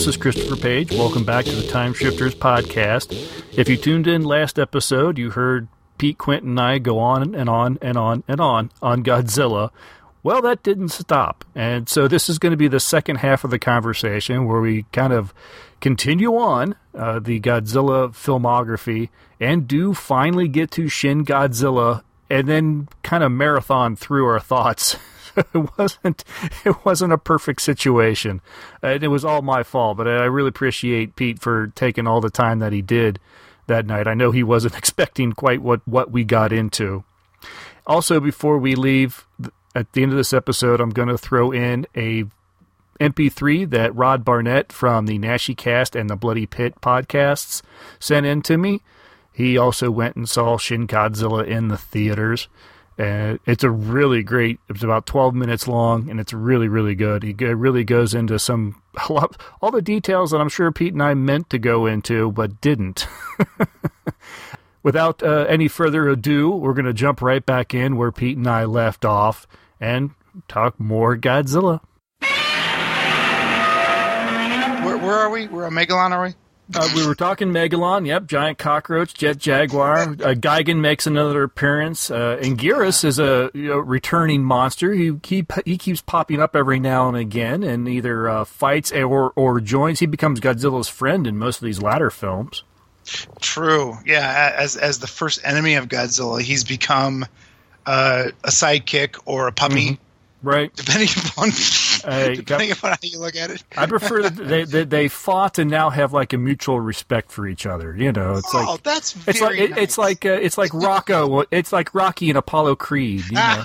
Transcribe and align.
This 0.00 0.06
is 0.06 0.16
Christopher 0.16 0.56
Page. 0.56 0.92
Welcome 0.92 1.24
back 1.24 1.44
to 1.44 1.54
the 1.54 1.68
Time 1.68 1.92
Shifters 1.92 2.34
podcast. 2.34 3.12
If 3.52 3.68
you 3.68 3.76
tuned 3.76 4.06
in 4.06 4.24
last 4.24 4.58
episode, 4.58 5.18
you 5.18 5.28
heard 5.28 5.68
Pete 5.98 6.16
Quinton 6.16 6.52
and 6.52 6.58
I 6.60 6.78
go 6.78 6.98
on 6.98 7.34
and 7.34 7.50
on 7.50 7.78
and 7.82 7.98
on 7.98 8.24
and 8.26 8.40
on 8.40 8.70
on 8.80 9.04
Godzilla. 9.04 9.68
Well, 10.22 10.40
that 10.40 10.62
didn't 10.62 10.88
stop. 10.88 11.44
And 11.54 11.86
so 11.86 12.08
this 12.08 12.30
is 12.30 12.38
going 12.38 12.52
to 12.52 12.56
be 12.56 12.66
the 12.66 12.80
second 12.80 13.16
half 13.16 13.44
of 13.44 13.50
the 13.50 13.58
conversation 13.58 14.46
where 14.46 14.62
we 14.62 14.86
kind 14.90 15.12
of 15.12 15.34
continue 15.82 16.34
on 16.34 16.76
uh, 16.94 17.18
the 17.18 17.38
Godzilla 17.38 18.08
filmography 18.08 19.10
and 19.38 19.68
do 19.68 19.92
finally 19.92 20.48
get 20.48 20.70
to 20.70 20.88
Shin 20.88 21.26
Godzilla 21.26 22.04
and 22.30 22.48
then 22.48 22.88
kind 23.02 23.22
of 23.22 23.32
marathon 23.32 23.96
through 23.96 24.24
our 24.24 24.40
thoughts. 24.40 24.96
it 25.54 25.78
wasn't 25.78 26.24
it 26.64 26.84
wasn't 26.84 27.12
a 27.12 27.18
perfect 27.18 27.62
situation. 27.62 28.40
And 28.82 29.02
it 29.02 29.08
was 29.08 29.24
all 29.24 29.42
my 29.42 29.62
fault, 29.62 29.96
but 29.96 30.08
I 30.08 30.24
really 30.24 30.48
appreciate 30.48 31.16
Pete 31.16 31.40
for 31.40 31.68
taking 31.68 32.06
all 32.06 32.20
the 32.20 32.30
time 32.30 32.58
that 32.60 32.72
he 32.72 32.82
did 32.82 33.18
that 33.66 33.86
night. 33.86 34.06
I 34.06 34.14
know 34.14 34.30
he 34.30 34.42
wasn't 34.42 34.74
expecting 34.78 35.32
quite 35.32 35.62
what 35.62 35.86
what 35.86 36.10
we 36.10 36.24
got 36.24 36.52
into. 36.52 37.04
Also, 37.86 38.20
before 38.20 38.58
we 38.58 38.74
leave, 38.74 39.26
at 39.74 39.92
the 39.92 40.02
end 40.02 40.12
of 40.12 40.18
this 40.18 40.32
episode, 40.32 40.80
I'm 40.80 40.90
going 40.90 41.08
to 41.08 41.18
throw 41.18 41.50
in 41.50 41.86
a 41.96 42.24
MP3 43.00 43.68
that 43.70 43.96
Rod 43.96 44.24
Barnett 44.24 44.72
from 44.72 45.06
the 45.06 45.18
Naschycast 45.18 45.98
and 45.98 46.10
the 46.10 46.16
Bloody 46.16 46.46
Pit 46.46 46.74
podcasts 46.82 47.62
sent 47.98 48.26
in 48.26 48.42
to 48.42 48.58
me. 48.58 48.82
He 49.32 49.56
also 49.56 49.90
went 49.90 50.16
and 50.16 50.28
saw 50.28 50.58
Shin 50.58 50.86
Godzilla 50.86 51.46
in 51.46 51.68
the 51.68 51.78
theaters. 51.78 52.48
And 53.00 53.40
it's 53.46 53.64
a 53.64 53.70
really 53.70 54.22
great. 54.22 54.60
It's 54.68 54.82
about 54.82 55.06
12 55.06 55.34
minutes 55.34 55.66
long, 55.66 56.10
and 56.10 56.20
it's 56.20 56.34
really, 56.34 56.68
really 56.68 56.94
good. 56.94 57.22
He 57.22 57.32
really 57.32 57.82
goes 57.82 58.12
into 58.12 58.38
some 58.38 58.82
lot, 59.08 59.40
all 59.62 59.70
the 59.70 59.80
details 59.80 60.32
that 60.32 60.40
I'm 60.42 60.50
sure 60.50 60.70
Pete 60.70 60.92
and 60.92 61.02
I 61.02 61.14
meant 61.14 61.48
to 61.48 61.58
go 61.58 61.86
into, 61.86 62.30
but 62.30 62.60
didn't. 62.60 63.06
Without 64.82 65.22
uh, 65.22 65.46
any 65.48 65.66
further 65.66 66.10
ado, 66.10 66.50
we're 66.50 66.74
going 66.74 66.84
to 66.84 66.92
jump 66.92 67.22
right 67.22 67.44
back 67.44 67.72
in 67.72 67.96
where 67.96 68.12
Pete 68.12 68.36
and 68.36 68.46
I 68.46 68.66
left 68.66 69.06
off 69.06 69.46
and 69.80 70.10
talk 70.46 70.78
more 70.78 71.16
Godzilla. 71.16 71.80
Where, 74.84 74.98
where 74.98 75.14
are 75.14 75.30
we? 75.30 75.46
We're 75.46 75.64
on 75.64 75.72
Megalon, 75.72 76.10
are 76.10 76.24
we? 76.24 76.34
Uh, 76.74 76.88
we 76.94 77.06
were 77.06 77.14
talking 77.14 77.48
Megalon, 77.48 78.06
yep, 78.06 78.26
giant 78.26 78.58
cockroach, 78.58 79.14
jet 79.14 79.38
jaguar. 79.38 80.02
Uh, 80.02 80.34
Gigan 80.34 80.80
makes 80.80 81.06
another 81.06 81.42
appearance. 81.42 82.10
Uh, 82.10 82.38
Anguirus 82.40 83.04
is 83.04 83.18
a 83.18 83.50
you 83.54 83.68
know, 83.68 83.78
returning 83.78 84.44
monster. 84.44 84.92
He, 84.92 85.18
he 85.24 85.44
he 85.64 85.78
keeps 85.78 86.00
popping 86.00 86.40
up 86.40 86.54
every 86.54 86.78
now 86.78 87.08
and 87.08 87.16
again, 87.16 87.62
and 87.62 87.88
either 87.88 88.28
uh, 88.28 88.44
fights 88.44 88.92
or 88.92 89.32
or 89.34 89.60
joins. 89.60 89.98
He 89.98 90.06
becomes 90.06 90.40
Godzilla's 90.40 90.88
friend 90.88 91.26
in 91.26 91.38
most 91.38 91.56
of 91.56 91.64
these 91.64 91.82
latter 91.82 92.10
films. 92.10 92.62
True, 93.40 93.96
yeah. 94.06 94.54
As 94.56 94.76
as 94.76 94.98
the 94.98 95.06
first 95.06 95.40
enemy 95.44 95.74
of 95.74 95.88
Godzilla, 95.88 96.40
he's 96.40 96.64
become 96.64 97.24
uh, 97.86 98.28
a 98.44 98.50
sidekick 98.50 99.18
or 99.24 99.48
a 99.48 99.52
puppy. 99.52 99.92
Mm-hmm. 99.92 100.02
Right. 100.42 100.74
Depending 100.74 101.08
upon 101.28 101.50
depending 102.34 102.72
upon 102.72 102.90
how 102.92 102.98
you 103.02 103.18
look 103.18 103.36
at 103.36 103.50
it. 103.50 103.62
I 103.76 103.86
prefer 103.86 104.22
that 104.22 104.36
they, 104.36 104.64
they, 104.64 104.84
they 104.84 105.08
fought 105.08 105.58
and 105.58 105.70
now 105.70 105.90
have 105.90 106.12
like 106.12 106.32
a 106.32 106.38
mutual 106.38 106.80
respect 106.80 107.30
for 107.30 107.46
each 107.46 107.66
other. 107.66 107.94
You 107.96 108.12
know, 108.12 108.34
it's 108.36 108.54
oh, 108.54 108.58
like 108.58 108.82
that's 108.82 109.16
it's 109.26 109.40
like 109.40 109.58
nice. 109.58 109.78
it's 109.78 109.98
like 109.98 110.24
uh, 110.24 110.30
it's 110.30 110.58
like 110.58 110.72
Rocco. 110.74 111.44
It's 111.50 111.72
like 111.72 111.94
Rocky 111.94 112.28
and 112.30 112.38
Apollo 112.38 112.76
Creed. 112.76 113.24
You 113.26 113.34
know. 113.34 113.64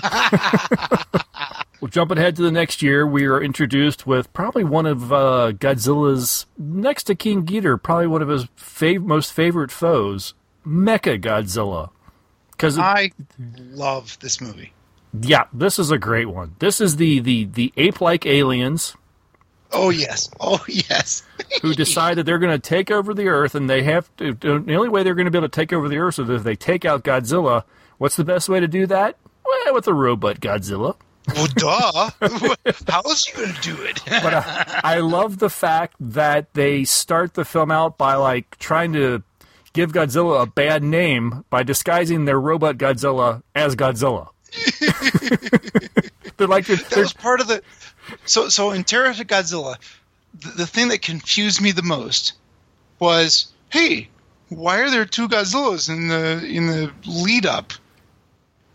well, 1.80 1.88
jumping 1.88 2.18
ahead 2.18 2.36
to 2.36 2.42
the 2.42 2.50
next 2.50 2.82
year, 2.82 3.06
we 3.06 3.26
are 3.26 3.40
introduced 3.40 4.06
with 4.06 4.32
probably 4.32 4.64
one 4.64 4.86
of 4.86 5.12
uh, 5.12 5.52
Godzilla's 5.52 6.46
next 6.58 7.04
to 7.04 7.14
King 7.14 7.46
Ghidorah, 7.46 7.82
probably 7.82 8.06
one 8.06 8.22
of 8.22 8.28
his 8.28 8.46
fav- 8.58 9.04
most 9.04 9.32
favorite 9.32 9.70
foes, 9.70 10.34
Mecha 10.66 11.20
Godzilla. 11.20 11.90
Because 12.50 12.78
I 12.78 13.12
love 13.38 14.18
this 14.20 14.40
movie. 14.40 14.72
Yeah, 15.22 15.44
this 15.52 15.78
is 15.78 15.90
a 15.90 15.98
great 15.98 16.28
one. 16.28 16.56
This 16.58 16.80
is 16.80 16.96
the 16.96 17.20
the 17.20 17.44
the 17.44 17.72
ape-like 17.76 18.26
aliens. 18.26 18.96
Oh 19.72 19.90
yes, 19.90 20.30
oh 20.40 20.64
yes. 20.68 21.22
who 21.62 21.74
decide 21.74 22.16
that 22.16 22.24
they're 22.24 22.38
going 22.38 22.52
to 22.52 22.58
take 22.58 22.90
over 22.90 23.14
the 23.14 23.28
Earth, 23.28 23.54
and 23.54 23.68
they 23.68 23.82
have 23.82 24.14
to. 24.16 24.32
The 24.32 24.74
only 24.74 24.88
way 24.88 25.02
they're 25.02 25.14
going 25.14 25.26
to 25.26 25.30
be 25.30 25.38
able 25.38 25.48
to 25.48 25.54
take 25.54 25.72
over 25.72 25.88
the 25.88 25.98
Earth 25.98 26.18
is 26.18 26.28
if 26.28 26.42
they 26.42 26.56
take 26.56 26.84
out 26.84 27.04
Godzilla. 27.04 27.64
What's 27.98 28.16
the 28.16 28.24
best 28.24 28.48
way 28.48 28.60
to 28.60 28.68
do 28.68 28.86
that? 28.86 29.16
Well, 29.44 29.74
with 29.74 29.86
a 29.86 29.94
robot 29.94 30.40
Godzilla. 30.40 30.96
Well, 31.34 31.46
duh. 31.56 32.10
How 32.88 33.00
else 33.00 33.26
you 33.26 33.34
going 33.34 33.54
to 33.54 33.60
do 33.62 33.82
it? 33.82 34.00
but 34.22 34.34
uh, 34.34 34.64
I 34.84 34.98
love 34.98 35.38
the 35.38 35.50
fact 35.50 35.96
that 35.98 36.52
they 36.54 36.84
start 36.84 37.34
the 37.34 37.44
film 37.44 37.70
out 37.70 37.98
by 37.98 38.14
like 38.14 38.58
trying 38.58 38.92
to 38.92 39.22
give 39.72 39.92
Godzilla 39.92 40.42
a 40.42 40.46
bad 40.46 40.82
name 40.82 41.44
by 41.50 41.62
disguising 41.62 42.24
their 42.24 42.40
robot 42.40 42.78
Godzilla 42.78 43.42
as 43.54 43.74
Godzilla. 43.74 44.28
they're 46.36 46.46
like 46.46 46.66
they're, 46.66 46.76
that 46.76 46.96
was 46.96 47.12
part 47.12 47.40
of 47.40 47.48
the. 47.48 47.62
So 48.24 48.48
so 48.48 48.70
in 48.70 48.84
Terror 48.84 49.12
to 49.14 49.24
Godzilla, 49.24 49.76
the, 50.40 50.48
the 50.50 50.66
thing 50.66 50.88
that 50.88 51.02
confused 51.02 51.60
me 51.60 51.72
the 51.72 51.82
most 51.82 52.34
was, 52.98 53.52
hey, 53.70 54.08
why 54.48 54.80
are 54.80 54.90
there 54.90 55.04
two 55.04 55.28
Godzillas 55.28 55.88
in 55.88 56.08
the 56.08 56.44
in 56.46 56.66
the 56.66 56.92
lead 57.06 57.46
up? 57.46 57.72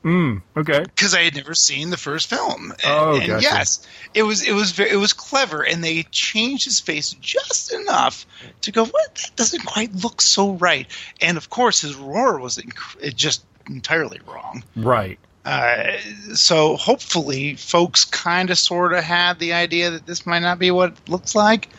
Mm, 0.03 0.41
okay. 0.57 0.79
Because 0.79 1.13
I 1.13 1.21
had 1.21 1.35
never 1.35 1.53
seen 1.53 1.91
the 1.91 1.97
first 1.97 2.27
film. 2.27 2.71
And, 2.71 2.81
oh, 2.85 3.15
and 3.17 3.27
gotcha. 3.27 3.43
yes, 3.43 3.87
it 4.15 4.23
was 4.23 4.45
it 4.47 4.53
was 4.53 4.71
very, 4.71 4.89
it 4.89 4.95
was 4.95 5.13
clever, 5.13 5.61
and 5.61 5.83
they 5.83 6.03
changed 6.03 6.65
his 6.65 6.79
face 6.79 7.11
just 7.21 7.71
enough 7.71 8.25
to 8.61 8.71
go. 8.71 8.85
What 8.85 9.15
that 9.15 9.35
doesn't 9.35 9.65
quite 9.65 9.93
look 9.93 10.21
so 10.21 10.53
right. 10.53 10.87
And 11.21 11.37
of 11.37 11.49
course, 11.49 11.81
his 11.81 11.95
roar 11.95 12.39
was 12.39 12.57
inc- 12.57 13.15
just 13.15 13.43
entirely 13.67 14.19
wrong. 14.25 14.63
Right. 14.75 15.19
Uh, 15.43 15.97
so 16.35 16.75
hopefully, 16.75 17.55
folks 17.55 18.05
kind 18.05 18.49
of 18.49 18.57
sort 18.57 18.93
of 18.93 19.03
had 19.03 19.39
the 19.39 19.53
idea 19.53 19.91
that 19.91 20.05
this 20.05 20.25
might 20.25 20.39
not 20.41 20.59
be 20.59 20.69
what 20.71 20.91
it 20.91 21.09
looks 21.09 21.33
like. 21.35 21.69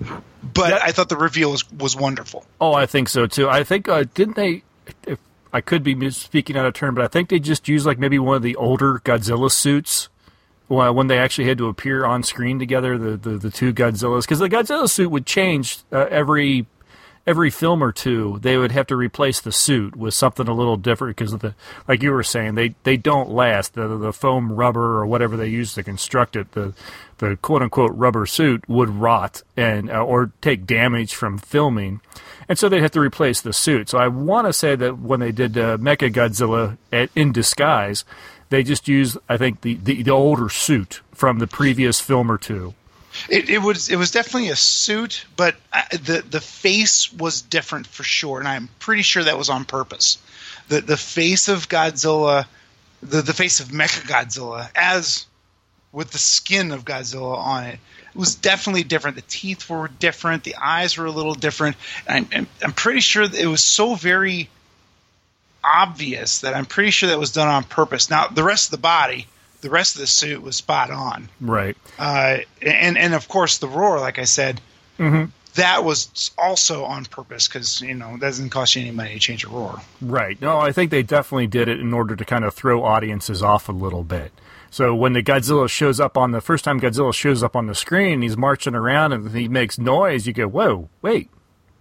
But 0.00 0.70
That- 0.70 0.82
I 0.82 0.92
thought 0.92 1.08
the 1.08 1.16
reveal 1.16 1.50
was 1.50 1.70
was 1.72 1.96
wonderful. 1.96 2.44
Oh, 2.60 2.74
I 2.74 2.86
think 2.86 3.08
so 3.08 3.26
too. 3.26 3.48
I 3.48 3.64
think 3.64 3.88
uh, 3.88 4.04
didn't 4.14 4.36
they? 4.36 4.62
If 5.06 5.18
I 5.52 5.60
could 5.60 5.82
be 5.82 6.10
speaking 6.10 6.56
out 6.56 6.66
of 6.66 6.74
turn, 6.74 6.94
but 6.94 7.04
I 7.04 7.08
think 7.08 7.28
they 7.28 7.38
just 7.38 7.68
used 7.68 7.86
like 7.86 7.98
maybe 7.98 8.18
one 8.18 8.36
of 8.36 8.42
the 8.42 8.56
older 8.56 9.00
Godzilla 9.04 9.50
suits 9.50 10.08
well, 10.72 10.94
when 10.94 11.08
they 11.08 11.18
actually 11.18 11.48
had 11.48 11.58
to 11.58 11.68
appear 11.68 12.06
on 12.06 12.22
screen 12.22 12.58
together, 12.58 12.96
the 12.96 13.16
the, 13.16 13.36
the 13.36 13.50
two 13.50 13.74
Godzillas, 13.74 14.22
because 14.22 14.38
the 14.38 14.48
Godzilla 14.48 14.88
suit 14.88 15.10
would 15.10 15.26
change 15.26 15.80
uh, 15.92 16.06
every 16.10 16.66
every 17.26 17.50
film 17.50 17.82
or 17.82 17.92
two. 17.92 18.38
They 18.42 18.56
would 18.56 18.72
have 18.72 18.86
to 18.88 18.96
replace 18.96 19.40
the 19.40 19.52
suit 19.52 19.96
with 19.96 20.14
something 20.14 20.48
a 20.48 20.54
little 20.54 20.76
different 20.76 21.16
because 21.16 21.36
the 21.38 21.54
like 21.86 22.02
you 22.02 22.12
were 22.12 22.22
saying 22.22 22.54
they 22.54 22.74
they 22.82 22.96
don't 22.96 23.30
last. 23.30 23.74
The 23.74 23.96
the 23.98 24.12
foam 24.12 24.52
rubber 24.52 24.98
or 24.98 25.06
whatever 25.06 25.36
they 25.36 25.48
use 25.48 25.74
to 25.74 25.82
construct 25.82 26.36
it, 26.36 26.52
the 26.52 26.74
the 27.18 27.36
quote 27.36 27.62
unquote 27.62 27.92
rubber 27.94 28.26
suit 28.26 28.68
would 28.68 28.88
rot 28.88 29.42
and 29.56 29.90
uh, 29.90 30.04
or 30.04 30.32
take 30.40 30.66
damage 30.66 31.14
from 31.14 31.38
filming 31.38 32.00
and 32.48 32.58
so 32.58 32.68
they'd 32.68 32.82
have 32.82 32.90
to 32.92 33.00
replace 33.00 33.40
the 33.40 33.52
suit. 33.52 33.88
So 33.88 33.98
I 33.98 34.08
want 34.08 34.46
to 34.46 34.52
say 34.52 34.74
that 34.76 34.98
when 34.98 35.20
they 35.20 35.32
did 35.32 35.56
uh, 35.56 35.78
Mecha 35.78 36.12
Godzilla 36.12 36.76
at, 36.92 37.10
in 37.14 37.32
disguise, 37.32 38.04
they 38.50 38.62
just 38.62 38.88
used 38.88 39.16
I 39.28 39.36
think 39.36 39.62
the, 39.62 39.74
the, 39.74 40.02
the 40.02 40.10
older 40.10 40.48
suit 40.48 41.00
from 41.12 41.38
the 41.38 41.46
previous 41.46 42.00
film 42.00 42.30
or 42.30 42.38
two. 42.38 42.74
It, 43.28 43.50
it 43.50 43.58
was 43.58 43.88
it 43.88 43.96
was 43.96 44.10
definitely 44.10 44.48
a 44.48 44.56
suit, 44.56 45.24
but 45.36 45.56
I, 45.72 45.84
the 45.90 46.24
the 46.28 46.40
face 46.40 47.12
was 47.12 47.42
different 47.42 47.86
for 47.86 48.02
sure, 48.02 48.38
and 48.38 48.48
I'm 48.48 48.68
pretty 48.78 49.02
sure 49.02 49.24
that 49.24 49.38
was 49.38 49.48
on 49.48 49.64
purpose. 49.64 50.18
The 50.68 50.80
the 50.80 50.96
face 50.96 51.48
of 51.48 51.68
Godzilla, 51.68 52.46
the 53.02 53.22
the 53.22 53.32
face 53.32 53.60
of 53.60 53.68
Mecha 53.68 54.02
Godzilla, 54.02 54.68
as 54.74 55.26
with 55.92 56.10
the 56.10 56.18
skin 56.18 56.72
of 56.72 56.84
Godzilla 56.84 57.36
on 57.36 57.64
it, 57.64 57.78
it 58.14 58.18
was 58.18 58.34
definitely 58.34 58.84
different. 58.84 59.16
The 59.16 59.22
teeth 59.22 59.68
were 59.68 59.88
different, 59.88 60.44
the 60.44 60.56
eyes 60.56 60.96
were 60.96 61.06
a 61.06 61.10
little 61.10 61.34
different. 61.34 61.76
I'm 62.08 62.28
I'm, 62.32 62.46
I'm 62.62 62.72
pretty 62.72 63.00
sure 63.00 63.22
it 63.22 63.46
was 63.46 63.62
so 63.62 63.94
very 63.94 64.48
obvious 65.64 66.40
that 66.40 66.54
I'm 66.54 66.66
pretty 66.66 66.90
sure 66.90 67.10
that 67.10 67.18
was 67.18 67.32
done 67.32 67.48
on 67.48 67.64
purpose. 67.64 68.10
Now 68.10 68.28
the 68.28 68.42
rest 68.42 68.66
of 68.66 68.70
the 68.72 68.78
body. 68.78 69.26
The 69.62 69.70
rest 69.70 69.94
of 69.94 70.00
the 70.02 70.06
suit 70.06 70.42
was 70.42 70.56
spot 70.56 70.90
on. 70.90 71.28
Right. 71.40 71.76
Uh, 71.98 72.38
and 72.60 72.98
and 72.98 73.14
of 73.14 73.28
course 73.28 73.58
the 73.58 73.68
roar, 73.68 73.98
like 74.00 74.18
I 74.18 74.24
said, 74.24 74.60
Mhm. 74.98 75.30
that 75.54 75.84
was 75.84 76.30
also 76.36 76.84
on 76.84 77.04
purpose 77.06 77.48
because 77.48 77.80
you 77.80 77.94
know 77.94 78.14
it 78.14 78.20
doesn't 78.20 78.50
cost 78.50 78.74
you 78.76 78.82
any 78.82 78.90
money 78.90 79.14
to 79.14 79.18
change 79.20 79.44
a 79.44 79.48
roar. 79.48 79.80
Right. 80.00 80.40
No, 80.42 80.58
I 80.58 80.72
think 80.72 80.90
they 80.90 81.02
definitely 81.02 81.46
did 81.46 81.68
it 81.68 81.80
in 81.80 81.94
order 81.94 82.14
to 82.16 82.24
kind 82.24 82.44
of 82.44 82.54
throw 82.54 82.82
audiences 82.84 83.42
off 83.42 83.68
a 83.68 83.72
little 83.72 84.02
bit. 84.04 84.32
So 84.70 84.94
when 84.94 85.12
the 85.12 85.22
Godzilla 85.22 85.68
shows 85.68 86.00
up 86.00 86.16
on 86.16 86.30
the 86.32 86.40
first 86.40 86.64
time 86.64 86.80
Godzilla 86.80 87.12
shows 87.14 87.42
up 87.42 87.54
on 87.54 87.66
the 87.66 87.74
screen, 87.74 88.22
he's 88.22 88.36
marching 88.38 88.74
around 88.74 89.12
and 89.12 89.30
he 89.34 89.46
makes 89.46 89.78
noise. 89.78 90.26
You 90.26 90.32
go, 90.32 90.48
whoa, 90.48 90.88
wait, 91.02 91.28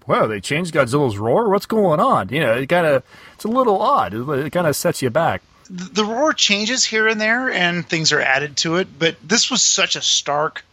whoa! 0.05 0.27
They 0.27 0.41
changed 0.41 0.73
Godzilla's 0.73 1.17
roar. 1.17 1.49
What's 1.49 1.65
going 1.65 1.99
on? 2.01 2.29
You 2.29 2.41
know, 2.41 2.53
it 2.53 2.67
kind 2.67 2.85
of 2.85 3.01
it's 3.33 3.45
a 3.45 3.47
little 3.47 3.81
odd. 3.81 4.13
It, 4.13 4.29
it 4.29 4.51
kind 4.51 4.67
of 4.67 4.75
sets 4.75 5.01
you 5.01 5.09
back. 5.09 5.41
The, 5.73 6.03
roar 6.03 6.33
changes 6.33 6.83
here 6.83 7.07
and 7.07 7.19
there, 7.19 7.49
and 7.49 7.87
things 7.87 8.11
are 8.11 8.19
added 8.19 8.57
to 8.57 8.75
it. 8.75 8.87
But 8.99 9.15
this 9.23 9.49
was 9.49 9.61
such 9.61 9.95
a 9.95 10.01
stark 10.01 10.65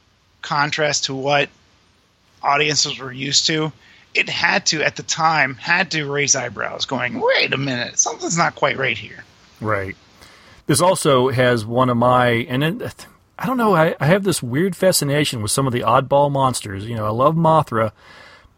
contrast 0.43 1.05
to 1.05 1.15
what 1.15 1.49
audiences 2.43 2.99
were 2.99 3.13
used 3.13 3.47
to, 3.47 3.73
it 4.15 4.29
had 4.29 4.67
to 4.67 4.83
at 4.83 4.97
the 4.97 5.03
time 5.03 5.55
had 5.55 5.91
to 5.93 6.11
raise 6.11 6.35
eyebrows, 6.35 6.85
going, 6.85 7.21
"Wait 7.21 7.53
a 7.53 7.57
minute, 7.57 7.99
something's 7.99 8.39
not 8.39 8.55
quite 8.55 8.77
right 8.79 8.97
here." 8.97 9.25
Right. 9.61 9.97
This 10.67 10.81
also 10.81 11.31
has 11.31 11.65
one 11.65 11.89
of 11.89 11.97
my, 11.97 12.29
and 12.29 12.63
it, 12.63 13.07
I 13.39 13.47
don't 13.47 13.57
know, 13.57 13.75
I, 13.75 13.95
I 14.01 14.07
have 14.07 14.25
this 14.25 14.43
weird 14.43 14.77
fascination 14.77 15.41
with 15.41 15.51
some 15.51 15.67
of 15.67 15.73
the 15.73 15.81
oddball 15.81 16.31
monsters. 16.31 16.87
You 16.87 16.97
know, 16.97 17.07
I 17.07 17.11
love 17.11 17.37
Mothra, 17.37 17.93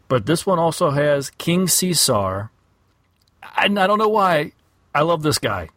but 0.09 0.27
this 0.27 0.45
one 0.45 0.59
also 0.59 0.91
has 0.91 1.31
King 1.31 1.69
Caesar. 1.69 2.51
And 3.59 3.79
I 3.79 3.87
don't 3.87 3.99
know 3.99 4.09
why. 4.09 4.53
I 4.95 5.03
love 5.03 5.23
this 5.23 5.39
guy. 5.39 5.69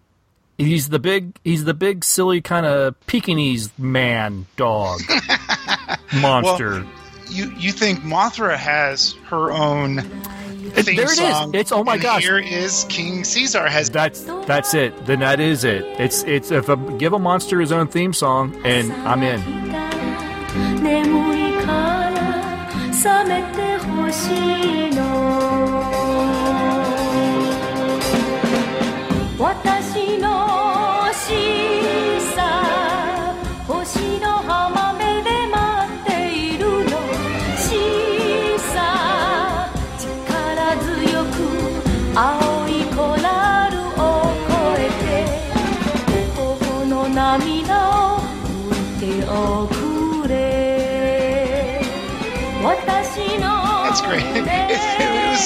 He's 0.66 0.90
the 0.90 1.00
big, 1.00 1.36
he's 1.44 1.64
the 1.66 1.74
big, 1.74 2.04
silly 2.04 2.42
kind 2.42 2.66
of 2.66 3.00
Pekingese 3.08 3.72
man 3.78 4.46
dog 4.56 5.02
monster. 6.16 6.72
Well, 6.82 6.86
you 7.30 7.52
you 7.58 7.72
think 7.72 8.00
Mothra 8.02 8.56
has 8.58 9.14
her 9.30 9.52
own 9.52 10.00
It- 10.00 10.86
theme 10.86 10.96
there 10.98 11.06
it 11.06 11.12
is. 11.12 11.18
song? 11.18 11.50
It's- 11.56 11.72
oh 11.72 11.84
my 11.84 11.94
and 11.94 12.02
gosh. 12.02 12.22
Here 12.24 12.38
is 12.40 12.86
King 12.90 13.24
Caesar 13.24 13.68
has 13.68 13.90
That's 13.90 14.22
that's 14.46 14.74
it. 14.74 15.06
Then 15.06 15.20
that 15.20 15.40
is 15.40 15.64
it. 15.64 15.84
It's 16.00 16.24
it's 16.24 16.52
if 16.52 16.70
a, 16.70 16.76
give 16.98 17.14
a 17.14 17.20
monster 17.20 17.60
his 17.60 17.72
own 17.72 17.88
theme 17.88 18.14
song, 18.14 18.56
and 18.66 18.92
I'm 19.08 19.24
in. 19.24 19.42
眠 20.84 21.04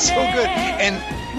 so 0.08 0.16
good, 0.34 0.48
and 0.48 0.96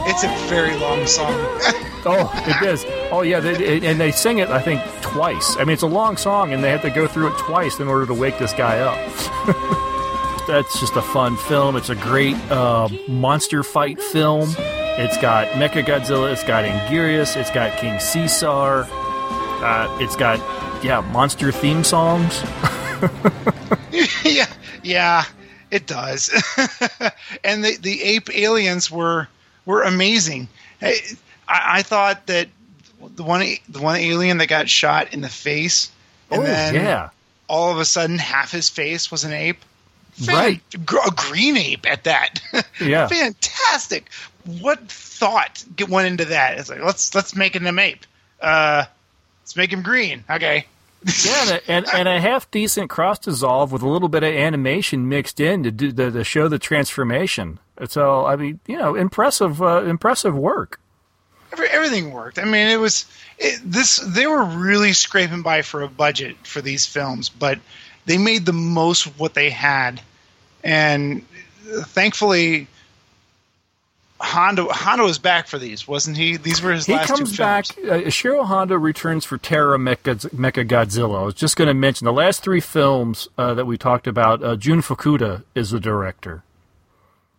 it's 0.09 0.25
a 0.25 0.29
very 0.49 0.77
long 0.79 1.07
song. 1.07 1.35
Oh, 2.11 2.31
it 2.47 2.67
is. 2.67 2.87
Oh 3.11 3.23
yeah, 3.23 3.41
they, 3.41 3.53
it- 3.77 3.85
and 3.85 4.01
they 4.01 4.13
sing 4.13 4.39
it. 4.39 4.49
I 4.49 4.61
think 4.63 4.81
twice. 5.03 5.57
I 5.59 5.65
mean, 5.65 5.75
it's 5.75 5.83
a 5.83 5.87
long 5.89 6.17
song, 6.17 6.53
and 6.53 6.63
they 6.63 6.71
have 6.71 6.81
to 6.83 6.91
go 6.91 7.09
through 7.09 7.35
it 7.35 7.39
twice 7.39 7.81
in 7.81 7.89
order 7.89 8.07
to 8.07 8.15
wake 8.15 8.39
this 8.39 8.53
guy 8.53 8.79
up. 8.79 8.97
That's 10.47 10.79
just 10.81 10.95
a 10.97 11.03
fun 11.03 11.37
film. 11.37 11.75
It's 11.77 11.91
a 11.91 11.97
great 11.97 12.37
uh, 12.53 12.89
monster 13.09 13.63
fight 13.65 14.01
film. 14.01 14.49
It's 14.59 15.19
got 15.19 15.49
Mecha 15.49 15.85
Godzilla. 15.85 16.33
It's 16.33 16.45
got 16.45 16.65
Anguirus. 16.65 17.37
It's 17.37 17.51
got 17.51 17.77
King 17.79 17.99
Caesar. 17.99 18.87
Uh, 18.89 19.99
it's 20.01 20.15
got 20.17 20.39
yeah, 20.85 21.01
monster 21.13 21.51
theme 21.53 21.83
songs. 21.83 22.41
yeah, 24.25 24.47
yeah, 24.85 25.25
it 25.71 25.87
does. 25.87 26.31
and 27.45 27.65
the 27.65 27.77
the 27.77 28.03
ape 28.03 28.35
aliens 28.35 28.91
were 28.91 29.29
were 29.65 29.83
amazing. 29.83 30.49
I, 30.81 30.99
I 31.49 31.83
thought 31.83 32.27
that 32.27 32.49
the 33.17 33.23
one 33.23 33.45
the 33.69 33.81
one 33.81 33.97
alien 33.97 34.39
that 34.39 34.47
got 34.49 34.69
shot 34.69 35.13
in 35.13 35.21
the 35.21 35.29
face, 35.29 35.91
and 36.31 36.43
oh 36.43 36.45
then 36.45 36.75
yeah, 36.75 37.11
all 37.49 37.73
of 37.73 37.79
a 37.79 37.85
sudden 37.85 38.19
half 38.19 38.51
his 38.53 38.69
face 38.69 39.11
was 39.11 39.25
an 39.25 39.33
ape. 39.33 39.65
Right. 40.27 40.61
A 40.75 41.11
green 41.13 41.57
ape 41.57 41.87
at 41.89 42.05
that. 42.05 42.41
Yeah. 42.81 43.09
fantastic. 43.09 44.11
What 44.45 44.89
thought 44.89 45.65
get- 45.77 45.89
went 45.89 46.09
into 46.09 46.27
that? 46.27 46.59
It's 46.59 46.71
like 46.71 46.83
let's 46.83 47.15
let's 47.15 47.35
make 47.37 47.55
him 47.55 47.67
an 47.67 47.79
ape. 47.79 48.07
Uh, 48.41 48.85
let's 49.43 49.57
make 49.57 49.73
him 49.73 49.83
green. 49.83 50.25
Okay. 50.31 50.67
Yeah, 51.05 51.59
and 51.69 51.87
a, 51.87 51.95
and, 51.95 52.09
a 52.09 52.21
half 52.21 52.51
decent 52.51 52.91
cross 52.91 53.19
dissolve 53.21 53.71
with 53.71 53.83
a 53.83 53.89
little 53.89 54.09
bit 54.09 54.25
of 54.25 54.35
animation 54.35 55.09
mixed 55.09 55.39
in 55.39 55.63
to 55.63 55.71
do 55.71 55.93
to, 55.93 56.11
to 56.11 56.25
show 56.25 56.49
the 56.49 56.59
transformation. 56.59 57.61
So 57.89 58.27
I 58.27 58.37
mean, 58.37 58.61
you 58.67 58.77
know, 58.77 58.95
impressive, 58.95 59.63
uh, 59.63 59.85
impressive 59.85 60.37
work. 60.37 60.81
Every, 61.53 61.69
everything 61.69 62.13
worked. 62.13 62.39
I 62.39 62.45
mean, 62.45 62.69
it 62.69 62.81
was 62.81 63.07
it, 63.39 63.61
this. 63.65 63.97
They 63.97 64.27
were 64.27 64.45
really 64.45 64.93
scraping 64.93 65.43
by 65.43 65.63
for 65.63 65.83
a 65.83 65.89
budget 65.89 66.37
for 66.45 66.61
these 66.61 66.85
films, 66.85 67.29
but 67.29 67.59
they 68.07 68.19
made 68.19 68.45
the 68.45 68.53
most 68.53 69.07
of 69.07 69.21
what 69.21 69.35
they 69.35 69.51
had, 69.51 70.01
and 70.65 71.25
thankfully, 71.65 72.67
Honda 74.21 74.65
Honda 74.65 75.05
was 75.05 75.19
back 75.19 75.47
for 75.47 75.59
these, 75.59 75.87
wasn't 75.87 76.17
he? 76.17 76.37
These 76.37 76.61
were 76.61 76.73
his 76.73 76.87
He 76.87 76.93
last 76.95 77.09
comes 77.09 77.31
two 77.33 77.39
back. 77.39 77.67
films. 77.67 77.89
Uh, 77.91 77.95
Ishiro 78.09 78.45
Honda 78.47 78.77
returns 78.79 79.25
for 79.25 79.39
Terra 79.39 79.79
Mecha, 79.79 80.29
Mecha 80.31 80.67
Godzilla. 80.69 81.21
I 81.21 81.25
was 81.25 81.35
just 81.35 81.57
going 81.57 81.69
to 81.69 81.75
mention 81.75 82.05
the 82.05 82.13
last 82.13 82.43
three 82.43 82.61
films 82.61 83.29
uh, 83.39 83.55
that 83.55 83.67
we 83.67 83.79
talked 83.79 84.07
about. 84.09 84.43
Uh, 84.43 84.57
Jun 84.57 84.83
Fukuda 84.83 85.45
is 85.55 85.71
the 85.71 85.79
director. 85.81 86.43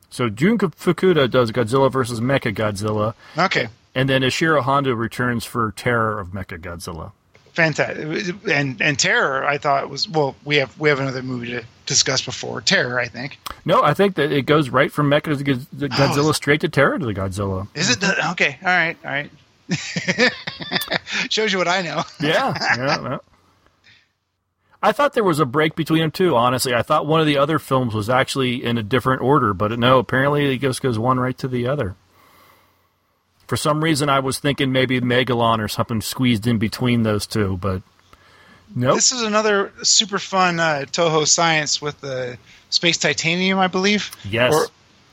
So 0.10 0.30
Jun 0.30 0.58
Fukuda 0.58 1.30
does 1.30 1.52
Godzilla 1.52 1.92
versus 1.92 2.20
Mecha 2.22 2.56
Godzilla, 2.56 3.14
Okay, 3.38 3.68
and 3.94 4.08
then 4.10 4.22
Ishiro 4.22 4.62
Honda 4.62 4.96
returns 4.96 5.44
for 5.46 5.72
Terror 5.75 6.20
of 6.20 6.30
Mecha 6.30 6.60
Godzilla. 6.60 7.12
fantastic. 7.54 8.36
And 8.50 8.82
and 8.82 8.98
Terror, 8.98 9.46
I 9.46 9.58
thought 9.58 9.90
was 9.90 10.08
well. 10.08 10.36
We 10.46 10.56
have 10.58 10.80
we 10.80 10.90
have 10.90 11.00
another 11.00 11.22
movie 11.22 11.52
to 11.52 11.64
discuss 11.89 12.21
before 12.24 12.62
Terror. 12.62 12.97
I 13.00 13.07
think 13.07 13.38
No, 13.65 13.83
I 13.83 13.94
think 13.94 14.15
that 14.15 14.31
it 14.31 14.44
goes 14.44 14.69
right 14.69 14.91
from 14.91 15.09
Mecha 15.09 15.38
to 15.38 15.44
Godzilla 15.44 16.17
oh, 16.17 16.19
it's- 16.22 16.38
straight 16.38 16.62
to 16.62 16.69
Terror 16.69 16.98
to 16.98 17.05
the 17.05 17.13
Godzilla. 17.13 17.67
is 17.75 17.89
it 17.89 18.00
the, 18.00 18.31
okay? 18.31 18.58
All 18.62 18.67
right, 18.69 18.98
all 19.03 19.12
right. 19.12 19.31
Shows 21.29 21.51
you 21.51 21.58
what 21.60 21.67
I 21.67 21.81
know. 21.81 22.03
Yeah, 22.22 22.53
yeah, 22.77 23.01
yeah. 23.01 23.17
I 24.81 24.91
thought 24.93 25.13
there 25.13 25.24
was 25.25 25.39
a 25.39 25.46
break 25.46 25.75
between 25.75 26.00
them 26.01 26.12
too. 26.12 26.36
Honestly, 26.36 26.74
I 26.74 26.81
thought 26.81 27.05
one 27.05 27.19
of 27.19 27.25
the 27.27 27.38
other 27.38 27.60
films 27.60 27.93
was 27.93 28.10
actually 28.10 28.63
in 28.63 28.77
a 28.77 28.84
different 28.84 29.22
order, 29.22 29.53
but 29.53 29.77
no, 29.77 30.00
apparently 30.00 30.53
it 30.55 30.62
just 30.62 30.81
goes 30.81 30.98
one 30.98 31.19
right 31.19 31.38
to 31.39 31.48
the 31.50 31.67
other. 31.67 31.96
For 33.46 33.58
some 33.58 33.84
reason, 33.84 34.10
I 34.10 34.19
was 34.19 34.39
thinking 34.39 34.72
maybe 34.72 35.01
Megalon 35.01 35.60
or 35.60 35.67
something 35.67 36.01
squeezed 36.01 36.48
in 36.48 36.60
between 36.60 37.03
those 37.03 37.27
two, 37.27 37.58
but 37.58 37.81
nope. 38.76 38.96
This 38.96 39.12
is 39.12 39.22
another 39.22 39.72
super 39.84 40.20
fun 40.20 40.60
uh, 40.60 40.86
Toho 40.92 41.28
science 41.28 41.82
with 41.82 42.00
the 42.02 42.38
space 42.70 42.98
titanium, 42.98 43.60
I 43.60 43.68
believe. 43.68 44.12
Yes. 44.30 44.54
Or, 44.54 44.64
or 44.64 44.68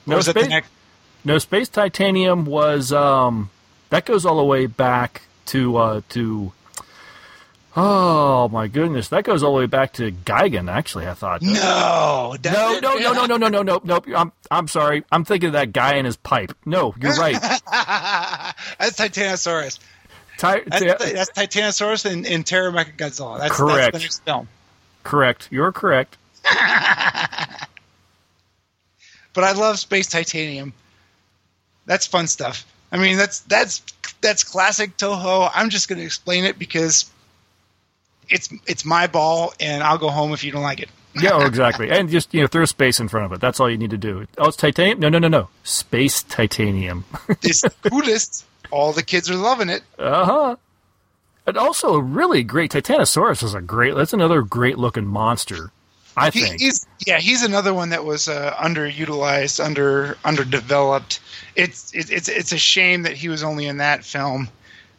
No, 0.07 0.17
was 0.17 0.27
that 0.27 0.35
the 0.35 0.41
space- 0.41 0.51
next? 0.51 0.71
No, 1.25 1.39
Space 1.39 1.69
Titanium 1.69 2.45
was 2.45 2.93
um, 2.93 3.51
that 3.91 4.05
goes 4.05 4.25
all 4.25 4.37
the 4.37 4.45
way 4.45 4.67
back 4.67 5.23
to 5.47 5.77
uh, 5.77 6.01
to. 6.11 6.53
Oh 7.79 8.49
my 8.49 8.69
goodness, 8.69 9.09
that 9.09 9.25
goes 9.25 9.43
all 9.43 9.53
the 9.55 9.59
way 9.59 9.67
back 9.67 9.93
to 9.95 10.11
Gigan. 10.13 10.71
Actually, 10.73 11.07
I 11.09 11.15
thought. 11.15 11.43
No, 11.43 12.37
No, 12.45 12.79
no, 12.81 12.95
no, 12.97 13.13
no, 13.13 13.27
no, 13.27 13.37
no, 13.37 13.49
no, 13.49 13.63
no, 13.63 13.81
no. 13.85 14.17
I'm, 14.17 14.33
I'm 14.51 14.69
sorry. 14.69 15.05
I'm 15.13 15.25
thinking 15.25 15.49
of 15.49 15.53
that 15.55 15.73
guy 15.73 15.97
in 15.97 16.05
his 16.07 16.17
pipe. 16.17 16.53
No, 16.65 16.95
you're 17.01 17.15
right. 17.17 17.35
that's 17.41 18.99
Titanosaurus. 18.99 19.79
Ty- 20.39 20.63
That's, 20.67 21.13
that's 21.13 21.31
Titanosaurus 21.31 22.25
in 22.27 22.45
Terror 22.45 22.71
Mechagodzilla. 22.73 23.39
That's, 23.39 23.57
Correct. 23.57 23.93
That's 23.93 23.93
the 23.93 23.99
next 24.01 24.25
film. 24.25 24.49
correct. 25.03 25.49
You're 25.51 25.73
correct. 25.73 26.17
But 29.33 29.45
I 29.45 29.53
love 29.53 29.79
Space 29.79 30.07
Titanium. 30.07 30.73
That's 31.85 32.07
fun 32.07 32.27
stuff. 32.27 32.65
I 32.91 32.97
mean, 32.97 33.19
that's 33.19 33.41
that's 33.41 33.83
that's 34.23 34.45
classic 34.45 34.97
Toho. 34.97 35.51
I'm 35.55 35.69
just 35.69 35.89
going 35.89 35.99
to 35.99 36.05
explain 36.07 36.45
it 36.45 36.59
because 36.59 37.11
it's 38.31 38.49
it's 38.67 38.87
my 38.87 39.09
ball, 39.09 39.53
and 39.61 39.83
I'll 39.83 39.99
go 39.99 40.09
home 40.09 40.33
if 40.33 40.43
you 40.43 40.53
don't 40.53 40.63
like 40.63 40.81
it. 40.81 40.89
Yeah, 41.19 41.31
oh, 41.33 41.47
exactly. 41.47 41.91
And 41.91 42.11
just 42.11 42.35
you 42.35 42.43
know, 42.43 42.47
throw 42.47 42.67
space 42.67 43.01
in 43.01 43.09
front 43.09 43.25
of 43.25 43.33
it. 43.33 43.41
That's 43.41 43.59
all 43.59 43.71
you 43.71 43.79
need 43.79 43.89
to 43.91 43.97
do. 43.97 44.27
Oh, 44.37 44.49
it's 44.49 44.57
titanium. 44.57 45.01
No, 45.01 45.09
no, 45.09 45.19
no, 45.19 45.29
no. 45.29 45.49
Space 45.65 46.23
titanium. 46.23 47.05
It's 47.43 47.63
the 47.63 47.71
coolest. 47.89 48.45
All 48.71 48.93
the 48.93 49.03
kids 49.03 49.31
are 49.31 49.35
loving 49.37 49.69
it. 49.69 49.83
uh 49.99 50.25
huh. 50.25 50.57
And 51.47 51.57
also, 51.57 51.95
a 51.95 52.03
really 52.03 52.43
great 52.43 52.73
Titanosaurus 52.73 53.43
is 53.45 53.55
a 53.55 53.61
great. 53.61 53.95
That's 53.95 54.13
another 54.13 54.43
great 54.43 54.79
looking 54.79 55.07
monster. 55.07 55.71
I 56.17 56.31
He, 56.31 56.41
think. 56.41 56.61
he's 56.61 56.87
yeah, 57.07 57.19
he's 57.19 57.43
another 57.45 57.73
one 57.75 57.91
that 57.91 58.05
was 58.05 58.27
uh, 58.27 58.53
underutilized, 58.55 59.65
under 59.65 60.17
underdeveloped. 60.25 61.21
It's 61.55 61.95
it, 61.95 62.11
it's 62.11 62.29
it's 62.29 62.53
a 62.53 62.59
shame 62.59 63.03
that 63.03 63.13
he 63.13 63.29
was 63.29 63.43
only 63.45 63.67
in 63.67 63.77
that 63.77 64.05
film. 64.05 64.49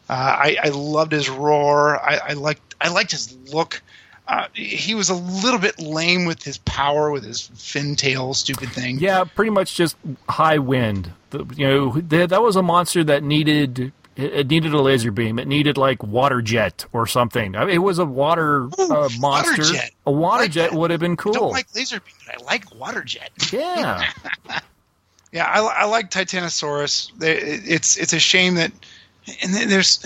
Uh, 0.08 0.12
I, 0.14 0.56
I 0.64 0.68
loved 0.70 1.12
his 1.12 1.28
roar. 1.28 2.00
I, 2.00 2.18
I 2.28 2.32
liked 2.34 2.76
I 2.80 2.88
liked 2.88 3.10
his 3.10 3.36
look. 3.52 3.82
Uh, 4.28 4.46
he 4.52 4.94
was 4.94 5.08
a 5.08 5.14
little 5.14 5.58
bit 5.58 5.80
lame 5.80 6.26
with 6.26 6.42
his 6.42 6.58
power, 6.58 7.10
with 7.10 7.24
his 7.24 7.48
fin 7.54 7.96
tail, 7.96 8.34
stupid 8.34 8.68
thing. 8.68 8.98
Yeah, 8.98 9.24
pretty 9.24 9.50
much 9.50 9.74
just 9.74 9.96
high 10.28 10.58
wind. 10.58 11.10
The, 11.30 11.46
you 11.56 11.66
know, 11.66 12.00
th- 12.00 12.28
that 12.28 12.42
was 12.42 12.54
a 12.54 12.62
monster 12.62 13.02
that 13.04 13.22
needed 13.22 13.90
It, 14.16 14.48
needed 14.48 14.74
a 14.74 14.80
laser 14.82 15.10
beam. 15.12 15.38
It 15.38 15.48
needed 15.48 15.78
like 15.78 16.02
water 16.02 16.42
jet 16.42 16.84
or 16.92 17.06
something. 17.06 17.56
I 17.56 17.64
mean, 17.64 17.74
it 17.74 17.78
was 17.78 17.98
a 17.98 18.04
water 18.04 18.64
Ooh, 18.64 18.70
uh, 18.80 18.86
water 18.88 19.16
monster. 19.18 19.62
jet. 19.62 19.90
A 20.06 20.12
water 20.12 20.42
Like 20.42 20.50
jet 20.50 20.70
that. 20.72 20.78
would 20.78 20.90
have 20.90 21.00
been 21.00 21.16
cool. 21.16 21.32
I 21.34 21.38
don't 21.38 21.50
like 21.52 21.74
laser 21.74 22.00
beam, 22.00 22.14
but 22.26 22.34
I 22.42 22.44
like 22.44 22.74
water 22.74 23.02
jet. 23.04 23.30
yeah. 23.52 24.10
Yeah, 25.32 25.44
I, 25.46 25.60
I 25.60 25.84
like 25.84 26.10
Titanosaurus. 26.10 27.12
It's 27.22 27.96
it's 27.96 28.12
a 28.12 28.18
shame 28.18 28.54
that, 28.56 28.72
and 29.42 29.52
then 29.54 29.68
there's, 29.68 30.04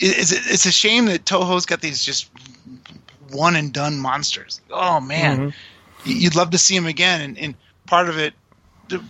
it's 0.00 0.32
it's 0.32 0.66
a 0.66 0.72
shame 0.72 1.06
that 1.06 1.24
Toho's 1.24 1.66
got 1.66 1.80
these 1.80 2.04
just 2.04 2.30
one 3.30 3.56
and 3.56 3.72
done 3.72 3.98
monsters. 3.98 4.60
Oh 4.70 5.00
man, 5.00 5.38
Mhm. 5.50 5.54
you'd 6.04 6.34
love 6.34 6.50
to 6.50 6.58
see 6.58 6.76
them 6.76 6.86
again. 6.86 7.20
And, 7.20 7.38
and 7.38 7.54
part 7.86 8.08
of 8.08 8.18
it, 8.18 8.34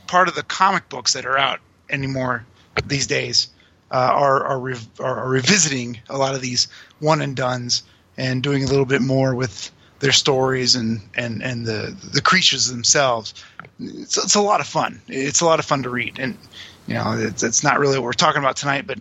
part 0.06 0.28
of 0.28 0.34
the 0.34 0.42
comic 0.44 0.88
books 0.88 1.12
that 1.14 1.26
are 1.26 1.38
out 1.38 1.60
anymore 1.90 2.44
these 2.86 3.06
days 3.06 3.48
uh, 3.90 3.96
are 3.96 4.44
are, 4.44 4.58
rev- 4.58 4.88
are 5.00 5.28
revisiting 5.28 6.00
a 6.08 6.16
lot 6.16 6.34
of 6.34 6.40
these 6.40 6.68
one 7.00 7.20
and 7.20 7.36
duns 7.36 7.82
and 8.16 8.42
doing 8.42 8.62
a 8.64 8.66
little 8.66 8.86
bit 8.86 9.02
more 9.02 9.34
with 9.34 9.70
their 10.00 10.12
stories 10.12 10.74
and 10.74 11.00
and 11.14 11.42
and 11.42 11.66
the 11.66 11.96
the 12.12 12.20
creatures 12.22 12.68
themselves. 12.68 13.34
It's, 13.80 14.16
it's 14.16 14.34
a 14.34 14.40
lot 14.40 14.60
of 14.60 14.66
fun. 14.66 15.00
It's 15.08 15.40
a 15.40 15.44
lot 15.46 15.58
of 15.58 15.64
fun 15.64 15.82
to 15.82 15.90
read, 15.90 16.18
and 16.18 16.38
you 16.86 16.94
know 16.94 17.12
it's, 17.18 17.42
it's 17.42 17.62
not 17.64 17.78
really 17.78 17.98
what 17.98 18.04
we're 18.04 18.12
talking 18.12 18.40
about 18.40 18.56
tonight, 18.56 18.86
but 18.86 18.98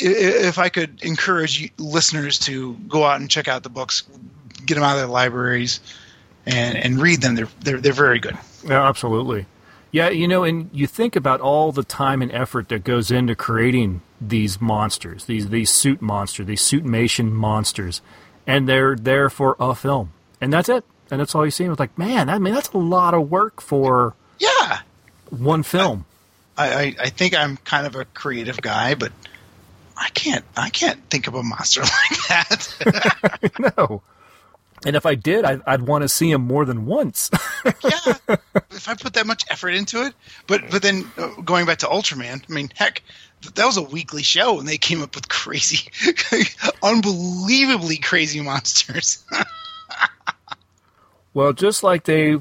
if 0.00 0.58
I 0.58 0.68
could 0.68 1.02
encourage 1.02 1.72
listeners 1.78 2.38
to 2.40 2.74
go 2.88 3.04
out 3.04 3.20
and 3.20 3.30
check 3.30 3.48
out 3.48 3.62
the 3.62 3.68
books, 3.70 4.02
get 4.66 4.74
them 4.74 4.84
out 4.84 4.92
of 4.92 4.98
their 4.98 5.06
libraries, 5.06 5.80
and 6.46 6.76
and 6.76 7.00
read 7.00 7.20
them. 7.22 7.34
They're 7.34 7.48
they're 7.60 7.80
they're 7.80 7.92
very 7.92 8.18
good. 8.18 8.36
Yeah, 8.66 8.86
absolutely. 8.88 9.46
Yeah, 9.92 10.08
you 10.10 10.28
know, 10.28 10.44
and 10.44 10.70
you 10.72 10.86
think 10.86 11.16
about 11.16 11.40
all 11.40 11.72
the 11.72 11.82
time 11.82 12.22
and 12.22 12.30
effort 12.30 12.68
that 12.68 12.84
goes 12.84 13.10
into 13.10 13.34
creating 13.34 14.02
these 14.20 14.60
monsters, 14.60 15.24
these 15.24 15.48
these 15.48 15.70
suit 15.70 16.00
monsters, 16.00 16.46
these 16.46 16.62
suitmation 16.62 17.32
monsters, 17.32 18.00
and 18.46 18.68
they're 18.68 18.94
there 18.94 19.28
for 19.28 19.56
a 19.58 19.74
film, 19.74 20.12
and 20.40 20.52
that's 20.52 20.68
it, 20.68 20.84
and 21.10 21.20
that's 21.20 21.34
all 21.34 21.44
you 21.44 21.50
see. 21.50 21.64
It's 21.64 21.80
like, 21.80 21.98
man, 21.98 22.28
I 22.28 22.38
mean, 22.38 22.54
that's 22.54 22.68
a 22.68 22.78
lot 22.78 23.14
of 23.14 23.30
work 23.30 23.60
for 23.60 24.14
Yeah, 24.38 24.78
one 25.30 25.64
film. 25.64 26.04
I, 26.56 26.72
I 26.72 26.94
I 27.00 27.08
think 27.08 27.34
I'm 27.34 27.56
kind 27.56 27.84
of 27.86 27.96
a 27.96 28.04
creative 28.04 28.60
guy, 28.62 28.94
but 28.94 29.10
I 30.00 30.08
can't 30.08 30.44
I 30.56 30.70
can't 30.70 30.98
think 31.10 31.26
of 31.28 31.34
a 31.34 31.42
monster 31.42 31.82
like 31.82 32.28
that. 32.28 33.74
no. 33.78 34.02
And 34.86 34.96
if 34.96 35.04
I 35.04 35.14
did, 35.14 35.44
I, 35.44 35.58
I'd 35.66 35.82
want 35.82 36.02
to 36.02 36.08
see 36.08 36.30
him 36.30 36.40
more 36.40 36.64
than 36.64 36.86
once. 36.86 37.30
yeah, 37.66 38.16
if 38.70 38.88
I 38.88 38.94
put 38.94 39.12
that 39.12 39.26
much 39.26 39.44
effort 39.50 39.70
into 39.70 40.06
it, 40.06 40.14
but 40.46 40.62
but 40.70 40.80
then 40.80 41.04
uh, 41.18 41.28
going 41.42 41.66
back 41.66 41.78
to 41.80 41.86
Ultraman, 41.86 42.42
I 42.48 42.52
mean, 42.52 42.70
heck, 42.74 43.02
th- 43.42 43.54
that 43.56 43.66
was 43.66 43.76
a 43.76 43.82
weekly 43.82 44.22
show, 44.22 44.58
and 44.58 44.66
they 44.66 44.78
came 44.78 45.02
up 45.02 45.14
with 45.14 45.28
crazy, 45.28 45.90
unbelievably 46.82 47.98
crazy 47.98 48.40
monsters. 48.40 49.22
Well, 51.34 51.52
just 51.52 51.82
like 51.82 52.04
they 52.04 52.38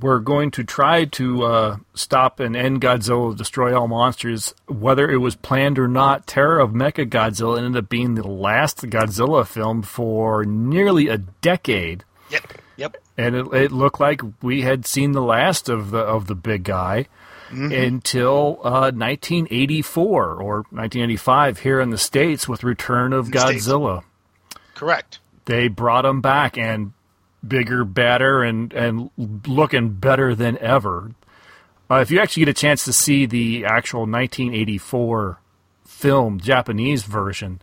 were 0.00 0.20
going 0.20 0.50
to 0.52 0.64
try 0.64 1.04
to 1.04 1.44
uh, 1.44 1.76
stop 1.94 2.40
and 2.40 2.56
end 2.56 2.80
Godzilla, 2.80 3.36
destroy 3.36 3.78
all 3.78 3.88
monsters, 3.88 4.54
whether 4.66 5.10
it 5.10 5.18
was 5.18 5.36
planned 5.36 5.78
or 5.78 5.88
not, 5.88 6.26
Terror 6.26 6.60
of 6.60 6.70
Mecha 6.70 7.08
Godzilla 7.08 7.58
ended 7.58 7.84
up 7.84 7.88
being 7.88 8.14
the 8.14 8.26
last 8.26 8.82
Godzilla 8.82 9.46
film 9.46 9.82
for 9.82 10.44
nearly 10.44 11.08
a 11.08 11.18
decade, 11.18 12.04
yep, 12.30 12.52
yep. 12.76 12.96
and 13.18 13.34
it, 13.34 13.46
it 13.52 13.72
looked 13.72 14.00
like 14.00 14.22
we 14.40 14.62
had 14.62 14.86
seen 14.86 15.12
the 15.12 15.22
last 15.22 15.68
of 15.68 15.90
the 15.90 15.98
of 15.98 16.26
the 16.26 16.34
big 16.34 16.64
guy 16.64 17.06
until 17.52 18.60
uh, 18.64 18.90
1984 18.90 20.24
or 20.24 20.56
1985 20.70 21.58
here 21.58 21.80
in 21.80 21.90
the 21.90 21.98
states 21.98 22.48
with 22.48 22.64
Return 22.64 23.12
of. 23.12 23.28
Godzilla 23.28 24.04
Correct. 24.74 25.18
they 25.44 25.68
brought 25.68 26.06
him 26.06 26.22
back 26.22 26.56
and 26.56 26.92
bigger, 27.46 27.84
better, 27.84 28.42
and 28.42 28.72
and 28.72 29.10
looking 29.46 29.90
better 29.90 30.34
than 30.34 30.58
ever. 30.58 31.12
Uh, 31.90 31.96
if 31.96 32.10
you 32.10 32.20
actually 32.20 32.42
get 32.44 32.48
a 32.50 32.54
chance 32.54 32.84
to 32.84 32.92
see 32.92 33.26
the 33.26 33.64
actual 33.66 34.00
1984 34.06 35.38
film, 35.84 36.40
Japanese 36.40 37.02
version, 37.04 37.60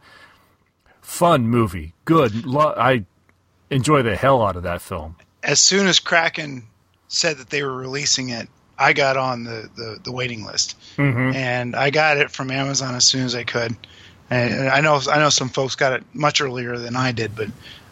fun 1.01 1.47
movie, 1.47 1.93
good. 2.05 2.45
Lo- 2.45 2.73
I 2.77 3.05
enjoy 3.69 4.01
the 4.03 4.15
hell 4.15 4.45
out 4.45 4.55
of 4.55 4.63
that 4.63 4.81
film. 4.81 5.15
As 5.43 5.59
soon 5.59 5.87
as 5.87 5.99
Kraken 5.99 6.63
said 7.07 7.37
that 7.37 7.49
they 7.49 7.63
were 7.63 7.75
releasing 7.75 8.29
it, 8.29 8.47
I 8.77 8.93
got 8.93 9.17
on 9.17 9.43
the 9.43 9.69
the, 9.75 9.99
the 10.03 10.11
waiting 10.11 10.45
list, 10.45 10.77
Mm-hmm. 10.97 11.35
and 11.35 11.75
I 11.75 11.89
got 11.89 12.17
it 12.17 12.29
from 12.31 12.51
Amazon 12.51 12.95
as 12.95 13.05
soon 13.05 13.25
as 13.25 13.35
I 13.35 13.43
could. 13.43 13.75
And 14.29 14.69
I 14.69 14.81
know 14.81 15.01
I 15.09 15.17
know 15.17 15.29
some 15.29 15.49
folks 15.49 15.75
got 15.75 15.93
it 15.93 16.03
much 16.13 16.39
earlier 16.39 16.77
than 16.77 16.95
I 16.95 17.11
did, 17.11 17.35
but 17.35 17.47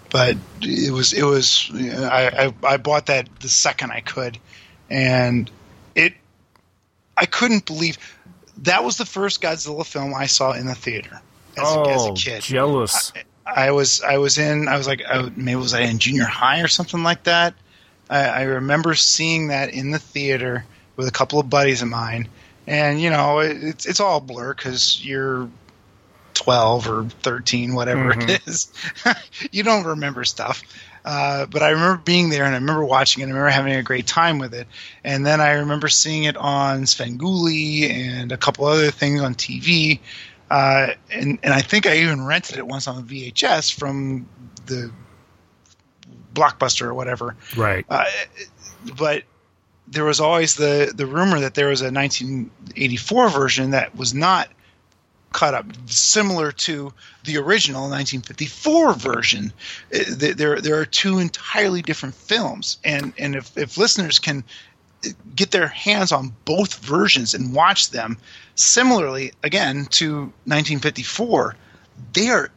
but 0.09 0.37
it 0.61 0.91
was 0.91 1.13
it 1.13 1.23
was 1.23 1.69
I, 1.73 2.51
I 2.63 2.73
I 2.73 2.77
bought 2.77 3.07
that 3.07 3.27
the 3.39 3.49
second 3.49 3.91
I 3.91 4.01
could, 4.01 4.37
and 4.89 5.49
it 5.95 6.13
I 7.15 7.25
couldn't 7.25 7.65
believe 7.65 7.97
that 8.59 8.83
was 8.83 8.97
the 8.97 9.05
first 9.05 9.41
Godzilla 9.41 9.85
film 9.85 10.13
I 10.13 10.25
saw 10.25 10.53
in 10.53 10.67
the 10.67 10.75
theater 10.75 11.21
as, 11.57 11.75
a, 11.75 11.79
as 11.81 12.05
a 12.05 12.09
oh, 12.09 12.13
kid. 12.13 12.41
jealous. 12.41 13.11
I 13.45 13.71
was 13.71 14.01
I 14.01 14.17
was 14.17 14.37
in 14.37 14.67
I 14.67 14.77
was 14.77 14.87
like 14.87 15.01
I, 15.07 15.29
maybe 15.35 15.55
was 15.55 15.73
I 15.73 15.81
in 15.81 15.99
junior 15.99 16.25
high 16.25 16.61
or 16.61 16.67
something 16.67 17.03
like 17.03 17.23
that. 17.23 17.53
I, 18.09 18.25
I 18.25 18.41
remember 18.43 18.95
seeing 18.95 19.49
that 19.49 19.73
in 19.73 19.91
the 19.91 19.99
theater 19.99 20.65
with 20.95 21.07
a 21.07 21.11
couple 21.11 21.39
of 21.39 21.49
buddies 21.49 21.81
of 21.81 21.87
mine, 21.87 22.27
and 22.65 23.01
you 23.01 23.09
know 23.09 23.39
it, 23.39 23.63
it's 23.63 23.85
it's 23.85 23.99
all 23.99 24.19
blur 24.19 24.53
because 24.53 25.03
you're 25.03 25.49
twelve 26.37 26.87
or 26.87 27.05
thirteen, 27.05 27.73
whatever 27.73 28.11
it 28.11 28.47
is. 28.47 28.71
you 29.51 29.63
don't 29.63 29.85
remember 29.85 30.23
stuff. 30.23 30.63
Uh, 31.07 31.45
but 31.45 31.63
I 31.63 31.69
remember 31.69 32.01
being 32.03 32.29
there 32.29 32.43
and 32.43 32.53
I 32.53 32.57
remember 32.57 32.83
watching 32.83 33.23
it. 33.23 33.27
I 33.27 33.29
remember 33.29 33.49
having 33.49 33.73
a 33.73 33.81
great 33.81 34.07
time 34.07 34.39
with 34.39 34.53
it. 34.53 34.67
And 35.05 35.25
then 35.25 35.39
I 35.39 35.53
remember 35.53 35.87
seeing 35.87 36.25
it 36.25 36.35
on 36.35 36.81
Svengoolie 36.81 37.89
and 37.89 38.33
a 38.33 38.37
couple 38.37 38.65
other 38.65 38.91
things 38.91 39.21
on 39.21 39.33
TV. 39.33 40.01
Uh, 40.51 40.87
and, 41.09 41.39
and 41.43 41.53
I 41.53 41.61
think 41.61 41.87
I 41.87 41.99
even 41.99 42.25
rented 42.25 42.57
it 42.57 42.67
once 42.67 42.89
on 42.89 43.07
VHS 43.07 43.73
from 43.73 44.27
the 44.65 44.91
Blockbuster 46.33 46.87
or 46.87 46.93
whatever. 46.93 47.37
right. 47.55 47.85
Uh, 47.89 48.03
but 48.97 49.23
there 49.87 50.03
was 50.03 50.19
always 50.19 50.55
the, 50.55 50.91
the 50.93 51.05
rumor 51.05 51.39
that 51.39 51.53
there 51.53 51.69
was 51.69 51.81
a 51.81 51.89
1984 51.89 53.29
version 53.29 53.71
that 53.71 53.95
was 53.95 54.13
not 54.13 54.49
cut 55.33 55.53
up, 55.53 55.65
similar 55.87 56.51
to 56.51 56.93
the 57.25 57.37
original 57.37 57.83
1954 57.83 58.93
version. 58.93 59.53
Uh, 59.93 59.99
There, 60.07 60.59
there 60.61 60.79
are 60.79 60.85
two 60.85 61.19
entirely 61.19 61.81
different 61.81 62.15
films, 62.15 62.77
and 62.83 63.13
and 63.17 63.35
if, 63.35 63.57
if 63.57 63.77
listeners 63.77 64.19
can 64.19 64.43
get 65.35 65.51
their 65.51 65.67
hands 65.67 66.11
on 66.11 66.35
both 66.45 66.75
versions 66.79 67.33
and 67.33 67.53
watch 67.53 67.91
them 67.91 68.17
similarly 68.55 69.31
again 69.43 69.85
to 69.91 70.21
1954 70.45 71.55
they 72.13 72.29
are 72.29 72.49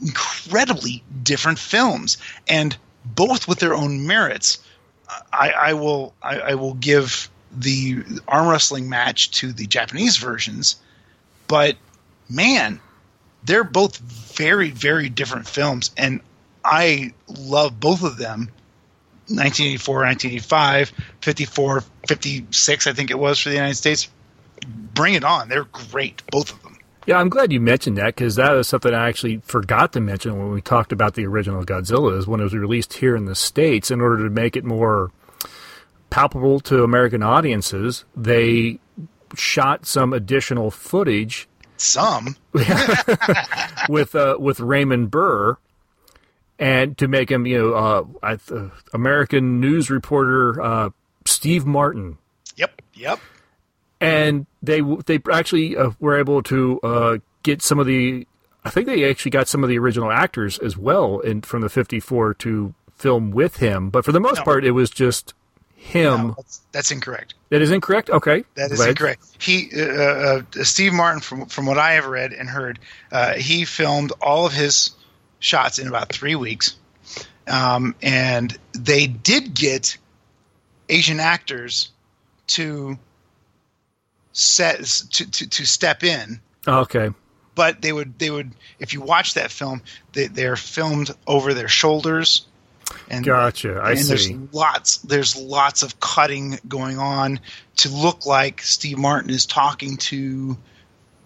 incredibly 0.00 1.02
different 1.22 1.58
films 1.58 2.16
and 2.48 2.76
both 3.04 3.46
with 3.46 3.58
their 3.58 3.74
own 3.74 4.06
merits 4.06 4.58
i, 5.32 5.50
I 5.50 5.72
will 5.74 6.14
I, 6.22 6.40
I 6.40 6.54
will 6.54 6.74
give 6.74 7.28
the 7.54 8.02
arm 8.26 8.48
wrestling 8.48 8.88
match 8.88 9.30
to 9.32 9.52
the 9.52 9.66
japanese 9.66 10.16
versions 10.16 10.76
but 11.46 11.76
man 12.32 12.80
they're 13.44 13.64
both 13.64 13.98
very 13.98 14.70
very 14.70 15.08
different 15.08 15.48
films 15.48 15.90
and 15.96 16.20
i 16.64 17.12
love 17.28 17.78
both 17.78 18.02
of 18.02 18.16
them 18.16 18.48
1984, 19.28 19.94
1985, 19.94 20.92
54, 21.20 21.84
56, 22.08 22.86
I 22.86 22.92
think 22.92 23.10
it 23.10 23.18
was 23.18 23.38
for 23.38 23.48
the 23.48 23.54
United 23.54 23.76
States. 23.76 24.08
Bring 24.94 25.14
it 25.14 25.24
on. 25.24 25.48
They're 25.48 25.64
great, 25.64 26.22
both 26.30 26.52
of 26.52 26.62
them. 26.62 26.78
Yeah, 27.06 27.18
I'm 27.18 27.28
glad 27.28 27.52
you 27.52 27.60
mentioned 27.60 27.98
that 27.98 28.14
because 28.14 28.36
that 28.36 28.54
is 28.56 28.68
something 28.68 28.92
I 28.92 29.08
actually 29.08 29.38
forgot 29.38 29.92
to 29.94 30.00
mention 30.00 30.38
when 30.38 30.52
we 30.52 30.60
talked 30.60 30.92
about 30.92 31.14
the 31.14 31.26
original 31.26 31.64
Godzilla. 31.64 32.16
Is 32.16 32.26
when 32.26 32.40
it 32.40 32.44
was 32.44 32.54
released 32.54 32.94
here 32.94 33.16
in 33.16 33.24
the 33.24 33.34
states, 33.34 33.90
in 33.90 34.00
order 34.00 34.22
to 34.24 34.30
make 34.30 34.56
it 34.56 34.64
more 34.64 35.10
palpable 36.10 36.60
to 36.60 36.84
American 36.84 37.22
audiences, 37.22 38.04
they 38.14 38.78
shot 39.34 39.86
some 39.86 40.12
additional 40.12 40.70
footage 40.70 41.48
Some. 41.82 42.36
with 43.88 44.14
uh, 44.14 44.36
with 44.38 44.60
Raymond 44.60 45.10
Burr, 45.10 45.56
and 46.58 46.96
to 46.98 47.08
make 47.08 47.30
him, 47.30 47.46
you 47.46 47.58
know, 47.58 47.74
uh, 47.74 48.04
I, 48.22 48.54
uh, 48.54 48.70
American 48.92 49.60
news 49.60 49.90
reporter 49.90 50.60
uh, 50.62 50.90
Steve 51.24 51.66
Martin. 51.66 52.18
Yep, 52.56 52.82
yep. 52.94 53.18
and 54.00 54.46
they 54.62 54.80
they 55.06 55.18
actually 55.32 55.76
uh, 55.76 55.90
were 55.98 56.18
able 56.18 56.42
to 56.44 56.80
uh, 56.82 57.18
get 57.42 57.62
some 57.62 57.78
of 57.78 57.86
the. 57.86 58.26
I 58.64 58.70
think 58.70 58.86
they 58.86 59.08
actually 59.10 59.32
got 59.32 59.48
some 59.48 59.64
of 59.64 59.68
the 59.68 59.78
original 59.78 60.12
actors 60.12 60.58
as 60.58 60.76
well 60.76 61.18
in 61.20 61.42
from 61.42 61.62
the 61.62 61.68
'54 61.68 62.34
to 62.34 62.74
film 62.94 63.32
with 63.32 63.56
him, 63.56 63.90
but 63.90 64.04
for 64.04 64.12
the 64.12 64.20
most 64.20 64.38
No. 64.38 64.44
part, 64.44 64.64
it 64.64 64.70
was 64.70 64.88
just 64.90 65.34
him. 65.82 66.28
No, 66.28 66.34
that's, 66.36 66.60
that's 66.72 66.90
incorrect. 66.90 67.34
That 67.50 67.60
is 67.60 67.70
incorrect. 67.70 68.08
Okay, 68.08 68.44
That 68.54 68.70
is 68.70 68.78
Glad- 68.78 68.90
incorrect. 68.90 69.22
He, 69.38 69.70
uh, 69.76 69.84
uh, 69.84 70.42
Steve 70.62 70.92
Martin, 70.92 71.20
from 71.20 71.46
from 71.46 71.66
what 71.66 71.78
I 71.78 71.92
have 71.92 72.06
read 72.06 72.32
and 72.32 72.48
heard, 72.48 72.78
uh, 73.10 73.34
he 73.34 73.64
filmed 73.64 74.12
all 74.20 74.46
of 74.46 74.52
his 74.52 74.90
shots 75.40 75.78
in 75.78 75.88
about 75.88 76.12
three 76.12 76.34
weeks, 76.36 76.76
um, 77.48 77.94
and 78.00 78.56
they 78.72 79.06
did 79.06 79.54
get 79.54 79.96
Asian 80.88 81.20
actors 81.20 81.90
to 82.48 82.98
set 84.32 84.84
to, 84.84 85.30
to, 85.30 85.48
to 85.48 85.66
step 85.66 86.04
in, 86.04 86.40
Okay, 86.66 87.10
but 87.54 87.82
they 87.82 87.92
would 87.92 88.18
they 88.18 88.30
would 88.30 88.52
if 88.78 88.94
you 88.94 89.00
watch 89.00 89.34
that 89.34 89.50
film, 89.50 89.82
they, 90.12 90.28
they're 90.28 90.56
filmed 90.56 91.10
over 91.26 91.54
their 91.54 91.68
shoulders. 91.68 92.46
And 93.08 93.24
gotcha. 93.24 93.80
I 93.82 93.90
and 93.90 93.98
see. 94.00 94.08
there's 94.08 94.30
lots 94.52 94.96
there's 94.98 95.36
lots 95.36 95.82
of 95.82 95.98
cutting 96.00 96.58
going 96.68 96.98
on 96.98 97.40
to 97.76 97.88
look 97.88 98.26
like 98.26 98.62
Steve 98.62 98.98
Martin 98.98 99.30
is 99.30 99.46
talking 99.46 99.96
to 99.98 100.56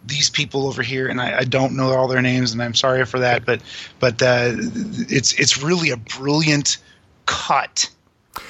these 0.05 0.31
people 0.31 0.69
over 0.69 0.83
here, 0.83 1.09
and 1.09 1.21
I, 1.21 1.39
I 1.39 1.45
don't 1.45 1.77
know 1.77 1.93
all 1.93 2.07
their 2.07 2.23
names, 2.23 2.53
and 2.53 2.63
I'm 2.63 2.75
sorry 2.75 3.05
for 3.05 3.19
that, 3.21 3.45
but 3.45 3.61
but 3.99 4.23
uh, 4.23 4.53
it's 4.57 5.33
it's 5.35 5.63
really 5.63 5.91
a 5.91 5.97
brilliant 5.97 6.79
cut. 7.27 7.91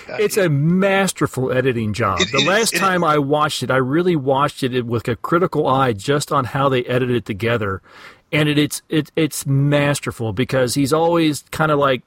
Uh, 0.09 0.17
It's 0.19 0.37
a 0.37 0.49
masterful 0.49 1.53
editing 1.53 1.93
job. 1.95 2.21
It- 2.21 2.33
the 2.33 2.39
it 2.39 2.47
last 2.47 2.75
it 2.75 2.79
time 2.79 3.03
I 3.05 3.19
watched 3.19 3.63
it, 3.63 3.71
I 3.71 3.77
really 3.77 4.17
watched 4.17 4.63
it 4.63 4.85
with 4.85 5.09
a 5.09 5.17
critical 5.17 5.67
eye 5.67 5.93
just 5.93 6.31
on 6.33 6.45
how 6.47 6.69
they 6.69 6.85
edited 6.85 7.17
it 7.17 7.25
together, 7.25 7.81
and 8.33 8.49
it, 8.49 8.59
it's 8.59 8.83
it, 8.91 9.11
it's 9.17 9.47
masterful 9.47 10.33
because 10.35 10.75
he's 10.75 10.93
always 10.93 11.45
kind 11.51 11.71
of 11.71 11.79
like 11.79 12.03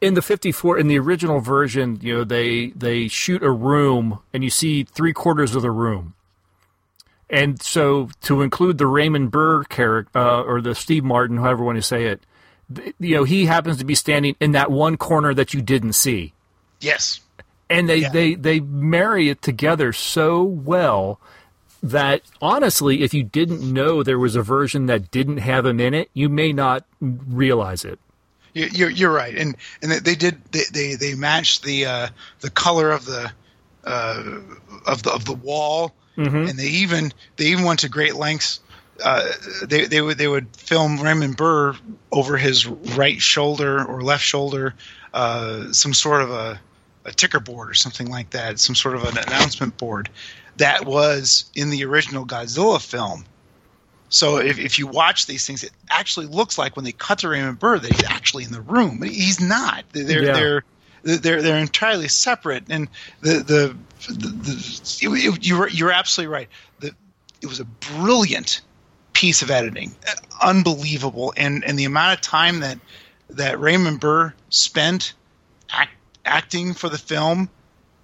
in 0.00 0.14
the 0.14 0.22
54 0.22 0.78
in 0.78 0.88
the 0.88 0.98
original 0.98 1.40
version 1.40 1.98
you 2.00 2.14
know 2.18 2.24
they 2.24 2.68
they 2.68 3.06
shoot 3.08 3.42
a 3.42 3.50
room 3.50 4.18
and 4.32 4.42
you 4.42 4.50
see 4.50 4.84
three 4.84 5.12
quarters 5.12 5.54
of 5.54 5.62
the 5.62 5.70
room. 5.70 6.14
And 7.28 7.62
so 7.62 8.08
to 8.22 8.42
include 8.42 8.78
the 8.78 8.86
raymond 8.86 9.30
burr 9.30 9.62
character 9.64 10.18
uh, 10.18 10.42
or 10.42 10.60
the 10.60 10.74
steve 10.74 11.04
martin 11.04 11.36
however 11.36 11.60
you 11.62 11.66
want 11.66 11.76
to 11.78 11.82
say 11.82 12.06
it 12.06 12.20
th- 12.74 12.94
you 12.98 13.14
know 13.16 13.24
he 13.24 13.46
happens 13.46 13.76
to 13.78 13.84
be 13.84 13.94
standing 13.94 14.34
in 14.40 14.52
that 14.52 14.70
one 14.70 14.96
corner 14.96 15.32
that 15.34 15.54
you 15.54 15.62
didn't 15.62 15.92
see. 15.92 16.32
Yes, 16.80 17.20
and 17.68 17.88
they, 17.88 17.98
Yeah. 17.98 18.08
they 18.08 18.34
they 18.34 18.60
marry 18.60 19.28
it 19.28 19.42
together 19.42 19.92
so 19.92 20.42
well 20.42 21.20
that 21.82 22.22
honestly 22.42 23.02
if 23.02 23.12
you 23.14 23.22
didn't 23.22 23.62
know 23.62 24.02
there 24.02 24.18
was 24.18 24.34
a 24.36 24.42
version 24.42 24.86
that 24.86 25.10
didn't 25.10 25.38
have 25.38 25.64
him 25.66 25.78
in 25.80 25.94
it 25.94 26.10
you 26.14 26.28
may 26.28 26.52
not 26.52 26.84
realize 27.00 27.84
it 27.84 27.98
You- 28.54 28.68
you're 28.72 28.90
you're 28.90 29.12
right, 29.12 29.36
and 29.36 29.56
and 29.82 29.90
they- 29.92 30.14
did 30.14 30.40
they 30.52 30.64
they, 30.72 30.94
they 30.94 31.14
matched 31.14 31.62
the 31.62 31.86
uh, 31.86 32.08
the 32.40 32.50
color 32.50 32.90
of 32.90 33.04
the 33.04 33.30
uh, 33.84 34.22
of 34.86 35.02
the 35.02 35.10
of 35.12 35.24
the 35.24 35.32
wall, 35.34 35.94
and 36.48 36.58
they 36.58 36.66
even 36.66 37.12
they 37.36 37.46
even 37.46 37.64
went 37.64 37.80
to 37.80 37.88
great 37.88 38.16
lengths. 38.16 38.60
Uh, 39.02 39.26
they 39.62 39.86
they 39.86 40.00
would 40.02 40.18
they 40.18 40.28
would 40.28 40.54
film 40.56 41.00
Raymond 41.00 41.36
Burr 41.36 41.74
over 42.12 42.36
his 42.36 42.66
right 42.66 43.20
shoulder 43.22 43.82
or 43.84 44.02
left 44.02 44.22
shoulder, 44.24 44.74
uh, 45.14 45.72
some 45.72 45.94
sort 45.94 46.20
of 46.20 46.30
a, 46.30 46.60
a 47.06 47.12
ticker 47.12 47.40
board 47.40 47.70
or 47.70 47.74
something 47.74 48.10
like 48.10 48.30
that, 48.30 48.58
some 48.58 48.74
sort 48.74 48.96
of 48.96 49.04
an 49.04 49.16
announcement 49.16 49.76
board 49.78 50.10
that 50.58 50.84
was 50.84 51.44
in 51.54 51.70
the 51.70 51.84
original 51.84 52.26
Godzilla 52.26 52.78
film. 52.84 53.24
So 54.10 54.38
if, 54.38 54.58
if 54.58 54.78
you 54.78 54.86
watch 54.88 55.26
these 55.26 55.46
things, 55.46 55.62
it 55.64 55.70
actually 55.88 56.26
looks 56.26 56.58
like 56.58 56.76
when 56.76 56.84
they 56.84 56.92
cut 56.92 57.20
to 57.20 57.28
Raymond 57.28 57.58
Burr 57.58 57.78
that 57.78 57.88
he's 57.90 58.04
actually 58.04 58.44
in 58.44 58.52
the 58.52 58.60
room. 58.60 58.98
But 58.98 59.08
He's 59.08 59.40
not. 59.40 59.84
They're 59.92 60.24
Yeah. 60.24 60.32
they're 60.34 60.64
they're 61.02 61.40
they're 61.42 61.58
entirely 61.58 62.08
separate. 62.08 62.64
And 62.68 62.88
the 63.20 63.34
the, 63.38 63.76
the, 64.12 64.28
the 64.28 64.98
it, 65.02 65.34
it- 65.36 65.46
you're 65.46 65.68
you're 65.68 65.92
absolutely 65.92 66.32
right. 66.34 66.48
The, 66.80 66.92
it 67.40 67.46
was 67.46 67.60
a 67.60 67.64
brilliant 67.64 68.60
piece 69.12 69.42
of 69.42 69.50
editing, 69.50 69.94
unbelievable. 70.42 71.32
And 71.36 71.64
and 71.64 71.78
the 71.78 71.84
amount 71.84 72.14
of 72.14 72.20
time 72.20 72.60
that 72.60 72.78
that 73.30 73.60
Raymond 73.60 74.00
Burr 74.00 74.34
spent 74.50 75.14
act, 75.70 75.92
acting 76.24 76.74
for 76.74 76.88
the 76.88 76.98
film, 76.98 77.48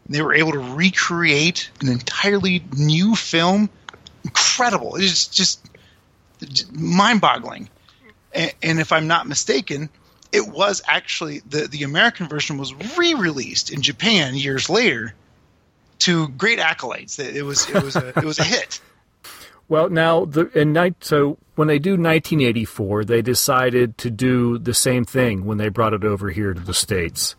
they 0.09 0.23
were 0.23 0.35
able 0.35 0.53
to 0.53 0.59
recreate 0.61 1.69
an 1.81 1.89
entirely 1.89 2.63
new 2.77 3.17
film. 3.17 3.69
Incredible! 4.25 4.97
It's 4.97 5.27
just 5.27 5.69
mind-boggling. 6.73 7.69
And, 8.35 8.55
and 8.63 8.81
if 8.81 8.93
I'm 8.93 9.07
not 9.07 9.27
mistaken, 9.27 9.89
it 10.33 10.49
was 10.49 10.83
actually 10.87 11.41
the 11.41 11.69
the 11.69 11.83
American 11.83 12.29
version 12.29 12.59
was 12.59 12.75
re-released 12.99 13.71
in 13.71 13.83
Japan 13.83 14.35
years 14.35 14.69
later 14.69 15.15
to 16.01 16.29
great 16.29 16.59
accolades. 16.59 17.19
It 17.19 17.43
was 17.43 17.69
it 17.71 17.83
was 17.83 17.97
a, 17.97 18.09
it 18.09 18.25
was 18.25 18.39
a 18.39 18.45
hit. 18.45 18.81
Well, 19.69 19.91
now 19.91 20.27
the 20.27 20.47
in 20.57 20.73
night 20.73 20.95
so 21.01 21.39
when 21.57 21.67
they 21.67 21.81
do 21.81 21.93
1984, 21.93 23.05
they 23.05 23.21
decided 23.21 23.99
to 23.99 24.11
do 24.13 24.59
the 24.59 24.73
same 24.73 25.05
thing 25.05 25.45
when 25.45 25.59
they 25.59 25.71
brought 25.71 25.93
it 25.93 26.05
over 26.05 26.31
here 26.31 26.55
to 26.55 26.61
the 26.61 26.73
states. 26.73 27.35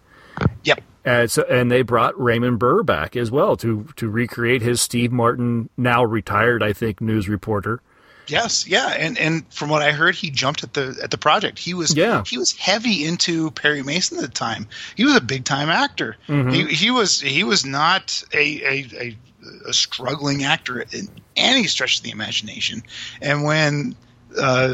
Yep. 0.66 0.82
And, 1.06 1.32
so, 1.32 1.44
and 1.44 1.72
they 1.72 1.84
brought 1.84 2.20
Raymond 2.22 2.60
Burr 2.60 2.84
back 2.84 3.16
as 3.16 3.32
well 3.32 3.56
to 3.58 3.88
to 3.96 4.10
recreate 4.10 4.62
his 4.62 4.82
Steve 4.82 5.14
Martin, 5.14 5.70
now 5.78 6.04
retired, 6.04 6.62
I 6.62 6.74
think, 6.74 7.00
news 7.00 7.30
reporter. 7.30 7.80
Yes, 8.28 8.68
yeah, 8.68 8.88
and 8.88 9.18
and 9.18 9.46
from 9.54 9.70
what 9.70 9.82
I 9.82 9.92
heard, 9.92 10.16
he 10.16 10.30
jumped 10.30 10.63
at 10.63 10.74
the 10.74 10.98
at 11.02 11.12
the 11.12 11.18
project. 11.18 11.60
He 11.60 11.74
was 11.74 11.96
Yeah. 11.96 12.24
he 12.26 12.38
was 12.38 12.52
heavy 12.54 13.06
into 13.06 13.52
Perry 13.52 13.84
Mason 13.84 14.18
at 14.18 14.24
the 14.24 14.28
time. 14.30 14.68
He 14.96 15.04
was 15.06 15.16
a 15.16 15.22
big 15.22 15.46
time 15.46 15.70
actor. 15.70 16.18
He 16.28 16.66
he 16.66 16.92
was 16.92 17.20
he 17.20 17.44
was 17.44 17.66
not 17.66 18.24
a 18.34 18.62
a, 18.63 18.88
a 19.00 19.18
a 19.68 19.74
struggling 19.74 20.44
actor 20.44 20.82
in 20.92 21.08
any 21.36 21.68
stretch 21.68 21.98
of 21.98 22.04
the 22.04 22.12
imagination. 22.12 22.84
And 23.22 23.44
when 23.44 23.96
uh, 24.38 24.74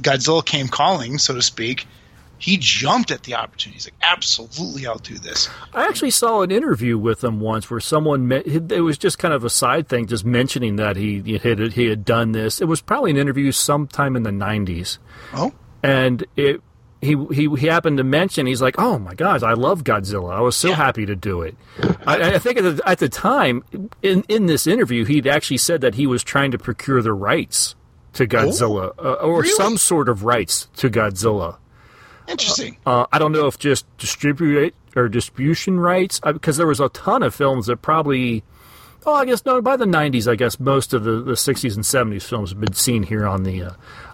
Godzilla 0.00 0.44
came 0.44 0.68
calling, 0.68 1.18
so 1.18 1.34
to 1.34 1.42
speak, 1.42 1.86
he 2.42 2.56
jumped 2.58 3.10
at 3.12 3.22
the 3.22 3.34
opportunity. 3.36 3.74
He's 3.76 3.86
like, 3.86 3.94
absolutely, 4.02 4.84
I'll 4.86 4.98
do 4.98 5.16
this. 5.16 5.48
I 5.72 5.86
actually 5.86 6.10
saw 6.10 6.42
an 6.42 6.50
interview 6.50 6.98
with 6.98 7.22
him 7.22 7.38
once 7.38 7.70
where 7.70 7.78
someone 7.78 8.26
me- 8.26 8.42
it 8.44 8.82
was 8.82 8.98
just 8.98 9.18
kind 9.18 9.32
of 9.32 9.44
a 9.44 9.50
side 9.50 9.88
thing, 9.88 10.06
just 10.06 10.24
mentioning 10.24 10.76
that 10.76 10.96
he 10.96 11.38
had 11.38 11.58
he 11.72 11.86
had 11.86 12.04
done 12.04 12.32
this. 12.32 12.60
It 12.60 12.66
was 12.66 12.80
probably 12.80 13.12
an 13.12 13.16
interview 13.16 13.52
sometime 13.52 14.16
in 14.16 14.24
the 14.24 14.30
'90s. 14.30 14.98
Oh, 15.34 15.52
and 15.84 16.24
it 16.36 16.60
he 17.00 17.16
he 17.32 17.48
he 17.56 17.66
happened 17.68 17.98
to 17.98 18.04
mention 18.04 18.46
he's 18.46 18.60
like, 18.62 18.74
oh 18.78 18.98
my 18.98 19.14
gosh, 19.14 19.42
I 19.42 19.52
love 19.54 19.84
Godzilla. 19.84 20.32
I 20.34 20.40
was 20.40 20.56
so 20.56 20.70
Yeah. 20.70 20.74
happy 20.76 21.06
to 21.06 21.14
do 21.16 21.42
it. 21.42 21.56
I, 22.06 22.34
I 22.34 22.38
think 22.38 22.58
at 22.58 22.76
the, 22.76 22.82
at 22.88 22.98
the 22.98 23.08
time 23.08 23.64
in 24.02 24.24
in 24.28 24.46
this 24.46 24.66
interview, 24.66 25.04
he'd 25.04 25.26
actually 25.28 25.58
said 25.58 25.80
that 25.82 25.94
he 25.94 26.06
was 26.08 26.22
trying 26.24 26.50
to 26.50 26.58
procure 26.58 27.02
the 27.02 27.12
rights 27.12 27.74
to 28.14 28.26
Godzilla 28.26 28.92
uh, 28.98 29.12
or 29.14 29.18
Oh, 29.20 29.30
Really? 29.40 29.48
some 29.50 29.76
sort 29.78 30.08
of 30.08 30.24
rights 30.24 30.68
to 30.76 30.90
Godzilla. 30.90 31.56
Interesting. 32.28 32.76
Uh, 32.86 33.06
I 33.12 33.18
don't 33.18 33.32
know 33.32 33.46
if 33.46 33.58
just 33.58 33.86
distribute 33.98 34.74
or 34.96 35.08
distribution 35.08 35.80
rights 35.80 36.20
because 36.20 36.56
there 36.56 36.66
was 36.66 36.80
a 36.80 36.88
ton 36.90 37.22
of 37.22 37.34
films 37.34 37.66
that 37.66 37.82
probably. 37.82 38.42
Oh, 39.04 39.14
I 39.14 39.24
guess 39.24 39.44
no. 39.44 39.60
By 39.60 39.76
the 39.76 39.84
'90s, 39.84 40.30
I 40.30 40.36
guess 40.36 40.60
most 40.60 40.94
of 40.94 41.04
the, 41.04 41.22
the 41.22 41.32
'60s 41.32 41.74
and 41.74 41.84
'70s 41.84 42.22
films 42.22 42.50
have 42.50 42.60
been 42.60 42.72
seen 42.74 43.02
here 43.02 43.26
on 43.26 43.42
the 43.42 43.62
uh, 43.64 43.72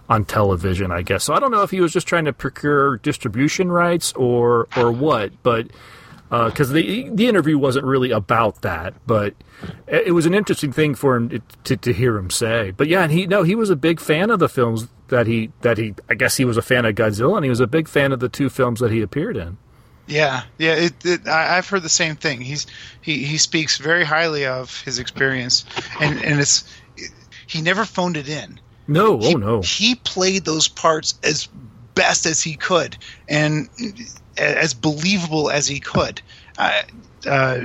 on 0.09 0.25
television. 0.25 0.91
I 0.91 1.03
guess 1.03 1.25
so. 1.25 1.33
I 1.33 1.39
don't 1.39 1.51
know 1.51 1.61
if 1.61 1.71
he 1.71 1.79
was 1.79 1.93
just 1.93 2.07
trying 2.07 2.25
to 2.25 2.33
procure 2.33 2.97
distribution 2.97 3.71
rights 3.71 4.13
or 4.13 4.67
or 4.75 4.91
what, 4.91 5.31
but 5.43 5.67
Uh, 6.31 6.49
because 6.49 6.71
the 6.71 7.09
the 7.09 7.27
interview 7.27 7.57
wasn't 7.57 7.83
really 7.83 8.11
about 8.11 8.61
that, 8.61 8.93
but 9.07 9.33
it, 9.87 10.07
it 10.07 10.11
was 10.11 10.27
an 10.27 10.35
interesting 10.35 10.71
thing 10.71 10.93
for 10.93 11.15
him 11.15 11.41
to, 11.63 11.75
to 11.75 11.91
hear 11.91 12.17
him 12.17 12.29
say. 12.29 12.71
But 12.71 12.87
yeah, 12.87 13.01
and 13.01 13.11
he 13.11 13.25
no, 13.25 13.41
he 13.41 13.55
was 13.55 13.71
a 13.71 13.75
big 13.75 13.99
fan 13.99 14.29
of 14.29 14.37
the 14.37 14.49
films 14.49 14.89
that 15.07 15.25
he 15.25 15.51
that 15.61 15.79
he. 15.79 15.95
I 16.07 16.13
guess 16.13 16.37
he 16.37 16.45
was 16.45 16.55
a 16.55 16.61
fan 16.61 16.85
of 16.85 16.93
Godzilla, 16.93 17.37
and 17.37 17.43
he 17.43 17.49
was 17.49 17.59
a 17.59 17.67
big 17.67 17.87
fan 17.87 18.11
of 18.11 18.19
the 18.19 18.29
two 18.29 18.49
films 18.49 18.79
that 18.79 18.91
he 18.91 19.01
appeared 19.01 19.37
in. 19.37 19.57
Yeah, 20.05 20.43
yeah. 20.57 20.73
It, 20.73 21.05
it, 21.05 21.27
I, 21.27 21.57
I've 21.57 21.67
heard 21.67 21.83
the 21.83 21.89
same 21.89 22.15
thing. 22.15 22.41
He's 22.41 22.67
he, 23.01 23.23
he 23.23 23.37
speaks 23.37 23.77
very 23.77 24.03
highly 24.03 24.45
of 24.45 24.81
his 24.81 24.99
experience, 24.99 25.65
and 25.99 26.23
and 26.23 26.39
it's 26.39 26.63
he 27.47 27.61
never 27.61 27.85
phoned 27.85 28.17
it 28.17 28.29
in. 28.29 28.59
No, 28.87 29.13
oh, 29.13 29.19
He, 29.19 29.35
oh 29.35 29.37
no, 29.37 29.61
He 29.61 29.95
played 29.95 30.45
those 30.45 30.67
parts 30.67 31.17
as 31.23 31.47
best 31.95 32.25
as 32.25 32.41
he 32.41 32.55
could, 32.55 32.97
and 33.27 33.67
as 34.39 34.73
believable 34.73 35.49
as 35.51 35.67
he 35.67 35.79
could. 35.79 36.21
Uh, 36.57 36.81
uh, 37.25 37.59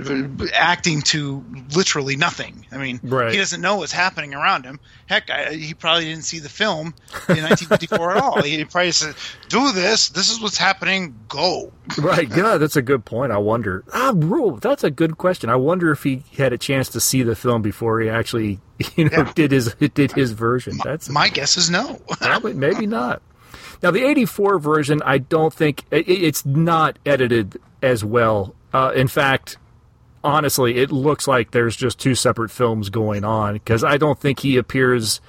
acting 0.53 1.01
to 1.03 1.45
literally 1.77 2.17
nothing. 2.17 2.67
I 2.73 2.77
mean, 2.79 2.99
Right. 3.05 3.31
he 3.31 3.39
doesn't 3.39 3.61
know 3.61 3.77
what's 3.77 3.93
happening 3.93 4.35
around 4.35 4.65
him. 4.65 4.81
Heck, 5.07 5.31
I, 5.31 5.53
he 5.53 5.75
probably 5.75 6.07
didn't 6.07 6.25
see 6.25 6.41
the 6.41 6.49
film 6.49 6.89
in 7.29 7.43
1954 7.45 8.17
at 8.17 8.23
all. 8.23 8.43
He 8.43 8.65
probably 8.65 8.91
said, 8.91 9.15
"Do 9.49 9.71
this. 9.71 10.09
This 10.09 10.33
is 10.33 10.41
what's 10.41 10.59
happening. 10.59 11.15
Go." 11.29 11.73
right? 11.99 12.29
Yeah, 12.37 12.57
that's 12.57 12.75
a 12.75 12.83
good 12.83 13.05
point. 13.05 13.31
I 13.31 13.39
wonder. 13.39 13.85
Ah, 13.93 14.13
rule. 14.17 14.57
That's 14.57 14.83
a 14.83 14.91
good 14.91 15.19
question. 15.19 15.51
I 15.51 15.57
wonder 15.57 15.93
if 15.93 16.03
he 16.03 16.25
had 16.37 16.53
a 16.53 16.59
chance 16.59 16.89
to 16.91 17.01
see 17.01 17.23
the 17.23 17.37
film 17.37 17.63
before 17.63 18.01
he 18.01 18.09
actually, 18.11 18.59
you 18.97 19.05
know, 19.09 19.19
Yeah. 19.19 19.33
did 19.37 19.53
his 19.53 19.73
did 19.75 20.11
his 20.13 20.33
version. 20.33 20.79
That's 20.83 21.09
My 21.09 21.29
guess 21.29 21.57
is 21.57 21.71
no. 21.71 22.01
Probably, 22.21 22.55
maybe 22.55 22.87
not. 22.87 23.23
Now, 23.85 23.90
the 23.90 24.03
84 24.03 24.59
version, 24.61 25.03
I 25.05 25.18
don't 25.18 25.53
think 25.53 25.85
it, 25.90 26.09
it's 26.09 26.47
not 26.47 26.99
edited 27.05 27.61
as 27.83 28.03
well. 28.03 28.55
Uh, 28.73 28.92
in 28.97 29.09
fact, 29.09 29.59
honestly, 30.25 30.79
it 30.79 30.90
looks 30.90 31.29
like 31.29 31.51
there's 31.51 31.77
just 31.77 32.01
two 32.01 32.14
separate 32.14 32.51
films 32.51 32.88
going 32.88 33.25
on 33.25 33.53
because 33.53 33.85
I 33.85 33.99
don't 33.99 34.18
think 34.18 34.40
he 34.40 34.57
appears 34.57 35.20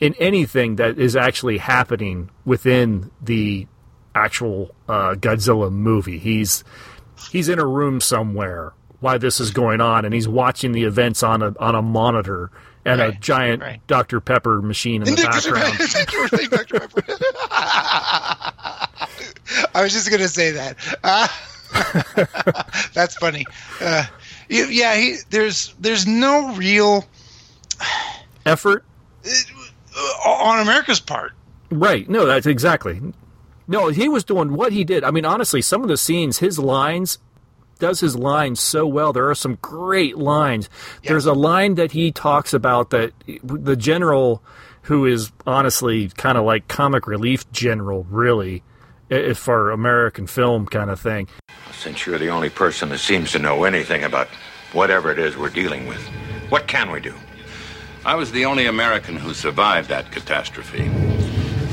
in 0.00 0.14
anything 0.14 0.76
that 0.76 0.98
is 0.98 1.16
actually 1.16 1.58
happening 1.58 2.30
within 2.46 3.10
the 3.20 3.66
actual 4.14 4.74
uh, 4.88 5.14
Godzilla 5.14 5.70
movie. 5.70 6.18
He's 6.18 6.64
he's 7.30 7.50
in 7.50 7.58
a 7.58 7.66
room 7.66 8.00
somewhere 8.00 8.72
while 9.00 9.18
this 9.18 9.38
is 9.38 9.50
going 9.50 9.82
on, 9.82 10.06
and 10.06 10.14
he's 10.14 10.26
watching 10.26 10.72
the 10.72 10.84
events 10.84 11.22
on 11.22 11.42
a 11.42 11.54
on 11.60 11.74
a 11.74 11.82
monitor 11.82 12.50
and 12.86 13.00
a 13.00 13.12
giant 13.12 13.62
right. 13.62 13.86
Dr 13.86 14.20
Pepper 14.20 14.62
machine 14.62 15.02
in 15.02 15.14
the 15.14 15.22
background. 15.22 15.76
I 19.74 19.82
was 19.82 19.92
just 19.92 20.10
gonna 20.10 20.28
say 20.28 20.52
that. 20.52 20.76
Uh, 21.02 21.28
that's 22.94 23.16
funny. 23.16 23.44
Uh, 23.80 24.04
yeah, 24.48 24.94
he, 24.96 25.16
there's 25.30 25.74
there's 25.80 26.06
no 26.06 26.54
real 26.54 27.04
Effort, 28.44 28.84
uh, 29.24 30.28
on 30.28 30.60
America's 30.60 31.00
part. 31.00 31.32
right? 31.70 32.08
No, 32.08 32.26
that's 32.26 32.46
exactly. 32.46 33.00
No, 33.68 33.88
he 33.88 34.08
was 34.08 34.22
doing 34.22 34.54
what 34.54 34.72
he 34.72 34.84
did. 34.84 35.02
I 35.02 35.10
mean, 35.10 35.24
honestly, 35.24 35.60
some 35.60 35.82
of 35.82 35.88
the 35.88 35.96
scenes, 35.96 36.38
his 36.38 36.58
lines 36.58 37.18
does 37.78 38.00
his 38.00 38.16
lines 38.16 38.60
so 38.60 38.86
well. 38.86 39.12
There 39.12 39.28
are 39.28 39.34
some 39.34 39.58
great 39.62 40.16
lines. 40.18 40.68
There's 41.04 41.26
a 41.26 41.32
line 41.34 41.74
that 41.76 41.92
he 41.92 42.12
talks 42.12 42.52
about 42.54 42.90
that 42.90 43.12
the 43.44 43.76
general, 43.76 44.42
who 44.82 45.04
is 45.06 45.32
honestly 45.46 46.08
kind 46.08 46.38
of 46.38 46.44
like 46.44 46.68
comic 46.68 47.06
relief 47.06 47.50
general, 47.52 48.06
really, 48.10 48.62
i- 49.10 49.32
for 49.34 49.70
American 49.70 50.26
film 50.26 50.66
kind 50.66 50.90
of 50.90 51.00
thing. 51.00 51.28
Since 51.72 52.06
you're 52.06 52.18
the 52.18 52.28
only 52.30 52.50
person 52.50 52.88
that 52.90 52.98
seems 52.98 53.32
to 53.32 53.38
know 53.38 53.64
anything 53.64 54.04
about 54.04 54.28
whatever 54.72 55.10
it 55.10 55.18
is 55.18 55.36
we're 55.36 55.50
dealing 55.50 55.86
with, 55.86 56.00
what 56.48 56.66
can 56.66 56.90
we 56.90 57.00
do? 57.00 57.14
I 58.04 58.14
was 58.14 58.30
the 58.32 58.44
only 58.44 58.66
American 58.66 59.16
who 59.16 59.34
survived 59.34 59.88
that 59.88 60.12
catastrophe. 60.12 60.84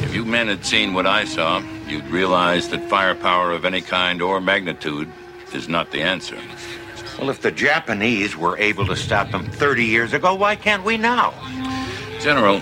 If 0.04 0.16
you 0.16 0.26
men 0.26 0.48
had 0.48 0.66
seen 0.66 0.94
what 0.94 1.06
I 1.08 1.26
saw, 1.26 1.62
you'd 1.88 2.08
realize 2.08 2.70
that 2.70 2.90
firepower 2.90 3.52
of 3.52 3.66
any 3.66 3.82
kind 3.82 4.22
or 4.22 4.42
magnitude 4.42 5.12
is 5.56 5.68
not 5.68 5.92
the 5.92 6.02
answer. 6.02 6.38
Well, 7.20 7.30
if 7.30 7.42
the 7.42 7.52
Japanese 7.52 8.36
were 8.36 8.58
able 8.58 8.86
to 8.88 8.96
stop 8.96 9.32
them 9.32 9.46
30 9.46 9.86
years 9.86 10.14
ago, 10.14 10.34
why 10.34 10.56
can't 10.56 10.84
we 10.84 10.98
now? 10.98 11.34
General, 12.20 12.60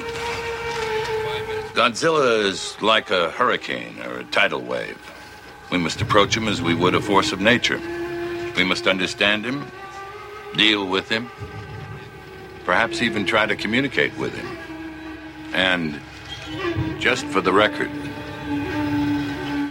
Godzilla 1.73 2.43
is 2.43 2.75
like 2.81 3.11
a 3.11 3.31
hurricane 3.31 3.99
or 4.01 4.19
a 4.19 4.23
tidal 4.25 4.61
wave. 4.61 4.99
We 5.71 5.77
must 5.77 6.01
approach 6.01 6.35
him 6.35 6.47
as 6.47 6.61
we 6.61 6.75
would 6.75 6.95
a 6.95 7.01
force 7.01 7.31
of 7.31 7.39
nature. 7.39 7.79
We 8.57 8.65
must 8.65 8.87
understand 8.87 9.45
him, 9.45 9.65
deal 10.57 10.85
with 10.85 11.07
him, 11.07 11.31
perhaps 12.65 13.01
even 13.01 13.25
try 13.25 13.45
to 13.45 13.55
communicate 13.55 14.17
with 14.17 14.35
him. 14.35 14.57
And 15.53 16.01
just 16.99 17.25
for 17.27 17.39
the 17.39 17.53
record, 17.53 17.89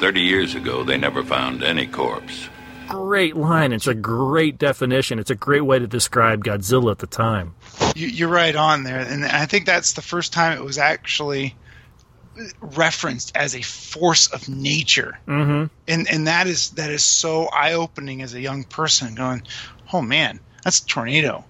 30 0.00 0.20
years 0.22 0.54
ago, 0.54 0.83
they 0.83 0.96
never 0.96 1.22
found 1.22 1.62
any 1.62 1.87
corpse. 1.87 2.48
Great 2.90 3.37
line. 3.37 3.72
It's 3.72 3.87
a 3.87 3.94
great 3.94 4.59
definition. 4.59 5.18
It's 5.18 5.31
a 5.31 5.35
great 5.35 5.62
way 5.62 5.79
to 5.79 5.87
describe 5.87 6.44
Godzilla 6.44 6.90
at 6.90 6.98
the 6.98 7.07
time. 7.07 7.55
You, 7.94 8.09
you're 8.09 8.29
right 8.29 8.55
on 8.55 8.85
there, 8.85 8.98
and 8.98 9.24
I 9.24 9.46
think 9.46 9.66
that's 9.66 9.94
the 9.94 10.03
first 10.03 10.33
time 10.33 10.57
it 10.57 10.64
was 10.64 10.79
actually 10.79 11.55
referenced 12.61 13.33
as 13.37 13.55
a 13.55 13.62
force 13.62 14.29
of 14.29 14.48
nature, 14.48 15.18
mm-hmm. 15.26 15.66
and 15.88 16.11
and 16.11 16.26
that 16.26 16.46
is 16.46 16.70
that 16.70 16.90
is 16.90 17.05
so 17.05 17.46
eye 17.46 17.74
opening 17.74 18.22
as 18.22 18.35
a 18.35 18.40
young 18.40 18.64
person 18.64 19.14
going, 19.14 19.42
oh 19.92 20.03
man, 20.03 20.40
that's 20.64 20.81
a 20.81 20.87
tornado. 20.87 21.44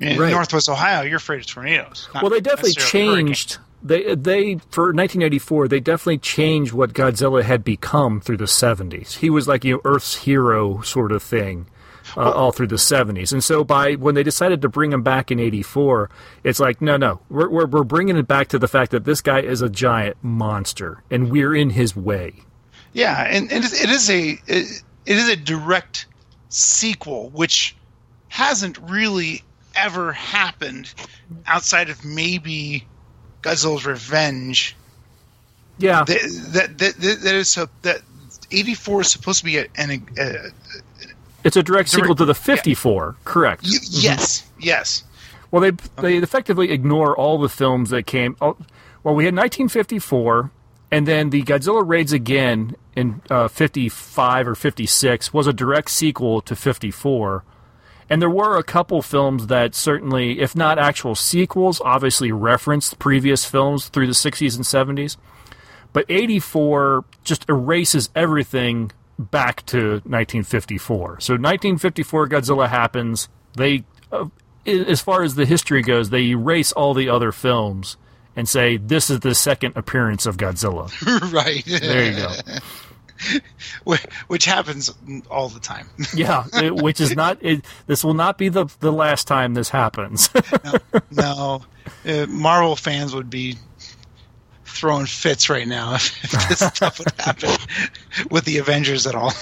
In 0.00 0.18
Right. 0.18 0.32
Northwest 0.32 0.68
Ohio, 0.68 1.02
you're 1.02 1.18
afraid 1.18 1.40
of 1.40 1.46
tornadoes. 1.46 2.08
Well, 2.14 2.28
they 2.28 2.40
definitely 2.40 2.72
changed. 2.72 3.58
They 3.84 4.14
they 4.14 4.54
for 4.70 4.84
1984 4.84 5.68
they 5.68 5.78
definitely 5.78 6.18
changed 6.18 6.72
what 6.72 6.94
Godzilla 6.94 7.42
had 7.42 7.62
become 7.62 8.20
through 8.20 8.38
the 8.38 8.44
70s. 8.44 9.18
He 9.18 9.28
was 9.28 9.46
like 9.46 9.62
you 9.62 9.74
know, 9.74 9.80
Earth's 9.84 10.16
hero 10.16 10.80
sort 10.80 11.12
of 11.12 11.22
thing. 11.22 11.66
Uh, 12.18 12.30
all 12.30 12.52
through 12.52 12.66
the 12.66 12.76
70s, 12.76 13.32
and 13.32 13.42
so 13.42 13.64
by 13.64 13.94
when 13.94 14.14
they 14.14 14.22
decided 14.22 14.60
to 14.60 14.68
bring 14.68 14.92
him 14.92 15.02
back 15.02 15.30
in 15.30 15.40
'84, 15.40 16.10
it's 16.44 16.60
like 16.60 16.82
no, 16.82 16.98
no, 16.98 17.20
we're, 17.30 17.48
we're 17.48 17.66
we're 17.66 17.82
bringing 17.82 18.18
it 18.18 18.28
back 18.28 18.48
to 18.48 18.58
the 18.58 18.68
fact 18.68 18.90
that 18.90 19.04
this 19.04 19.22
guy 19.22 19.40
is 19.40 19.62
a 19.62 19.70
giant 19.70 20.18
monster, 20.22 21.02
and 21.10 21.30
we're 21.30 21.54
in 21.54 21.70
his 21.70 21.96
way. 21.96 22.34
Yeah, 22.92 23.24
and, 23.24 23.50
and 23.50 23.64
it 23.64 23.72
it 23.72 23.88
is 23.88 24.10
a 24.10 24.38
it, 24.46 24.82
it 25.06 25.16
is 25.16 25.30
a 25.30 25.36
direct 25.36 26.04
sequel, 26.50 27.30
which 27.30 27.74
hasn't 28.28 28.78
really 28.78 29.42
ever 29.74 30.12
happened 30.12 30.92
outside 31.46 31.88
of 31.88 32.04
maybe 32.04 32.86
Godzilla's 33.44 33.84
Revenge. 33.86 34.74
Yeah, 35.78 36.04
That 36.04 36.20
that 36.52 36.78
that, 36.78 37.20
that, 37.22 37.34
is 37.34 37.48
so 37.48 37.68
that 37.82 38.00
eighty 38.50 38.74
four 38.74 39.00
is 39.02 39.10
supposed 39.10 39.40
to 39.40 39.44
be 39.44 39.58
a, 39.58 39.66
an 39.76 40.06
a, 40.18 40.50
it's 41.42 41.56
a 41.56 41.62
direct 41.62 41.88
sequel 41.90 42.14
to 42.14 42.24
the 42.24 42.34
'54. 42.34 43.16
Correct. 43.24 43.64
y- 43.64 43.70
yes 43.90 44.48
yes 44.58 45.02
Well, 45.50 45.60
they 45.60 45.72
they 46.00 46.16
effectively 46.16 46.70
ignore 46.70 47.16
all 47.16 47.38
the 47.38 47.48
films 47.48 47.90
that 47.90 48.04
came. 48.04 48.36
Oh, 48.40 48.56
well, 49.02 49.14
we 49.14 49.24
had 49.24 49.34
1954, 49.34 50.50
and 50.90 51.06
then 51.06 51.30
the 51.30 51.42
Godzilla 51.42 51.82
raids 51.86 52.12
again 52.12 52.76
in 52.96 53.20
uh, 53.28 53.48
55 53.48 54.48
or 54.48 54.54
56 54.54 55.32
was 55.34 55.46
a 55.48 55.52
direct 55.52 55.90
sequel 55.90 56.40
to 56.42 56.54
54. 56.56 57.44
And 58.10 58.20
there 58.20 58.30
were 58.30 58.58
a 58.58 58.62
couple 58.62 59.00
films 59.02 59.46
that 59.46 59.74
certainly, 59.74 60.40
if 60.40 60.54
not 60.54 60.78
actual 60.78 61.14
sequels, 61.14 61.80
obviously 61.84 62.32
referenced 62.32 62.98
previous 62.98 63.44
films 63.44 63.88
through 63.88 64.06
the 64.06 64.12
60s 64.12 64.56
and 64.56 64.98
70s. 64.98 65.16
But 65.92 66.06
84 66.08 67.04
just 67.22 67.48
erases 67.48 68.10
everything 68.14 68.90
back 69.18 69.64
to 69.66 70.02
1954. 70.04 71.20
So 71.20 71.34
1954 71.34 72.28
Godzilla 72.28 72.68
happens. 72.68 73.28
They, 73.56 73.84
uh, 74.12 74.26
as 74.66 75.00
far 75.00 75.22
as 75.22 75.36
the 75.36 75.46
history 75.46 75.82
goes, 75.82 76.10
they 76.10 76.24
erase 76.24 76.72
all 76.72 76.94
the 76.94 77.08
other 77.08 77.32
films 77.32 77.96
and 78.36 78.48
say 78.48 78.76
this 78.76 79.10
is 79.10 79.20
the 79.20 79.34
second 79.34 79.76
appearance 79.76 80.26
of 80.26 80.36
Godzilla. 80.36 80.90
right 81.32 81.64
There 81.64 82.10
you 82.10 82.16
go. 82.16 82.32
Wh- 83.88 84.04
which 84.28 84.44
happens 84.44 84.92
all 85.30 85.48
the 85.48 85.60
time. 85.60 85.88
Yeah, 86.14 86.44
it- 86.54 86.74
which 86.76 87.00
is 87.00 87.14
not. 87.16 87.38
It, 87.40 87.64
this 87.86 88.02
will 88.04 88.14
not 88.14 88.38
be 88.38 88.48
the 88.48 88.66
the 88.80 88.92
last 88.92 89.26
time 89.26 89.54
this 89.54 89.68
happens. 89.68 90.30
no, 91.10 91.62
uh, 92.06 92.26
Marvel 92.28 92.76
fans 92.76 93.14
would 93.14 93.30
be 93.30 93.56
throwing 94.64 95.06
fits 95.06 95.48
right 95.48 95.68
now 95.68 95.94
if, 95.94 96.24
if 96.24 96.48
this 96.48 96.58
stuff 96.58 96.98
would 96.98 97.12
happen 97.20 97.50
with 98.30 98.44
the 98.44 98.58
Avengers 98.58 99.06
at 99.06 99.14
all. 99.14 99.32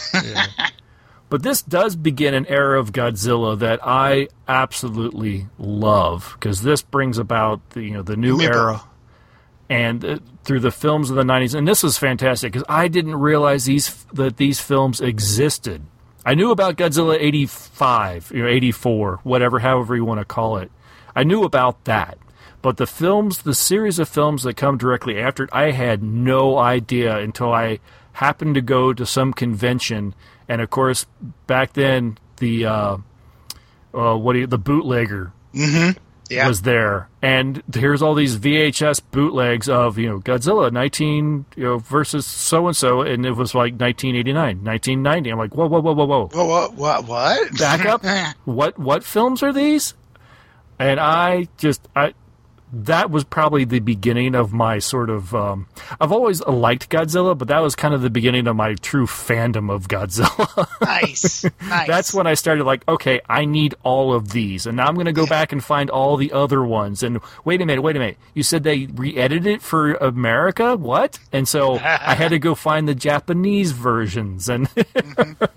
But 1.31 1.43
this 1.43 1.63
does 1.63 1.97
begin 1.97 2.35
an 2.35 2.45
era 2.47 2.79
of 2.79 2.93
Godzilla 2.93 3.59
that 3.61 3.81
I 3.83 4.29
absolutely 4.47 5.47
love 5.59 6.33
because 6.35 6.61
this 6.61 6.83
brings 6.83 7.17
about 7.17 7.71
the 7.71 7.83
you 7.85 7.93
know 7.93 8.03
the 8.03 8.17
new 8.19 8.37
Me 8.37 8.45
era, 8.45 8.83
and 9.71 10.05
uh, 10.05 10.19
through 10.45 10.61
the 10.61 10.71
films 10.71 11.11
of 11.11 11.17
the 11.17 11.23
'90s, 11.23 11.55
and 11.55 11.67
this 11.67 11.83
was 11.83 11.99
fantastic 11.99 12.53
because 12.53 12.67
I 12.69 12.89
didn't 12.89 13.17
realize 13.17 13.65
these 13.65 14.05
that 14.13 14.37
these 14.37 14.61
films 14.61 15.01
existed. 15.01 15.83
I 16.25 16.35
knew 16.35 16.51
about 16.51 16.77
Godzilla 16.77 17.17
'85, 17.19 18.33
you 18.35 18.43
know, 18.43 18.49
'84, 18.49 19.21
whatever, 19.23 19.59
however 19.61 19.97
you 19.97 20.05
want 20.05 20.21
to 20.21 20.25
call 20.25 20.57
it. 20.59 20.71
I 21.15 21.25
knew 21.25 21.45
about 21.45 21.85
that, 21.85 22.19
but 22.63 22.77
the 22.77 22.87
films, 22.87 23.43
the 23.43 23.55
series 23.55 23.99
of 23.99 24.09
films 24.09 24.45
that 24.45 24.57
come 24.57 24.79
directly 24.79 25.19
after 25.21 25.45
it, 25.45 25.51
I 25.53 25.73
had 25.73 26.03
no 26.03 26.59
idea 26.59 27.19
until 27.19 27.53
I 27.53 27.81
happened 28.15 28.55
to 28.55 28.61
go 28.61 28.93
to 28.93 29.05
some 29.07 29.33
convention, 29.33 30.15
and 30.49 30.61
of 30.61 30.71
course, 30.71 31.07
back 31.47 31.73
then 31.75 32.19
the 32.39 32.67
uh, 32.67 32.97
uh, 33.95 34.17
what 34.17 34.37
you, 34.37 34.47
the 34.47 34.59
bootlegger 34.59 35.33
yeah, 36.33 36.49
was 36.49 36.63
there, 36.63 37.09
and 37.21 37.63
here's 37.75 38.03
all 38.03 38.15
these 38.15 38.39
VHS 38.39 39.01
bootlegs 39.11 39.69
of 39.69 39.99
you 39.99 40.09
know 40.09 40.21
Godzilla 40.21 40.73
19 40.73 41.45
you 41.57 41.65
know 41.65 41.79
versus 41.79 42.27
so 42.27 42.67
and 42.67 42.77
so, 42.77 43.03
and 43.03 43.25
it 43.25 43.33
was 43.33 43.55
like 43.55 43.73
1989, 43.75 44.65
1990. 44.65 45.31
I'm 45.31 45.39
like, 45.39 45.55
whoa, 45.55 45.67
whoa, 45.67 45.81
whoa, 45.81 45.93
whoa, 45.93 46.05
whoa, 46.05 46.31
Wha- 46.33 46.45
what? 46.45 46.75
What? 46.75 47.07
What? 47.07 47.59
back 47.59 47.85
up. 47.87 48.05
what 48.45 48.79
what 48.79 49.05
films 49.05 49.43
are 49.43 49.53
these? 49.53 49.95
And 50.79 50.99
I 50.99 51.49
just 51.59 51.87
I 51.95 52.15
that 52.73 53.11
was 53.11 53.23
probably 53.23 53.65
the 53.65 53.81
beginning 53.81 54.35
of 54.35 54.53
my 54.53 54.79
sort 54.79 55.11
of 55.11 55.35
um, 55.35 55.67
I've 56.01 56.11
always 56.11 56.41
liked 56.47 56.89
Godzilla, 56.89 57.37
but 57.37 57.49
that 57.49 57.61
was 57.61 57.77
kind 57.77 57.93
of 57.93 58.01
the 58.01 58.11
beginning 58.11 58.47
of 58.47 58.57
my 58.57 58.75
true 58.75 59.07
fandom 59.07 59.71
of 59.71 59.89
Godzilla. 59.89 60.67
nice, 60.81 61.45
nice. 61.69 61.87
That's 61.87 62.15
when 62.15 62.27
I 62.27 62.35
started 62.35 62.65
like, 62.65 62.89
okay, 62.89 63.21
I 63.29 63.45
need 63.45 63.75
all 63.83 64.15
of 64.15 64.31
these, 64.31 64.67
and 64.67 64.79
now 64.79 64.87
I'm 64.87 64.95
going 64.95 65.07
to 65.07 65.13
go 65.13 65.27
back 65.27 65.53
and 65.53 65.63
find 65.63 65.91
all 65.91 66.17
the 66.17 66.33
other 66.33 66.65
ones. 66.65 67.03
And 67.03 67.21
wait 67.45 67.61
a 67.61 67.67
minute, 67.67 67.83
wait 67.83 67.97
a 67.97 67.99
minute, 67.99 68.17
you 68.33 68.43
said 68.43 68.63
they 68.63 68.87
re-edited 68.87 69.47
it 69.47 69.63
for 69.63 69.95
America? 69.95 70.77
What? 70.77 71.19
And 71.31 71.47
so 71.47 71.75
I 71.75 72.15
had 72.15 72.31
to 72.31 72.39
go 72.39 72.55
find 72.63 72.89
the 72.89 72.95
Japanese 72.95 73.73
versions, 73.73 74.49
and 74.49 74.69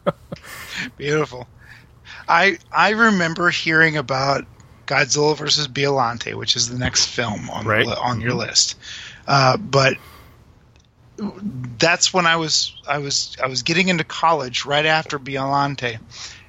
beautiful. 0.98 1.48
I 2.28 2.58
I 2.72 2.90
remember 2.90 3.50
hearing 3.52 3.96
about 3.96 4.46
Godzilla 4.86 5.36
versus 5.38 5.68
Biollante, 5.68 6.36
which 6.36 6.56
is 6.56 6.70
the 6.70 6.78
next 6.78 7.08
film 7.08 7.50
on 7.50 7.66
Right. 7.66 7.86
the, 7.86 7.98
on 8.00 8.22
your 8.22 8.34
list. 8.34 8.76
Uh, 9.28 9.58
but 9.58 9.98
that's 11.78 12.14
when 12.14 12.26
I 12.26 12.36
was 12.36 12.74
I 12.88 12.98
was 13.00 13.36
I 13.42 13.48
was 13.48 13.64
getting 13.64 13.88
into 13.88 14.04
college 14.04 14.66
right 14.66 14.86
after 14.86 15.18
Biollante, 15.18 15.98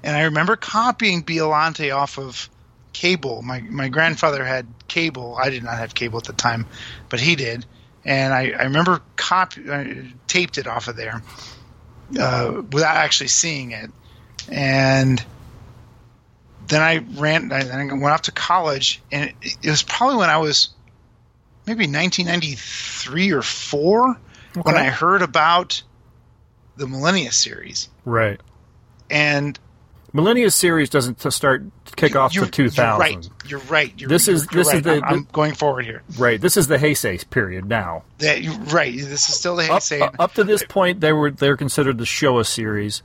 and 0.02 0.16
I 0.16 0.22
remember 0.24 0.56
copying 0.56 1.22
Biollante 1.22 1.94
off 1.94 2.18
of 2.18 2.48
cable. 2.92 3.42
My 3.42 3.60
my 3.60 3.88
grandfather 3.88 4.44
had 4.44 4.66
cable. 4.88 5.38
I 5.40 5.50
did 5.50 5.62
not 5.62 5.78
have 5.78 5.94
cable 5.94 6.18
at 6.18 6.24
the 6.24 6.32
time, 6.32 6.66
but 7.08 7.20
he 7.20 7.36
did, 7.36 7.64
and 8.04 8.34
I, 8.34 8.50
I 8.50 8.64
remember 8.64 9.02
copy 9.16 9.68
uh, 9.70 9.84
taped 10.26 10.58
it 10.58 10.66
off 10.66 10.88
of 10.88 10.96
there 10.96 11.22
uh, 12.18 12.62
without 12.70 12.96
actually 12.96 13.28
seeing 13.28 13.70
it, 13.70 13.90
and 14.48 15.24
then 16.68 16.82
I 16.82 16.98
ran. 17.20 17.52
I, 17.52 17.62
then 17.64 17.90
I 17.90 17.92
went 17.92 18.04
off 18.06 18.22
to 18.22 18.32
college, 18.32 19.02
and 19.12 19.32
it, 19.42 19.56
it 19.62 19.70
was 19.70 19.82
probably 19.82 20.16
when 20.16 20.30
I 20.30 20.38
was 20.38 20.70
maybe 21.66 21.84
1993 21.86 23.32
or 23.32 23.42
four 23.42 24.16
when 24.62 24.76
I 24.76 24.84
heard 24.88 25.22
about 25.22 25.82
the 26.76 26.86
Millennia 26.86 27.32
series, 27.32 27.88
Right. 28.04 28.40
and 29.10 29.58
Millennia 30.12 30.50
series 30.50 30.88
doesn't 30.88 31.20
start 31.32 31.64
kick 31.96 32.16
off 32.16 32.32
to 32.32 32.46
2000. 32.46 32.70
You're 32.76 32.98
right. 32.98 33.28
You're 33.50 33.60
right. 33.60 33.92
You're, 34.00 34.08
This 34.08 34.28
is- 34.28 34.46
this 34.46 34.72
is 34.72 34.82
the- 34.82 34.94
I'm, 34.96 35.04
I'm 35.04 35.28
going 35.32 35.52
forward 35.54 35.84
here. 35.84 36.02
Right. 36.18 36.40
This 36.40 36.56
is 36.56 36.68
the 36.68 36.78
Heisei 36.78 37.28
period 37.28 37.66
now. 37.66 38.04
That 38.18 38.42
right. 38.72 38.94
This 38.94 39.28
is 39.28 39.34
still 39.38 39.56
the 39.56 39.64
Up, 39.64 39.82
Heisei. 39.82 40.00
uh, 40.00 40.10
up 40.18 40.32
to 40.34 40.44
this 40.44 40.62
point, 40.66 41.00
they 41.00 41.12
were 41.12 41.30
they're 41.30 41.56
considered 41.56 41.98
the 41.98 42.04
Showa 42.04 42.46
series, 42.46 43.02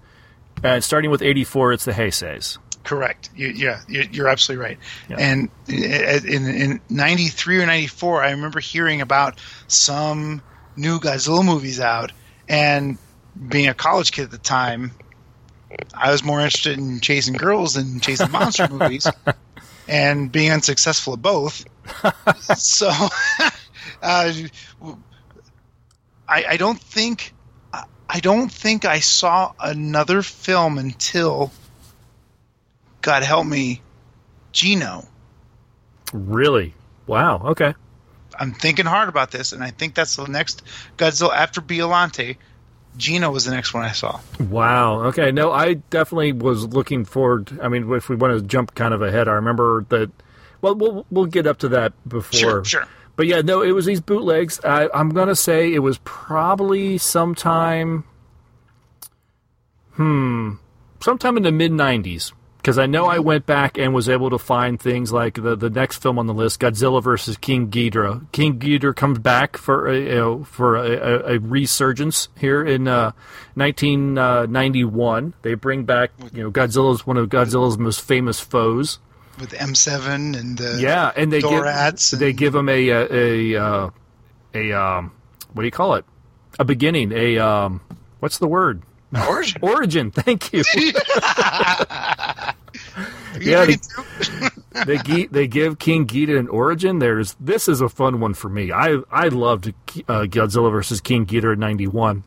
and 0.64 0.82
starting 0.84 1.12
with 1.12 1.22
'84, 1.22 1.74
it's 1.74 1.86
the 1.86 1.92
Heiseis. 1.94 2.58
Correct. 2.84 3.30
You, 3.36 3.50
yeah, 3.50 3.82
you're, 3.88 4.04
you're 4.04 4.28
absolutely 4.28 4.66
right. 4.66 4.78
Yeah. 5.10 5.18
And 5.20 5.50
in, 5.68 6.26
in, 6.26 6.48
in 6.48 6.82
93 6.90 7.62
or 7.62 7.66
94, 7.66 8.24
I 8.24 8.32
remember 8.32 8.60
hearing 8.60 9.02
about 9.02 9.40
some 9.68 10.42
new 10.76 11.00
Godzilla 11.00 11.46
movies 11.46 11.80
out. 11.80 12.12
And 12.50 12.98
being 13.48 13.68
a 13.68 13.74
college 13.74 14.12
kid 14.12 14.24
at 14.24 14.32
the 14.32 14.38
time, 14.38 14.92
I 15.94 16.12
was 16.12 16.24
more 16.24 16.42
interested 16.42 16.78
in 16.78 17.00
chasing 17.00 17.36
girls 17.36 17.76
than 17.76 18.00
chasing 18.00 18.32
monster 18.32 18.68
movies 18.68 19.08
and 19.88 20.32
being 20.32 20.52
unsuccessful 20.52 21.14
at 21.14 21.22
both. 21.22 21.66
so 22.58 22.90
uh, 24.02 24.34
I, 26.28 26.46
I 26.50 26.58
don't 26.58 26.80
think. 26.80 27.34
I 28.14 28.20
don't 28.20 28.52
think 28.52 28.84
I 28.84 29.00
saw 29.00 29.54
another 29.58 30.22
film 30.22 30.78
until 30.78 31.50
God 33.02 33.24
help 33.24 33.46
me, 33.46 33.82
Gino. 34.52 35.08
Really? 36.14 36.74
Wow. 37.08 37.42
Okay. 37.50 37.74
I'm 38.38 38.54
thinking 38.54 38.86
hard 38.86 39.10
about 39.10 39.32
this, 39.32 39.52
and 39.52 39.64
I 39.64 39.72
think 39.72 39.96
that's 39.96 40.16
the 40.16 40.26
next 40.28 40.64
Godzilla 40.98 41.36
after 41.36 41.62
Biollante. 41.62 42.38
Gino 42.98 43.32
was 43.32 43.46
the 43.46 43.52
next 43.52 43.74
one 43.74 43.84
I 43.84 43.94
saw. 43.94 44.20
Wow. 44.40 45.04
Okay. 45.06 45.32
No, 45.32 45.52
I 45.52 45.76
definitely 45.76 46.34
was 46.34 46.68
looking 46.68 47.06
forward. 47.06 47.58
I 47.62 47.70
mean, 47.70 47.92
if 47.94 48.10
we 48.10 48.16
want 48.16 48.38
to 48.38 48.46
jump 48.46 48.76
kind 48.76 48.94
of 48.94 49.02
ahead, 49.02 49.28
I 49.28 49.34
remember 49.34 49.86
that. 49.90 50.12
Well, 50.62 50.76
we'll 50.76 51.06
we'll 51.10 51.26
get 51.26 51.48
up 51.48 51.60
to 51.60 51.70
that 51.70 51.94
before. 52.08 52.40
Sure, 52.40 52.66
sure. 52.66 52.88
But 53.16 53.28
yeah, 53.28 53.42
no, 53.42 53.62
it 53.62 53.72
was 53.72 53.86
these 53.86 54.02
bootlegs. 54.02 54.60
I, 54.64 54.90
I'm 54.94 55.10
gonna 55.10 55.36
say 55.36 55.74
it 55.74 55.80
was 55.80 56.00
probably 56.00 56.98
sometime. 56.98 58.04
Hmm. 59.94 60.54
Sometime 61.02 61.38
in 61.38 61.44
the 61.44 61.52
mid 61.52 61.72
'90s, 61.72 62.32
because 62.62 62.78
I 62.78 62.86
know 62.86 63.08
I 63.08 63.18
went 63.18 63.48
back 63.48 63.80
and 63.80 63.92
was 63.92 64.08
able 64.08 64.30
to 64.30 64.38
find 64.38 64.80
things 64.80 65.12
like 65.12 65.34
the 65.34 65.56
the 65.56 65.70
next 65.70 66.02
film 66.02 66.20
on 66.20 66.28
the 66.28 66.34
list, 66.34 66.60
Godzilla 66.60 67.02
versus 67.02 67.36
King 67.36 67.72
Ghidorah. 67.72 68.32
King 68.32 68.60
Ghidorah 68.60 68.96
comes 68.96 69.18
back 69.18 69.58
for 69.58 69.88
a, 69.88 69.98
you 69.98 70.16
know, 70.16 70.44
for 70.44 70.76
a, 70.76 70.92
a, 70.92 71.36
a 71.36 71.40
resurgence 71.40 72.28
here 72.38 72.64
in 72.64 72.88
uh, 72.88 73.14
1991. 73.56 75.34
They 75.42 75.56
bring 75.56 75.86
back 75.86 76.12
you 76.34 76.44
know 76.44 76.52
Godzilla's 76.52 77.06
one 77.06 77.18
of 77.18 77.30
Godzilla's 77.30 77.80
most 77.80 78.02
famous 78.02 78.40
foes. 78.40 79.00
With 79.40 79.54
M7 79.54 80.38
and 80.38 80.58
the 80.58 80.78
Yeah, 80.80 81.12
and 81.16 81.34
they 81.34 81.42
Dorats 81.42 82.12
give 82.12 82.20
they 82.20 82.34
give 82.34 82.54
him 82.54 82.70
a 82.70 82.90
a 82.90 83.56
a, 83.56 83.64
uh, 83.64 83.90
a 84.54 84.72
um 84.74 85.14
what 85.54 85.64
do 85.64 85.68
you 85.68 85.72
call 85.72 85.96
it? 85.96 86.06
A 86.60 86.66
beginning, 86.66 87.12
a 87.12 87.40
um 87.40 87.82
what's 88.20 88.38
the 88.38 88.48
word? 88.48 88.84
Origin. 89.16 89.60
Origin. 89.62 90.12
Thank 90.12 90.54
you. 90.54 90.64
You 90.76 90.94
yeah, 93.52 93.66
they- 93.66 94.96
they 94.98 95.26
they 95.26 95.48
give 95.48 95.80
King 95.80 96.06
Ghidorah 96.08 96.40
an 96.40 96.48
origin. 96.48 97.00
There's 97.00 97.36
this 97.40 97.68
is 97.68 97.82
a 97.82 97.90
fun 97.90 98.20
one 98.20 98.34
for 98.34 98.50
me. 98.50 98.72
I 98.72 99.00
I 99.12 99.28
loved 99.28 99.68
uh, 99.70 100.24
Godzilla 100.24 100.72
versus 100.72 101.02
King 101.02 101.26
Ghidorah 101.26 101.58
'91. 101.58 102.24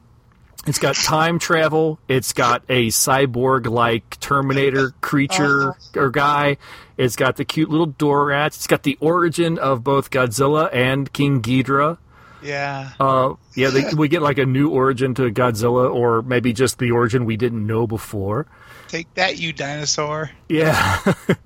It's 0.67 0.79
got 0.79 0.95
time 0.97 1.39
travel. 1.39 1.99
It's 2.09 2.33
got 2.33 2.63
a 2.69 2.89
cyborg 2.89 3.67
like 3.67 4.19
Terminator 4.21 4.93
creature 5.01 5.75
or 5.95 6.11
guy. 6.11 6.57
It's 6.97 7.17
got 7.17 7.37
the 7.37 7.45
cute 7.45 7.71
little 7.71 7.89
Dorats. 7.89 8.49
It's 8.57 8.67
got 8.67 8.83
the 8.83 8.97
origin 9.01 9.59
of 9.59 9.83
both 9.85 10.11
Godzilla 10.11 10.69
and 10.73 11.13
King 11.13 11.43
Ghidorah. 11.43 11.99
Yeah. 12.45 12.91
Uh, 13.01 13.35
yeah, 13.55 13.71
they, 13.71 13.93
we 13.95 14.09
get 14.09 14.23
like 14.23 14.39
a 14.39 14.47
new 14.47 14.69
origin 14.71 15.15
to 15.15 15.31
Godzilla, 15.31 15.93
or 15.93 16.23
maybe 16.23 16.53
just 16.53 16.79
the 16.79 16.91
origin 16.93 17.25
we 17.25 17.37
didn't 17.37 17.67
know 17.67 17.87
before. 17.87 18.47
Take 18.89 19.13
that, 19.15 19.39
you 19.39 19.53
dinosaur. 19.53 20.31
Yeah. 20.49 21.01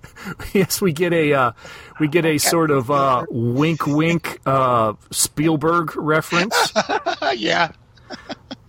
yes, 0.52 0.80
we 0.82 0.92
get 0.92 1.12
a 1.12 1.32
uh, 1.32 1.52
we 2.00 2.08
get 2.08 2.24
a 2.26 2.36
sort 2.38 2.70
of 2.70 2.90
uh, 2.90 3.24
wink 3.30 3.86
wink 3.86 4.40
uh, 4.44 4.94
Spielberg 5.10 5.96
reference. 5.96 6.54
Uh, 6.76 7.32
yeah. 7.36 7.70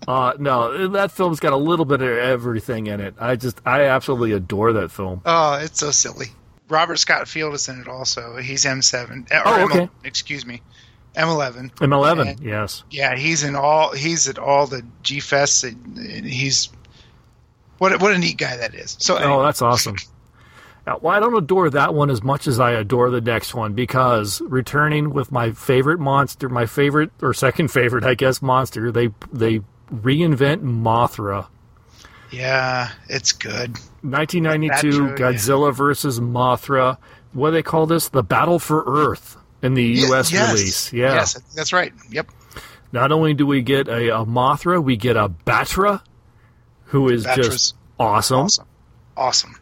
Uh, 0.07 0.33
no, 0.39 0.87
that 0.89 1.11
film's 1.11 1.39
got 1.39 1.53
a 1.53 1.57
little 1.57 1.85
bit 1.85 2.01
of 2.01 2.09
everything 2.09 2.87
in 2.87 2.99
it. 3.01 3.15
I 3.19 3.35
just 3.35 3.59
I 3.65 3.83
absolutely 3.85 4.31
adore 4.31 4.73
that 4.73 4.91
film. 4.91 5.21
Oh, 5.25 5.55
it's 5.55 5.79
so 5.79 5.91
silly. 5.91 6.27
Robert 6.69 6.97
Scott 6.97 7.27
Field 7.27 7.53
is 7.55 7.67
in 7.67 7.81
it 7.81 7.87
also. 7.87 8.37
He's 8.37 8.63
M7. 8.63 9.31
Or 9.31 9.41
Oh, 9.45 9.53
M- 9.55 9.63
okay. 9.71 9.89
excuse 10.03 10.45
me. 10.45 10.61
M11. 11.19 11.71
M11, 11.75 12.29
And- 12.31 12.39
yes. 12.39 12.83
Yeah, 12.89 13.15
he's 13.15 13.43
in 13.43 13.55
all. 13.55 13.93
He's 13.93 14.27
at 14.27 14.37
all 14.39 14.67
the 14.67 14.83
G 15.03 15.17
fests. 15.19 15.63
He's 16.25 16.69
what? 17.77 17.93
a- 17.93 17.97
What 17.97 18.13
a 18.13 18.17
neat 18.17 18.37
guy 18.37 18.57
that 18.57 18.73
is. 18.75 18.95
So 18.99 19.17
Oh, 19.17 19.43
that's 19.43 19.61
awesome. 19.61 19.95
Now, 20.87 20.97
well, 21.01 21.13
I 21.15 21.19
don't 21.19 21.35
adore 21.35 21.69
that 21.71 21.93
one 21.93 22.09
as 22.09 22.23
much 22.23 22.47
as 22.47 22.59
I 22.59 22.71
adore 22.71 23.11
the 23.11 23.21
next 23.21 23.53
one 23.53 23.73
because 23.73 24.41
returning 24.41 25.11
with 25.11 25.31
my 25.31 25.51
favorite 25.51 25.99
monster, 25.99 26.49
my 26.49 26.65
favorite 26.65 27.11
or 27.21 27.33
second 27.33 27.67
favorite, 27.69 28.03
I 28.05 28.15
guess, 28.15 28.41
monster. 28.41 28.91
They 28.91 29.09
they 29.31 29.59
reinvent 29.93 30.61
Mothra. 30.63 31.47
yeah, 32.31 32.89
it's 33.07 33.33
good. 33.33 33.77
1992 34.01 34.69
That 34.69 35.17
too, 35.17 35.23
Godzilla 35.23 35.73
versus 35.73 36.19
Mothra. 36.19 36.97
What 37.33 37.49
do 37.49 37.53
they 37.53 37.63
call 37.63 37.85
this? 37.85 38.09
The 38.09 38.23
Battle 38.23 38.57
for 38.59 38.83
Earth 38.87 39.37
in 39.61 39.73
the 39.73 39.83
U.S. 39.83 40.31
Yes. 40.31 40.53
release. 40.53 40.93
Yeah. 40.93 41.15
Yes, 41.15 41.33
that's 41.55 41.73
right. 41.73 41.93
Yep. 42.09 42.31
Not 42.91 43.11
only 43.11 43.33
do 43.33 43.45
we 43.45 43.61
get 43.61 43.87
a, 43.87 44.21
a 44.21 44.25
Mothra, 44.25 44.83
we 44.83 44.97
get 44.97 45.15
a 45.15 45.29
Batra, 45.29 46.01
who 46.85 47.09
is 47.09 47.25
Batra's 47.25 47.47
just 47.47 47.75
awesome. 47.99 48.45
Awesome. 48.45 48.67
Awesome. 49.15 49.55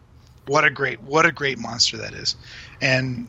What 0.46 0.64
a 0.64 0.70
great 0.70 1.02
what 1.02 1.26
a 1.26 1.32
great 1.32 1.60
monster 1.60 1.98
that 1.98 2.14
is. 2.14 2.36
And 2.82 3.28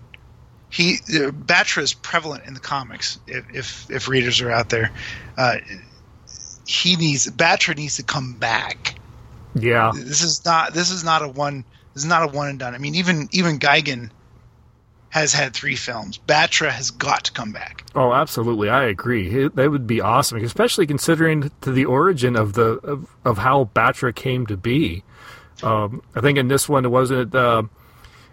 he 0.71 0.95
uh, 0.95 1.31
Batra 1.31 1.83
is 1.83 1.95
prevalent 1.95 2.45
in 2.45 2.55
the 2.55 2.61
comics 2.61 3.19
if 3.27 3.45
if, 3.53 3.91
if 3.91 4.09
readers 4.09 4.41
are 4.41 4.51
out 4.51 4.69
there. 4.69 4.93
Uh, 5.37 5.57
he 6.67 6.97
needs 6.97 7.27
Batra 7.27 7.77
needs 7.77 7.97
to 7.97 8.03
come 8.05 8.35
back. 8.35 8.95
Yeah. 9.55 9.91
This 9.95 10.23
is 10.23 10.45
not 10.45 10.75
this 10.75 10.91
is 10.91 11.03
not 11.03 11.23
a 11.23 11.29
one 11.29 11.65
this 11.95 12.05
is 12.05 12.09
not 12.09 12.23
a 12.23 12.29
one 12.29 12.49
and 12.49 12.59
done. 12.59 12.75
I 12.75 12.79
mean 12.79 12.95
even 12.95 13.29
even 13.33 13.59
Gigan 13.59 14.11
has 15.21 15.33
had 15.33 15.55
three 15.55 15.77
films. 15.77 16.19
Batra 16.27 16.71
has 16.71 16.91
got 16.91 17.25
to 17.25 17.33
come 17.33 17.53
back. 17.53 17.85
Oh, 17.95 18.13
absolutely. 18.13 18.69
I 18.69 18.85
agree. 18.85 19.29
It- 19.45 19.57
That 19.57 19.71
would 19.71 19.87
be 19.87 20.01
awesome, 20.01 20.39
especially 20.45 20.87
considering 20.87 21.51
to 21.63 21.73
the 21.73 21.85
origin 21.85 22.37
of 22.37 22.53
the 22.55 22.73
of, 22.85 23.07
of 23.25 23.39
how 23.39 23.71
Batra 23.75 24.15
came 24.15 24.47
to 24.47 24.57
be. 24.57 25.03
Um, 25.63 26.03
I 26.15 26.21
think 26.21 26.39
in 26.39 26.49
this 26.49 26.69
one, 26.69 26.85
it 26.85 26.89
wasn't 26.91 27.35
uh, 27.35 27.63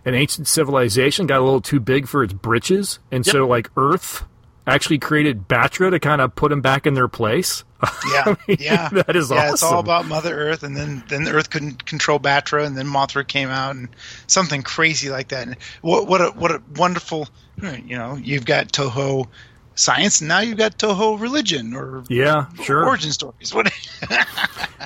an 0.05 0.13
ancient 0.13 0.47
civilization 0.47 1.25
got 1.25 1.39
a 1.39 1.43
little 1.43 1.61
too 1.61 1.79
big 1.79 2.07
for 2.07 2.23
its 2.23 2.33
britches, 2.33 2.99
and 3.11 3.25
so 3.25 3.47
like 3.47 3.69
Earth 3.75 4.23
actually 4.67 4.99
created 4.99 5.47
Batra 5.47 5.91
to 5.91 5.99
kind 5.99 6.21
of 6.21 6.35
put 6.35 6.49
them 6.49 6.61
back 6.61 6.85
in 6.87 6.93
their 6.93 7.07
place. 7.07 7.63
Yeah, 8.11 8.35
yeah, 8.47 8.89
that 8.93 9.15
is 9.15 9.31
awesome. 9.31 9.37
yeah. 9.45 9.51
It's 9.51 9.61
all 9.61 9.79
about 9.79 10.07
Mother 10.07 10.35
Earth, 10.35 10.63
and 10.63 10.75
then 10.75 11.03
then 11.07 11.23
the 11.23 11.31
Earth 11.33 11.51
couldn't 11.51 11.85
control 11.85 12.19
Batra, 12.19 12.65
and 12.65 12.75
then 12.75 12.87
Mothra 12.87 13.27
came 13.27 13.49
out, 13.49 13.75
and 13.75 13.89
something 14.25 14.63
crazy 14.63 15.09
like 15.11 15.27
that. 15.27 15.45
And 15.47 15.55
what 15.81 16.07
what 16.07 16.19
a 16.21 16.29
what 16.31 16.49
a 16.49 16.63
wonderful, 16.77 17.27
you 17.61 17.95
know, 17.95 18.15
you've 18.15 18.45
got 18.45 18.69
Toho 18.71 19.27
science, 19.75 20.19
and 20.21 20.29
now 20.29 20.39
you've 20.39 20.57
got 20.57 20.79
Toho 20.79 21.19
religion 21.19 21.75
or 21.75 22.03
Yeah, 22.09 22.45
sure. 22.63 22.85
origin 22.85 23.11
stories. 23.11 23.53
What? 23.53 23.71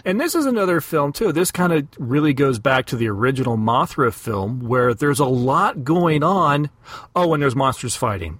And 0.05 0.19
this 0.19 0.35
is 0.35 0.45
another 0.45 0.81
film 0.81 1.13
too. 1.13 1.31
This 1.31 1.51
kind 1.51 1.71
of 1.71 1.87
really 1.97 2.33
goes 2.33 2.59
back 2.59 2.85
to 2.87 2.95
the 2.97 3.07
original 3.07 3.57
Mothra 3.57 4.13
film, 4.13 4.59
where 4.61 4.93
there's 4.93 5.19
a 5.19 5.25
lot 5.25 5.83
going 5.85 6.23
on. 6.23 6.69
Oh, 7.15 7.33
and 7.33 7.41
there's 7.41 7.55
monsters 7.55 7.95
fighting. 7.95 8.39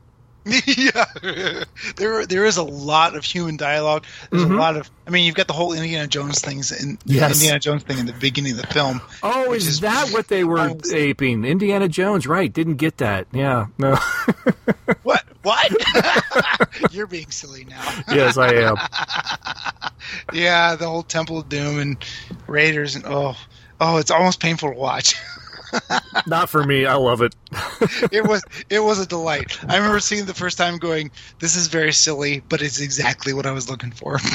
yeah, 0.65 1.63
there 1.95 2.25
there 2.25 2.45
is 2.45 2.57
a 2.57 2.63
lot 2.63 3.15
of 3.15 3.23
human 3.23 3.57
dialogue. 3.57 4.05
There's 4.31 4.43
a 4.43 4.47
lot 4.47 4.75
of. 4.77 4.89
I 5.07 5.12
mean, 5.12 5.25
you've 5.25 5.35
got 5.35 5.47
the 5.47 5.53
whole 5.53 5.73
Indiana 5.73 6.07
Jones 6.07 6.39
things 6.39 6.71
in 6.71 6.97
Mm-hmm. 6.97 7.12
Yes. 7.12 7.33
Indiana 7.39 7.59
Jones 7.59 7.83
thing 7.83 7.97
in 7.99 8.05
the 8.05 8.13
beginning 8.13 8.51
of 8.53 8.62
the 8.62 8.67
film. 8.67 9.01
Oh, 9.23 9.49
which 9.49 9.63
is, 9.65 9.79
that 9.81 10.09
what 10.12 10.27
they 10.27 10.43
were 10.43 10.73
was- 10.73 10.93
aping? 10.93 11.45
Indiana 11.45 11.88
Jones, 11.88 12.27
right? 12.27 12.51
Didn't 12.51 12.75
get 12.75 12.97
that. 12.97 13.27
Yeah, 13.31 13.67
no. 13.77 13.97
What? 15.03 15.23
What? 15.43 15.71
You're 16.91 17.07
being 17.07 17.29
silly 17.31 17.63
now. 17.65 17.81
yes, 18.12 18.38
I 18.38 18.53
am. 18.55 18.75
Yeah, 20.33 20.75
the 20.75 20.88
whole 20.88 21.03
Temple 21.03 21.39
of 21.39 21.49
Doom 21.49 21.79
and 21.79 22.05
Raiders 22.47 22.95
and 22.95 23.05
oh, 23.07 23.35
oh, 23.79 23.97
it's 23.97 24.12
almost 24.12 24.39
painful 24.39 24.71
to 24.71 24.77
watch. 24.77 25.15
Not 26.27 26.49
for 26.49 26.63
me. 26.63 26.86
I 26.86 26.95
love 26.95 27.21
it. 27.21 27.36
it 28.12 28.25
was 28.25 28.43
it 28.69 28.79
was 28.79 28.99
a 28.99 29.05
delight. 29.08 29.60
I 29.67 29.77
remember 29.77 29.99
seeing 29.99 30.23
it 30.23 30.25
the 30.25 30.34
first 30.34 30.58
time, 30.58 30.77
going, 30.77 31.12
"This 31.39 31.55
is 31.55 31.67
very 31.67 31.93
silly, 31.93 32.41
but 32.47 32.62
it's 32.62 32.79
exactly 32.79 33.34
what 33.34 33.45
I 33.45 33.51
was 33.51 33.69
looking 33.69 33.91
for." 33.91 34.17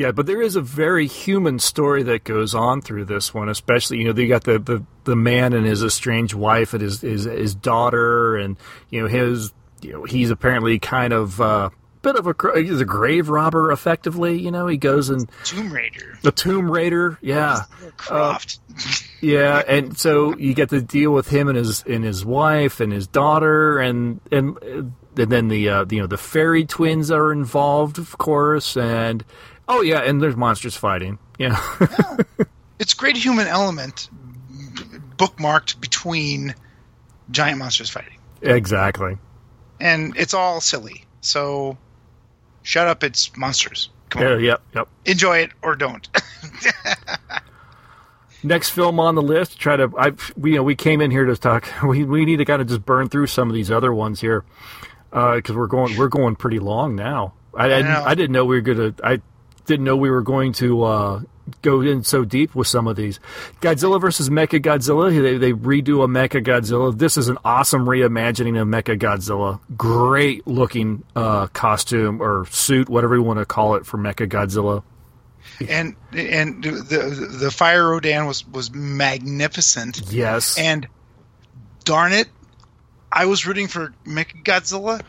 Yeah, 0.00 0.12
but 0.12 0.24
there 0.24 0.40
is 0.40 0.56
a 0.56 0.62
very 0.62 1.06
human 1.06 1.58
story 1.58 2.02
that 2.04 2.24
goes 2.24 2.54
on 2.54 2.80
through 2.80 3.04
this 3.04 3.34
one, 3.34 3.50
especially 3.50 3.98
you 3.98 4.04
know 4.04 4.18
you 4.18 4.28
got 4.28 4.44
the 4.44 4.58
the, 4.58 4.82
the 5.04 5.14
man 5.14 5.52
and 5.52 5.66
his 5.66 5.84
estranged 5.84 6.32
wife 6.32 6.72
and 6.72 6.80
his, 6.80 7.02
his 7.02 7.24
his 7.24 7.54
daughter, 7.54 8.38
and 8.38 8.56
you 8.88 9.02
know 9.02 9.08
his 9.08 9.52
you 9.82 9.92
know 9.92 10.04
he's 10.04 10.30
apparently 10.30 10.78
kind 10.78 11.12
of 11.12 11.38
uh, 11.38 11.68
bit 12.00 12.16
of 12.16 12.26
a 12.26 12.34
he's 12.54 12.80
a 12.80 12.86
grave 12.86 13.28
robber, 13.28 13.72
effectively. 13.72 14.40
You 14.40 14.50
know 14.50 14.66
he 14.66 14.78
goes 14.78 15.10
and 15.10 15.30
Tomb 15.44 15.70
Raider, 15.70 16.18
the 16.22 16.32
Tomb 16.32 16.70
Raider, 16.70 17.18
yeah. 17.20 17.64
Croft. 17.98 18.58
Yeah, 19.20 19.62
and 19.66 19.96
so 19.98 20.36
you 20.36 20.54
get 20.54 20.70
to 20.70 20.80
deal 20.80 21.12
with 21.12 21.28
him 21.28 21.48
and 21.48 21.56
his 21.56 21.82
and 21.82 22.02
his 22.04 22.24
wife 22.24 22.80
and 22.80 22.92
his 22.92 23.06
daughter, 23.06 23.78
and 23.78 24.20
and 24.32 24.56
and 24.62 24.94
then 25.30 25.48
the 25.48 25.68
uh, 25.68 25.84
you 25.90 26.00
know 26.00 26.06
the 26.06 26.16
fairy 26.16 26.64
twins 26.64 27.10
are 27.10 27.32
involved, 27.32 27.98
of 27.98 28.16
course, 28.18 28.76
and 28.76 29.24
oh 29.68 29.82
yeah, 29.82 30.00
and 30.00 30.22
there's 30.22 30.36
monsters 30.36 30.76
fighting. 30.76 31.18
Yeah, 31.38 31.60
it's 32.78 32.94
great 32.94 33.16
human 33.16 33.46
element 33.46 34.08
bookmarked 35.16 35.80
between 35.80 36.54
giant 37.30 37.58
monsters 37.58 37.90
fighting, 37.90 38.18
exactly. 38.40 39.18
and 39.80 40.16
it's 40.16 40.32
all 40.34 40.60
silly. 40.60 41.04
So, 41.20 41.76
shut 42.62 42.86
up! 42.88 43.04
It's 43.04 43.36
monsters. 43.36 43.90
Come 44.08 44.22
Yeah, 44.22 44.38
yep, 44.38 44.62
yep. 44.74 44.88
enjoy 45.04 45.38
it 45.38 45.52
or 45.62 45.76
don't. 45.76 46.08
Next 48.42 48.70
film 48.70 48.98
on 48.98 49.14
the 49.14 49.22
list. 49.22 49.58
Try 49.58 49.76
to. 49.76 49.92
I 49.98 50.12
we 50.36 50.52
you 50.52 50.56
know 50.56 50.62
we 50.62 50.74
came 50.74 51.00
in 51.00 51.10
here 51.10 51.26
to 51.26 51.36
talk. 51.36 51.70
We 51.84 52.04
we 52.04 52.24
need 52.24 52.36
to 52.36 52.44
kind 52.44 52.62
of 52.62 52.68
just 52.68 52.84
burn 52.84 53.08
through 53.08 53.26
some 53.26 53.48
of 53.48 53.54
these 53.54 53.70
other 53.70 53.92
ones 53.92 54.20
here 54.20 54.44
because 55.10 55.52
we're 55.52 55.66
going 55.66 55.96
we're 55.96 56.08
going 56.08 56.36
pretty 56.36 56.58
long 56.58 56.94
now. 56.94 57.34
I 57.54 57.64
I, 57.64 57.68
didn't, 57.68 57.86
know. 57.86 58.04
I 58.04 58.14
didn't 58.14 58.32
know 58.32 58.44
we 58.44 58.56
were 58.56 58.60
gonna. 58.60 58.94
I 59.02 59.20
didn't 59.66 59.84
know 59.84 59.96
we 59.96 60.10
were 60.10 60.22
going 60.22 60.52
to 60.54 60.82
uh, 60.82 61.20
go 61.62 61.80
in 61.80 62.02
so 62.02 62.24
deep 62.24 62.54
with 62.54 62.66
some 62.66 62.86
of 62.86 62.96
these. 62.96 63.20
Godzilla 63.60 64.00
versus 64.00 64.28
Mecha 64.30 64.60
Godzilla. 64.60 65.10
They 65.10 65.36
they 65.36 65.52
redo 65.52 66.04
a 66.04 66.08
Mecha 66.08 66.44
Godzilla. 66.44 66.96
This 66.96 67.16
is 67.16 67.28
an 67.28 67.38
awesome 67.44 67.86
reimagining 67.86 68.60
of 68.60 68.68
Mecha 68.68 68.98
Godzilla. 68.98 69.60
Great 69.76 70.46
looking 70.46 71.04
uh, 71.16 71.48
costume 71.48 72.22
or 72.22 72.46
suit, 72.50 72.88
whatever 72.88 73.16
you 73.16 73.22
want 73.22 73.38
to 73.38 73.44
call 73.44 73.74
it, 73.74 73.86
for 73.86 73.98
Mecha 73.98 74.28
Godzilla. 74.28 74.82
and 75.68 75.96
and 76.12 76.62
the 76.62 77.28
the 77.40 77.50
fire 77.50 77.90
Rodan 77.90 78.26
was 78.26 78.46
was 78.46 78.72
magnificent. 78.72 80.02
Yes. 80.10 80.58
And 80.58 80.86
darn 81.84 82.12
it, 82.12 82.28
I 83.12 83.26
was 83.26 83.46
rooting 83.46 83.68
for 83.68 83.92
Mechagodzilla. 84.04 85.02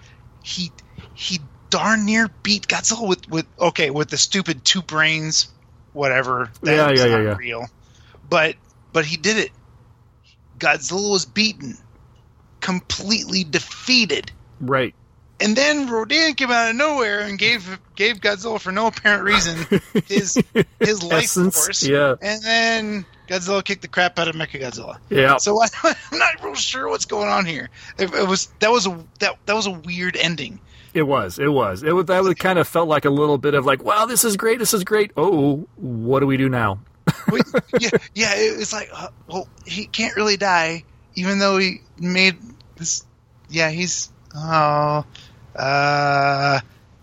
He 0.44 0.72
he 1.14 1.40
darn 1.70 2.06
near 2.06 2.28
beat 2.44 2.68
Godzilla 2.68 3.08
with 3.08 3.28
with 3.30 3.46
okay 3.60 3.90
with 3.90 4.10
the 4.10 4.18
stupid 4.18 4.64
two 4.64 4.82
brains, 4.82 5.48
whatever. 5.94 6.52
Yeah, 6.64 6.92
yeah, 6.92 7.06
yeah, 7.06 7.22
yeah. 7.22 7.36
Real, 7.38 7.68
but 8.30 8.56
but 8.94 9.06
he 9.06 9.18
did 9.18 9.38
it. 9.38 9.52
Godzilla 10.60 11.12
was 11.12 11.26
beaten, 11.26 11.78
completely 12.60 13.44
defeated. 13.44 14.32
right. 14.60 14.94
And 15.42 15.56
then 15.56 15.90
Rodan 15.90 16.36
came 16.36 16.52
out 16.52 16.70
of 16.70 16.76
nowhere 16.76 17.22
and 17.22 17.38
gave 17.38 17.80
gave 17.96 18.22
Godzilla 18.22 18.60
for 18.60 18.72
no 18.72 18.88
apparent 18.88 19.24
reason 19.24 19.82
his 20.08 20.42
his 20.80 21.04
life 21.04 21.24
Essence, 21.24 21.56
force. 21.56 21.84
yeah. 21.84 22.16
And 22.22 22.44
then 22.44 23.06
Godzilla 23.28 23.64
kicked 23.64 23.82
the 23.82 23.88
crap 23.88 24.20
out 24.20 24.28
of 24.28 24.36
Mechagodzilla. 24.36 24.98
Yeah. 25.10 25.38
So 25.38 25.62
I, 25.62 25.68
I'm 26.12 26.20
not 26.20 26.44
real 26.44 26.56
sure 26.56 26.90
what's 26.90 27.06
going 27.06 27.30
on 27.30 27.46
here. 27.46 27.70
It, 27.98 28.14
it 28.14 28.28
was 28.28 28.48
that 28.60 28.72
was 28.72 28.86
a 28.86 29.04
that 29.20 29.38
that 29.46 29.56
was 29.56 29.68
a 29.68 29.72
weird 29.72 30.16
ending. 30.16 30.60
It 30.94 31.04
was. 31.04 31.40
It 31.40 31.48
was. 31.48 31.84
It 31.84 31.94
was. 31.94 32.06
That 32.08 32.24
would 32.24 32.38
kind 32.38 32.60
of 32.60 32.68
felt 32.68 32.90
like 32.90 33.06
a 33.06 33.10
little 33.10 33.38
bit 33.38 33.54
of 33.54 33.66
like, 33.66 33.84
wow, 33.84 34.06
this 34.06 34.26
is 34.26 34.36
great. 34.36 34.60
This 34.60 34.74
is 34.74 34.84
great. 34.84 35.12
Oh, 35.16 35.68
what 35.78 36.20
do 36.20 36.28
we 36.28 36.36
do 36.38 36.50
now? 36.50 36.80
Wait, 37.30 37.44
yeah, 37.80 37.90
yeah. 38.14 38.34
It 38.36 38.58
was 38.58 38.74
like, 38.74 38.90
uh, 38.94 39.08
well, 39.28 39.48
he 39.66 39.86
can't 39.86 40.16
really 40.16 40.38
die, 40.38 40.84
even 41.16 41.40
though 41.40 41.58
he 41.58 41.82
made 41.98 42.38
this. 42.76 43.06
Yeah, 43.50 43.70
he's 43.70 44.12
oh, 44.36 44.40
uh, 44.40 45.04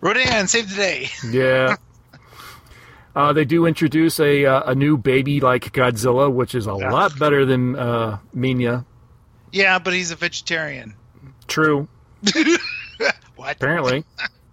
Rodan 0.00 0.48
save 0.48 0.70
the 0.70 0.76
day. 0.76 1.08
Yeah. 1.30 1.76
Uh, 3.16 3.32
they 3.32 3.44
do 3.44 3.66
introduce 3.66 4.20
a 4.20 4.44
uh, 4.46 4.70
a 4.70 4.74
new 4.76 4.96
baby 4.96 5.40
like 5.40 5.72
Godzilla, 5.72 6.32
which 6.32 6.54
is 6.54 6.66
a 6.68 6.76
Yeah. 6.78 6.90
lot 6.92 7.18
better 7.18 7.44
than 7.44 7.74
uh, 7.74 8.18
Minya. 8.36 8.84
Yeah, 9.50 9.78
but 9.80 9.92
he's 9.92 10.10
a 10.12 10.16
vegetarian. 10.16 10.94
True, 11.48 11.88
What? 13.36 13.56
apparently. 13.56 14.04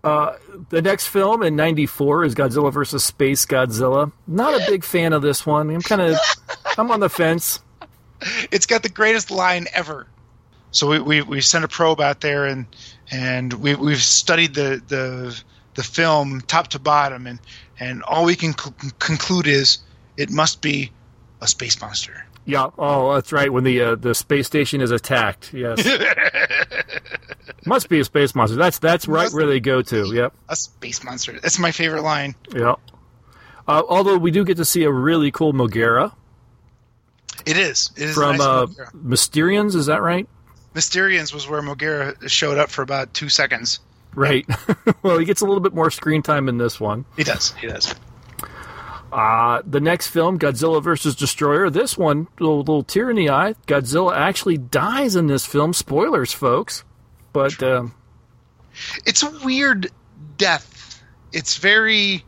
Uh, 0.04 0.38
the 0.70 0.82
next 0.82 1.08
film 1.08 1.44
in 1.44 1.56
'94 1.56 2.24
is 2.26 2.34
Godzilla 2.36 2.72
versus 2.74 3.04
Space 3.04 3.46
Godzilla. 3.46 4.12
Not 4.26 4.54
a 4.60 4.66
big 4.68 4.84
fan 4.84 5.14
of 5.14 5.22
this 5.22 5.46
one. 5.46 5.70
I'm 5.70 5.82
kind 5.82 6.02
of, 6.02 6.18
I'm 6.78 6.90
on 6.90 7.02
the 7.02 7.10
fence. 7.10 7.60
it's 8.52 8.66
got 8.66 8.82
the 8.82 8.90
greatest 8.90 9.30
line 9.30 9.68
ever. 9.74 10.08
So 10.72 10.88
we 10.90 11.00
we, 11.00 11.22
we 11.22 11.42
sent 11.42 11.66
a 11.66 11.68
probe 11.68 12.02
out 12.02 12.22
there 12.22 12.46
and 12.46 12.66
and 13.12 13.54
we 13.54 13.76
we've 13.76 14.02
studied 14.02 14.54
the 14.54 14.82
the 14.88 15.42
the 15.76 15.84
film 15.84 16.42
top 16.42 16.68
to 16.70 16.80
bottom 16.80 17.28
and 17.28 17.40
and 17.80 18.04
all 18.04 18.26
we 18.26 18.36
can 18.36 18.58
cl- 18.58 18.76
conclude 19.00 19.48
is 19.48 19.80
it 20.18 20.30
must 20.30 20.62
be 20.62 20.92
a 21.42 21.48
space 21.48 21.80
monster. 21.82 22.26
Yeah. 22.46 22.70
Oh, 22.78 23.16
that's 23.16 23.32
right. 23.32 23.52
When 23.52 23.64
the 23.64 23.82
uh, 23.82 23.96
the 23.96 24.14
space 24.14 24.48
station 24.48 24.80
is 24.82 24.92
attacked. 24.92 25.54
Yes. 25.54 25.86
Must 27.66 27.90
be 27.90 28.00
a 28.00 28.04
space 28.04 28.36
monster. 28.36 28.56
That's 28.56 28.78
that's 28.78 29.08
right 29.08 29.32
where 29.32 29.48
they 29.48 29.60
go 29.60 29.82
to. 29.82 30.14
Yep. 30.14 30.34
A 30.50 30.56
space 30.56 31.04
monster. 31.04 31.40
That's 31.40 31.58
my 31.58 31.72
favorite 31.72 32.04
line. 32.04 32.36
Yep. 32.54 32.80
Uh, 33.68 33.82
although 33.90 34.18
we 34.18 34.30
do 34.30 34.46
get 34.46 34.58
to 34.58 34.66
see 34.66 34.84
a 34.84 34.92
really 34.92 35.32
cool 35.32 35.52
Mogera 35.52 36.14
It 37.48 37.58
is. 37.58 37.90
It 37.98 38.10
is 38.10 38.14
from 38.14 38.38
nice 38.38 38.46
uh, 38.46 38.68
Mysterians. 38.96 39.74
Is 39.76 39.88
that 39.88 40.04
right? 40.04 40.28
Mysterians 40.76 41.34
was 41.34 41.48
where 41.48 41.62
Mogera 41.62 42.30
showed 42.30 42.58
up 42.58 42.70
for 42.70 42.82
about 42.82 43.14
two 43.14 43.30
seconds. 43.30 43.80
Right. 44.14 44.46
well, 45.04 45.18
he 45.18 45.26
gets 45.26 45.42
a 45.42 45.46
little 45.46 45.62
bit 45.62 45.74
more 45.74 45.90
screen 45.90 46.22
time 46.22 46.48
in 46.50 46.58
this 46.58 46.80
one. 46.80 47.06
He 47.16 47.24
does. 47.24 47.52
He 47.54 47.68
does. 47.68 47.96
Uh, 49.12 49.62
the 49.66 49.80
next 49.80 50.08
film, 50.08 50.38
Godzilla 50.38 50.84
versus 50.84 51.16
Destoroyah. 51.16 51.72
This 51.72 51.98
one, 51.98 52.28
little, 52.40 52.58
little 52.58 52.84
tear 52.84 53.10
in 53.10 53.16
the 53.16 53.30
eye. 53.30 53.54
Godzilla 53.66 54.16
actually 54.16 54.58
dies 54.58 55.16
in 55.16 55.28
this 55.28 55.46
film. 55.46 55.74
Spoilers, 55.74 56.34
folks. 56.34 56.84
But 57.32 57.64
um, 57.64 57.96
It's 59.06 59.24
a 59.24 59.32
weird 59.44 59.92
death. 60.38 61.02
It's 61.32 61.58
very 61.58 62.24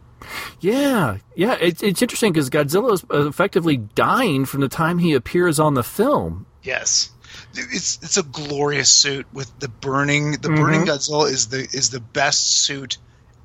yeah, 0.60 1.18
yeah, 1.36 1.54
it, 1.60 1.84
it's 1.84 2.02
interesting 2.02 2.34
because 2.34 2.50
Godzilla 2.50 2.94
is 2.94 3.06
effectively 3.10 3.78
dying 3.78 4.46
from 4.46 4.62
the 4.62 4.68
time 4.68 5.00
he 5.00 5.14
appears 5.14 5.60
on 5.60 5.76
the 5.76 5.84
film. 5.84 6.46
Yes, 6.64 7.12
it's 7.58 8.00
it's 8.02 8.18
a 8.18 8.24
glorious 8.24 8.90
suit 8.90 9.26
with 9.34 9.52
the 9.60 9.68
burning. 9.68 10.34
The 10.34 10.50
burning 10.50 10.86
Godzilla 10.86 11.30
is 11.32 11.48
the 11.48 11.60
is 11.60 11.90
the 11.90 12.00
best 12.00 12.64
suit 12.64 12.98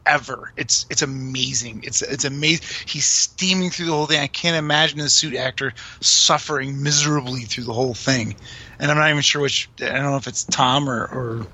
ever. 0.07 0.53
It's 0.57 0.87
it's 0.91 1.03
amazing. 1.03 1.83
It's 1.85 2.03
it's 2.03 2.25
amazing. 2.25 2.67
He's 2.87 3.07
steaming 3.07 3.71
through 3.71 3.87
the 3.87 3.93
whole 3.93 4.07
thing. 4.07 4.21
I 4.21 4.27
can't 4.27 4.57
imagine 4.57 5.01
a 5.01 5.09
suit 5.09 5.35
actor 5.35 5.75
suffering 6.01 6.83
miserably 6.83 7.43
through 7.43 7.65
the 7.65 7.73
whole 7.73 7.95
thing. 7.95 8.37
And 8.79 8.91
I'm 8.91 8.97
not 8.97 9.11
even 9.11 9.23
sure 9.23 9.43
which. 9.43 9.69
I 9.81 9.87
don't 9.87 10.11
know 10.11 10.17
if 10.17 10.27
it's 10.27 10.45
Tom 10.45 10.89
or 10.89 11.05
or 11.05 11.47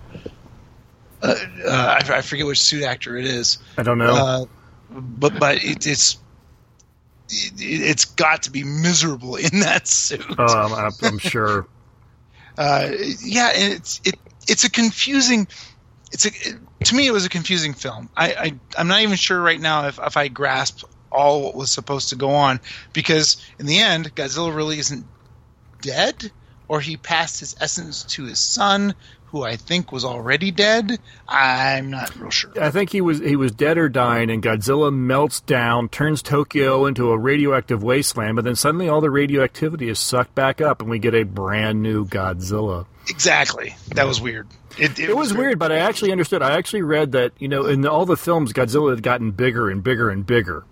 uh, 1.22 1.34
uh, 1.66 2.00
I, 2.00 2.18
I 2.18 2.20
forget 2.22 2.46
which 2.46 2.60
suit 2.60 2.84
actor 2.84 3.16
it 3.16 3.26
is. 3.26 3.58
I 3.76 3.82
don't 3.82 3.98
know. 3.98 4.14
Uh, 4.14 4.44
but 4.90 5.38
but 5.38 5.64
it, 5.64 5.86
it's. 5.86 6.18
It, 7.30 7.52
it's 7.58 8.06
got 8.06 8.44
to 8.44 8.50
be 8.50 8.64
miserable 8.64 9.36
in 9.36 9.60
that 9.60 9.86
suit. 9.86 10.24
um, 10.38 10.72
I'm, 10.72 10.92
I'm 11.02 11.18
sure. 11.18 11.66
Uh, 12.58 12.90
yeah, 13.22 13.52
and 13.54 13.72
it's 13.72 14.00
it 14.04 14.16
it's 14.48 14.64
a 14.64 14.70
confusing. 14.70 15.46
it's 16.12 16.26
a, 16.26 16.28
it, 16.28 16.56
to 16.84 16.94
me 16.96 17.06
it 17.06 17.12
was 17.12 17.24
a 17.24 17.28
confusing 17.28 17.72
film. 17.72 18.10
I, 18.16 18.32
I 18.32 18.52
I'm 18.76 18.88
not 18.88 19.02
even 19.02 19.16
sure 19.16 19.40
right 19.40 19.60
now 19.60 19.86
if 19.86 20.00
if 20.04 20.16
I 20.16 20.26
grasp 20.26 20.82
all 21.12 21.44
what 21.44 21.54
was 21.54 21.70
supposed 21.70 22.08
to 22.10 22.16
go 22.16 22.30
on 22.30 22.60
because 22.92 23.36
in 23.60 23.66
the 23.66 23.78
end 23.78 24.12
Godzilla 24.14 24.54
really 24.54 24.78
isn't 24.78 25.06
dead 25.80 26.32
or 26.68 26.80
he 26.80 26.96
passed 26.96 27.40
his 27.40 27.54
essence 27.60 28.04
to 28.04 28.24
his 28.24 28.40
son 28.40 28.94
who 29.30 29.42
I 29.42 29.56
think 29.56 29.92
was 29.92 30.04
already 30.04 30.50
dead. 30.50 30.98
I'm 31.28 31.90
not 31.90 32.16
real 32.16 32.30
sure. 32.30 32.50
I 32.60 32.70
think 32.70 32.90
he 32.90 33.00
was 33.00 33.18
he 33.18 33.36
was 33.36 33.52
dead 33.52 33.76
or 33.76 33.88
dying, 33.88 34.30
and 34.30 34.42
Godzilla 34.42 34.92
melts 34.94 35.40
down, 35.40 35.88
turns 35.88 36.22
Tokyo 36.22 36.86
into 36.86 37.10
a 37.10 37.18
radioactive 37.18 37.82
wasteland, 37.82 38.36
but 38.36 38.44
then 38.44 38.56
suddenly 38.56 38.88
all 38.88 39.00
the 39.00 39.10
radioactivity 39.10 39.88
is 39.88 39.98
sucked 39.98 40.34
back 40.34 40.60
up, 40.60 40.80
and 40.80 40.90
we 40.90 40.98
get 40.98 41.14
a 41.14 41.24
brand 41.24 41.82
new 41.82 42.06
Godzilla. 42.06 42.86
Exactly. 43.08 43.74
That 43.94 44.06
was 44.06 44.20
weird. 44.20 44.48
It, 44.78 44.98
It 44.98 45.16
was 45.16 45.34
weird, 45.34 45.58
but 45.58 45.72
I 45.72 45.78
actually 45.78 46.12
understood. 46.12 46.42
I 46.42 46.56
actually 46.56 46.82
read 46.82 47.12
that 47.12 47.32
you 47.38 47.48
know 47.48 47.66
in 47.66 47.86
all 47.86 48.06
the 48.06 48.16
films, 48.16 48.52
Godzilla 48.52 48.90
had 48.90 49.02
gotten 49.02 49.32
bigger 49.32 49.68
and 49.68 49.82
bigger 49.82 50.08
and 50.08 50.24
bigger. 50.24 50.64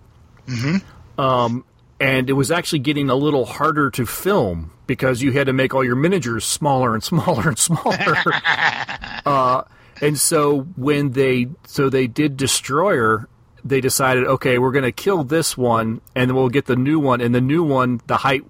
Mm-hmm. 0.47 1.21
Um, 1.21 1.63
and 1.99 2.29
it 2.29 2.33
was 2.33 2.51
actually 2.51 2.79
getting 2.79 3.09
a 3.09 3.15
little 3.15 3.45
harder 3.45 3.89
to 3.91 4.05
film 4.05 4.71
because 4.87 5.21
you 5.21 5.31
had 5.33 5.47
to 5.47 5.53
make 5.53 5.73
all 5.75 5.83
your 5.83 5.95
miniatures 5.95 6.45
smaller 6.45 6.93
and 6.93 7.03
smaller 7.03 7.49
and 7.49 7.59
smaller. 7.59 8.15
uh, 9.25 9.63
and 10.01 10.17
so 10.17 10.61
when 10.75 11.11
they 11.11 11.47
so 11.65 11.89
they 11.89 12.07
did 12.07 12.37
Destoroyah, 12.37 13.25
they 13.63 13.81
decided, 13.81 14.25
okay, 14.25 14.57
we're 14.57 14.71
going 14.71 14.85
to 14.85 14.91
kill 14.91 15.23
this 15.23 15.57
one, 15.57 16.01
and 16.15 16.29
then 16.29 16.35
we'll 16.35 16.49
get 16.49 16.65
the 16.65 16.75
new 16.75 16.99
one. 16.99 17.21
And 17.21 17.35
the 17.35 17.41
new 17.41 17.63
one, 17.63 18.01
the 18.07 18.17
height 18.17 18.43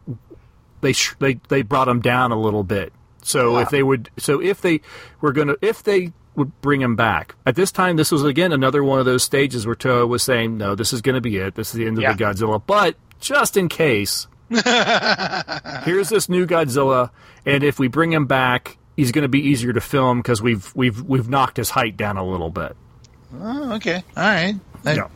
they 0.82 0.94
sh- 0.94 1.16
they 1.20 1.36
they 1.50 1.62
brought 1.64 1.88
him 1.88 2.02
down 2.02 2.32
a 2.32 2.40
little 2.40 2.64
bit. 2.64 2.94
So 3.24 3.58
if 3.58 3.70
they 3.70 3.84
would, 3.84 4.10
so 4.18 4.42
if 4.42 4.62
they 4.62 4.80
were 5.20 5.34
going 5.34 5.50
to, 5.50 5.58
if 5.62 5.84
they 5.84 6.14
would 6.36 6.62
bring 6.62 6.82
him 6.82 6.96
back 6.96 7.36
at 7.46 7.56
this 7.56 7.72
time, 7.74 7.98
this 7.98 8.12
was 8.12 8.24
again 8.24 8.52
another 8.54 8.84
one 8.84 9.00
of 9.00 9.06
those 9.06 9.24
stages 9.24 9.66
where 9.66 9.76
Toho 9.76 10.08
was 10.08 10.24
saying, 10.24 10.56
no, 10.58 10.76
this 10.76 10.94
is 10.94 11.02
going 11.02 11.16
to 11.16 11.22
be 11.22 11.36
it. 11.38 11.56
This 11.56 11.70
is 11.70 11.74
the 11.74 11.88
end 11.88 11.98
of 11.98 12.04
Yeah. 12.04 12.14
the 12.14 12.24
Godzilla. 12.24 12.62
But 12.66 12.96
just 13.20 13.58
in 13.58 13.68
case, 13.68 14.28
here's 15.86 16.10
this 16.10 16.30
new 16.30 16.46
Godzilla, 16.46 17.12
and 17.46 17.64
if 17.64 17.80
we 17.80 17.88
bring 17.88 18.12
him 18.12 18.26
back, 18.26 18.78
he's 18.96 19.12
going 19.12 19.24
to 19.24 19.28
be 19.30 19.40
easier 19.42 19.74
to 19.74 19.82
film 19.82 20.20
because 20.20 20.42
we've 20.42 20.74
we've 20.76 21.02
we've 21.04 21.30
knocked 21.30 21.58
his 21.58 21.70
height 21.72 21.98
down 21.98 22.18
a 22.18 22.26
little 22.26 22.50
bit. 22.50 22.76
Oh, 23.40 23.74
okay. 23.76 24.04
All 24.16 24.24
right. 24.24 24.56
That- 24.84 24.96
Yeah. 24.98 25.08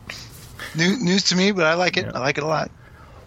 New, 0.76 0.96
news 0.98 1.24
to 1.24 1.36
me, 1.36 1.50
but 1.52 1.64
I 1.66 1.74
like 1.74 1.96
it. 1.96 2.06
I 2.14 2.20
like 2.20 2.38
it 2.38 2.44
a 2.44 2.46
lot. 2.46 2.70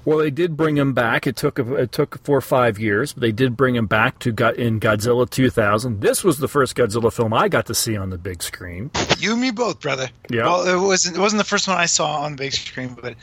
Well, 0.06 0.20
they 0.20 0.30
did 0.32 0.56
bring 0.56 0.78
him 0.78 0.94
back. 0.94 1.26
It 1.28 1.36
took 1.36 1.58
it 1.60 1.92
took 1.92 2.24
four 2.24 2.38
or 2.38 2.42
five 2.42 2.78
years, 2.80 3.12
but 3.14 3.22
they 3.22 3.32
did 3.32 3.58
bring 3.58 3.76
him 3.76 3.88
back 3.88 4.20
to 4.20 4.30
in 4.30 4.80
Godzilla 4.80 5.28
2000. 5.30 6.00
This 6.02 6.24
was 6.24 6.38
the 6.38 6.48
first 6.48 6.76
Godzilla 6.76 7.12
film 7.12 7.34
I 7.34 7.48
got 7.50 7.66
to 7.66 7.76
see 7.76 7.98
on 7.98 8.10
the 8.12 8.18
big 8.20 8.42
screen. 8.44 8.90
You 9.18 9.34
and 9.34 9.42
me 9.42 9.50
both, 9.52 9.80
brother. 9.82 10.10
Yeah. 10.30 10.44
Well, 10.44 10.68
it 10.68 10.88
wasn't. 10.88 11.18
It 11.18 11.20
wasn't 11.20 11.40
the 11.40 11.44
first 11.50 11.68
one 11.68 11.78
I 11.78 11.88
saw 11.88 12.22
on 12.22 12.32
the 12.34 12.38
big 12.38 12.54
screen, 12.54 12.96
but 13.00 13.16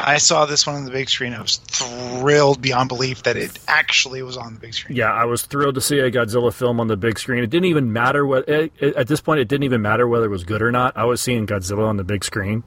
I 0.00 0.18
saw 0.18 0.46
this 0.46 0.64
one 0.66 0.76
on 0.76 0.84
the 0.84 0.90
big 0.92 1.08
screen. 1.08 1.34
I 1.34 1.40
was 1.42 1.56
thrilled 1.56 2.62
beyond 2.62 2.88
belief 2.88 3.24
that 3.24 3.36
it 3.36 3.58
actually 3.66 4.22
was 4.22 4.36
on 4.36 4.54
the 4.54 4.60
big 4.60 4.72
screen. 4.74 4.96
Yeah, 4.96 5.12
I 5.12 5.24
was 5.24 5.42
thrilled 5.42 5.74
to 5.74 5.80
see 5.80 5.98
a 5.98 6.10
Godzilla 6.10 6.52
film 6.52 6.78
on 6.78 6.86
the 6.86 6.96
big 6.96 7.18
screen. 7.18 7.42
It 7.42 7.50
didn't 7.50 7.66
even 7.66 7.92
matter 7.92 8.24
what 8.26 8.48
it, 8.48 8.72
it- 8.78 8.94
at 8.96 9.08
this 9.08 9.20
point. 9.20 9.40
It 9.40 9.48
didn't 9.48 9.64
even 9.64 9.82
matter 9.82 10.06
whether 10.06 10.26
it 10.26 10.30
was 10.30 10.44
good 10.44 10.62
or 10.62 10.70
not. 10.70 10.96
I 10.96 11.04
was 11.04 11.20
seeing 11.20 11.46
Godzilla 11.46 11.86
on 11.88 11.96
the 11.96 12.04
big 12.04 12.22
screen. 12.24 12.62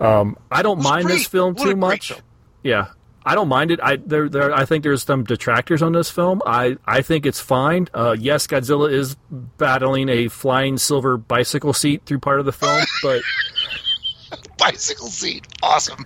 Um, 0.00 0.36
I 0.50 0.62
don't 0.62 0.82
mind 0.82 1.08
this 1.08 1.26
film 1.28 1.54
What 1.54 1.64
too 1.64 1.76
much. 1.76 2.08
film. 2.08 2.20
Yeah, 2.64 2.88
I 3.24 3.36
don't 3.36 3.48
mind 3.48 3.70
it. 3.70 3.78
I 3.80 3.96
there, 3.96 4.28
there 4.28 4.52
I 4.52 4.64
think 4.64 4.82
there's 4.82 5.04
some 5.04 5.22
detractors 5.22 5.80
on 5.80 5.92
this 5.92 6.10
film. 6.10 6.42
I 6.44 6.76
I 6.84 7.02
think 7.02 7.24
it's 7.24 7.38
fine. 7.40 7.88
Uh, 7.94 8.16
yes, 8.18 8.48
Godzilla 8.48 8.90
is 8.92 9.14
battling 9.30 10.08
a 10.08 10.26
flying 10.28 10.76
silver 10.78 11.16
bicycle 11.16 11.72
seat 11.72 12.02
through 12.04 12.18
part 12.18 12.40
of 12.40 12.46
the 12.46 12.52
film, 12.52 12.82
but 13.02 13.22
Bicycle 14.58 15.06
seat, 15.08 15.46
awesome. 15.62 16.04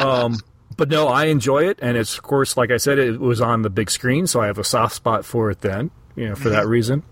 Um, 0.00 0.38
but 0.76 0.88
no, 0.88 1.08
I 1.08 1.26
enjoy 1.26 1.68
it, 1.68 1.78
and 1.82 1.96
it's 1.96 2.16
of 2.16 2.22
course, 2.22 2.56
like 2.56 2.70
I 2.70 2.76
said, 2.76 2.98
it 2.98 3.20
was 3.20 3.40
on 3.40 3.62
the 3.62 3.70
big 3.70 3.90
screen, 3.90 4.26
so 4.26 4.40
I 4.40 4.46
have 4.46 4.58
a 4.58 4.64
soft 4.64 4.94
spot 4.94 5.24
for 5.24 5.50
it. 5.50 5.60
Then, 5.60 5.90
you 6.14 6.28
know, 6.28 6.34
for 6.34 6.48
that 6.50 6.66
reason. 6.66 7.02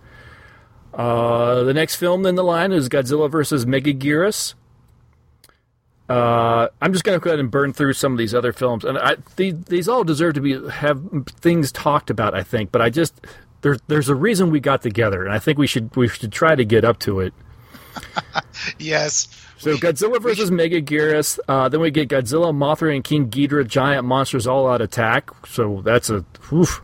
Uh, 0.92 1.64
the 1.64 1.74
next 1.74 1.96
film 1.96 2.24
in 2.24 2.36
the 2.36 2.44
line 2.44 2.72
is 2.72 2.88
Godzilla 2.88 3.28
versus 3.30 3.64
Megaguirus. 3.64 4.54
Uh, 6.08 6.68
I'm 6.82 6.92
just 6.92 7.04
going 7.04 7.18
to 7.18 7.24
go 7.24 7.30
ahead 7.30 7.40
and 7.40 7.50
burn 7.50 7.72
through 7.72 7.94
some 7.94 8.12
of 8.12 8.18
these 8.18 8.34
other 8.34 8.52
films, 8.52 8.84
and 8.84 8.98
I, 8.98 9.16
these, 9.36 9.58
these 9.64 9.88
all 9.88 10.04
deserve 10.04 10.34
to 10.34 10.40
be 10.40 10.68
have 10.68 11.02
things 11.40 11.72
talked 11.72 12.10
about. 12.10 12.34
I 12.34 12.42
think, 12.42 12.70
but 12.70 12.82
I 12.82 12.90
just 12.90 13.26
there's 13.62 13.80
there's 13.86 14.10
a 14.10 14.14
reason 14.14 14.50
we 14.50 14.60
got 14.60 14.82
together, 14.82 15.24
and 15.24 15.32
I 15.32 15.38
think 15.38 15.58
we 15.58 15.66
should 15.66 15.96
we 15.96 16.06
should 16.06 16.30
try 16.30 16.54
to 16.54 16.64
get 16.64 16.84
up 16.84 16.98
to 17.00 17.20
it. 17.20 17.32
Yes. 18.78 19.28
So 19.58 19.76
Godzilla 19.76 20.20
versus 20.20 20.50
Megaguirus. 20.50 21.38
Uh, 21.48 21.68
then 21.68 21.80
we 21.80 21.90
get 21.90 22.08
Godzilla, 22.08 22.52
Mothra, 22.54 22.94
and 22.94 23.02
King 23.04 23.30
Ghidorah, 23.30 23.66
giant 23.66 24.04
monsters 24.06 24.46
all 24.46 24.68
out 24.68 24.80
attack. 24.82 25.30
So 25.46 25.80
that's 25.84 26.10
a 26.10 26.24
oof, 26.52 26.82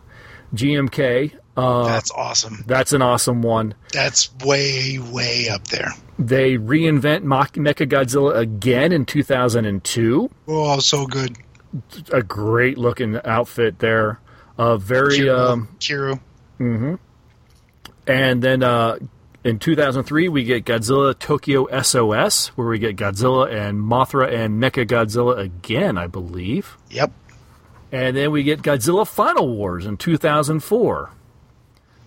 GMK. 0.55 1.33
Uh, 1.57 1.83
That's 1.85 2.09
awesome. 2.11 2.63
that's 2.65 2.93
an 2.93 3.01
awesome 3.01 3.41
one. 3.41 3.73
That's 3.91 4.33
way, 4.45 4.99
way 5.11 5.49
up 5.49 5.65
there. 5.67 5.91
They 6.17 6.55
reinvent 6.55 7.23
Mach- 7.23 7.53
Mechagodzilla 7.55 8.37
again 8.37 8.93
in 8.93 9.05
2002. 9.05 10.29
Oh, 10.47 10.79
so 10.79 11.05
good. 11.05 11.35
A 12.13 12.23
great 12.23 12.77
looking 12.77 13.19
outfit 13.25 13.79
there. 13.79 14.21
Uh, 14.57 14.77
very 14.77 15.29
um, 15.29 15.67
Kiryu. 15.79 16.19
Mm-hmm. 16.59 16.95
And 18.07 18.41
then 18.41 18.63
uh, 18.63 18.97
in 19.43 19.59
2003 19.59 20.29
we 20.29 20.43
get 20.43 20.65
Godzilla 20.65 21.17
Tokyo 21.17 21.67
SOS, 21.81 22.47
where 22.49 22.67
we 22.67 22.79
get 22.79 22.95
Godzilla 22.95 23.51
and 23.51 23.79
Mothra 23.79 24.31
and 24.31 24.61
Mecha 24.61 24.85
Godzilla 24.85 25.37
again, 25.37 25.97
I 25.97 26.07
believe. 26.07 26.77
Yep. 26.89 27.11
And 27.91 28.15
then 28.15 28.31
we 28.31 28.43
get 28.43 28.61
Godzilla 28.61 29.07
Final 29.07 29.53
Wars 29.55 29.85
in 29.85 29.97
2004, 29.97 31.11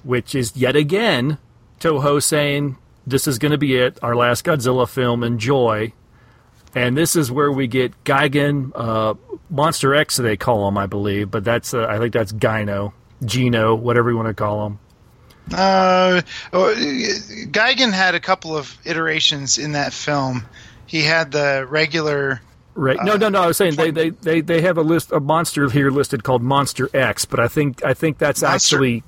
which 0.02 0.34
is 0.34 0.56
yet 0.56 0.76
again 0.76 1.38
Toho 1.80 2.22
saying 2.22 2.78
this 3.06 3.26
is 3.26 3.38
going 3.38 3.52
to 3.52 3.58
be 3.58 3.76
it, 3.76 3.98
our 4.02 4.16
last 4.16 4.44
Godzilla 4.44 4.88
film. 4.88 5.22
Enjoy. 5.22 5.92
And 6.74 6.96
this 6.96 7.14
is 7.14 7.30
where 7.30 7.52
we 7.52 7.66
get 7.66 7.92
Gigan, 8.04 8.72
uh, 8.74 9.14
Monster 9.50 9.94
X, 9.94 10.16
they 10.16 10.36
call 10.36 10.66
him, 10.66 10.78
I 10.78 10.86
believe, 10.86 11.30
but 11.30 11.44
that's 11.44 11.72
uh, 11.72 11.86
I 11.86 11.98
think 11.98 12.12
that's 12.12 12.32
Gino, 12.32 12.94
Gino, 13.24 13.74
whatever 13.74 14.10
you 14.10 14.16
want 14.16 14.28
to 14.28 14.34
call 14.34 14.66
him. 14.66 14.78
Uh, 15.52 16.22
oh, 16.52 16.74
Gigan 16.76 17.92
had 17.92 18.14
a 18.14 18.20
couple 18.20 18.56
of 18.56 18.76
iterations 18.84 19.58
in 19.58 19.72
that 19.72 19.92
film. 19.92 20.44
He 20.86 21.02
had 21.02 21.32
the 21.32 21.66
regular. 21.68 22.40
Right? 22.74 22.98
No, 23.04 23.16
no, 23.16 23.28
no. 23.28 23.42
I 23.42 23.46
was 23.48 23.56
saying 23.56 23.76
they, 23.76 23.90
they, 23.90 24.10
they, 24.10 24.40
they 24.40 24.60
have 24.62 24.78
a 24.78 24.82
list 24.82 25.12
a 25.12 25.20
monster 25.20 25.68
here 25.70 25.90
listed 25.90 26.24
called 26.24 26.42
Monster 26.42 26.88
X, 26.94 27.24
but 27.24 27.38
I 27.40 27.48
think 27.48 27.84
I 27.84 27.94
think 27.94 28.18
that's 28.18 28.42
Monster- 28.42 28.76
actually 28.76 29.02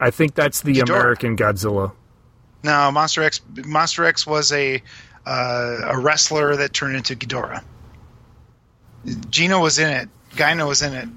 I 0.00 0.10
think 0.10 0.34
that's 0.34 0.62
the 0.62 0.74
Ghidorah. 0.74 0.88
American 0.88 1.36
Godzilla. 1.36 1.92
No, 2.64 2.90
Monster 2.90 3.22
X. 3.22 3.40
Monster 3.64 4.04
X 4.04 4.26
was 4.26 4.52
a 4.52 4.82
uh, 5.26 5.76
a 5.84 5.98
wrestler 5.98 6.56
that 6.56 6.72
turned 6.72 6.96
into 6.96 7.14
Ghidorah. 7.14 7.62
Gino 9.30 9.60
was 9.60 9.78
in 9.78 9.90
it. 9.90 10.08
Gino 10.34 10.66
was 10.66 10.82
in 10.82 10.94
it, 10.94 11.08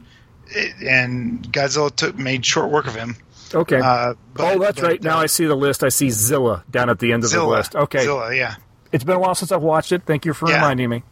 It- 0.49 0.88
and 0.88 1.41
Godzilla 1.51 1.93
took 1.95 2.18
made 2.18 2.45
short 2.45 2.70
work 2.70 2.86
of 2.88 2.95
him. 2.95 3.15
Okay. 3.56 3.80
Uh, 3.80 4.14
but- 4.34 4.56
oh, 4.56 4.60
that's 4.60 4.82
but, 4.82 4.88
right. 4.88 5.04
Now 5.04 5.20
I 5.20 5.26
see 5.28 5.45
the 5.45 5.56
list. 5.56 5.84
I 5.84 5.89
see 5.89 6.10
Zilla 6.10 6.64
down 6.70 6.89
at 6.89 7.00
the 7.00 7.12
end 7.14 7.24
of 7.24 7.32
the 7.32 7.43
list. 7.45 7.76
Okay. 7.76 8.04
Zilla, 8.04 8.34
yeah. 8.36 8.56
It's 8.91 9.04
been 9.04 9.16
a 9.18 9.20
while 9.20 9.36
since 9.36 9.52
I've 9.52 9.64
watched 9.64 9.91
it. 9.91 10.04
Thank 10.06 10.26
you 10.26 10.34
for 10.34 10.50
Yeah. 10.50 10.56
reminding 10.56 10.89
me. 10.89 11.04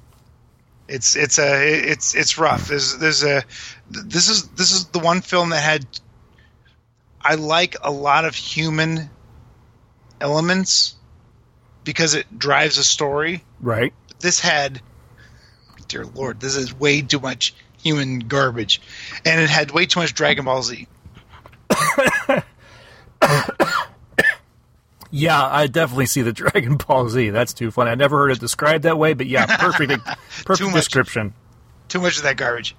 It's 0.88 1.16
it's 1.16 1.40
a 1.40 1.90
it's 1.92 2.14
it's 2.14 2.38
rough. 2.38 2.68
There's 2.68 2.98
there's 3.00 3.24
a 3.24 3.44
this 3.90 4.30
is 4.30 4.48
this 4.50 4.72
is 4.72 4.86
the 4.86 5.00
one 5.00 5.22
film 5.22 5.50
that 5.50 5.62
had 5.64 5.86
I 7.22 7.36
like 7.36 7.76
a 7.82 7.90
lot 7.90 8.24
of 8.24 8.36
human 8.36 9.10
elements 10.22 10.96
because 11.84 12.14
it 12.14 12.38
drives 12.38 12.78
a 12.78 12.84
story. 12.84 13.44
Right. 13.62 13.94
This 14.20 14.40
had 14.40 14.80
dear 15.88 16.06
lord, 16.06 16.40
this 16.40 16.56
is 16.56 16.74
way 16.74 17.02
too 17.02 17.20
much 17.20 17.56
human 17.82 18.20
garbage. 18.20 18.82
And 19.26 19.42
it 19.42 19.50
had 19.50 19.72
way 19.72 19.86
too 19.86 20.00
much 20.00 20.14
Dragon 20.14 20.46
Ball 20.46 20.64
Z. 20.64 20.88
Yeah, 25.12 25.46
I 25.46 25.68
definitely 25.68 26.08
see 26.08 26.24
the 26.24 26.34
Dragon 26.34 26.76
Ball 26.76 27.08
Z. 27.08 27.30
That's 27.30 27.54
too 27.54 27.72
funny. 27.72 27.92
I 27.92 27.96
never 27.96 28.18
heard 28.18 28.32
it 28.32 28.40
described 28.40 28.84
that 28.84 28.98
way, 28.98 29.14
but 29.14 29.28
yeah, 29.28 29.46
perfect, 29.60 29.92
Too 30.06 30.44
perfect 30.44 30.70
much. 30.72 30.76
description. 30.76 31.34
Too 31.88 32.02
much 32.02 32.18
of 32.18 32.24
that 32.24 32.36
garbage. 32.36 32.76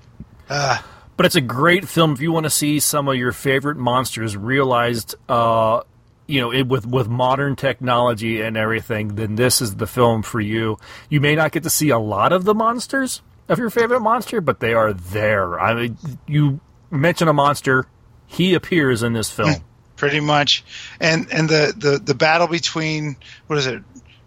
Uh, 0.51 0.78
But 1.16 1.24
it's 1.24 1.37
a 1.37 1.41
great 1.41 1.89
film 1.89 2.12
if 2.12 2.20
you 2.20 2.32
want 2.32 2.45
to 2.45 2.51
see 2.51 2.78
some 2.78 3.09
of 3.09 3.14
your 3.16 3.32
favorite 3.32 3.78
monsters 3.78 4.37
realized, 4.37 5.14
uh, 5.30 5.80
you 6.26 6.41
know, 6.43 6.53
it, 6.53 6.66
with 6.68 6.84
with 6.87 7.09
modern 7.09 7.57
technology 7.57 8.43
and 8.43 8.55
everything. 8.57 9.14
Then 9.14 9.37
this 9.37 9.62
is 9.62 9.76
the 9.76 9.87
film 9.87 10.20
for 10.22 10.41
you. 10.41 10.76
You 11.09 11.22
may 11.22 11.37
not 11.37 11.53
get 11.53 11.62
to 11.62 11.70
see 11.70 11.89
a 11.89 11.99
lot 11.99 12.32
of 12.34 12.45
the 12.45 12.55
monsters 12.55 13.22
of 13.49 13.59
your 13.59 13.70
favorite 13.70 14.01
monster, 14.01 14.43
but 14.43 14.61
they 14.61 14.74
are 14.74 14.93
there. 14.93 15.59
I 15.59 15.72
mean, 15.72 15.97
you 16.26 16.61
mention 16.91 17.28
a 17.28 17.32
monster, 17.32 17.87
he 18.27 18.55
appears 18.55 19.03
in 19.03 19.12
this 19.12 19.31
film. 19.31 19.55
pretty 19.97 20.20
much. 20.20 20.64
And 21.01 21.27
and 21.33 21.49
the 21.49 21.72
the 21.77 21.99
the 21.99 22.14
battle 22.14 22.47
between 22.47 23.16
what 23.47 23.59
is 23.59 23.66
it, 23.66 23.83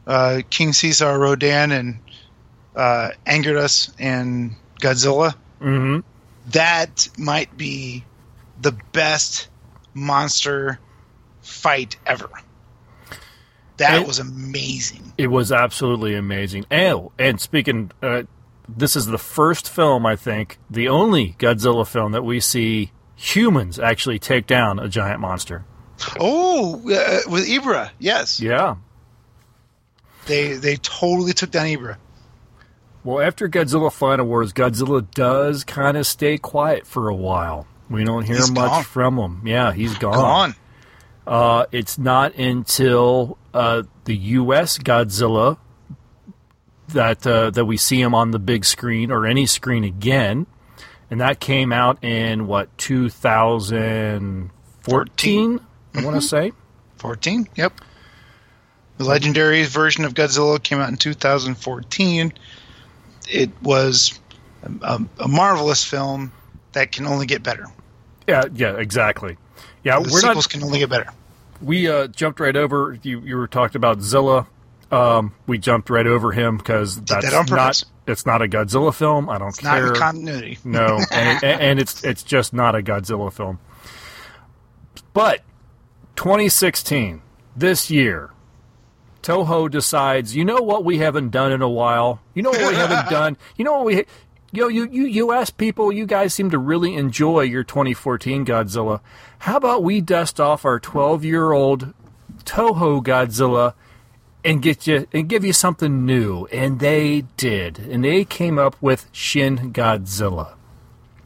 uh, 0.07 0.41
King 0.49 0.73
Caesar 0.73 1.17
Rodan 1.17 1.71
and 1.71 1.99
uh, 2.75 3.09
Anguirus 3.27 3.93
and 3.99 4.55
Godzilla. 4.81 5.33
Mm-hmm. 5.61 5.99
That 6.51 7.09
might 7.17 7.55
be 7.57 8.03
the 8.61 8.71
best 8.93 9.47
monster 9.93 10.79
fight 11.41 11.97
ever. 12.05 12.29
That 13.77 14.01
It- 14.01 14.07
was 14.07 14.19
amazing. 14.19 15.13
It 15.17 15.27
was 15.27 15.51
absolutely 15.51 16.15
amazing. 16.15 16.65
Oh, 16.71 17.11
and 17.19 17.39
speaking, 17.39 17.91
uh, 18.01 18.23
this 18.67 18.95
is 18.95 19.05
the 19.07 19.17
first 19.17 19.69
film, 19.69 20.05
I 20.05 20.15
think, 20.15 20.57
the 20.69 20.87
only 20.87 21.35
Godzilla 21.39 21.85
film 21.87 22.11
that 22.13 22.23
we 22.23 22.39
see 22.39 22.91
humans 23.19 23.77
actually 23.79 24.17
take 24.19 24.47
down 24.47 24.79
a 24.79 24.87
giant 24.87 25.19
monster. 25.19 25.65
Oh, 26.19 26.75
uh, 26.89 27.29
with 27.29 27.45
Ebirah, 27.47 27.89
yes, 27.99 28.39
Yeah. 28.39 28.75
they 30.25 30.53
they 30.53 30.77
totally 30.77 31.33
took 31.33 31.51
down 31.51 31.65
Ebirah. 31.65 31.97
Well, 33.03 33.25
after 33.25 33.47
Godzilla 33.49 33.91
Final 33.91 34.25
Wars, 34.25 34.53
Godzilla 34.53 35.05
does 35.11 35.63
kind 35.63 35.97
of 35.97 36.05
stay 36.05 36.37
quiet 36.37 36.85
for 36.85 37.09
a 37.09 37.15
while. 37.15 37.65
We 37.89 38.03
don't 38.03 38.23
hear 38.23 38.35
He's 38.37 38.51
much 38.51 38.69
gone. 38.69 38.83
from 38.83 39.17
him. 39.17 39.41
Yeah, 39.45 39.71
he's 39.73 39.97
gone. 39.97 40.13
Gone. 40.13 40.55
Uh, 41.25 41.65
it's 41.71 41.97
not 41.97 42.35
until 42.35 43.37
uh, 43.53 43.83
the 44.05 44.15
U.S. 44.15 44.77
Godzilla 44.77 45.57
that 46.89 47.25
uh, 47.25 47.49
that 47.51 47.65
we 47.65 47.77
see 47.77 48.01
him 48.01 48.13
on 48.15 48.31
the 48.31 48.39
big 48.39 48.65
screen 48.65 49.11
or 49.11 49.25
any 49.25 49.45
screen 49.45 49.83
again, 49.83 50.45
and 51.09 51.21
that 51.21 51.39
came 51.39 51.73
out 51.73 52.03
in 52.03 52.45
what 52.47 52.77
2014. 52.77 55.59
I 55.95 56.05
want 56.05 56.15
to 56.15 56.21
say. 56.21 56.51
14. 56.97 57.47
Yep. 57.55 57.81
The 58.97 59.05
legendary 59.05 59.63
version 59.63 60.05
of 60.05 60.13
Godzilla 60.13 60.61
came 60.61 60.79
out 60.79 60.89
in 60.89 60.97
2014. 60.97 62.33
It 63.29 63.49
was 63.61 64.19
a, 64.63 65.01
a, 65.19 65.27
marvelous 65.27 65.85
film 65.85 66.31
that 66.73 66.91
can 66.91 67.07
only 67.07 67.25
get 67.25 67.41
better. 67.41 67.65
Yeah, 68.27 68.43
yeah, 68.53 68.75
exactly. 68.75 69.37
Yeah, 69.83 69.99
The 69.99 70.09
we're 70.11 70.19
sequels 70.19 70.45
not. 70.45 70.49
can 70.49 70.63
only 70.63 70.79
get 70.79 70.89
better. 70.89 71.09
We 71.61 71.87
uh, 71.87 72.07
jumped 72.07 72.41
right 72.41 72.55
over. 72.55 72.97
You 73.01 73.21
you 73.21 73.37
were 73.37 73.47
talking 73.47 73.77
about 73.77 74.01
Zilla. 74.01 74.47
Um, 74.91 75.33
we 75.45 75.57
jumped 75.59 75.89
right 75.89 76.07
over 76.07 76.31
him 76.31 76.57
because 76.57 76.95
that's 77.01 77.29
that 77.29 77.47
purpose. 77.47 77.51
not. 77.51 77.83
It's 78.07 78.25
not 78.25 78.41
a 78.41 78.47
Godzilla 78.47 78.93
film. 78.93 79.29
I 79.29 79.37
don't 79.37 79.49
It's 79.49 79.61
not 79.63 79.77
care. 79.77 79.87
in 79.89 79.93
continuity. 79.95 80.57
No, 80.63 80.99
and, 81.11 81.43
and, 81.43 81.61
and 81.61 81.79
it's 81.79 82.03
it's 82.03 82.23
just 82.23 82.53
not 82.53 82.75
a 82.75 82.81
Godzilla 82.81 83.31
film. 83.31 83.59
But 85.13 85.41
2016, 86.15 87.21
this 87.55 87.89
year, 87.91 88.31
Toho 89.21 89.69
decides, 89.69 90.35
you 90.35 90.43
know 90.45 90.61
what 90.61 90.83
we 90.83 90.97
haven't 90.99 91.29
done 91.29 91.51
in 91.51 91.61
a 91.61 91.69
while. 91.69 92.21
You 92.33 92.41
know 92.43 92.49
what 92.51 92.67
we 92.69 92.75
haven't 92.75 93.09
done. 93.11 93.37
You 93.57 93.65
know 93.65 93.73
what 93.73 93.85
we. 93.85 94.05
Yo, 94.51 94.67
you, 94.67 94.87
you 94.91 95.03
U.S. 95.05 95.51
people, 95.51 95.91
you 95.91 96.07
guys 96.07 96.33
seem 96.33 96.49
to 96.49 96.57
really 96.57 96.95
enjoy 96.95 97.41
your 97.41 97.63
2014 97.63 98.43
Godzilla. 98.45 98.99
How 99.39 99.57
about 99.57 99.83
we 99.83 100.01
dust 100.01 100.39
off 100.39 100.65
our 100.65 100.79
12 100.79 101.23
year 101.23 101.51
old 101.51 101.93
Toho 102.45 103.03
Godzilla 103.03 103.75
and 104.43 104.61
get 104.61 104.87
you 104.87 105.07
and 105.13 105.27
give 105.27 105.43
you 105.45 105.53
something 105.53 106.05
new? 106.05 106.45
And 106.47 106.79
they 106.79 107.21
did, 107.37 107.79
and 107.79 108.03
they 108.03 108.25
came 108.25 108.57
up 108.57 108.75
with 108.81 109.07
Shin 109.11 109.73
Godzilla. 109.73 110.53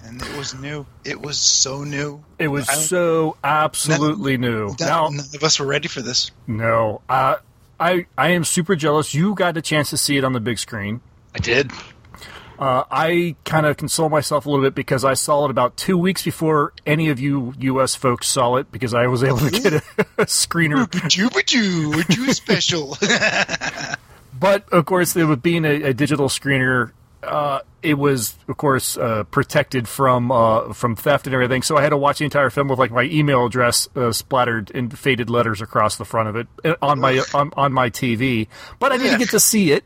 And 0.06 0.22
it 0.22 0.36
was 0.38 0.54
new. 0.54 0.86
It 1.06 1.22
was 1.22 1.38
so 1.38 1.84
new. 1.84 2.24
It 2.38 2.50
was 2.50 2.68
so 2.70 3.38
absolutely 3.44 4.38
new. 4.38 4.68
None, 4.68 4.76
Now, 4.80 5.08
none 5.10 5.26
of 5.34 5.44
us 5.44 5.60
were 5.60 5.66
ready 5.66 5.88
for 5.88 6.02
this. 6.02 6.30
no, 6.46 7.02
uh, 7.08 7.36
I 7.80 8.06
I 8.18 8.30
am 8.32 8.44
super 8.44 8.76
jealous. 8.76 9.14
You 9.14 9.34
got 9.34 9.56
a 9.58 9.62
chance 9.62 9.90
to 9.92 9.98
see 9.98 10.18
it 10.18 10.24
on 10.24 10.34
the 10.34 10.40
big 10.42 10.60
screen. 10.60 11.02
I 11.34 11.40
did. 11.40 11.72
Uh, 12.60 12.84
I 12.92 13.36
kind 13.46 13.66
of 13.66 13.78
console 13.78 14.10
myself 14.10 14.46
a 14.46 14.50
little 14.50 14.64
bit 14.64 14.76
because 14.76 15.04
I 15.04 15.16
saw 15.16 15.46
it 15.46 15.52
about 15.52 15.76
two 15.76 15.98
weeks 15.98 16.24
before 16.24 16.74
any 16.86 17.10
of 17.10 17.20
you 17.20 17.54
U.S. 17.60 17.96
folks 17.96 18.28
saw 18.28 18.58
it 18.58 18.72
because 18.72 18.94
I 18.94 19.08
was 19.08 19.24
able 19.24 19.40
to 19.40 19.50
get 19.50 19.74
a, 19.74 19.78
a 20.18 20.26
screener. 20.26 20.86
Bajoo, 20.86 21.30
bajoo, 21.30 21.96
we're 21.96 22.04
too 22.04 22.32
special. 22.34 22.98
But 24.44 24.68
of 24.74 24.86
course, 24.86 25.16
it 25.16 25.42
being 25.42 25.64
a, 25.64 25.84
a 25.84 25.94
digital 25.94 26.28
screener, 26.28 26.92
uh, 27.22 27.60
it 27.82 27.94
was 27.94 28.36
of 28.50 28.58
course 28.58 28.98
uh, 28.98 29.24
protected 29.24 29.88
from 29.88 30.32
uh, 30.34 30.74
from 30.74 30.98
theft 30.98 31.28
and 31.28 31.34
everything. 31.34 31.62
So 31.62 31.78
I 31.78 31.82
had 31.82 31.90
to 31.90 31.98
watch 31.98 32.18
the 32.18 32.26
entire 32.26 32.50
film 32.50 32.68
with 32.68 32.78
like 32.78 32.92
my 32.92 33.04
email 33.04 33.46
address 33.46 33.88
uh, 33.96 34.12
splattered 34.12 34.70
in 34.72 34.90
faded 34.90 35.30
letters 35.30 35.62
across 35.62 35.96
the 35.96 36.04
front 36.04 36.28
of 36.28 36.36
it 36.36 36.48
uh, 36.66 36.76
on 36.82 37.00
my 37.00 37.24
on, 37.34 37.54
on 37.56 37.72
my 37.72 37.90
TV. 37.90 38.50
But 38.80 38.92
I 38.92 38.98
didn't 38.98 39.20
get 39.20 39.30
to 39.30 39.40
see 39.40 39.72
it. 39.72 39.86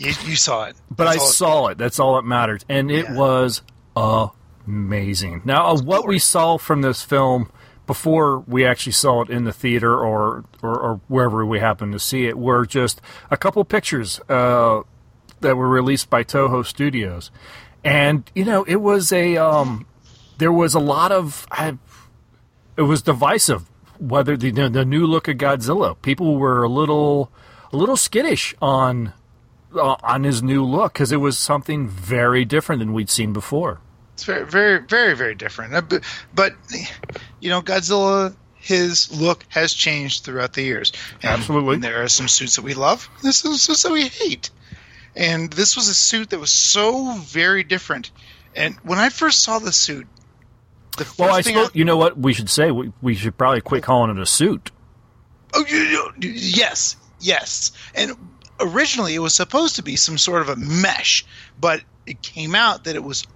You, 0.00 0.12
you 0.26 0.36
saw 0.36 0.64
it. 0.64 0.76
But 0.90 1.04
That's 1.04 1.16
I 1.22 1.24
saw 1.26 1.66
it. 1.68 1.78
That's 1.78 1.98
all 2.00 2.16
that 2.16 2.24
matters, 2.24 2.64
and 2.68 2.90
it 2.90 3.06
Yeah. 3.06 3.16
was 3.16 3.62
amazing. 4.66 5.42
Now, 5.44 5.76
what 5.76 6.06
we 6.06 6.18
saw 6.18 6.58
from 6.58 6.82
this 6.82 7.02
film 7.02 7.50
before 7.86 8.38
we 8.46 8.64
actually 8.64 8.92
saw 8.92 9.22
it 9.22 9.30
in 9.30 9.44
the 9.44 9.52
theater 9.52 9.92
or 9.96 10.44
or, 10.62 10.78
or 10.80 11.00
wherever 11.08 11.44
we 11.44 11.58
happened 11.58 11.92
to 11.92 11.98
see 11.98 12.26
it 12.26 12.38
were 12.38 12.64
just 12.64 13.00
a 13.30 13.36
couple 13.36 13.64
pictures 13.64 14.20
uh, 14.28 14.82
that 15.40 15.56
were 15.56 15.68
released 15.68 16.08
by 16.10 16.22
Toho 16.22 16.64
Studios, 16.64 17.30
and 17.84 18.30
you 18.34 18.44
know, 18.44 18.62
it 18.64 18.76
was 18.76 19.12
a 19.12 19.36
um, 19.36 19.86
there 20.38 20.52
was 20.52 20.74
a 20.74 20.80
lot 20.80 21.12
of 21.12 21.46
I, 21.50 21.78
it 22.76 22.82
was 22.82 23.02
divisive 23.02 23.68
whether 23.98 24.36
the 24.36 24.50
the 24.50 24.84
new 24.84 25.06
look 25.06 25.28
of 25.28 25.36
Godzilla. 25.36 26.00
People 26.02 26.36
were 26.36 26.62
a 26.62 26.68
little 26.68 27.30
a 27.72 27.76
little 27.76 27.96
skittish 27.96 28.54
on 28.62 29.12
uh, 29.74 29.96
on 30.02 30.24
his 30.24 30.42
new 30.42 30.64
look 30.64 30.92
because 30.92 31.12
it 31.12 31.18
was 31.18 31.38
something 31.38 31.88
very 31.88 32.44
different 32.44 32.80
than 32.80 32.92
we'd 32.92 33.10
seen 33.10 33.32
before. 33.32 33.80
It's 34.14 34.24
very, 34.24 34.44
very, 34.44 34.80
very, 34.80 35.14
very 35.16 35.34
different. 35.34 35.74
Uh, 35.74 35.80
But, 35.80 36.04
but 36.34 36.52
you 37.40 37.48
know, 37.48 37.62
Godzilla, 37.62 38.34
his 38.54 39.10
look 39.18 39.44
has 39.48 39.72
changed 39.72 40.24
throughout 40.24 40.52
the 40.52 40.62
years. 40.62 40.92
And 41.22 41.32
Absolutely. 41.32 41.78
there 41.78 42.02
are 42.02 42.08
some 42.08 42.28
suits 42.28 42.56
that 42.56 42.62
we 42.62 42.74
love. 42.74 43.08
There's 43.22 43.38
some 43.38 43.54
suits 43.54 43.82
that 43.84 43.92
we 43.92 44.08
hate. 44.08 44.50
And 45.16 45.52
this 45.52 45.74
was 45.76 45.88
a 45.88 45.94
suit 45.94 46.30
that 46.30 46.38
was 46.38 46.52
so 46.52 47.14
very 47.14 47.64
different. 47.64 48.10
And 48.54 48.76
when 48.82 48.98
I 48.98 49.08
first 49.08 49.42
saw 49.42 49.58
the 49.58 49.72
suit, 49.72 50.06
the 50.98 51.04
first 51.04 51.18
Well, 51.18 51.32
I 51.34 51.42
thing 51.42 51.56
suppose 51.56 51.70
you 51.74 51.84
know 51.84 51.96
what 51.96 52.18
we 52.18 52.32
should 52.32 52.50
say. 52.50 52.70
We, 52.70 52.92
we 53.00 53.14
should 53.14 53.36
probably 53.38 53.60
quit 53.60 53.82
calling 53.82 54.10
it 54.14 54.20
a 54.20 54.26
suit. 54.26 54.70
Oh, 55.54 55.64
you, 55.66 55.78
you, 55.78 56.12
yes, 56.20 56.96
yes. 57.20 57.72
And 57.94 58.12
originally, 58.60 59.14
it 59.14 59.20
was 59.20 59.34
supposed 59.34 59.76
to 59.76 59.82
be 59.82 59.96
some 59.96 60.18
sort 60.18 60.42
of 60.42 60.48
a 60.48 60.56
mesh, 60.56 61.24
but 61.60 61.82
it 62.06 62.22
came 62.22 62.54
out 62.54 62.84
that 62.84 62.96
it 62.96 63.04
was 63.04 63.26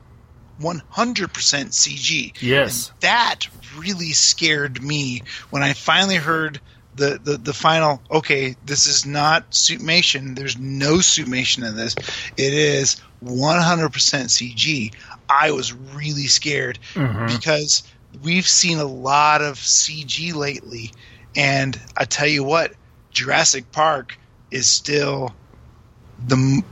100% 0.61 0.83
CG. 0.93 2.33
Yes. 2.41 2.89
And 2.91 3.01
that 3.01 3.49
really 3.77 4.12
scared 4.12 4.83
me 4.83 5.22
when 5.51 5.62
I 5.62 5.72
finally 5.72 6.16
heard 6.16 6.61
the, 6.95 7.18
the, 7.22 7.37
the 7.37 7.53
final. 7.53 8.01
Okay, 8.11 8.57
this 8.64 8.87
is 8.87 9.05
not 9.05 9.51
suitmation. 9.51 10.37
There's 10.37 10.59
no 10.59 10.95
suitmation 10.95 11.66
in 11.68 11.77
this. 11.77 11.95
It 12.37 12.53
is 12.55 13.01
100% 13.25 13.91
CG. 13.91 14.95
I 15.29 15.51
was 15.51 15.72
really 15.72 16.27
scared 16.27 16.79
mm-hmm. 16.95 17.27
because 17.27 17.83
we've 18.22 18.47
seen 18.47 18.79
a 18.79 18.85
lot 18.85 19.43
of 19.43 19.57
CG 19.57 20.35
lately, 20.35 20.93
and 21.35 21.81
I 21.97 22.05
tell 22.05 22.29
you 22.29 22.45
what, 22.45 22.75
Jurassic 23.11 23.72
Park 23.72 24.18
is 24.55 24.68
still 24.68 25.34
the 26.26 26.62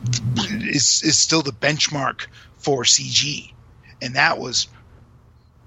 is 0.70 1.02
is 1.02 1.18
still 1.18 1.42
the 1.42 1.52
benchmark 1.52 2.26
for 2.56 2.84
CG, 2.84 3.52
and 4.00 4.14
that 4.14 4.38
was 4.38 4.68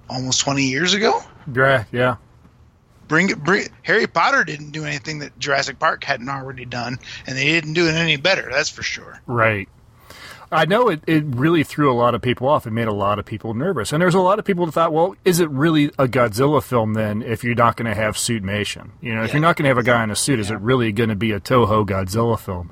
almost 0.09 0.39
20 0.41 0.63
years 0.63 0.93
ago. 0.93 1.21
Yeah, 1.53 1.83
yeah. 1.91 2.15
Bring 3.07 3.29
it, 3.29 3.43
bring 3.43 3.67
Harry 3.83 4.07
Potter 4.07 4.43
didn't 4.43 4.71
do 4.71 4.85
anything 4.85 5.19
that 5.19 5.37
Jurassic 5.37 5.77
Park 5.77 6.03
hadn't 6.03 6.29
already 6.29 6.65
done, 6.65 6.97
and 7.27 7.37
they 7.37 7.45
didn't 7.45 7.73
do 7.73 7.87
it 7.87 7.93
any 7.93 8.17
better. 8.17 8.49
That's 8.49 8.69
for 8.69 8.81
sure. 8.81 9.21
Right. 9.27 9.69
I 10.51 10.65
know 10.65 10.89
it, 10.89 11.01
it 11.07 11.23
really 11.25 11.63
threw 11.63 11.91
a 11.91 11.95
lot 11.95 12.13
of 12.15 12.21
people 12.21 12.47
off. 12.47 12.67
It 12.67 12.71
made 12.71 12.87
a 12.87 12.93
lot 12.93 13.19
of 13.19 13.25
people 13.25 13.53
nervous. 13.53 13.91
And 13.91 14.01
there's 14.01 14.15
a 14.15 14.19
lot 14.19 14.39
of 14.39 14.45
people 14.45 14.65
that 14.65 14.71
thought, 14.73 14.93
well, 14.93 15.15
is 15.25 15.39
it 15.39 15.49
really 15.49 15.85
a 15.99 16.07
Godzilla 16.07 16.61
film 16.63 16.93
then 16.93 17.21
if 17.21 17.43
you're 17.43 17.55
not 17.55 17.77
going 17.77 17.87
to 17.89 17.95
have 17.95 18.15
suitmation? 18.15 18.91
You 19.01 19.15
know, 19.15 19.23
if 19.23 19.29
Yeah. 19.29 19.33
you're 19.35 19.41
not 19.41 19.55
going 19.57 19.63
to 19.63 19.69
have 19.69 19.77
a 19.77 19.83
guy 19.83 20.03
in 20.03 20.11
a 20.11 20.15
suit, 20.15 20.39
is 20.39 20.51
it 20.51 20.59
really 20.59 20.91
going 20.91 21.09
to 21.09 21.15
be 21.15 21.31
a 21.31 21.39
Toho 21.39 21.85
Godzilla 21.85 22.39
film? 22.39 22.71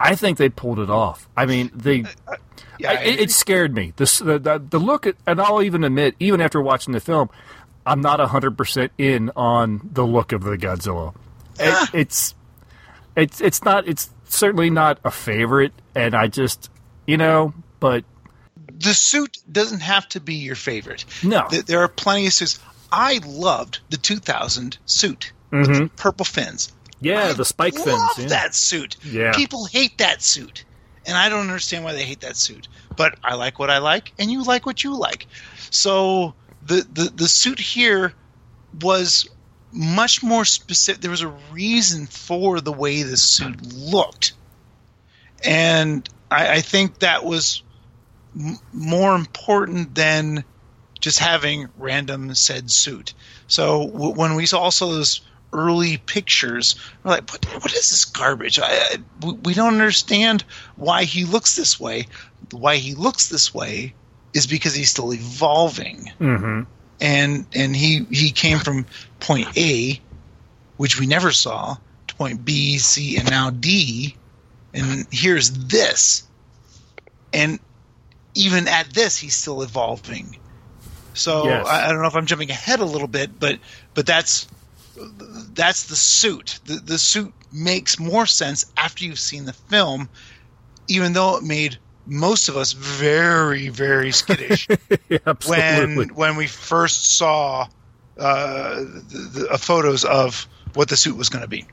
I 0.00 0.14
think 0.14 0.38
they 0.38 0.48
pulled 0.48 0.78
it 0.78 0.90
off. 0.90 1.28
I 1.36 1.46
mean, 1.46 1.70
they. 1.74 2.02
Uh, 2.02 2.06
uh, 2.28 2.36
yeah, 2.78 2.90
I, 2.90 2.94
it, 3.04 3.20
it 3.20 3.30
scared 3.30 3.74
me. 3.74 3.92
The, 3.96 4.04
the, 4.24 4.38
the, 4.38 4.58
the 4.70 4.78
look, 4.80 5.06
at, 5.06 5.14
and 5.26 5.40
I'll 5.40 5.62
even 5.62 5.84
admit, 5.84 6.16
even 6.18 6.40
after 6.40 6.60
watching 6.60 6.92
the 6.92 7.00
film, 7.00 7.30
I'm 7.86 8.00
not 8.00 8.18
100% 8.18 8.90
in 8.98 9.30
on 9.36 9.88
the 9.92 10.04
look 10.04 10.32
of 10.32 10.42
the 10.42 10.56
Godzilla. 10.56 11.14
It, 11.58 11.90
it's 11.94 12.34
it's 13.14 13.40
it's 13.40 13.62
not 13.64 13.86
it's 13.86 14.10
certainly 14.24 14.70
not 14.70 14.98
a 15.04 15.10
favorite 15.12 15.72
and 15.94 16.12
I 16.16 16.26
just 16.26 16.68
you 17.06 17.16
know, 17.16 17.52
but 17.80 18.04
the 18.78 18.94
suit 18.94 19.38
doesn't 19.50 19.80
have 19.80 20.08
to 20.10 20.20
be 20.20 20.34
your 20.34 20.56
favorite. 20.56 21.04
No. 21.22 21.48
There 21.48 21.80
are 21.80 21.88
plenty 21.88 22.26
of 22.26 22.32
suits. 22.32 22.58
I 22.90 23.20
loved 23.26 23.80
the 23.90 23.96
2000 23.96 24.78
suit, 24.86 25.32
Mhm. 25.52 25.58
with 25.68 25.78
the 25.78 25.90
purple 25.96 26.24
fins. 26.24 26.72
Yeah, 27.00 27.24
I 27.28 27.32
the 27.32 27.44
spike 27.44 27.74
fins. 27.74 28.00
yeah. 28.18 28.26
that 28.28 28.54
suit. 28.54 28.96
Yeah. 29.04 29.32
People 29.32 29.66
hate 29.66 29.98
that 29.98 30.22
suit. 30.22 30.64
And 31.06 31.16
I 31.18 31.28
don't 31.28 31.40
understand 31.40 31.84
why 31.84 31.92
they 31.92 32.04
hate 32.04 32.20
that 32.20 32.36
suit. 32.36 32.66
But 32.96 33.18
I 33.22 33.34
like 33.34 33.58
what 33.58 33.68
I 33.70 33.78
like, 33.78 34.12
and 34.18 34.30
you 34.32 34.42
like 34.42 34.64
what 34.64 34.82
you 34.84 34.96
like. 34.96 35.26
So 35.70 36.34
the, 36.64 36.86
the, 36.92 37.12
the 37.14 37.28
suit 37.28 37.58
here 37.60 38.14
was 38.80 39.28
much 39.70 40.22
more 40.22 40.44
specific. 40.46 41.02
There 41.02 41.10
was 41.10 41.20
a 41.22 41.34
reason 41.52 42.06
for 42.06 42.60
the 42.60 42.72
way 42.72 43.02
the 43.02 43.16
suit 43.18 43.60
looked. 43.74 44.32
And 45.44 46.08
I, 46.30 46.54
I 46.56 46.60
think 46.60 46.98
that 47.00 47.24
was 47.24 47.62
m- 48.38 48.58
more 48.72 49.14
important 49.14 49.94
than 49.94 50.44
just 51.00 51.18
having 51.18 51.68
random 51.76 52.34
said 52.34 52.70
suit. 52.70 53.14
So 53.46 53.86
w- 53.88 54.14
when 54.14 54.34
we 54.34 54.46
saw 54.46 54.60
also 54.60 54.88
those 54.92 55.20
early 55.52 55.98
pictures, 55.98 56.76
we're 57.04 57.12
like, 57.12 57.30
what, 57.30 57.44
what 57.62 57.72
is 57.74 57.90
this 57.90 58.04
garbage? 58.06 58.58
I, 58.58 58.64
I, 58.68 58.96
we- 59.20 59.38
we 59.44 59.54
don't 59.54 59.74
understand 59.74 60.44
why 60.76 61.04
he 61.04 61.24
looks 61.24 61.56
this 61.56 61.78
way. 61.78 62.06
Why 62.50 62.76
he 62.76 62.94
looks 62.94 63.28
this 63.28 63.54
way 63.54 63.94
is 64.32 64.46
because 64.46 64.74
he's 64.74 64.90
still 64.90 65.12
evolving, 65.14 66.10
Mhm. 66.20 66.66
and 67.00 67.46
and 67.54 67.74
he 67.76 68.04
he 68.10 68.32
came 68.32 68.58
from 68.58 68.84
point 69.20 69.56
A, 69.56 70.00
which 70.76 70.98
we 70.98 71.06
never 71.06 71.30
saw, 71.30 71.76
to 72.08 72.14
point 72.16 72.44
B, 72.44 72.78
C, 72.78 73.16
and 73.16 73.30
now 73.30 73.50
D, 73.50 74.16
and 74.74 75.06
here's 75.10 75.50
this, 75.68 76.24
and 77.32 77.58
even 78.34 78.68
at 78.68 78.90
this, 78.92 79.16
he's 79.16 79.34
still 79.34 79.62
evolving. 79.62 80.36
So 81.14 81.44
Yes. 81.44 81.66
I, 81.66 81.86
I 81.86 81.88
don't 81.92 82.02
know 82.02 82.08
if 82.08 82.16
I'm 82.16 82.26
jumping 82.26 82.50
ahead 82.50 82.80
a 82.80 82.84
little 82.84 83.08
bit, 83.08 83.38
but 83.38 83.58
but 83.94 84.06
that's 84.06 84.48
that's 85.54 85.84
the 85.84 85.96
suit. 85.96 86.58
The, 86.66 86.74
the 86.74 86.98
suit 86.98 87.32
makes 87.52 87.98
more 87.98 88.26
sense 88.26 88.66
after 88.76 89.04
you've 89.04 89.18
seen 89.18 89.44
the 89.44 89.52
film, 89.52 90.08
even 90.88 91.12
though 91.12 91.36
it 91.36 91.44
made 91.44 91.78
most 92.06 92.48
of 92.48 92.56
us 92.56 92.72
very 92.72 93.68
very 93.68 94.12
skittish 94.12 94.68
Absolutely. 95.26 95.96
when 95.96 96.08
when 96.14 96.36
we 96.36 96.46
first 96.46 97.16
saw 97.16 97.66
uh, 98.18 98.74
the, 98.74 99.30
the 99.32 99.48
uh, 99.50 99.56
photos 99.56 100.04
of 100.04 100.46
what 100.74 100.88
the 100.88 100.96
suit 100.96 101.16
was 101.16 101.28
going 101.28 101.42
to 101.42 101.48
be. 101.48 101.66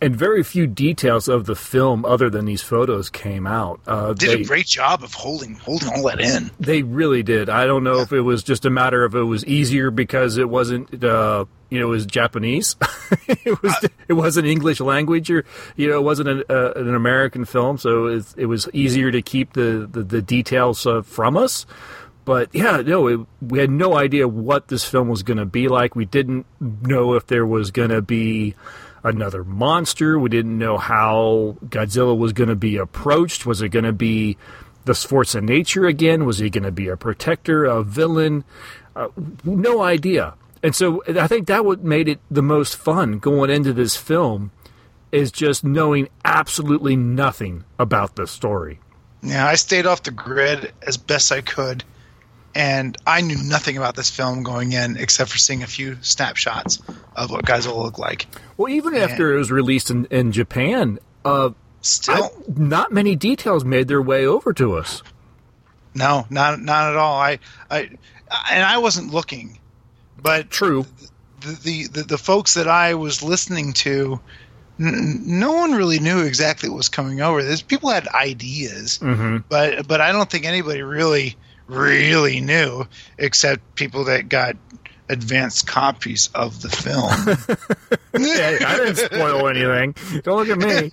And 0.00 0.16
very 0.16 0.42
few 0.42 0.66
details 0.66 1.28
of 1.28 1.46
the 1.46 1.54
film 1.54 2.04
other 2.04 2.28
than 2.28 2.44
these 2.44 2.62
photos 2.62 3.10
came 3.10 3.46
out. 3.46 3.80
Uh, 3.86 4.12
Did 4.12 4.30
they, 4.30 4.42
a 4.42 4.44
great 4.44 4.66
job 4.66 5.02
of 5.02 5.14
holding 5.14 5.54
holding 5.54 5.88
all 5.88 6.02
that 6.04 6.20
in. 6.20 6.50
They 6.60 6.82
really 6.82 7.22
did. 7.22 7.48
I 7.48 7.66
don't 7.66 7.84
know 7.84 8.00
if 8.00 8.12
it 8.12 8.20
was 8.20 8.42
just 8.42 8.64
a 8.64 8.70
matter 8.70 9.04
of 9.04 9.14
it 9.14 9.22
was 9.22 9.44
easier 9.46 9.90
because 9.90 10.36
it 10.36 10.48
wasn't, 10.48 11.02
uh, 11.02 11.44
you 11.70 11.80
know, 11.80 11.86
it 11.86 11.90
was 11.90 12.06
Japanese. 12.06 12.76
it 13.28 13.62
was 13.62 13.88
it 14.08 14.14
wasn't 14.14 14.46
English 14.46 14.80
language, 14.80 15.30
or 15.30 15.44
you 15.76 15.88
know, 15.88 15.98
it 15.98 16.04
wasn't 16.04 16.28
an, 16.28 16.44
uh, 16.50 16.72
an 16.72 16.94
American 16.94 17.44
film, 17.44 17.78
so 17.78 18.06
it, 18.06 18.24
it 18.36 18.46
was 18.46 18.68
easier 18.72 19.10
to 19.10 19.22
keep 19.22 19.52
the 19.54 19.88
the, 19.90 20.02
the 20.02 20.22
details 20.22 20.86
uh, 20.86 21.02
from 21.02 21.36
us. 21.36 21.66
But 22.24 22.54
yeah, 22.54 22.78
no, 22.78 23.06
it, 23.06 23.20
we 23.42 23.58
had 23.58 23.70
no 23.70 23.98
idea 23.98 24.26
what 24.26 24.68
this 24.68 24.84
film 24.84 25.08
was 25.08 25.22
going 25.22 25.36
to 25.36 25.44
be 25.44 25.68
like. 25.68 25.94
We 25.94 26.06
didn't 26.06 26.46
know 26.60 27.14
if 27.14 27.26
there 27.26 27.44
was 27.44 27.70
going 27.70 27.90
to 27.90 28.00
be 28.00 28.54
another 29.04 29.44
monster. 29.44 30.18
We 30.18 30.30
didn't 30.30 30.58
know 30.58 30.78
how 30.78 31.56
Godzilla 31.66 32.16
was 32.16 32.32
going 32.32 32.48
to 32.48 32.56
be 32.56 32.76
approached. 32.76 33.46
Was 33.46 33.62
it 33.62 33.68
going 33.68 33.84
to 33.84 33.92
be 33.92 34.36
the 34.86 34.94
force 34.94 35.34
of 35.34 35.44
nature 35.44 35.86
again? 35.86 36.24
Was 36.24 36.38
he 36.38 36.50
going 36.50 36.64
to 36.64 36.72
be 36.72 36.88
a 36.88 36.96
protector, 36.96 37.64
a 37.64 37.84
villain? 37.84 38.44
Uh, 38.96 39.08
no 39.44 39.82
idea. 39.82 40.34
And 40.62 40.74
so 40.74 41.02
I 41.06 41.28
think 41.28 41.46
that 41.48 41.64
what 41.64 41.84
made 41.84 42.08
it 42.08 42.20
the 42.30 42.42
most 42.42 42.76
fun 42.76 43.18
going 43.18 43.50
into 43.50 43.72
this 43.72 43.96
film 43.96 44.50
is 45.12 45.30
just 45.30 45.62
knowing 45.62 46.08
absolutely 46.24 46.96
nothing 46.96 47.64
about 47.78 48.16
the 48.16 48.26
story. 48.26 48.80
Yeah, 49.22 49.46
I 49.46 49.54
stayed 49.54 49.86
off 49.86 50.02
the 50.02 50.10
grid 50.10 50.72
as 50.82 50.96
best 50.96 51.30
I 51.30 51.40
could, 51.40 51.84
and 52.54 52.96
I 53.06 53.20
knew 53.20 53.36
nothing 53.42 53.76
about 53.76 53.96
this 53.96 54.10
film 54.10 54.42
going 54.42 54.72
in 54.72 54.96
except 54.96 55.30
for 55.30 55.38
seeing 55.38 55.62
a 55.62 55.66
few 55.66 55.98
snapshots 56.02 56.80
of 57.16 57.30
what 57.30 57.44
Godzilla 57.44 57.82
looked 57.82 57.98
like. 57.98 58.26
Well, 58.56 58.68
even 58.72 58.94
after 58.94 59.34
it 59.34 59.38
was 59.38 59.50
released 59.50 59.90
in, 59.90 60.04
in 60.06 60.32
Japan, 60.32 60.98
uh, 61.24 61.50
Still, 61.80 62.24
I- 62.24 62.30
not 62.56 62.92
many 62.92 63.14
details 63.16 63.64
made 63.64 63.88
their 63.88 64.00
way 64.02 64.24
over 64.26 64.52
to 64.54 64.74
us. 64.76 65.02
no, 65.94 66.26
not 66.30 66.60
not 66.60 66.90
at 66.90 66.96
all. 66.96 67.18
I, 67.20 67.38
I, 67.70 67.90
and 68.50 68.62
I 68.64 68.78
wasn't 68.78 69.12
looking, 69.12 69.58
but 70.22 70.50
True. 70.50 70.86
the 71.40 71.52
the, 71.62 71.86
the, 71.88 72.02
the 72.04 72.18
folks 72.18 72.54
that 72.54 72.66
I 72.68 72.94
was 72.94 73.22
listening 73.22 73.74
to, 73.74 74.18
n- 74.80 75.22
no 75.26 75.52
one 75.52 75.72
really 75.72 75.98
knew 75.98 76.20
exactly 76.22 76.68
what 76.70 76.76
was 76.78 76.88
coming 76.88 77.20
over. 77.20 77.42
There's 77.42 77.60
people 77.62 77.90
had 77.90 78.08
ideas, 78.08 78.98
but 79.48 79.86
but 79.86 80.00
I 80.00 80.10
don't 80.12 80.30
think 80.30 80.46
anybody 80.46 80.80
really 80.82 81.36
really 81.66 82.40
knew 82.40 82.84
except 83.18 83.74
people 83.74 84.04
that 84.04 84.28
got 84.28 84.56
advanced 85.08 85.66
copies 85.66 86.30
of 86.34 86.60
the 86.62 86.68
film. 86.68 87.58
Yeah, 88.16 88.58
I 88.64 88.76
didn't 88.76 88.96
spoil 88.96 89.48
anything. 89.48 90.20
Don't 90.22 90.46
look 90.46 90.48
at 90.48 90.56
me. 90.58 90.92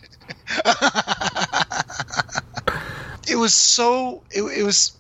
it 3.28 3.36
was 3.36 3.54
so 3.54 4.24
it, 4.32 4.42
it 4.42 4.64
was. 4.64 4.94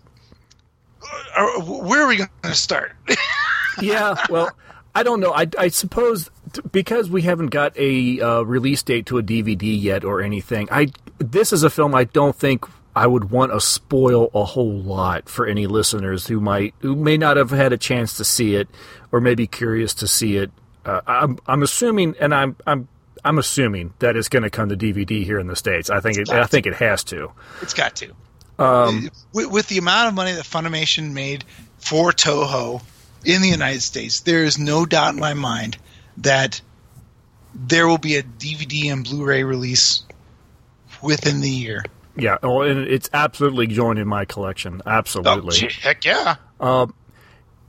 uh, 1.35 1.47
Where 1.61 2.03
are 2.03 2.07
we 2.07 2.17
going 2.17 2.29
to 2.43 2.53
start? 2.53 2.91
yeah, 3.81 4.15
well, 4.29 4.51
I 4.93 5.01
don't 5.03 5.19
know. 5.19 5.31
I, 5.33 5.47
I 5.57 5.69
suppose 5.69 6.29
t- 6.53 6.61
because 6.71 7.09
we 7.09 7.23
haven't 7.23 7.47
got 7.47 7.75
a 7.77 8.21
uh, 8.21 8.41
release 8.43 8.83
date 8.83 9.07
to 9.07 9.17
a 9.17 9.23
DVD 9.23 9.81
yet 9.81 10.03
or 10.03 10.21
anything. 10.21 10.67
I 10.71 10.89
this 11.17 11.51
is 11.51 11.63
a 11.63 11.69
film 11.71 11.95
I 11.95 12.03
don't 12.03 12.35
think 12.35 12.65
I 12.95 13.07
would 13.07 13.31
want 13.31 13.51
to 13.53 13.61
spoil 13.61 14.29
a 14.33 14.43
whole 14.43 14.79
lot 14.79 15.29
for 15.29 15.45
any 15.45 15.67
listeners 15.67 16.27
who 16.27 16.39
might 16.39 16.73
who 16.79 16.95
may 16.95 17.17
not 17.17 17.37
have 17.37 17.51
had 17.51 17.71
a 17.71 17.77
chance 17.77 18.17
to 18.17 18.25
see 18.25 18.55
it 18.55 18.67
or 19.11 19.21
may 19.21 19.35
be 19.35 19.47
curious 19.47 19.93
to 19.95 20.07
see 20.07 20.37
it. 20.37 20.51
Uh, 20.85 21.01
I'm 21.07 21.39
I'm 21.47 21.63
assuming, 21.63 22.15
and 22.19 22.33
I'm 22.33 22.55
I'm 22.67 22.87
I'm 23.23 23.37
assuming 23.37 23.93
that 23.99 24.15
it's 24.17 24.29
going 24.29 24.43
to 24.43 24.49
come 24.49 24.69
to 24.69 24.77
DVD 24.77 25.23
here 25.23 25.39
in 25.39 25.47
the 25.47 25.55
states. 25.55 25.89
I 25.89 25.99
think 25.99 26.17
it, 26.17 26.29
I 26.29 26.45
think 26.45 26.65
it 26.65 26.75
has 26.75 27.03
to. 27.05 27.31
It's 27.61 27.73
got 27.73 27.95
to. 27.97 28.13
with, 29.33 29.51
with 29.51 29.67
the 29.67 29.77
amount 29.77 30.09
of 30.09 30.13
money 30.13 30.33
that 30.33 30.43
Funimation 30.45 31.13
made 31.13 31.43
for 31.77 32.11
Toho 32.11 32.81
in 33.23 33.41
the 33.41 33.49
United 33.49 33.81
States, 33.81 34.21
there 34.21 34.43
is 34.43 34.59
no 34.59 34.85
doubt 34.85 35.13
in 35.13 35.19
my 35.19 35.33
mind 35.33 35.77
that 36.17 36.61
there 37.53 37.87
will 37.87 37.97
be 37.97 38.15
a 38.15 38.23
DVD 38.23 38.91
and 38.91 39.03
Blu-ray 39.03 39.43
release 39.43 40.03
within 41.01 41.41
the 41.41 41.49
year. 41.49 41.83
Yeah, 42.15 42.37
oh, 42.43 42.61
and 42.61 42.87
it's 42.87 43.09
absolutely 43.13 43.67
joined 43.67 43.99
in 43.99 44.07
my 44.07 44.25
collection. 44.25 44.81
Absolutely. 44.85 45.47
Oh, 45.47 45.49
gee, 45.49 45.69
heck 45.81 46.03
yeah! 46.05 46.35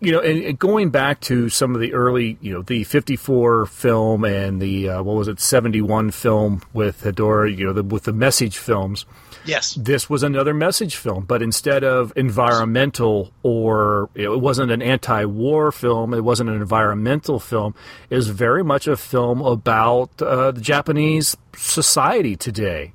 you 0.03 0.11
know, 0.11 0.19
and, 0.21 0.43
and 0.43 0.59
going 0.59 0.91
back 0.91 1.21
to 1.21 1.49
some 1.49 1.77
of 1.77 1.81
the 1.81 1.95
early, 1.95 2.37
you 2.41 2.53
know, 2.53 2.63
the 2.63 2.83
'54 2.83 3.67
film 3.67 4.25
and 4.25 4.61
the 4.61 4.89
uh, 4.89 5.03
what 5.03 5.15
was 5.15 5.29
it, 5.29 5.39
'71 5.39 6.11
film 6.11 6.63
with 6.73 7.03
Hedorah, 7.03 7.57
you 7.57 7.67
know, 7.67 7.73
the, 7.73 7.85
with 7.85 8.03
the 8.03 8.13
message 8.13 8.59
films. 8.59 9.07
Yes, 9.45 9.75
This 9.75 10.09
was 10.09 10.23
another 10.23 10.55
message 10.55 10.95
film, 10.95 11.25
but 11.25 11.43
instead 11.43 11.83
of 11.83 12.13
environmental 12.15 13.33
or 13.43 14.09
you 14.15 14.25
know, 14.25 14.35
it 14.35 14.41
wasn't 14.41 14.71
an 14.71 14.83
anti-war 14.83 15.73
film, 15.73 16.15
it 16.15 16.23
wasn't 16.23 16.51
an 16.51 16.57
environmental 16.57 17.41
film. 17.41 17.75
It 18.09 18.17
was 18.17 18.29
very 18.29 18.63
much 18.63 18.87
a 18.87 18.97
film 18.97 19.41
about 19.41 20.23
uh, 20.23 20.53
the 20.53 20.61
Japanese 20.61 21.37
society 21.57 22.37
today. 22.37 22.93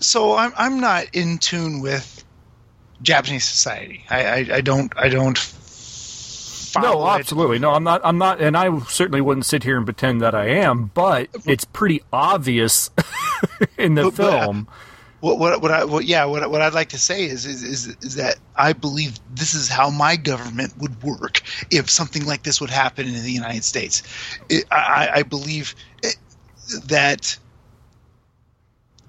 So 0.00 0.34
I'm 0.36 0.52
I'm 0.56 0.80
not 0.80 1.06
in 1.12 1.38
tune 1.38 1.80
with 1.80 2.24
Japanese 3.02 3.44
society. 3.48 4.04
I 4.10 4.24
I, 4.24 4.46
I 4.56 4.60
don't 4.60 4.92
I 4.96 5.08
don't. 5.08 5.38
No, 6.80 7.06
it. 7.06 7.10
absolutely. 7.20 7.58
No, 7.58 7.70
I'm 7.72 7.82
not. 7.82 8.02
I'm 8.04 8.18
not, 8.18 8.40
and 8.40 8.56
I 8.56 8.78
certainly 8.86 9.20
wouldn't 9.22 9.46
sit 9.46 9.64
here 9.64 9.76
and 9.78 9.86
pretend 9.86 10.20
that 10.20 10.34
I 10.34 10.48
am. 10.48 10.90
But 10.94 11.28
it's 11.46 11.64
pretty 11.64 12.02
obvious 12.12 12.90
in 13.78 13.94
the 13.94 14.04
But- 14.04 14.16
but, 14.16 14.26
uh, 14.34 14.40
film. 14.44 14.68
what 15.20 15.38
what 15.38 15.62
what 15.62 15.70
I 15.72 15.84
what, 15.84 16.04
yeah 16.04 16.24
what 16.26 16.48
what 16.50 16.60
I'd 16.60 16.74
like 16.74 16.90
to 16.90 16.98
say 16.98 17.24
is, 17.24 17.46
is 17.46 17.62
is 17.64 17.86
is 18.02 18.14
that 18.16 18.36
I 18.54 18.74
believe 18.74 19.18
this 19.34 19.54
is 19.54 19.68
how 19.68 19.88
my 19.90 20.14
government 20.14 20.74
would 20.78 21.02
work 21.02 21.40
if 21.72 21.88
something 21.90 22.24
like 22.26 22.42
this 22.42 22.60
would 22.60 22.70
happen 22.70 23.06
in 23.06 23.14
the 23.24 23.32
United 23.32 23.64
States. 23.64 24.02
It, 24.50 24.64
I, 24.70 25.08
I 25.14 25.22
believe 25.22 25.74
it, 26.02 26.16
that 26.84 27.36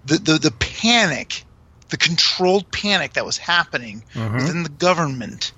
the, 0.10 0.18
the 0.18 0.38
the 0.40 0.52
panic, 0.52 1.46
the 1.90 1.98
controlled 1.98 2.72
panic 2.72 3.14
that 3.14 3.26
was 3.26 3.38
happening 3.38 4.04
within 4.16 4.64
the 4.64 4.70
government, 4.70 5.54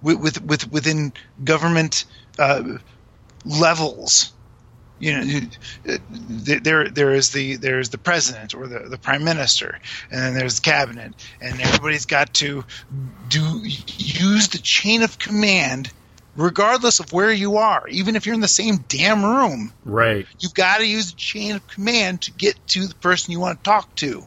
with, 0.00 0.18
with 0.18 0.42
with 0.42 0.70
within 0.70 1.12
government 1.44 2.04
uh, 2.38 2.78
levels. 3.44 4.32
You 5.00 5.12
know 5.12 5.40
uh, 5.88 5.98
there 6.10 6.88
there 6.88 7.12
is 7.12 7.30
the 7.30 7.56
there 7.56 7.78
is 7.78 7.90
the 7.90 7.98
president 7.98 8.52
or 8.54 8.66
the, 8.66 8.80
the 8.80 8.98
prime 8.98 9.22
minister 9.22 9.78
and 10.10 10.20
then 10.20 10.34
there's 10.34 10.56
the 10.56 10.62
cabinet 10.62 11.14
and 11.40 11.60
everybody's 11.60 12.06
got 12.06 12.34
to 12.34 12.64
do 13.28 13.62
use 13.62 14.48
the 14.48 14.58
chain 14.58 15.02
of 15.02 15.16
command 15.20 15.92
regardless 16.38 17.00
of 17.00 17.12
where 17.12 17.32
you 17.32 17.56
are, 17.56 17.86
even 17.88 18.14
if 18.14 18.24
you're 18.24 18.34
in 18.34 18.40
the 18.40 18.48
same 18.48 18.76
damn 18.88 19.24
room. 19.24 19.72
Right. 19.84 20.26
You've 20.38 20.54
got 20.54 20.78
to 20.78 20.86
use 20.86 21.10
the 21.10 21.16
chain 21.16 21.56
of 21.56 21.66
command 21.66 22.22
to 22.22 22.32
get 22.32 22.54
to 22.68 22.86
the 22.86 22.94
person 22.94 23.32
you 23.32 23.40
want 23.40 23.58
to 23.58 23.64
talk 23.64 23.94
to. 23.96 24.26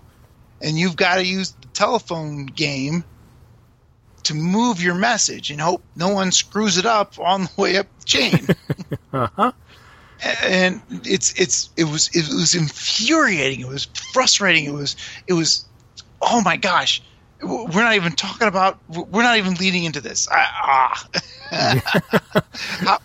And 0.61 0.77
you've 0.77 0.97
got 0.97 1.15
to 1.15 1.25
use 1.25 1.51
the 1.51 1.67
telephone 1.69 2.45
game 2.47 3.05
to 4.23 4.35
move 4.35 4.83
your 4.83 4.93
message 4.93 5.49
and 5.49 5.59
hope 5.59 5.81
no 5.95 6.09
one 6.09 6.31
screws 6.31 6.77
it 6.77 6.85
up 6.85 7.17
on 7.17 7.43
the 7.43 7.51
way 7.57 7.77
up 7.77 7.87
the 7.99 8.05
chain. 8.05 8.47
Uh-huh. 9.13 9.51
And 10.41 10.81
it's 11.03 11.37
it's 11.37 11.69
it 11.75 11.83
was 11.83 12.09
it 12.13 12.29
was 12.33 12.55
infuriating. 12.55 13.59
It 13.59 13.67
was 13.67 13.89
frustrating. 14.13 14.63
It 14.63 14.71
was 14.71 14.95
it 15.27 15.33
was 15.33 15.65
oh 16.21 16.41
my 16.41 16.55
gosh. 16.55 17.01
We're 17.43 17.83
not 17.83 17.95
even 17.95 18.13
talking 18.13 18.47
about. 18.47 18.79
We're 18.89 19.23
not 19.23 19.37
even 19.37 19.55
leading 19.55 19.83
into 19.83 20.01
this. 20.01 20.27
I, 20.29 20.47
ah. 20.63 21.09
How, 22.79 22.99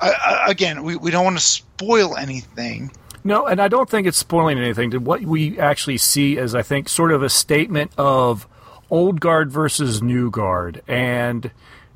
uh, 0.00 0.44
again, 0.46 0.82
we, 0.82 0.96
we 0.96 1.10
don't 1.10 1.24
want 1.24 1.38
to 1.38 1.44
spoil 1.44 2.16
anything. 2.16 2.90
No, 3.22 3.46
and 3.46 3.60
I 3.60 3.68
don't 3.68 3.88
think 3.88 4.06
it's 4.06 4.18
spoiling 4.18 4.58
anything. 4.58 4.92
What 5.04 5.22
we 5.22 5.58
actually 5.58 5.98
see 5.98 6.38
is, 6.38 6.54
I 6.54 6.62
think, 6.62 6.88
sort 6.88 7.12
of 7.12 7.22
a 7.22 7.28
statement 7.28 7.92
of 7.98 8.46
old 8.90 9.20
guard 9.20 9.52
versus 9.52 10.02
new 10.02 10.30
guard, 10.30 10.82
and 10.88 11.50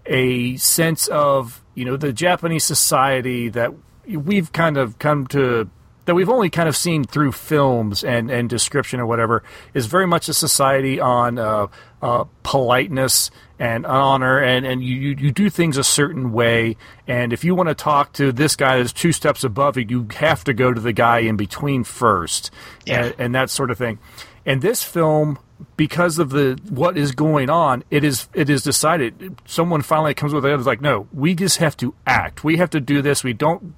a 0.06 0.56
sense 0.56 1.06
of 1.08 1.62
you 1.74 1.84
know 1.84 1.96
the 1.96 2.12
Japanese 2.12 2.64
society 2.64 3.48
that 3.48 3.72
we've 4.06 4.52
kind 4.52 4.76
of 4.76 4.98
come 4.98 5.26
to 5.28 5.68
that 6.04 6.14
we've 6.14 6.28
only 6.28 6.50
kind 6.50 6.68
of 6.68 6.76
seen 6.76 7.04
through 7.04 7.32
films 7.32 8.04
and, 8.04 8.30
and 8.30 8.48
description 8.48 9.00
or 9.00 9.06
whatever 9.06 9.42
is 9.72 9.86
very 9.86 10.06
much 10.06 10.28
a 10.28 10.34
society 10.34 11.00
on 11.00 11.38
uh, 11.38 11.66
uh, 12.02 12.24
politeness 12.42 13.30
and 13.58 13.86
honor. 13.86 14.38
And, 14.38 14.66
and 14.66 14.82
you, 14.82 15.16
you, 15.18 15.30
do 15.30 15.48
things 15.48 15.76
a 15.76 15.84
certain 15.84 16.32
way. 16.32 16.76
And 17.06 17.32
if 17.32 17.44
you 17.44 17.54
want 17.54 17.68
to 17.68 17.74
talk 17.74 18.12
to 18.14 18.32
this 18.32 18.56
guy 18.56 18.78
that's 18.78 18.92
two 18.92 19.12
steps 19.12 19.44
above 19.44 19.76
you 19.76 19.84
you 19.88 20.08
have 20.16 20.44
to 20.44 20.52
go 20.52 20.72
to 20.72 20.80
the 20.80 20.92
guy 20.92 21.20
in 21.20 21.36
between 21.36 21.84
first. 21.84 22.50
Yeah. 22.84 23.04
and, 23.04 23.14
and 23.18 23.34
that 23.34 23.50
sort 23.50 23.70
of 23.70 23.78
thing. 23.78 23.98
And 24.46 24.60
this 24.60 24.82
film 24.82 25.38
because 25.76 26.18
of 26.18 26.30
the 26.30 26.60
what 26.68 26.98
is 26.98 27.12
going 27.12 27.48
on 27.48 27.84
it 27.90 28.04
is 28.04 28.28
it 28.34 28.50
is 28.50 28.62
decided. 28.62 29.38
Someone 29.46 29.82
finally 29.82 30.12
comes 30.12 30.34
with 30.34 30.44
it 30.44 30.52
it's 30.52 30.66
like 30.66 30.80
no 30.80 31.08
we 31.12 31.34
just 31.34 31.58
have 31.58 31.76
to 31.78 31.94
act. 32.06 32.44
We 32.44 32.58
have 32.58 32.70
to 32.70 32.80
do 32.80 33.00
this. 33.00 33.24
We 33.24 33.32
don't 33.32 33.74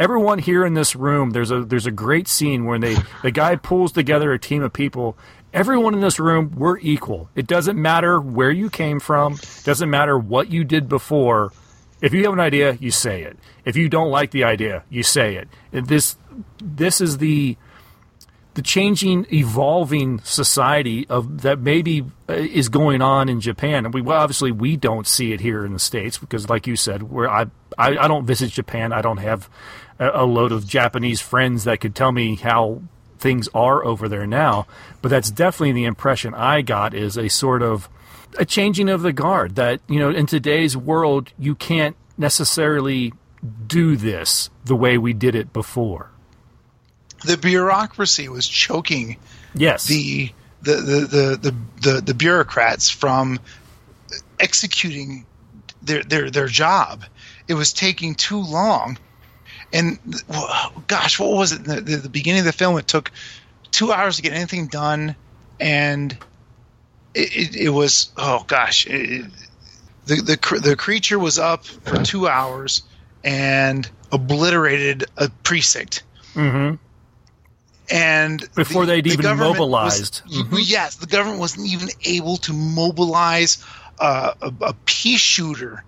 everyone 0.00 0.38
here 0.38 0.64
in 0.64 0.72
this 0.72 0.96
room 0.96 1.30
there's 1.30 1.50
a 1.50 1.62
there's 1.62 1.86
a 1.86 1.90
great 1.90 2.26
scene 2.26 2.64
where 2.64 2.78
they 2.78 2.96
the 3.22 3.30
guy 3.30 3.54
pulls 3.54 3.92
together 3.92 4.32
a 4.32 4.38
team 4.38 4.62
of 4.62 4.72
people. 4.72 5.16
Everyone 5.52 5.94
in 5.94 6.00
this 6.00 6.18
room 6.18 6.54
we're 6.56 6.78
equal. 6.78 7.28
It 7.36 7.46
doesn't 7.46 7.80
matter 7.80 8.18
where 8.20 8.50
you 8.50 8.70
came 8.70 8.98
from. 8.98 9.38
Doesn't 9.62 9.90
matter 9.90 10.18
what 10.18 10.50
you 10.50 10.64
did 10.64 10.88
before. 10.88 11.52
If 12.00 12.14
you 12.14 12.24
have 12.24 12.32
an 12.32 12.40
idea 12.40 12.78
you 12.80 12.90
say 12.90 13.22
it. 13.22 13.36
If 13.64 13.76
you 13.76 13.88
don't 13.88 14.10
like 14.10 14.30
the 14.30 14.44
idea 14.44 14.84
you 14.88 15.02
say 15.02 15.36
it. 15.36 15.48
This 15.70 16.16
this 16.58 17.00
is 17.00 17.18
the 17.18 17.56
the 18.54 18.62
changing, 18.62 19.26
evolving 19.32 20.20
society 20.20 21.06
of 21.08 21.42
that 21.42 21.60
maybe 21.60 22.04
uh, 22.28 22.32
is 22.32 22.68
going 22.68 23.00
on 23.00 23.28
in 23.28 23.40
Japan, 23.40 23.84
and 23.84 23.94
we 23.94 24.02
well, 24.02 24.18
obviously 24.18 24.50
we 24.50 24.76
don't 24.76 25.06
see 25.06 25.32
it 25.32 25.40
here 25.40 25.64
in 25.64 25.72
the 25.72 25.78
states 25.78 26.18
because, 26.18 26.48
like 26.48 26.66
you 26.66 26.74
said, 26.74 27.04
where 27.04 27.30
I, 27.30 27.46
I 27.78 27.96
I 27.96 28.08
don't 28.08 28.26
visit 28.26 28.50
Japan, 28.50 28.92
I 28.92 29.02
don't 29.02 29.18
have 29.18 29.48
a, 30.00 30.24
load 30.24 30.50
of 30.52 30.66
Japanese 30.66 31.20
friends 31.20 31.64
that 31.64 31.80
could 31.80 31.94
tell 31.94 32.10
me 32.10 32.36
how 32.36 32.82
things 33.18 33.48
are 33.54 33.84
over 33.84 34.08
there 34.08 34.26
now. 34.26 34.66
But 35.02 35.10
that's 35.10 35.30
definitely 35.30 35.72
the 35.72 35.84
impression 35.84 36.34
I 36.34 36.62
got 36.62 36.94
is 36.94 37.16
a 37.18 37.28
sort 37.28 37.62
of 37.62 37.88
a 38.38 38.44
changing 38.44 38.88
of 38.88 39.02
the 39.02 39.12
guard 39.12 39.56
that 39.56 39.80
you 39.88 39.98
know 39.98 40.10
in 40.10 40.24
today's 40.26 40.76
world 40.76 41.32
you 41.38 41.54
can't 41.54 41.96
necessarily 42.16 43.12
do 43.66 43.96
this 43.96 44.50
the 44.64 44.76
way 44.76 44.96
we 44.98 45.12
did 45.12 45.34
it 45.34 45.52
before. 45.52 46.10
The 47.24 47.36
bureaucracy 47.36 48.28
was 48.28 48.46
choking 48.48 49.16
Yes. 49.54 49.86
the 49.86 50.32
the 50.62 50.74
the 50.74 51.00
the 51.00 51.38
the, 51.50 51.90
the, 51.92 52.00
the 52.00 52.14
bureaucrats 52.14 52.88
from 52.88 53.38
executing 54.38 55.26
their 55.82 56.02
their 56.02 56.30
their 56.30 56.46
job. 56.46 57.04
It 57.48 57.54
was 57.54 57.72
taking 57.72 58.14
too 58.14 58.40
long, 58.40 58.98
and 59.72 59.98
gosh, 60.86 61.18
what 61.20 61.30
was 61.32 61.52
it? 61.52 61.64
The, 61.64 61.80
the, 61.80 61.96
the 61.96 62.08
beginning 62.08 62.40
of 62.40 62.46
the 62.46 62.52
film, 62.52 62.76
it 62.78 62.86
took 62.88 63.10
two 63.70 63.92
hours 63.92 64.16
to 64.16 64.22
get 64.22 64.32
anything 64.32 64.66
done, 64.66 65.14
and 65.60 66.12
it, 67.14 67.36
it, 67.36 67.56
it 67.56 67.68
was 67.70 68.10
oh 68.16 68.44
gosh, 68.46 68.86
it, 68.86 69.24
the 70.06 70.16
the 70.22 70.36
cr- 70.36 70.58
the 70.58 70.76
creature 70.76 71.18
was 71.18 71.38
up 71.38 71.64
for 71.64 72.02
two 72.02 72.26
hours 72.28 72.82
and 73.24 73.88
obliterated 74.12 75.04
a 75.18 75.28
precinct 75.44 76.02
Mm-hmm. 76.34 76.76
and 77.90 78.48
Before 78.54 78.86
the- 78.86 78.92
they'd 78.92 79.04
the 79.04 79.10
even 79.12 79.36
mobilized. 79.36 80.22
was- 80.26 80.70
Yes, 80.70 80.96
the 80.96 81.06
government 81.06 81.40
wasn't 81.40 81.66
even 81.68 81.88
able 82.04 82.36
to 82.38 82.52
mobilize 82.52 83.64
uh, 83.98 84.32
a, 84.40 84.52
a 84.62 84.74
pea 84.86 85.16
shooter 85.16 85.82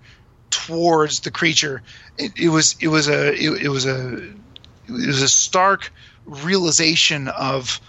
towards 0.51 1.21
the 1.21 1.31
creature. 1.31 1.81
It, 2.17 2.31
it 2.37 2.49
was 2.49 2.75
it 2.79 2.87
was 2.89 3.07
a 3.07 3.33
it, 3.33 3.63
it 3.63 3.69
was 3.69 3.85
a 3.85 4.17
it 4.87 4.91
was 5.07 5.21
a 5.21 5.29
stark 5.29 5.91
realization 6.25 7.27
of 7.29 7.79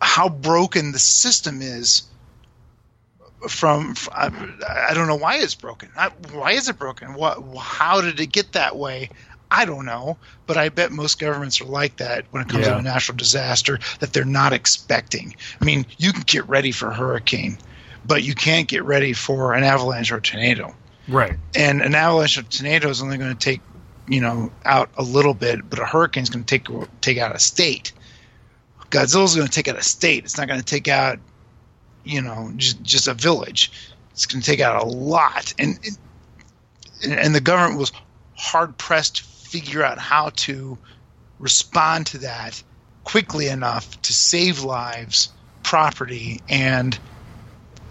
how 0.00 0.28
broken 0.28 0.92
the 0.92 0.98
system 0.98 1.60
is. 1.62 2.02
From, 3.48 3.94
from 3.94 4.12
I, 4.14 4.86
I 4.90 4.94
don't 4.94 5.06
know 5.08 5.16
why 5.16 5.36
it's 5.38 5.54
broken. 5.54 5.88
I, 5.96 6.10
why 6.32 6.52
is 6.52 6.68
it 6.68 6.78
broken? 6.78 7.14
What? 7.14 7.42
How 7.58 8.00
did 8.02 8.20
it 8.20 8.26
get 8.26 8.52
that 8.52 8.76
way? 8.76 9.10
I 9.50 9.64
don't 9.64 9.84
know, 9.86 10.18
but 10.46 10.56
I 10.56 10.68
bet 10.68 10.92
most 10.92 11.18
governments 11.18 11.60
are 11.60 11.64
like 11.64 11.96
that 11.96 12.26
when 12.30 12.42
it 12.42 12.48
comes 12.48 12.66
Yeah. 12.66 12.74
to 12.74 12.78
a 12.78 12.82
natural 12.82 13.16
disaster 13.16 13.78
that 13.98 14.12
they're 14.12 14.24
not 14.24 14.52
expecting. 14.52 15.34
I 15.60 15.64
mean, 15.64 15.86
you 15.98 16.12
can 16.12 16.22
get 16.22 16.48
ready 16.48 16.70
for 16.70 16.90
a 16.90 16.94
hurricane, 16.94 17.58
but 18.04 18.22
you 18.22 18.34
can't 18.34 18.68
get 18.68 18.84
ready 18.84 19.12
for 19.12 19.54
an 19.54 19.64
avalanche 19.64 20.12
or 20.12 20.18
a 20.18 20.22
tornado. 20.22 20.74
Right. 21.10 21.36
And 21.56 21.82
an 21.82 21.94
avalanche 21.94 22.38
or 22.38 22.42
tornado 22.42 22.88
is 22.88 23.02
only 23.02 23.18
going 23.18 23.36
to 23.36 23.38
take, 23.38 23.60
you 24.06 24.20
know, 24.20 24.52
out 24.64 24.90
a 24.96 25.02
little 25.02 25.34
bit, 25.34 25.68
but 25.68 25.78
a 25.78 25.84
hurricane 25.84 26.22
is 26.22 26.30
going 26.30 26.44
to 26.44 26.58
take 26.58 26.68
take 27.00 27.18
out 27.18 27.34
a 27.34 27.38
state. 27.38 27.92
Godzilla's 28.90 29.34
going 29.34 29.46
to 29.46 29.52
take 29.52 29.68
out 29.68 29.76
a 29.76 29.82
state. 29.82 30.24
It's 30.24 30.38
not 30.38 30.48
going 30.48 30.60
to 30.60 30.66
take 30.66 30.88
out, 30.88 31.18
you 32.04 32.22
know, 32.22 32.52
just 32.56 32.82
just 32.82 33.08
a 33.08 33.14
village. 33.14 33.72
It's 34.12 34.26
going 34.26 34.40
to 34.40 34.46
take 34.46 34.60
out 34.60 34.82
a 34.82 34.86
lot, 34.86 35.54
and 35.58 35.78
and, 37.02 37.12
and 37.12 37.34
the 37.34 37.40
government 37.40 37.78
was 37.78 37.92
hard 38.36 38.76
pressed 38.78 39.16
to 39.16 39.24
figure 39.24 39.82
out 39.82 39.98
how 39.98 40.30
to 40.30 40.78
respond 41.38 42.06
to 42.06 42.18
that 42.18 42.62
quickly 43.04 43.48
enough 43.48 44.00
to 44.02 44.12
save 44.12 44.62
lives, 44.62 45.30
property, 45.62 46.40
and 46.48 46.98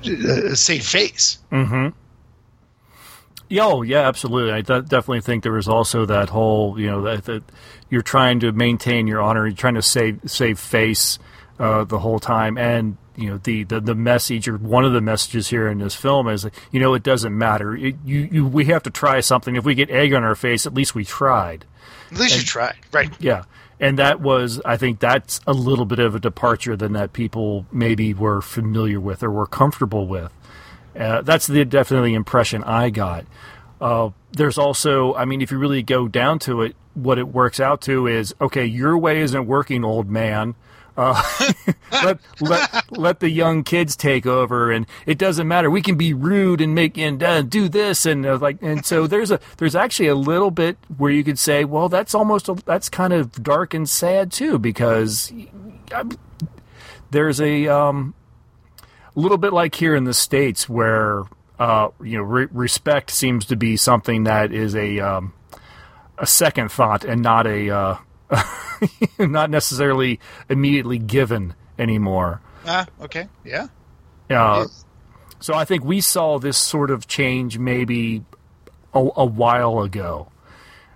uh, 0.05 0.55
save 0.55 0.85
face. 0.85 1.39
Mm-hmm. 1.51 1.89
Yeah, 3.49 3.65
oh, 3.65 3.81
yeah, 3.81 4.07
absolutely. 4.07 4.51
I 4.51 4.61
de- 4.61 4.83
definitely 4.83 5.21
think 5.21 5.41
there 5.43 5.51
was 5.51 5.67
also 5.67 6.05
that 6.05 6.29
whole, 6.29 6.79
you 6.79 6.87
know, 6.87 7.01
that, 7.01 7.25
that 7.25 7.43
you're 7.89 8.03
trying 8.03 8.39
to 8.41 8.51
maintain 8.51 9.07
your 9.07 9.21
honor, 9.21 9.47
you're 9.47 9.55
trying 9.55 9.73
to 9.73 9.81
save 9.81 10.19
save 10.27 10.59
face 10.59 11.17
uh, 11.57 11.83
the 11.83 11.99
whole 11.99 12.19
time, 12.19 12.57
and 12.57 12.97
you 13.15 13.29
know 13.29 13.37
the, 13.37 13.63
the 13.63 13.81
the 13.81 13.95
message 13.95 14.47
or 14.47 14.57
one 14.57 14.85
of 14.85 14.93
the 14.93 15.01
messages 15.01 15.49
here 15.49 15.67
in 15.67 15.79
this 15.79 15.95
film 15.95 16.27
is, 16.29 16.47
you 16.71 16.79
know, 16.79 16.93
it 16.93 17.01
doesn't 17.01 17.35
matter. 17.35 17.75
It, 17.75 17.95
you, 18.05 18.29
you 18.31 18.47
we 18.47 18.65
have 18.65 18.83
to 18.83 18.91
try 18.91 19.19
something. 19.19 19.55
If 19.55 19.65
we 19.65 19.73
get 19.73 19.89
egg 19.89 20.13
on 20.13 20.23
our 20.23 20.35
face, 20.35 20.67
at 20.67 20.73
least 20.73 20.93
we 20.93 21.03
tried. 21.03 21.65
At 22.11 22.19
least 22.19 22.37
you 22.37 22.43
tried, 22.43 22.77
right? 22.93 23.11
Yeah. 23.19 23.43
And 23.79 23.97
that 23.97 24.19
was, 24.19 24.59
I 24.65 24.75
think 24.75 24.99
that's 24.99 25.39
a 25.47 25.53
little 25.53 25.85
bit 25.85 25.99
of 25.99 26.13
a 26.13 26.19
departure 26.19 26.75
than 26.75 26.93
that 26.93 27.13
people 27.13 27.65
maybe 27.71 28.13
were 28.13 28.41
familiar 28.41 28.99
with 28.99 29.23
or 29.23 29.31
were 29.31 29.47
comfortable 29.47 30.05
with. 30.05 30.33
Uh, 30.97 31.21
that's 31.21 31.47
the 31.47 31.65
definitely 31.65 32.13
impression 32.13 32.63
I 32.63 32.89
got. 32.89 33.25
Uh, 33.79 34.09
there's 34.31 34.57
also, 34.57 35.13
I 35.15 35.25
mean, 35.25 35.41
if 35.41 35.51
you 35.51 35.57
really 35.57 35.83
go 35.83 36.07
down 36.07 36.39
to 36.39 36.61
it, 36.61 36.75
what 36.93 37.17
it 37.17 37.29
works 37.29 37.59
out 37.59 37.81
to 37.81 38.07
is 38.07 38.33
okay, 38.41 38.65
your 38.65 38.97
way 38.97 39.21
isn't 39.21 39.45
working, 39.45 39.83
old 39.83 40.09
man. 40.09 40.55
Uh, 40.97 41.21
let 42.03 42.19
let 42.41 42.91
let 42.91 43.19
the 43.21 43.29
young 43.29 43.63
kids 43.63 43.95
take 43.95 44.25
over, 44.25 44.69
and 44.69 44.85
it 45.05 45.17
doesn't 45.17 45.47
matter. 45.47 45.69
We 45.69 45.81
can 45.81 45.95
be 45.95 46.13
rude 46.13 46.59
and 46.59 46.75
make 46.75 46.97
and 46.97 47.23
uh, 47.23 47.41
do 47.41 47.69
this 47.69 48.05
and 48.05 48.25
uh, 48.25 48.37
like, 48.37 48.61
and 48.61 48.85
so 48.85 49.07
there's 49.07 49.31
a 49.31 49.39
there's 49.57 49.75
actually 49.75 50.09
a 50.09 50.15
little 50.15 50.51
bit 50.51 50.77
where 50.97 51.11
you 51.11 51.23
could 51.23 51.39
say, 51.39 51.63
well, 51.63 51.87
that's 51.87 52.13
almost 52.13 52.49
a, 52.49 52.55
that's 52.65 52.89
kind 52.89 53.13
of 53.13 53.41
dark 53.41 53.73
and 53.73 53.87
sad 53.87 54.29
too, 54.29 54.59
because 54.59 55.31
um, 55.93 56.11
there's 57.11 57.39
a 57.39 57.67
um, 57.67 58.13
a 59.19 59.21
little 59.21 59.37
bit 59.37 59.51
like 59.51 59.75
here 59.75 59.95
in 59.95 60.05
the 60.05 60.13
states 60.13 60.69
where 60.69 61.23
uh, 61.59 61.89
you 62.01 62.17
know 62.17 62.23
re- 62.23 62.47
respect 62.51 63.11
seems 63.11 63.45
to 63.47 63.57
be 63.57 63.75
something 63.75 64.23
that 64.23 64.53
is 64.53 64.75
a 64.75 64.99
um, 64.99 65.33
a 66.17 66.25
second 66.25 66.71
thought 66.71 67.03
and 67.03 67.21
not 67.21 67.45
a 67.45 67.69
uh, 67.69 67.97
not 69.19 69.49
necessarily 69.49 70.21
immediately 70.47 70.97
given 70.97 71.53
anymore. 71.77 72.41
Ah, 72.65 72.87
okay, 73.01 73.27
yeah. 73.43 73.67
Uh, 74.29 74.67
so 75.41 75.53
I 75.53 75.65
think 75.65 75.83
we 75.83 75.99
saw 75.99 76.39
this 76.39 76.57
sort 76.57 76.89
of 76.89 77.07
change 77.07 77.59
maybe 77.59 78.23
a, 78.93 78.99
a 79.17 79.25
while 79.25 79.79
ago. 79.81 80.31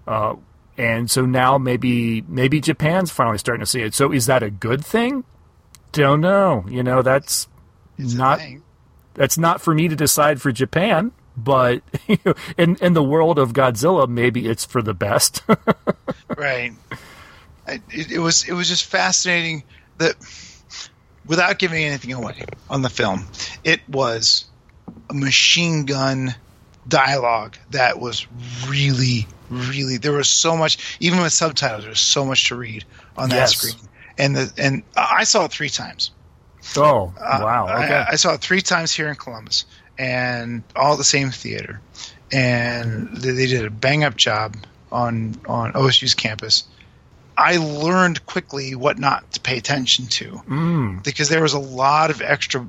Uh, 0.07 0.35
and 0.77 1.11
so 1.11 1.25
now 1.25 1.57
maybe 1.57 2.21
maybe 2.21 2.61
Japan's 2.61 3.11
finally 3.11 3.37
starting 3.37 3.59
to 3.59 3.65
see 3.65 3.81
it. 3.81 3.93
So 3.93 4.13
is 4.13 4.27
that 4.27 4.43
a 4.43 4.49
good 4.49 4.85
thing? 4.85 5.25
Don't 5.91 6.21
know. 6.21 6.65
You 6.69 6.83
know, 6.83 7.01
that's 7.01 7.47
It's 7.97 8.13
not 8.13 8.39
that's 9.13 9.37
not 9.37 9.61
for 9.61 9.73
me 9.73 9.87
to 9.87 9.95
decide 9.95 10.41
for 10.41 10.51
Japan. 10.51 11.11
But 11.35 11.81
in 12.57 12.75
in 12.75 12.93
the 12.93 13.03
world 13.03 13.39
of 13.39 13.53
Godzilla, 13.53 14.07
maybe 14.07 14.47
it's 14.47 14.65
for 14.65 14.81
the 14.81 14.93
best. 14.93 15.41
right. 16.37 16.73
I, 17.67 17.81
it, 17.89 18.11
it 18.11 18.19
was 18.19 18.47
it 18.47 18.53
was 18.53 18.67
just 18.67 18.85
fascinating 18.85 19.63
that 19.97 20.15
without 21.25 21.57
giving 21.57 21.83
anything 21.83 22.13
away 22.13 22.43
on 22.69 22.81
the 22.83 22.89
film, 22.89 23.25
it 23.63 23.79
was 23.89 24.45
a 25.09 25.13
machine 25.13 25.85
gun 25.85 26.35
dialogue 26.87 27.57
that 27.71 27.99
was 27.99 28.27
really 28.67 29.25
really 29.49 29.97
there 29.97 30.11
was 30.11 30.29
so 30.29 30.57
much 30.57 30.97
even 30.99 31.21
with 31.21 31.31
subtitles 31.31 31.83
there 31.83 31.89
was 31.89 31.99
so 31.99 32.25
much 32.25 32.49
to 32.49 32.55
read 32.55 32.83
on 33.17 33.29
that 33.29 33.35
Yes. 33.35 33.55
screen 33.55 33.89
and 34.17 34.35
the 34.35 34.51
and 34.57 34.83
I 34.97 35.23
saw 35.23 35.45
it 35.45 35.51
three 35.51 35.69
times 35.69 36.11
oh 36.77 37.13
Uh, 37.19 37.39
wow! 37.43 37.65
Okay. 37.83 37.93
I, 37.95 38.11
I 38.11 38.15
saw 38.15 38.33
it 38.33 38.41
three 38.41 38.61
times 38.61 38.91
here 38.91 39.07
in 39.09 39.15
Columbus, 39.15 39.65
and 39.97 40.63
all 40.75 40.97
the 40.97 41.03
same 41.03 41.31
theater. 41.31 41.81
And 42.31 43.15
they, 43.17 43.31
they 43.31 43.45
did 43.47 43.65
a 43.65 43.69
bang 43.69 44.03
up 44.03 44.15
job 44.15 44.55
on 44.91 45.35
on 45.47 45.73
OSU's 45.73 46.15
campus. 46.15 46.63
I 47.37 47.57
learned 47.57 48.25
quickly 48.25 48.75
what 48.75 48.99
not 48.99 49.31
to 49.33 49.39
pay 49.39 49.57
attention 49.57 50.05
to 50.07 50.25
mm, 50.47 51.03
because 51.03 51.29
there 51.29 51.41
was 51.41 51.53
a 51.53 51.59
lot 51.59 52.11
of 52.11 52.21
extra 52.21 52.65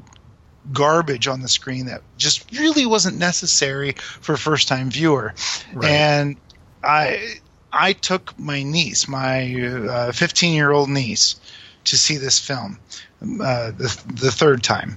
garbage 0.72 1.28
on 1.28 1.42
the 1.42 1.48
screen 1.48 1.86
that 1.86 2.00
just 2.16 2.50
really 2.52 2.86
wasn't 2.86 3.18
necessary 3.18 3.92
for 3.92 4.32
a 4.32 4.38
first 4.38 4.68
time 4.68 4.90
viewer. 4.90 5.34
Right. 5.74 5.90
And 5.90 6.36
I 6.82 7.36
I 7.72 7.92
took 7.92 8.38
my 8.38 8.62
niece, 8.62 9.06
my 9.08 10.10
15 10.14 10.54
year 10.54 10.70
old 10.70 10.88
niece, 10.88 11.36
to 11.84 11.96
see 11.98 12.16
this 12.16 12.38
film 12.38 12.78
uh, 13.40 13.70
the 13.72 14.02
the 14.14 14.30
third 14.30 14.62
time, 14.62 14.96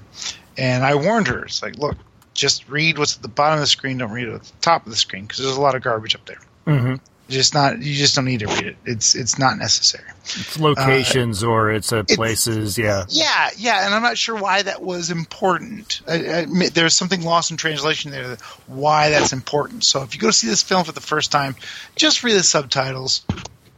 and 0.57 0.84
I 0.84 0.95
warned 0.95 1.28
her. 1.28 1.45
It's 1.45 1.61
like, 1.61 1.78
look, 1.78 1.95
just 2.34 2.67
read 2.69 2.97
what's 2.97 3.15
at 3.15 3.21
the 3.21 3.28
bottom 3.28 3.55
of 3.55 3.59
the 3.61 3.67
screen. 3.67 3.97
Don't 3.97 4.11
read 4.11 4.28
it 4.28 4.34
at 4.34 4.43
the 4.43 4.51
top 4.61 4.86
of 4.86 4.91
the 4.91 4.97
screen 4.97 5.23
because 5.25 5.39
there's 5.43 5.57
a 5.57 5.61
lot 5.61 5.75
of 5.75 5.82
garbage 5.82 6.15
up 6.15 6.25
there. 6.25 6.39
hmm 6.65 6.95
Just 7.30 7.53
not. 7.53 7.82
You 7.82 7.93
just 7.95 8.15
don't 8.15 8.25
need 8.25 8.39
to 8.41 8.47
read 8.47 8.65
it. 8.65 8.75
It's 8.86 9.15
it's 9.15 9.38
not 9.39 9.57
necessary. 9.57 10.05
It's 10.23 10.59
locations 10.59 11.43
or 11.43 11.71
it's 11.71 11.91
uh, 11.93 11.97
it's- 11.99 12.15
places. 12.15 12.78
Yeah. 12.78 13.05
Yeah, 13.09 13.49
yeah, 13.57 13.86
and 13.86 13.93
I'm 13.95 14.01
not 14.03 14.17
sure 14.17 14.36
why 14.36 14.61
that 14.61 14.82
was 14.82 15.09
important. 15.09 16.01
I, 16.07 16.13
I 16.13 16.17
admit 16.39 16.73
there's 16.73 16.95
something 16.95 17.21
lost 17.23 17.49
in 17.51 17.57
translation 17.57 18.11
there. 18.11 18.28
that- 18.30 18.41
Why 18.67 19.09
that's 19.09 19.34
important. 19.34 19.84
So 19.84 20.03
if 20.03 20.13
you 20.13 20.19
go 20.21 20.32
see 20.32 20.47
this 20.47 20.63
film 20.63 20.84
for 20.84 20.91
the 20.91 21.01
first 21.01 21.32
time, 21.32 21.55
just 21.95 22.23
read 22.23 22.34
the 22.34 22.43
subtitles. 22.43 23.25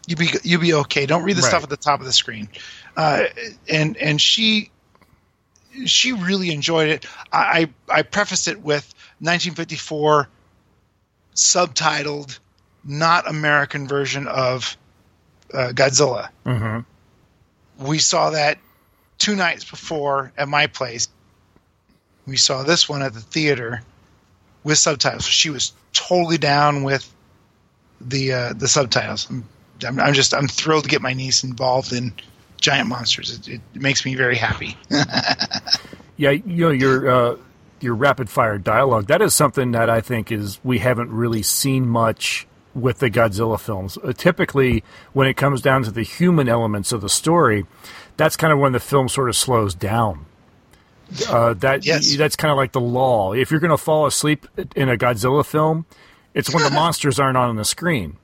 You 0.10 0.16
be 0.16 0.30
you 0.44 0.58
be 0.58 0.74
okay. 0.74 1.06
Don't 1.06 1.22
read 1.22 1.38
the 1.38 1.44
Right. 1.44 1.50
stuff 1.50 1.64
at 1.64 1.70
the 1.70 1.78
top 1.78 2.00
of 2.00 2.06
the 2.08 2.12
screen. 2.14 2.50
Uh, 2.98 3.26
and 3.70 3.96
and 3.98 4.20
she 4.20 4.72
she 5.86 6.14
really 6.14 6.52
enjoyed 6.52 6.90
it. 6.90 7.06
I 7.32 7.70
I 7.90 8.00
I 8.00 8.02
prefaced 8.02 8.48
it 8.48 8.58
with 8.58 8.92
1954 9.20 10.28
subtitled, 11.36 12.40
not 12.84 13.30
American 13.30 13.88
version 13.88 14.28
of 14.28 14.76
uh, 15.54 15.70
Godzilla 15.74 16.30
hmm 16.44 16.80
we 17.80 18.00
saw 18.00 18.32
that 18.32 18.58
two 19.20 19.36
nights 19.36 19.64
before 19.64 20.34
at 20.38 20.48
my 20.50 20.68
place. 20.68 21.08
We 22.28 22.36
saw 22.36 22.64
this 22.64 22.90
one 22.90 23.02
at 23.02 23.14
the 23.14 23.22
theater 23.22 23.84
with 24.64 24.78
subtitles. 24.78 25.26
She 25.26 25.50
was 25.50 25.72
totally 25.94 26.38
down 26.38 26.84
with 26.84 27.10
the 28.02 28.34
uh, 28.34 28.54
the 28.54 28.68
subtitles. 28.68 29.28
I'm, 29.30 29.46
I'm, 29.86 30.00
I'm 30.00 30.14
just 30.14 30.34
I'm 30.34 30.48
thrilled 30.48 30.84
to 30.86 30.90
get 30.90 31.02
my 31.02 31.14
niece 31.14 31.44
involved 31.44 31.94
in 31.94 32.14
giant 32.60 32.90
monsters. 32.90 33.48
It, 33.48 33.48
it 33.76 33.82
makes 33.82 34.06
me 34.06 34.16
very 34.16 34.36
happy. 34.36 34.78
Yeah, 36.18 36.32
you 36.32 36.66
know 36.66 36.70
your 36.72 37.10
uh, 37.10 37.38
your 37.80 37.96
rapid 37.96 38.30
fire 38.30 38.58
dialogue. 38.58 39.08
That 39.08 39.22
is 39.22 39.34
something 39.34 39.72
that 39.72 39.90
I 39.90 40.02
think 40.02 40.34
is 40.34 40.60
we 40.66 40.80
haven't 40.80 41.10
really 41.12 41.42
seen 41.42 41.88
much 41.88 42.46
with 42.76 43.00
the 43.00 43.10
Godzilla 43.10 43.58
films. 43.58 43.98
Uh, 44.04 44.12
typically, 44.12 44.84
when 45.14 45.28
it 45.28 45.36
comes 45.38 45.62
down 45.62 45.84
to 45.84 45.92
the 45.92 46.04
human 46.04 46.50
elements 46.50 46.92
of 46.92 47.00
the 47.00 47.08
story, 47.08 47.66
that's 48.18 48.36
kind 48.36 48.52
of 48.52 48.60
when 48.60 48.74
the 48.74 48.82
film 48.82 49.08
sort 49.08 49.30
of 49.30 49.36
slows 49.38 49.74
down. 49.74 50.26
Uh, 51.30 51.54
that 51.54 51.86
Yes. 51.86 52.18
that's 52.18 52.36
kind 52.36 52.52
of 52.52 52.58
like 52.58 52.74
the 52.74 52.82
law. 52.82 53.32
If 53.32 53.50
you're 53.50 53.62
going 53.62 53.72
to 53.72 53.78
fall 53.78 54.06
asleep 54.06 54.46
in 54.76 54.90
a 54.90 54.98
Godzilla 54.98 55.46
film, 55.46 55.86
it's 56.34 56.54
when 56.54 56.64
the 56.64 56.70
monsters 56.82 57.18
aren't 57.18 57.38
on 57.38 57.56
the 57.56 57.64
screen. 57.64 58.18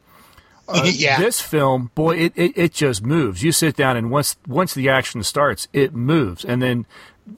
Uh, 0.68 0.90
yeah, 0.92 1.20
This 1.20 1.42
film, 1.42 1.92
boy, 1.96 2.18
it, 2.18 2.34
it, 2.36 2.58
it 2.58 2.74
just 2.74 3.04
moves. 3.04 3.44
You 3.44 3.52
sit 3.52 3.76
down 3.76 3.98
and 3.98 4.10
once 4.10 4.36
once 4.48 4.74
the 4.74 4.90
action 4.90 5.22
starts, 5.24 5.68
it 5.74 5.94
moves. 5.94 6.44
And 6.44 6.62
then 6.62 6.86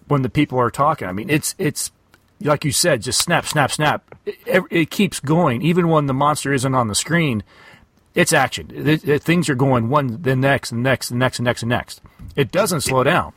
when 0.08 0.22
the 0.22 0.30
people 0.30 0.60
are 0.60 0.72
talking, 0.72 1.08
I 1.08 1.12
mean, 1.12 1.30
it's 1.30 1.54
it's 1.58 1.92
like 2.42 2.64
you 2.64 2.72
said, 2.72 3.02
just 3.02 3.20
snap, 3.22 3.46
snap, 3.46 3.72
snap. 3.72 4.04
It, 4.26 4.64
it 4.70 4.90
keeps 4.90 5.20
going, 5.20 5.62
even 5.62 5.88
when 5.90 6.06
the 6.06 6.14
monster 6.14 6.54
isn't 6.54 6.76
on 6.76 6.88
the 6.88 6.96
screen. 6.96 7.44
It's 8.16 8.34
action. 8.34 8.72
It, 8.74 9.22
things 9.22 9.48
are 9.50 9.56
going 9.56 9.90
one, 9.90 10.22
the 10.24 10.36
next, 10.36 10.72
and 10.72 10.82
next, 10.82 11.12
and 11.12 11.20
next, 11.20 11.38
and 11.40 11.46
next, 11.46 11.62
and 11.62 11.70
next. 11.70 12.02
It 12.36 12.52
doesn't 12.52 12.82
slow 12.82 13.04
down. 13.04 13.34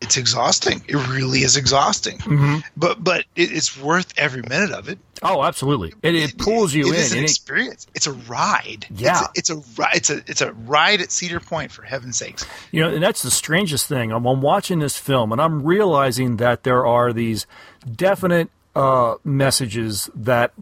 It's 0.00 0.16
exhausting. 0.16 0.82
It 0.88 0.96
really 1.08 1.40
is 1.40 1.56
exhausting. 1.56 2.18
Mm-hmm. 2.18 2.58
But 2.76 3.02
but 3.02 3.20
it, 3.36 3.52
it's 3.52 3.78
worth 3.80 4.12
every 4.16 4.42
minute 4.42 4.70
of 4.70 4.88
it. 4.88 4.98
Oh, 5.22 5.42
absolutely. 5.42 5.94
It, 6.02 6.14
it 6.14 6.38
pulls 6.38 6.72
you 6.72 6.88
in. 6.88 6.94
an 6.94 7.00
and 7.00 7.20
it, 7.20 7.22
experience. 7.22 7.86
It's 7.94 8.06
a 8.06 8.12
ride. 8.12 8.86
Yeah. 8.90 9.26
it's 9.34 9.50
a, 9.50 9.58
it's 9.58 9.70
a 9.80 9.94
it's 9.94 10.10
a 10.10 10.30
it's 10.30 10.40
a 10.40 10.52
ride 10.52 11.00
at 11.00 11.10
Cedar 11.10 11.40
Point 11.40 11.72
for 11.72 11.82
heaven's 11.82 12.16
sakes. 12.16 12.46
You 12.70 12.82
know, 12.82 12.90
and 12.90 13.02
that's 13.02 13.22
the 13.22 13.30
strangest 13.30 13.86
thing. 13.86 14.12
I'm, 14.12 14.26
I'm 14.26 14.40
watching 14.40 14.78
this 14.78 14.96
film 14.96 15.32
and 15.32 15.40
I'm 15.40 15.64
realizing 15.64 16.36
that 16.36 16.62
there 16.62 16.86
are 16.86 17.12
these 17.12 17.46
definite 17.90 18.50
uh, 18.74 19.16
messages 19.24 20.08
that 20.14 20.52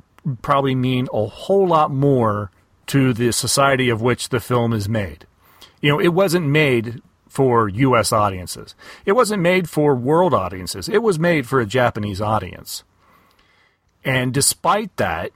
probably 0.42 0.74
mean 0.74 1.08
a 1.12 1.26
whole 1.26 1.66
lot 1.66 1.90
more 1.90 2.50
to 2.86 3.12
the 3.12 3.32
society 3.32 3.88
of 3.88 4.00
which 4.00 4.30
the 4.30 4.40
film 4.40 4.72
is 4.72 4.88
made. 4.88 5.26
You 5.80 5.92
know, 5.92 6.00
it 6.00 6.08
wasn't 6.08 6.46
made 6.46 7.02
for 7.36 7.68
U.S. 7.68 8.12
audiences. 8.12 8.74
It 9.04 9.12
wasn't 9.12 9.42
made 9.42 9.68
for 9.68 9.94
world 9.94 10.32
audiences. 10.32 10.88
It 10.88 11.02
was 11.02 11.18
made 11.18 11.46
for 11.46 11.60
a 11.60 11.66
Japanese 11.66 12.18
audience. 12.18 12.82
And 14.02 14.32
despite 14.32 14.96
that, 14.96 15.32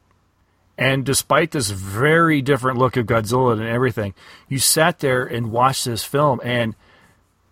and 0.79 1.05
despite 1.05 1.51
this 1.51 1.69
very 1.69 2.41
different 2.41 2.79
look 2.79 2.97
of 2.97 3.05
Godzilla 3.05 3.53
and 3.53 3.69
everything, 3.69 4.15
you 4.49 4.59
sat 4.59 5.01
there 5.01 5.27
and 5.27 5.53
watched 5.53 5.85
this 5.85 6.05
film, 6.05 6.41
and 6.43 6.75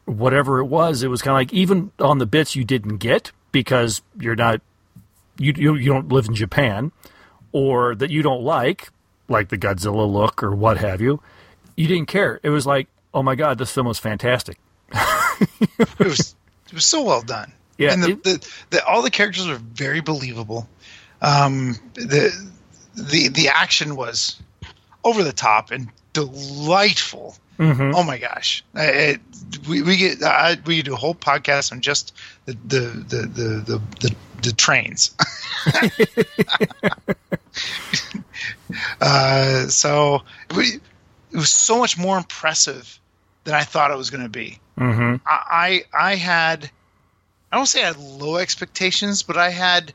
whatever 0.06 0.60
it 0.60 0.64
was, 0.64 1.02
it 1.02 1.08
was 1.08 1.20
kind 1.20 1.32
of 1.32 1.40
like 1.40 1.52
even 1.52 1.90
on 1.98 2.16
the 2.16 2.24
bits 2.24 2.56
you 2.56 2.64
didn't 2.64 2.96
get 2.96 3.32
because 3.52 4.00
you're 4.18 4.34
not 4.34 4.62
you 5.38 5.52
you, 5.54 5.74
you 5.74 5.92
don't 5.92 6.08
live 6.08 6.26
in 6.26 6.34
Japan, 6.34 6.90
or 7.52 7.94
that 7.96 8.08
you 8.08 8.22
don't 8.22 8.42
like, 8.42 8.88
like 9.28 9.50
the 9.50 9.58
Godzilla 9.58 10.10
look 10.10 10.42
or 10.42 10.56
what 10.56 10.78
have 10.78 11.02
you. 11.02 11.20
You 11.76 11.86
didn't 11.86 12.08
care. 12.08 12.40
It 12.42 12.48
was 12.48 12.66
like, 12.66 12.88
oh 13.14 13.22
my 13.22 13.34
god, 13.34 13.58
this 13.58 13.70
film 13.72 13.86
was 13.86 13.98
fantastic. 13.98 14.58
It 16.00 16.06
was 16.06 16.34
it 16.66 16.74
was 16.74 16.84
so 16.84 17.02
well 17.04 17.22
done. 17.22 17.52
Yeah, 17.76 17.92
and 17.92 18.02
the, 18.02 18.10
it- 18.10 18.24
the, 18.24 18.48
the 18.70 18.84
all 18.84 19.02
the 19.02 19.10
characters 19.10 19.46
were 19.46 19.56
very 19.56 20.00
believable. 20.00 20.68
Um, 21.22 21.76
the 21.94 22.32
the 22.94 23.28
the 23.28 23.48
action 23.48 23.94
was 23.94 24.36
over 25.04 25.22
the 25.22 25.32
top 25.32 25.70
and 25.70 25.88
delightful. 26.12 27.36
Mm-hmm. 27.58 27.92
Oh 27.94 28.02
my 28.02 28.18
gosh! 28.18 28.64
I- 28.74 28.86
It, 28.86 29.20
we 29.68 29.82
we 29.82 29.96
get 29.96 30.22
I, 30.22 30.56
we 30.66 30.82
do 30.82 30.94
a 30.94 30.96
whole 30.96 31.14
podcast 31.14 31.70
on 31.72 31.80
just 31.80 32.14
the 32.46 32.54
the 32.66 32.80
the 32.80 33.16
the 33.26 33.62
the, 33.66 33.82
the, 34.00 34.14
the 34.42 34.52
trains. 34.52 35.14
uh, 39.00 39.66
so 39.68 40.22
we, 40.56 40.80
it 41.32 41.36
was 41.36 41.50
so 41.52 41.78
much 41.78 41.98
more 41.98 42.16
impressive 42.16 42.98
than 43.44 43.54
I 43.54 43.62
thought 43.62 43.90
it 43.90 43.96
was 43.96 44.10
going 44.10 44.22
to 44.24 44.28
be. 44.28 44.58
Mm-hmm. 44.78 45.16
I 45.26 45.82
I 45.94 46.10
I 46.10 46.14
had 46.16 46.70
I 47.50 47.56
don't 47.56 47.66
say 47.66 47.82
I 47.82 47.86
had 47.88 47.96
low 47.98 48.36
expectations, 48.36 49.22
but 49.22 49.36
I 49.36 49.50
had 49.50 49.92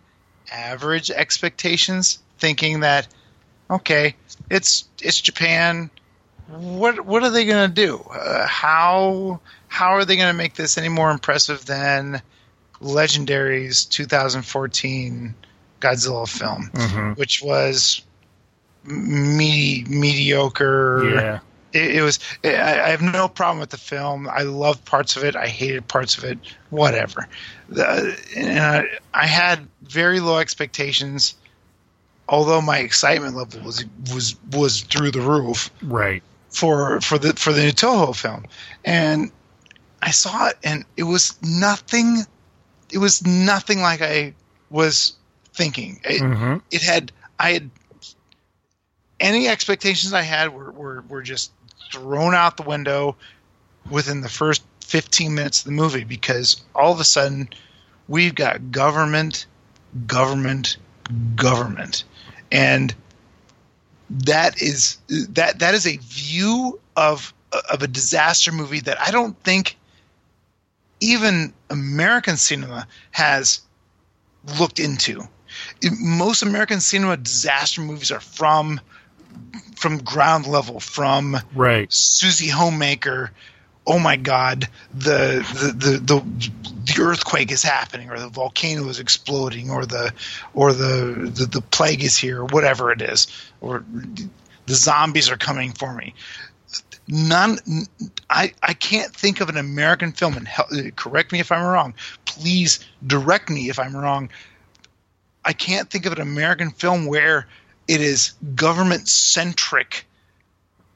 average 0.51 1.09
expectations, 1.11 2.19
thinking 2.39 2.81
that 2.81 3.07
okay, 3.69 4.15
it's 4.49 4.85
it's 5.01 5.19
Japan. 5.21 5.89
What 6.47 7.01
what 7.05 7.23
are 7.23 7.29
they 7.29 7.45
going 7.45 7.69
to 7.69 7.73
do? 7.73 7.97
Uh, 8.11 8.45
how 8.47 9.39
how 9.67 9.91
are 9.95 10.05
they 10.05 10.17
going 10.17 10.27
to 10.31 10.37
make 10.37 10.55
this 10.55 10.77
any 10.77 10.89
more 10.89 11.09
impressive 11.11 11.65
than 11.65 12.21
Legendary's 12.81 13.85
2014 13.85 15.33
Godzilla 15.79 16.27
film, 16.27 16.69
Mhm. 16.73 17.17
which 17.17 17.41
was 17.41 18.01
me- 18.85 19.83
mediocre 19.87 21.09
Yeah. 21.15 21.39
it, 21.73 21.95
it 21.97 22.01
was 22.01 22.19
I, 22.43 22.49
I 22.81 22.89
have 22.89 23.01
no 23.01 23.27
problem 23.27 23.59
with 23.59 23.69
the 23.69 23.77
film 23.77 24.27
i 24.29 24.41
loved 24.43 24.83
parts 24.85 25.15
of 25.15 25.23
it 25.23 25.35
i 25.35 25.47
hated 25.47 25.87
parts 25.87 26.17
of 26.17 26.23
it 26.23 26.37
whatever 26.69 27.27
the, 27.69 28.17
and 28.35 28.59
I, 28.59 28.85
I 29.13 29.25
had 29.25 29.67
very 29.83 30.19
low 30.19 30.37
expectations 30.39 31.35
although 32.29 32.61
my 32.61 32.79
excitement 32.79 33.35
level 33.35 33.61
was 33.61 33.83
was 34.13 34.35
was 34.51 34.81
through 34.81 35.11
the 35.11 35.21
roof 35.21 35.69
Right. 35.81 36.23
for 36.49 36.99
for 37.01 37.17
the 37.17 37.33
for 37.33 37.51
the 37.53 37.63
new 37.63 37.71
Toho 37.71 38.15
film, 38.15 38.45
and 38.85 39.29
I 40.01 40.11
saw 40.11 40.47
it, 40.47 40.57
and 40.63 40.85
it 40.97 41.03
was 41.03 41.37
nothing. 41.41 42.25
It 42.91 42.97
was 42.99 43.25
nothing 43.25 43.81
like 43.81 44.01
I 44.01 44.33
was 44.69 45.13
thinking. 45.53 45.99
It, 46.03 46.21
Mhm. 46.21 46.61
it 46.71 46.81
had 46.81 47.11
I 47.39 47.51
had 47.53 47.69
any 49.23 49.47
expectations 49.47 50.13
I 50.13 50.21
had 50.21 50.53
were, 50.53 50.71
were 50.71 51.03
were 51.07 51.23
just 51.23 51.51
thrown 51.91 52.35
out 52.35 52.57
the 52.57 52.63
window 52.63 53.15
within 53.89 54.21
the 54.21 54.29
first 54.29 54.63
15 54.81 55.33
minutes 55.33 55.59
of 55.59 55.65
the 55.65 55.71
movie 55.71 56.03
because 56.03 56.61
all 56.75 56.91
of 56.91 56.99
a 56.99 57.05
sudden 57.05 57.49
we've 58.07 58.35
got 58.35 58.71
government, 58.71 59.45
government, 60.05 60.77
government, 61.35 62.03
and 62.51 62.93
that 64.09 64.61
is 64.61 64.97
that 65.09 65.59
that 65.59 65.73
is 65.73 65.87
a 65.87 65.97
view 65.97 66.79
of 66.97 67.33
of 67.71 67.81
a 67.81 67.87
disaster 67.87 68.51
movie 68.51 68.81
that 68.81 68.99
I 68.99 69.09
don't 69.09 69.41
think 69.43 69.77
even 70.99 71.53
American 71.69 72.37
cinema 72.37 72.87
has 73.11 73.61
looked 74.59 74.79
into. 74.79 75.27
Most 75.99 76.41
American 76.41 76.79
cinema 76.81 77.17
disaster 77.17 77.81
movies 77.81 78.11
are 78.11 78.19
from 78.19 78.81
from 79.75 79.99
ground 79.99 80.47
level, 80.47 80.79
from 80.79 81.37
Right. 81.53 81.87
Susie 81.91 82.49
Homemaker. 82.49 83.31
Oh 83.85 83.99
my 83.99 84.15
God, 84.15 84.69
the 84.93 85.45
the, 85.53 85.73
the 85.73 85.97
the 85.97 86.51
the 86.85 87.01
earthquake 87.01 87.51
is 87.51 87.63
happening, 87.63 88.09
or 88.09 88.17
the 88.17 88.29
volcano 88.29 88.87
is 88.87 88.99
exploding, 88.99 89.69
or 89.69 89.85
the 89.85 90.13
or 90.53 90.71
the 90.71 91.29
the, 91.33 91.45
the 91.45 91.61
plague 91.61 92.01
is 92.01 92.15
here, 92.15 92.41
or 92.41 92.45
whatever 92.45 92.91
it 92.93 93.01
is, 93.01 93.27
or 93.59 93.83
the 94.67 94.73
zombies 94.73 95.29
are 95.29 95.37
coming 95.37 95.73
for 95.73 95.93
me. 95.93 96.13
None, 97.09 97.59
I 98.29 98.53
I 98.63 98.73
can't 98.73 99.13
think 99.13 99.41
of 99.41 99.49
an 99.49 99.57
American 99.57 100.13
film, 100.13 100.37
and 100.37 100.47
hel- 100.47 100.69
correct 100.95 101.33
me 101.33 101.41
if 101.41 101.51
I'm 101.51 101.65
wrong. 101.65 101.93
Please 102.23 102.79
direct 103.05 103.49
me 103.49 103.67
if 103.69 103.79
I'm 103.79 103.95
wrong. 103.95 104.29
I 105.43 105.51
can't 105.51 105.89
think 105.89 106.05
of 106.05 106.13
an 106.13 106.21
American 106.21 106.71
film 106.71 107.05
where 107.05 107.47
it 107.87 108.01
is 108.01 108.33
government 108.55 109.07
centric 109.07 110.05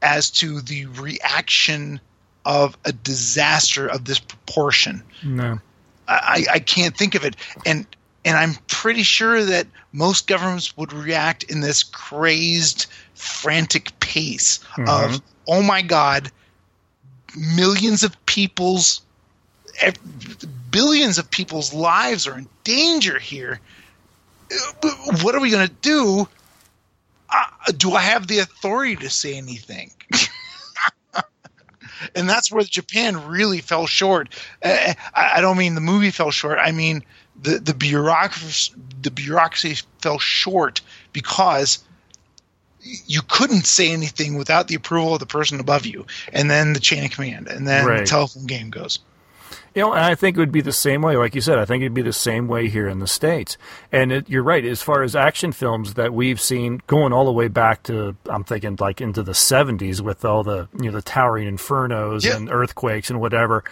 as 0.01 0.29
to 0.31 0.61
the 0.61 0.85
reaction 0.87 1.99
of 2.45 2.77
a 2.85 2.91
disaster 2.91 3.87
of 3.87 4.05
this 4.05 4.19
proportion. 4.19 5.03
No. 5.23 5.59
I, 6.07 6.45
I 6.53 6.59
can't 6.59 6.95
think 6.95 7.15
of 7.15 7.25
it, 7.25 7.35
and 7.65 7.85
and 8.23 8.37
I'm 8.37 8.53
pretty 8.67 9.03
sure 9.03 9.43
that 9.43 9.67
most 9.91 10.27
governments 10.27 10.77
would 10.77 10.93
react 10.93 11.43
in 11.43 11.59
this 11.61 11.83
crazed, 11.83 12.85
frantic 13.15 13.97
pace 13.99 14.59
of 14.87 15.21
oh 15.47 15.61
my 15.61 15.81
god, 15.81 16.31
millions 17.35 18.03
of 18.03 18.25
people's, 18.25 19.01
billions 20.71 21.17
of 21.17 21.29
people's 21.29 21.73
lives 21.73 22.27
are 22.27 22.37
in 22.37 22.47
danger 22.63 23.19
here. 23.19 23.59
Uh, 24.51 24.89
What 25.21 25.35
are 25.35 25.41
we 25.41 25.49
going 25.49 25.67
to 25.67 25.73
do? 25.81 26.27
Uh, 27.29 27.71
do 27.75 27.93
I 27.93 28.01
have 28.01 28.27
the 28.27 28.39
authority 28.39 28.95
to 28.97 29.09
say 29.09 29.35
anything? 29.35 29.91
and 32.15 32.29
that's 32.29 32.51
where 32.51 32.63
Japan 32.63 33.27
really 33.27 33.61
fell 33.61 33.87
short. 33.87 34.29
Uh, 34.63 34.93
I, 35.13 35.41
don't 35.41 35.57
mean 35.57 35.75
the 35.75 35.81
movie 35.81 36.11
fell 36.11 36.31
short. 36.31 36.59
I 36.59 36.71
mean 36.71 37.03
the 37.41 37.59
the 37.59 37.73
bureaucracy 37.73 38.73
the 39.01 39.11
bureaucracy 39.11 39.83
fell 40.01 40.19
short 40.19 40.81
because 41.13 41.83
you 42.81 43.21
couldn't 43.21 43.65
say 43.65 43.91
anything 43.91 44.35
without 44.35 44.67
the 44.67 44.75
approval 44.75 45.13
of 45.13 45.19
the 45.19 45.25
person 45.25 45.59
above 45.59 45.85
you, 45.85 46.05
and 46.31 46.49
then 46.49 46.73
the 46.73 46.79
chain 46.79 47.03
of 47.03 47.11
command, 47.11 47.47
and 47.47 47.67
then 47.67 47.85
the 47.85 48.05
telephone 48.05 48.45
game 48.45 48.69
goes. 48.69 48.99
You 49.77 49.83
know, 49.83 49.93
and 49.93 50.03
I 50.03 50.15
think 50.15 50.35
it 50.35 50.39
would 50.39 50.51
be 50.51 50.61
the 50.61 50.71
same 50.71 51.03
way, 51.03 51.15
like 51.17 51.35
you 51.35 51.41
said. 51.41 51.59
I 51.59 51.65
think 51.65 51.81
it'd 51.83 51.93
be 51.93 52.01
the 52.01 52.11
same 52.11 52.47
way 52.47 52.67
here 52.67 52.87
in 52.87 52.97
the 52.97 53.05
states. 53.05 53.57
And 53.91 54.11
it, 54.11 54.27
you're 54.27 54.41
right, 54.41 54.65
as 54.65 54.81
far 54.81 55.03
as 55.03 55.15
action 55.15 55.51
films 55.51 55.93
that 55.93 56.15
we've 56.15 56.41
seen, 56.41 56.81
going 56.87 57.13
all 57.13 57.25
the 57.25 57.31
way 57.31 57.47
back 57.47 57.83
to, 57.83 58.15
I'm 58.27 58.43
thinking 58.43 58.75
like 58.79 59.01
into 59.01 59.21
the 59.21 59.33
'70s 59.33 60.01
with 60.01 60.25
all 60.25 60.41
the 60.43 60.67
you 60.81 60.85
know 60.85 60.93
the 60.93 61.03
towering 61.03 61.47
infernos 61.55 62.25
Yeah. 62.25 62.37
and 62.37 62.49
earthquakes 62.49 63.11
and 63.11 63.21
whatever. 63.21 63.63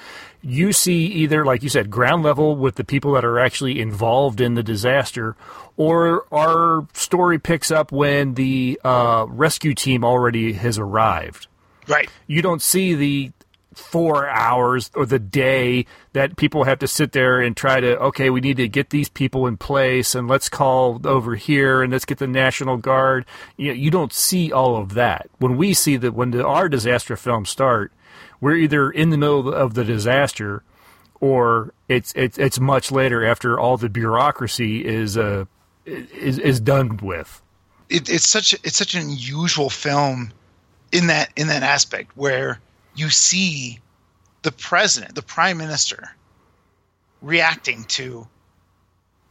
You 0.44 0.74
see 0.74 1.08
either, 1.08 1.44
like 1.44 1.64
you 1.64 1.70
said, 1.70 1.90
ground 1.90 2.22
level 2.22 2.56
with 2.56 2.76
the 2.76 2.84
people 2.84 3.14
that 3.14 3.26
are 3.26 3.40
actually 3.40 3.82
involved 3.82 4.40
in 4.40 4.54
the 4.54 4.62
disaster, 4.62 5.36
or 5.76 6.26
our 6.32 6.88
story 6.94 7.40
picks 7.40 7.72
up 7.72 7.92
when 7.92 8.36
the 8.36 8.80
uh, 8.84 9.26
rescue 9.28 9.74
team 9.74 10.06
already 10.06 10.54
has 10.54 10.78
arrived 10.78 11.48
Right. 11.88 12.10
you 12.28 12.44
don't 12.44 12.62
see 12.62 12.94
the 12.94 13.32
four 13.76 14.28
hours 14.28 14.90
or 14.96 15.06
the 15.06 15.20
day 15.20 15.86
that 16.14 16.38
people 16.38 16.64
have 16.64 16.80
to 16.80 16.88
sit 16.88 17.12
there 17.12 17.42
and 17.42 17.56
try 17.56 17.80
to 17.80 17.98
okay 18.00 18.30
we 18.30 18.42
need 18.42 18.58
to 18.58 18.68
get 18.68 18.90
these 18.90 19.10
people 19.10 19.46
in 19.48 19.58
place 19.58 20.16
and 20.16 20.28
let's 20.28 20.50
call 20.50 21.00
over 21.06 21.36
here 21.36 21.84
and 21.84 21.92
let's 21.92 22.06
get 22.06 22.18
the 22.18 22.28
national 22.28 22.78
guard. 22.78 23.26
You, 23.58 23.68
know, 23.68 23.74
you 23.74 23.92
don't 23.92 24.14
see 24.14 24.52
all 24.52 24.78
of 24.78 24.94
that. 24.94 25.30
When 25.40 25.58
we 25.58 25.74
see 25.74 25.98
that 25.98 26.14
when 26.14 26.32
the, 26.32 26.46
our 26.46 26.70
disaster 26.70 27.16
films 27.16 27.50
start 27.50 27.92
we're 28.42 28.56
either 28.56 28.92
in 28.92 29.10
the 29.10 29.18
middle 29.18 29.54
of 29.54 29.74
the 29.74 29.84
disaster 29.84 30.64
or 31.20 31.74
it's 31.88 32.14
it's 32.16 32.38
it's 32.38 32.60
much 32.60 32.92
later 32.92 33.26
after 33.26 33.60
all 33.60 33.78
the 33.78 33.90
bureaucracy 33.90 34.86
is 34.86 35.18
uh 35.18 35.46
is 35.86 36.38
is 36.40 36.60
done 36.60 36.98
with. 36.98 37.42
It, 37.90 38.10
it's 38.10 38.28
such 38.28 38.54
it's 38.64 38.78
such 38.78 38.96
an 38.96 39.02
unusual 39.02 39.70
film 39.70 40.34
in 40.92 41.08
that 41.08 41.32
in 41.36 41.48
that 41.48 41.64
aspect 41.64 42.12
where 42.16 42.60
you 42.96 43.10
see 43.10 43.80
the 44.44 44.52
president, 44.52 45.16
the 45.16 45.22
prime 45.22 45.58
minister, 45.58 46.10
reacting 47.22 47.84
to 47.86 48.28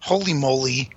holy 0.01 0.35
moly, 0.35 0.91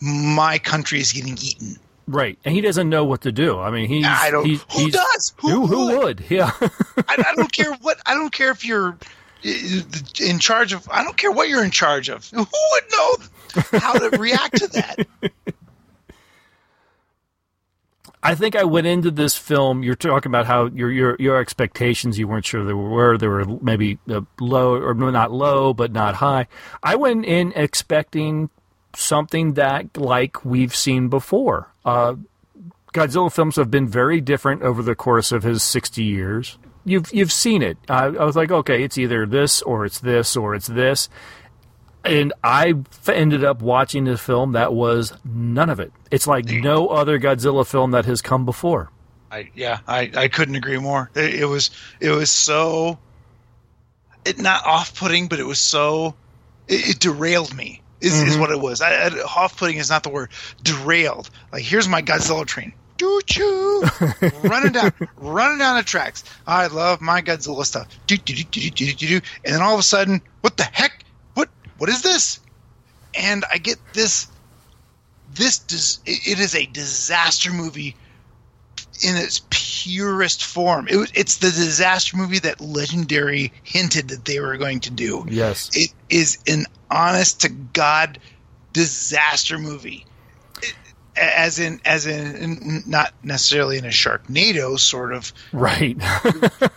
my 0.00 0.58
country 0.58 1.00
is 1.00 1.12
getting 1.12 1.36
eaten. 1.40 1.76
Right, 2.08 2.38
and 2.44 2.54
he 2.54 2.60
doesn't 2.60 2.88
know 2.88 3.04
what 3.04 3.22
to 3.22 3.32
do. 3.32 3.58
I 3.60 3.70
mean, 3.70 3.88
he's 3.88 4.04
I 4.06 4.30
don't- 4.30 4.44
he's- 4.44 4.64
who 4.72 4.80
he's- 4.80 4.92
does? 4.92 5.32
Who 5.38 5.48
Who, 5.48 5.66
who 5.66 5.86
would? 5.86 5.98
would? 6.20 6.24
Yeah, 6.30 6.50
I, 6.60 7.24
I 7.30 7.34
don't 7.36 7.52
care 7.52 7.72
what 7.80 7.98
I 8.06 8.14
don't 8.14 8.32
care 8.32 8.50
if 8.50 8.64
you're 8.64 8.98
uh, 9.44 9.48
in 10.20 10.38
charge 10.40 10.72
of. 10.72 10.88
I 10.90 11.04
don't 11.04 11.16
care 11.16 11.30
what 11.30 11.48
you're 11.48 11.64
in 11.64 11.70
charge 11.70 12.08
of. 12.10 12.28
Who 12.30 12.38
would 12.72 12.84
know 12.92 13.16
how 13.78 13.92
to 13.94 14.18
react 14.18 14.56
to 14.58 14.66
that? 14.68 15.06
I 18.22 18.34
think 18.36 18.54
I 18.54 18.64
went 18.64 18.86
into 18.86 19.10
this 19.10 19.36
film. 19.36 19.82
You're 19.82 19.96
talking 19.96 20.30
about 20.30 20.46
how 20.46 20.66
your 20.66 20.90
your 20.90 21.16
your 21.18 21.38
expectations. 21.38 22.18
You 22.18 22.28
weren't 22.28 22.46
sure 22.46 22.64
there 22.64 22.76
were. 22.76 23.18
They 23.18 23.26
were 23.26 23.44
maybe 23.60 23.98
uh, 24.08 24.20
low 24.40 24.76
or 24.76 24.94
not 24.94 25.32
low, 25.32 25.74
but 25.74 25.92
not 25.92 26.16
high. 26.16 26.46
I 26.82 26.94
went 26.94 27.24
in 27.24 27.52
expecting 27.56 28.50
something 28.94 29.54
that 29.54 29.96
like 29.96 30.44
we've 30.44 30.74
seen 30.74 31.08
before. 31.08 31.72
Uh, 31.84 32.14
Godzilla 32.92 33.32
films 33.32 33.56
have 33.56 33.70
been 33.70 33.88
very 33.88 34.20
different 34.20 34.62
over 34.62 34.82
the 34.82 34.94
course 34.94 35.32
of 35.32 35.42
his 35.42 35.62
60 35.62 36.04
years. 36.04 36.58
You've 36.84 37.12
you've 37.12 37.32
seen 37.32 37.62
it. 37.62 37.78
I, 37.88 38.04
I 38.04 38.24
was 38.24 38.36
like, 38.36 38.50
okay, 38.50 38.82
it's 38.82 38.98
either 38.98 39.24
this 39.24 39.62
or 39.62 39.84
it's 39.84 40.00
this 40.00 40.36
or 40.36 40.54
it's 40.54 40.66
this, 40.66 41.08
and 42.04 42.32
I 42.42 42.74
ended 43.06 43.44
up 43.44 43.62
watching 43.62 44.04
this 44.04 44.20
film 44.20 44.52
that 44.52 44.72
was 44.72 45.12
none 45.24 45.70
of 45.70 45.80
it. 45.80 45.92
It's 46.10 46.26
like 46.26 46.46
no 46.46 46.88
other 46.88 47.18
Godzilla 47.18 47.66
film 47.66 47.92
that 47.92 48.04
has 48.06 48.20
come 48.22 48.44
before. 48.44 48.90
I 49.30 49.50
yeah, 49.54 49.80
I, 49.86 50.10
I 50.14 50.28
couldn't 50.28 50.56
agree 50.56 50.78
more. 50.78 51.10
It, 51.14 51.34
it 51.34 51.44
was 51.46 51.70
it 52.00 52.10
was 52.10 52.30
so 52.30 52.98
it 54.24 54.38
not 54.38 54.64
off 54.66 54.98
putting, 54.98 55.28
but 55.28 55.40
it 55.40 55.46
was 55.46 55.58
so 55.58 56.14
it, 56.68 56.90
it 56.90 56.98
derailed 57.00 57.54
me. 57.56 57.80
Is, 58.00 58.20
is 58.20 58.32
mm-hmm. 58.32 58.40
what 58.40 58.50
it 58.50 58.60
was. 58.60 58.80
I, 58.80 58.94
I, 58.94 59.08
off 59.22 59.56
putting 59.56 59.76
is 59.76 59.88
not 59.88 60.02
the 60.02 60.08
word. 60.10 60.30
Derailed. 60.62 61.30
Like 61.52 61.62
here's 61.62 61.88
my 61.88 62.02
Godzilla 62.02 62.44
train. 62.44 62.72
Doo 62.98 63.20
choo, 63.26 63.82
running 64.42 64.72
down, 64.72 64.92
running 65.16 65.58
down 65.58 65.76
the 65.76 65.82
tracks. 65.82 66.24
I 66.46 66.66
love 66.66 67.00
my 67.00 67.22
Godzilla 67.22 67.64
stuff. 67.64 67.88
Do 68.06 68.16
do 68.16 68.34
do 68.34 68.44
do 68.44 68.70
do 68.70 68.92
do 68.92 69.06
do. 69.06 69.20
And 69.44 69.54
then 69.54 69.62
all 69.62 69.74
of 69.74 69.80
a 69.80 69.84
sudden, 69.84 70.20
what 70.40 70.56
the 70.56 70.64
heck? 70.64 70.91
What 71.82 71.90
is 71.90 72.02
this? 72.02 72.38
And 73.12 73.44
I 73.52 73.58
get 73.58 73.76
this. 73.92 74.28
This 75.34 75.58
dis- 75.58 75.98
it 76.06 76.38
is 76.38 76.54
a 76.54 76.64
disaster 76.66 77.50
movie 77.52 77.96
in 79.04 79.16
its 79.16 79.40
purest 79.50 80.44
form. 80.44 80.86
It, 80.86 80.94
was- 80.94 81.10
it's 81.12 81.38
the 81.38 81.48
disaster 81.48 82.16
movie 82.16 82.38
that 82.38 82.60
Legendary 82.60 83.52
hinted 83.64 84.10
that 84.10 84.24
they 84.26 84.38
were 84.38 84.56
going 84.58 84.78
to 84.78 84.90
do. 84.92 85.26
Yes. 85.28 85.70
It 85.74 85.92
is 86.08 86.38
an 86.46 86.66
honest 86.88 87.40
to 87.40 87.48
God 87.48 88.20
disaster 88.72 89.58
movie. 89.58 90.06
It- 90.62 90.74
as 91.16 91.58
in, 91.58 91.80
as 91.84 92.06
in, 92.06 92.36
in- 92.36 92.82
not 92.86 93.12
necessarily 93.24 93.76
in 93.76 93.84
a 93.86 93.88
Sharknado 93.88 94.78
sort 94.78 95.12
of 95.12 95.32
Right. 95.52 96.00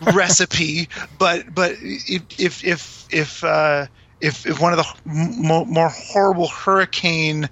recipe, 0.12 0.88
but 1.16 1.54
but 1.54 1.76
if 1.80 2.40
if 2.40 2.64
if 2.64 3.06
if, 3.12 3.44
uh, 3.44 3.86
if, 4.20 4.46
if 4.46 4.60
one 4.60 4.72
of 4.72 4.78
the 4.78 4.86
mo- 5.04 5.64
more 5.64 5.88
horrible 5.88 6.48
hurricane 6.48 7.48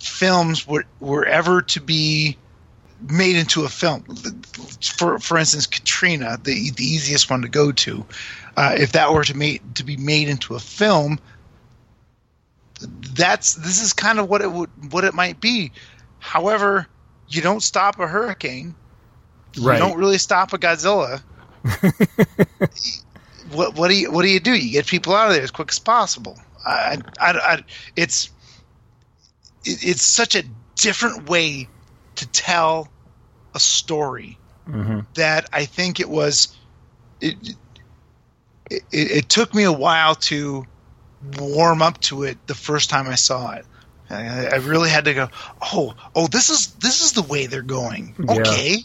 films 0.00 0.66
were 0.66 0.84
were 1.00 1.24
ever 1.24 1.62
to 1.62 1.80
be 1.80 2.36
made 3.00 3.36
into 3.36 3.64
a 3.64 3.68
film. 3.68 4.04
For 4.82 5.18
for 5.18 5.38
instance, 5.38 5.66
Katrina, 5.66 6.38
the 6.42 6.70
the 6.70 6.84
easiest 6.84 7.30
one 7.30 7.42
to 7.42 7.48
go 7.48 7.72
to, 7.72 8.04
uh, 8.56 8.74
if 8.78 8.92
that 8.92 9.12
were 9.12 9.24
to 9.24 9.36
made 9.36 9.76
to 9.76 9.84
be 9.84 9.96
made 9.96 10.28
into 10.28 10.54
a 10.54 10.60
film, 10.60 11.18
that's 12.80 13.54
this 13.54 13.82
is 13.82 13.92
kind 13.92 14.18
of 14.18 14.28
what 14.28 14.40
it 14.40 14.50
would 14.50 14.70
what 14.92 15.04
it 15.04 15.14
might 15.14 15.40
be. 15.40 15.72
However, 16.18 16.86
you 17.28 17.42
don't 17.42 17.62
stop 17.62 17.98
a 18.00 18.06
hurricane. 18.06 18.74
Right. 19.60 19.74
You 19.74 19.88
don't 19.88 19.98
really 19.98 20.18
stop 20.18 20.52
a 20.52 20.58
Godzilla. 20.58 21.22
what 23.52 23.74
what 23.74 23.88
do 23.88 23.96
you 23.96 24.10
what 24.10 24.22
do 24.22 24.28
you 24.28 24.40
do? 24.40 24.52
You 24.52 24.72
get 24.72 24.86
people 24.86 25.14
out 25.14 25.28
of 25.28 25.34
there 25.34 25.42
as 25.42 25.50
quick 25.50 25.70
as 25.70 25.78
possible. 25.78 26.38
I, 26.66 26.98
I, 27.20 27.30
I, 27.32 27.64
it's 27.96 28.30
it, 29.64 29.84
it's 29.84 30.02
such 30.02 30.34
a 30.34 30.42
different 30.76 31.28
way 31.28 31.68
to 32.16 32.26
tell 32.28 32.88
a 33.54 33.60
story 33.60 34.38
mm-hmm. 34.68 35.00
that 35.14 35.48
I 35.52 35.64
think 35.64 36.00
it 36.00 36.08
was 36.08 36.56
it, 37.20 37.36
it 38.70 38.82
it 38.90 39.28
took 39.28 39.54
me 39.54 39.64
a 39.64 39.72
while 39.72 40.14
to 40.14 40.66
warm 41.38 41.82
up 41.82 42.00
to 42.00 42.24
it 42.24 42.38
the 42.46 42.54
first 42.54 42.90
time 42.90 43.08
I 43.08 43.16
saw 43.16 43.52
it. 43.52 43.64
I, 44.10 44.46
I 44.46 44.56
really 44.56 44.90
had 44.90 45.04
to 45.04 45.14
go. 45.14 45.28
Oh, 45.60 45.94
oh, 46.14 46.26
this 46.28 46.50
is 46.50 46.68
this 46.74 47.02
is 47.02 47.12
the 47.12 47.22
way 47.22 47.46
they're 47.46 47.62
going. 47.62 48.14
Yeah. 48.18 48.76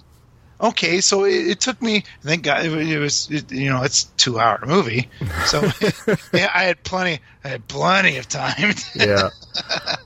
Okay. 0.63 1.01
So 1.01 1.25
it, 1.25 1.47
it 1.47 1.59
took 1.59 1.81
me. 1.81 2.03
Thank 2.21 2.43
God 2.43 2.65
it, 2.65 2.71
it 2.73 2.99
was. 2.99 3.29
It, 3.29 3.51
you 3.51 3.69
know, 3.69 3.83
it's 3.83 4.03
a 4.05 4.07
two 4.17 4.39
hour 4.39 4.59
movie, 4.65 5.09
so 5.45 5.61
yeah, 6.33 6.49
I 6.55 6.63
had 6.63 6.81
plenty. 6.83 7.19
I 7.43 7.49
had 7.49 7.67
plenty 7.67 8.17
of 8.17 8.27
time 8.29 8.73
Yeah. 8.95 9.29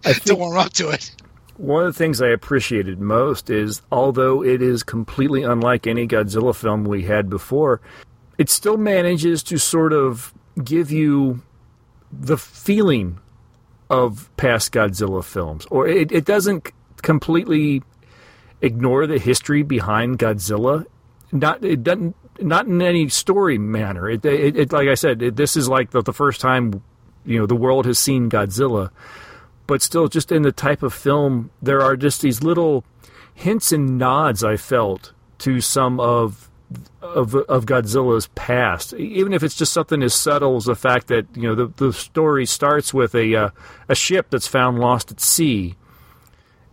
I 0.03 0.13
to 0.25 0.35
warm 0.35 0.57
up 0.57 0.73
to 0.73 0.89
it. 0.89 1.11
one 1.57 1.85
of 1.85 1.93
the 1.93 1.97
things 1.97 2.21
I 2.21 2.29
appreciated 2.29 2.99
most 2.99 3.49
is 3.49 3.81
although 3.91 4.43
it 4.43 4.61
is 4.61 4.83
completely 4.83 5.43
unlike 5.43 5.85
any 5.87 6.07
Godzilla 6.07 6.55
film 6.55 6.83
we 6.85 7.03
had 7.03 7.29
before, 7.29 7.79
it 8.39 8.49
still 8.49 8.77
manages 8.77 9.43
to 9.43 9.57
sort 9.59 9.93
of 9.93 10.33
give 10.63 10.91
you 10.91 11.41
the 12.11 12.37
feeling 12.37 13.19
of 13.89 14.29
past 14.37 14.71
Godzilla 14.71 15.23
films. 15.23 15.65
Or 15.69 15.87
it, 15.87 16.11
it 16.11 16.25
doesn't 16.25 16.71
completely 17.03 17.83
ignore 18.61 19.07
the 19.07 19.19
history 19.19 19.63
behind 19.63 20.19
Godzilla. 20.19 20.85
Not 21.31 21.63
it 21.63 21.83
doesn't 21.83 22.15
not 22.39 22.67
in 22.67 22.81
any 22.81 23.09
story 23.09 23.57
manner. 23.57 24.09
It, 24.09 24.25
it, 24.25 24.57
it 24.57 24.71
like 24.71 24.87
I 24.87 24.95
said, 24.95 25.21
it, 25.21 25.35
this 25.35 25.55
is 25.55 25.67
like 25.67 25.91
the, 25.91 26.01
the 26.01 26.13
first 26.13 26.41
time 26.41 26.81
you 27.25 27.39
know 27.39 27.45
the 27.45 27.55
world 27.55 27.85
has 27.85 27.99
seen 27.99 28.29
Godzilla, 28.29 28.91
but 29.67 29.81
still, 29.81 30.07
just 30.07 30.31
in 30.31 30.43
the 30.43 30.51
type 30.51 30.81
of 30.81 30.93
film, 30.93 31.51
there 31.61 31.81
are 31.81 31.95
just 31.95 32.21
these 32.21 32.41
little 32.41 32.85
hints 33.33 33.71
and 33.71 33.97
nods 33.97 34.43
I 34.43 34.55
felt 34.57 35.13
to 35.39 35.61
some 35.61 35.99
of 35.99 36.49
of 37.01 37.35
of 37.35 37.65
Godzilla's 37.65 38.27
past, 38.27 38.93
even 38.93 39.33
if 39.33 39.43
it's 39.43 39.55
just 39.55 39.73
something 39.73 40.01
as 40.01 40.15
subtle 40.15 40.55
as 40.55 40.65
the 40.65 40.75
fact 40.75 41.07
that 41.07 41.25
you 41.35 41.43
know 41.43 41.55
the 41.55 41.67
the 41.67 41.93
story 41.93 42.45
starts 42.45 42.93
with 42.93 43.13
a 43.13 43.35
uh, 43.35 43.49
a 43.89 43.95
ship 43.95 44.27
that's 44.29 44.47
found 44.47 44.79
lost 44.79 45.11
at 45.11 45.19
sea, 45.19 45.75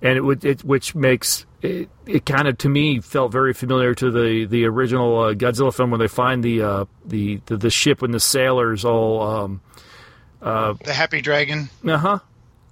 and 0.01 0.17
it 0.17 0.23
would 0.23 0.45
it 0.45 0.65
which 0.65 0.95
makes 0.95 1.47
it, 1.65 1.89
it 2.07 2.27
kind 2.27 2.47
of 2.47 2.59
to 2.59 2.69
me 2.69 3.01
felt 3.01 3.33
very 3.33 3.55
familiar 3.55 3.95
to 3.95 4.11
the 4.11 4.45
the 4.45 4.67
original 4.67 5.19
uh, 5.19 5.35
Godzilla 5.35 5.75
film 5.75 5.91
when 5.91 5.99
they 6.01 6.09
find 6.09 6.45
the 6.45 6.63
uh, 6.63 6.85
the, 7.07 7.41
the 7.47 7.57
the 7.57 7.71
ship 7.71 8.03
when 8.03 8.11
the 8.11 8.21
sailors 8.21 8.85
all 8.85 9.23
um, 9.23 9.61
The 10.85 10.93
Happy 10.93 11.23
Dragon. 11.23 11.71
uh 11.87 11.97
huh. 11.97 12.19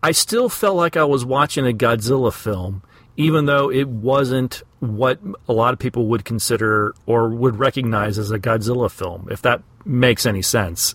I 0.03 0.13
still 0.13 0.49
felt 0.49 0.77
like 0.77 0.97
I 0.97 1.05
was 1.05 1.25
watching 1.25 1.67
a 1.67 1.73
Godzilla 1.73 2.33
film, 2.33 2.83
even 3.17 3.47
though 3.47 3.71
it 3.71 3.89
wasn't 3.89 4.63
what 4.81 5.21
a 5.49 5.53
lot 5.53 5.73
of 5.73 5.79
people 5.79 6.09
would 6.09 6.25
consider 6.25 6.95
or 7.07 7.29
would 7.31 7.59
recognize 7.59 8.19
as 8.19 8.31
a 8.31 8.39
Godzilla 8.39 8.91
film, 8.91 9.29
if 9.31 9.41
that 9.43 9.63
makes 9.87 10.27
any 10.27 10.43
sense. 10.43 10.95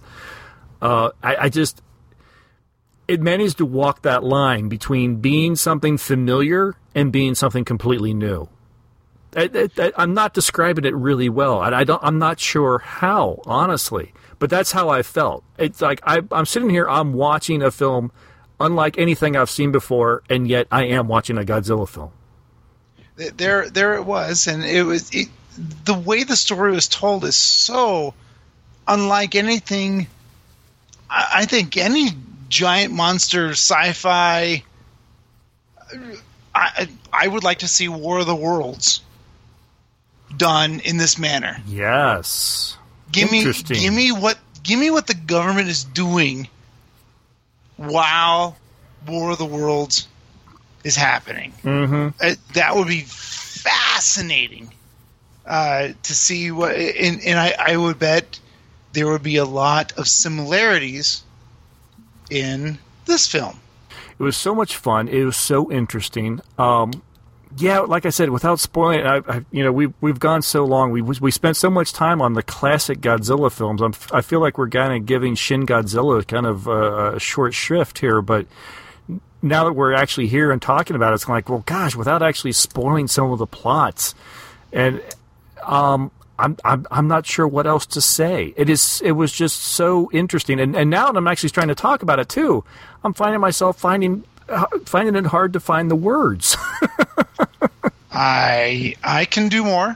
Uh, 0.82 1.10
I, 1.24 1.36
I 1.36 1.50
just. 1.50 1.82
It 3.08 3.22
managed 3.22 3.60
to 3.60 3.66
walk 3.66 4.02
that 4.02 4.26
line 4.26 4.68
between 4.68 5.22
being 5.22 5.56
something 5.56 5.98
familiar 5.98 6.76
and 6.98 7.12
being 7.12 7.36
something 7.36 7.64
completely 7.64 8.12
new. 8.12 8.50
I, 9.36 9.70
I, 9.78 9.94
I'm 9.98 10.16
not 10.16 10.34
describing 10.34 10.84
it 10.84 10.96
really 10.96 11.30
well, 11.30 11.62
and 11.62 11.76
I 11.76 11.84
don't. 11.84 12.04
I'm 12.04 12.18
not 12.18 12.40
sure 12.40 12.80
how, 12.80 13.40
honestly. 13.46 14.14
But 14.40 14.50
that's 14.50 14.72
how 14.72 14.90
I 14.90 15.04
felt. 15.04 15.44
It's 15.60 15.80
like 15.80 16.00
I, 16.04 16.22
I'm 16.32 16.48
sitting 16.48 16.72
here. 16.72 16.90
I'm 16.90 17.14
watching 17.14 17.62
a 17.62 17.70
film 17.70 18.12
unlike 18.60 18.98
anything 18.98 19.36
I've 19.36 19.50
seen 19.50 19.72
before, 19.72 20.24
and 20.28 20.48
yet 20.48 20.68
I 20.72 20.86
am 20.86 21.08
watching 21.08 21.38
a 21.38 21.42
Godzilla 21.42 21.88
film. 21.88 22.12
there 23.16 23.70
there 23.70 23.94
it 23.94 24.04
was 24.04 24.48
and 24.48 24.64
it 24.64 24.84
was 24.84 25.12
it, 25.14 25.28
the 25.86 25.94
way 25.94 26.24
the 26.24 26.36
story 26.36 26.72
was 26.72 26.88
told 26.88 27.24
is 27.24 27.36
so 27.36 28.14
unlike 28.88 29.36
anything 29.36 30.08
I, 31.10 31.28
I 31.36 31.46
think 31.46 31.78
any 31.78 32.10
giant 32.50 32.94
monster 32.94 33.52
sci-fi 33.52 34.64
I 36.58 36.88
I 37.14 37.28
would 37.28 37.44
like 37.44 37.60
to 37.60 37.68
see 37.68 37.88
War 37.88 38.20
of 38.20 38.26
the 38.26 38.36
Worlds 38.36 39.02
done 40.36 40.80
in 40.82 40.98
this 40.98 41.18
manner. 41.18 41.58
Yes. 41.68 42.78
Give 43.12 43.32
me 43.32 43.44
give 43.44 43.94
me 43.94 44.12
what 44.12 44.38
give 44.64 44.80
me 44.80 44.92
what 44.92 45.08
the 45.08 45.14
government 45.14 45.70
is 45.70 45.84
doing 45.84 46.50
while 47.78 48.58
War 49.08 49.32
of 49.32 49.38
the 49.38 49.46
Worlds 49.46 50.08
is 50.84 50.96
happening. 50.96 51.54
Mm-hmm. 51.64 52.10
Uh, 52.20 52.36
that 52.54 52.76
would 52.76 52.88
be 52.88 53.02
fascinating 53.02 54.74
uh, 55.46 55.90
to 56.04 56.16
see 56.16 56.52
what. 56.52 56.76
And, 56.76 57.22
and 57.22 57.40
I, 57.40 57.56
I 57.58 57.78
would 57.78 58.00
bet 58.00 58.40
there 58.94 59.08
would 59.08 59.24
be 59.24 59.38
a 59.38 59.46
lot 59.46 59.94
of 59.98 60.08
similarities 60.08 61.24
in 62.30 62.78
this 63.06 63.28
film. 63.28 63.60
It 64.20 64.24
was 64.24 64.38
so 64.38 64.56
much 64.56 64.76
fun. 64.76 65.08
It 65.08 65.24
was 65.24 65.38
so 65.38 65.72
interesting. 65.72 66.42
Um, 66.58 66.92
yeah, 67.56 67.80
like 67.80 68.06
I 68.06 68.10
said, 68.10 68.30
without 68.30 68.60
spoiling 68.60 69.00
it, 69.00 69.06
I, 69.06 69.18
I, 69.28 69.46
you 69.52 69.64
know, 69.64 69.72
we 69.72 69.94
we've 70.02 70.20
gone 70.20 70.42
so 70.42 70.66
long. 70.66 70.92
We 70.92 71.02
we 71.02 71.32
spent 71.32 71.56
so 71.56 71.70
much 71.70 71.94
time 71.94 72.22
on 72.22 72.34
the 72.34 72.44
classic 72.44 73.00
Godzilla 73.00 73.52
films. 73.52 73.82
I'm, 73.82 73.94
I 74.12 74.22
feel 74.22 74.42
like 74.42 74.58
we're 74.58 74.70
kind 74.70 74.94
of 74.94 75.06
giving 75.06 75.36
Shin 75.36 75.66
Godzilla 75.66 76.28
kind 76.28 76.46
of 76.46 76.68
a 76.68 77.20
short 77.20 77.54
shrift 77.54 78.00
here, 78.00 78.22
but 78.22 78.48
now 79.42 79.64
that 79.66 79.74
we're 79.74 79.94
actually 79.94 80.28
here 80.28 80.52
and 80.52 80.62
talking 80.62 80.96
about 80.96 81.14
it, 81.14 81.16
it's 81.16 81.30
like, 81.30 81.50
well, 81.50 81.64
gosh, 81.66 81.96
without 81.96 82.22
actually 82.22 82.52
spoiling 82.52 83.08
some 83.08 83.32
of 83.32 83.40
the 83.40 83.48
plots, 83.48 84.14
and 84.74 85.02
um, 85.64 86.12
I'm, 86.40 86.58
I'm 86.64 86.86
I'm 86.92 87.08
not 87.08 87.26
sure 87.26 87.48
what 87.48 87.66
else 87.66 87.86
to 87.88 88.02
say. 88.02 88.54
It 88.56 88.70
is 88.70 89.02
it 89.04 89.14
was 89.14 89.32
just 89.32 89.60
so 89.60 90.10
interesting, 90.12 90.60
and 90.60 90.76
and 90.76 90.90
now 90.90 91.08
that 91.08 91.18
I'm 91.18 91.28
actually 91.28 91.50
trying 91.50 91.70
to 91.70 91.76
talk 91.76 92.04
about 92.04 92.20
it 92.20 92.30
too, 92.30 92.64
I'm 93.08 93.14
finding 93.14 93.40
myself 93.40 93.80
finding 93.80 94.26
uh, 94.50 94.66
finding 94.86 95.16
it 95.16 95.26
hard 95.28 95.54
to 95.54 95.62
find 95.62 95.90
the 95.90 95.96
words. 95.96 96.58
I 98.12 98.96
I 99.02 99.24
can 99.24 99.48
do 99.48 99.64
more. 99.64 99.96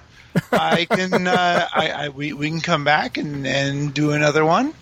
I 0.50 0.86
can. 0.86 1.28
Uh, 1.28 1.68
I, 1.74 1.90
I 1.90 2.10
we, 2.10 2.32
we 2.32 2.50
can 2.50 2.62
come 2.62 2.86
back 2.86 3.18
and, 3.18 3.46
and 3.46 3.94
do 3.94 4.12
another 4.12 4.46
one 4.46 4.74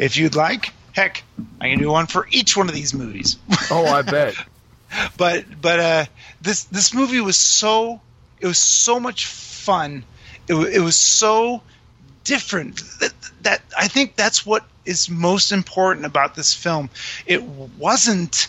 if 0.00 0.16
you'd 0.16 0.34
like. 0.34 0.72
Heck, 0.94 1.22
I 1.60 1.68
can 1.68 1.78
do 1.78 1.88
one 1.88 2.06
for 2.06 2.26
each 2.32 2.56
one 2.56 2.68
of 2.68 2.74
these 2.74 2.92
movies. 2.92 3.36
oh, 3.70 3.86
I 3.86 4.02
bet. 4.02 4.34
but 5.16 5.44
but 5.62 5.78
uh, 5.78 6.04
this 6.42 6.64
this 6.64 6.92
movie 6.92 7.20
was 7.20 7.36
so 7.36 8.00
it 8.40 8.48
was 8.48 8.58
so 8.58 8.98
much 8.98 9.26
fun. 9.26 10.02
It, 10.48 10.54
it 10.54 10.80
was 10.80 10.98
so 10.98 11.62
different 12.24 12.82
that, 12.98 13.12
that 13.42 13.62
I 13.78 13.86
think 13.86 14.16
that's 14.16 14.44
what 14.44 14.64
is 14.86 15.10
most 15.10 15.52
important 15.52 16.06
about 16.06 16.34
this 16.34 16.54
film. 16.54 16.88
It 17.26 17.42
wasn't 17.42 18.48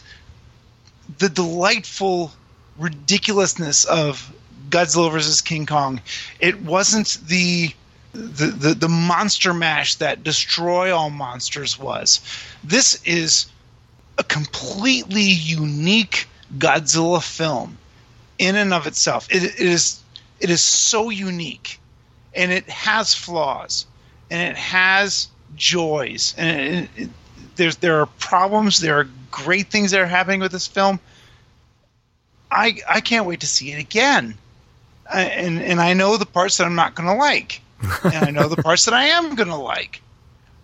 the 1.18 1.30
delightful 1.30 2.32
ridiculousness 2.78 3.86
of 3.86 4.32
Godzilla 4.70 5.12
versus 5.12 5.42
King 5.42 5.66
Kong. 5.66 6.02
It 6.40 6.62
wasn't 6.62 7.18
the 7.28 7.74
the, 8.14 8.48
the, 8.48 8.74
the 8.74 8.90
monster 8.90 9.54
mash 9.54 9.96
that 9.96 10.24
Destroy 10.24 10.96
All 10.96 11.12
Monsters 11.12 11.78
was. 11.78 12.20
This 12.64 13.00
is 13.04 13.46
a 14.18 14.24
completely 14.24 15.22
unique 15.22 16.28
Godzilla 16.58 17.22
film 17.22 17.78
in 18.40 18.56
and 18.56 18.74
of 18.74 18.88
itself. 18.88 19.28
It, 19.30 19.44
it 19.44 19.60
is 19.60 20.00
it 20.40 20.50
is 20.50 20.62
so 20.62 21.10
unique, 21.10 21.80
and 22.34 22.52
it 22.52 22.70
has 22.70 23.14
flaws, 23.14 23.86
and 24.30 24.42
it 24.52 24.58
has 24.58 25.30
joys, 25.56 26.34
and 26.38 26.60
it, 26.60 26.90
it, 26.96 27.10
there's 27.56 27.78
there 27.78 28.02
are 28.02 28.06
problems. 28.06 28.80
There 28.80 29.00
are 29.00 29.08
great 29.32 29.68
things 29.68 29.92
that 29.92 30.02
are 30.02 30.08
happening 30.08 30.40
with 30.40 30.52
this 30.52 30.68
film. 30.68 31.00
I 32.52 32.80
I 32.90 33.02
can't 33.02 33.26
wait 33.26 33.42
to 33.42 33.48
see 33.48 33.72
it 33.72 33.80
again, 33.80 34.36
I, 35.12 35.24
and 35.24 35.62
and 35.62 35.82
I 35.82 35.94
know 35.94 36.18
the 36.18 36.26
parts 36.26 36.58
that 36.58 36.66
I'm 36.66 36.76
not 36.76 36.96
going 36.96 37.08
to 37.08 37.16
like, 37.16 37.62
and 38.04 38.16
I 38.16 38.32
know 38.32 38.48
the 38.48 38.62
parts 38.62 38.86
that 38.86 38.94
I 38.94 39.06
am 39.06 39.36
going 39.36 39.50
to 39.50 39.56
like, 39.56 40.02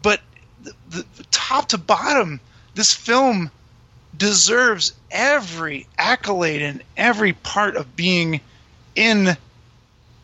but 0.02 0.22
the, 0.64 0.74
the 1.18 1.24
top 1.32 1.70
to 1.70 1.78
bottom, 1.78 2.40
this 2.76 2.94
film 2.94 3.52
deserves 4.16 4.94
every 5.12 5.88
accolade 5.98 6.62
and 6.62 6.84
every 6.96 7.34
part 7.34 7.76
of 7.76 7.96
being 7.96 8.42
in 8.96 9.38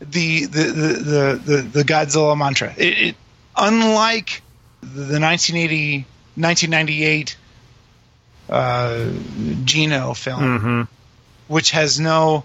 the 0.00 0.46
the 0.46 0.46
the 0.46 0.62
the, 0.64 1.40
the, 1.44 1.56
the 1.62 1.82
Godzilla 1.82 2.36
mantra. 2.36 2.72
It, 2.76 2.98
it 2.98 3.16
unlike 3.56 4.42
the 4.80 5.20
1980 5.20 6.06
1998 6.36 7.36
uh, 8.48 9.10
Gino 9.64 10.14
film, 10.14 10.40
Mm-hmm. 10.42 10.82
which 11.48 11.70
has 11.72 12.00
no 12.00 12.44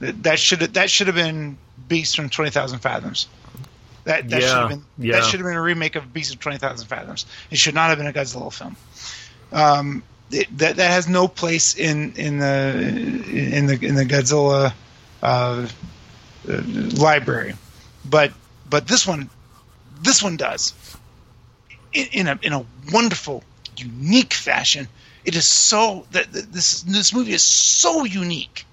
that 0.00 0.38
should 0.38 0.60
that 0.60 0.90
should 0.90 1.06
have 1.06 1.16
been 1.16 1.56
Beast 1.88 2.16
from 2.16 2.28
Twenty 2.28 2.50
Thousand 2.50 2.80
Fathoms. 2.80 3.26
That 4.04 4.28
that 4.30 4.42
Yeah, 4.42 4.48
should 4.48 4.56
have 4.58 4.68
been 4.68 4.84
yeah. 4.98 5.12
that 5.14 5.24
should 5.24 5.40
have 5.40 5.46
been 5.46 5.56
a 5.56 5.62
remake 5.62 5.96
of 5.96 6.12
Beast 6.12 6.32
of 6.34 6.40
Twenty 6.40 6.58
Thousand 6.58 6.86
Fathoms. 6.88 7.26
It 7.50 7.58
should 7.58 7.74
not 7.74 7.88
have 7.88 7.98
been 7.98 8.06
a 8.06 8.12
Godzilla 8.12 8.52
film. 8.52 8.76
Um, 9.52 10.02
it, 10.30 10.46
that 10.58 10.76
that 10.76 10.90
has 10.90 11.08
no 11.08 11.26
place 11.28 11.74
in 11.76 12.12
in 12.12 12.38
the 12.38 12.74
in 13.56 13.66
the 13.66 13.78
in 13.86 13.94
the 13.94 14.04
Godzilla 14.04 14.72
uh, 15.22 15.66
uh, 16.48 16.62
library, 16.98 17.54
but 18.04 18.32
but 18.68 18.86
this 18.86 19.06
one 19.06 19.30
this 20.02 20.22
one 20.22 20.36
does 20.36 20.74
in, 21.92 22.28
a 22.28 22.38
in 22.42 22.52
a 22.52 22.64
wonderful 22.92 23.42
unique 23.76 24.34
fashion. 24.34 24.88
It 25.24 25.34
is 25.34 25.46
so 25.46 26.06
that 26.12 26.32
this 26.32 26.82
this 26.82 27.12
movie 27.12 27.32
is 27.32 27.44
so 27.44 28.04
unique 28.04 28.64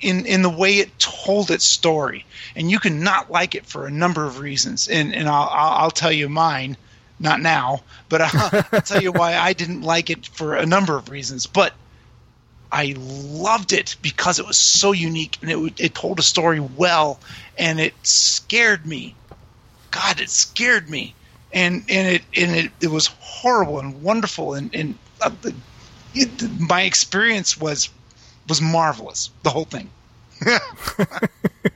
in 0.00 0.26
in 0.26 0.42
the 0.42 0.50
way 0.50 0.78
it 0.78 0.98
told 0.98 1.50
its 1.50 1.64
story, 1.64 2.24
and 2.56 2.70
you 2.70 2.78
can 2.78 3.02
not 3.02 3.30
like 3.30 3.54
it 3.54 3.66
for 3.66 3.86
a 3.86 3.90
number 3.90 4.24
of 4.26 4.40
reasons. 4.40 4.88
And 4.88 5.14
and 5.14 5.28
I'll 5.28 5.48
I'll, 5.50 5.72
I'll 5.84 5.90
tell 5.90 6.12
you 6.12 6.28
mine, 6.28 6.76
not 7.18 7.40
now, 7.40 7.80
but 8.08 8.22
I'll, 8.22 8.64
I'll 8.72 8.80
tell 8.80 9.02
you 9.02 9.12
why 9.12 9.36
I 9.36 9.52
didn't 9.52 9.82
like 9.82 10.10
it 10.10 10.26
for 10.26 10.54
a 10.56 10.66
number 10.66 10.96
of 10.96 11.10
reasons. 11.10 11.46
But 11.46 11.74
I 12.70 12.94
loved 12.98 13.72
it 13.72 13.96
because 14.02 14.38
it 14.38 14.46
was 14.46 14.56
so 14.56 14.92
unique 14.92 15.38
and 15.40 15.50
it 15.50 15.80
it 15.80 15.94
told 15.94 16.18
a 16.18 16.22
story 16.22 16.60
well, 16.60 17.20
and 17.56 17.80
it 17.80 17.94
scared 18.02 18.84
me. 18.84 19.14
God, 19.90 20.20
it 20.20 20.28
scared 20.28 20.90
me, 20.90 21.14
and 21.52 21.84
and 21.88 22.08
it 22.08 22.22
and 22.36 22.56
it, 22.56 22.72
it 22.80 22.90
was 22.90 23.08
horrible 23.20 23.78
and 23.78 24.02
wonderful, 24.02 24.54
and 24.54 24.74
and 24.74 24.94
uh, 25.20 25.30
the- 25.42 25.54
it, 26.14 26.60
my 26.60 26.82
experience 26.82 27.58
was 27.58 27.90
was 28.48 28.60
marvelous. 28.60 29.30
The 29.42 29.50
whole 29.50 29.64
thing. 29.64 29.90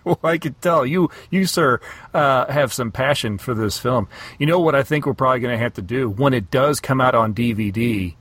well, 0.05 0.21
I 0.23 0.39
could 0.39 0.61
tell 0.63 0.87
you, 0.87 1.11
you 1.31 1.47
sir, 1.47 1.81
uh, 2.15 2.51
have 2.51 2.73
some 2.73 2.93
passion 2.93 3.39
for 3.39 3.55
this 3.55 3.79
film. 3.79 4.09
You 4.39 4.47
know 4.47 4.61
what 4.61 4.75
I 4.75 4.83
think 4.83 5.05
we're 5.05 5.15
probably 5.15 5.41
going 5.41 5.57
to 5.57 5.63
have 5.63 5.75
to 5.75 5.83
do 5.83 6.09
when 6.09 6.33
it 6.33 6.51
does 6.51 6.81
come 6.81 7.01
out 7.01 7.15
on 7.15 7.35
DVD. 7.35 8.15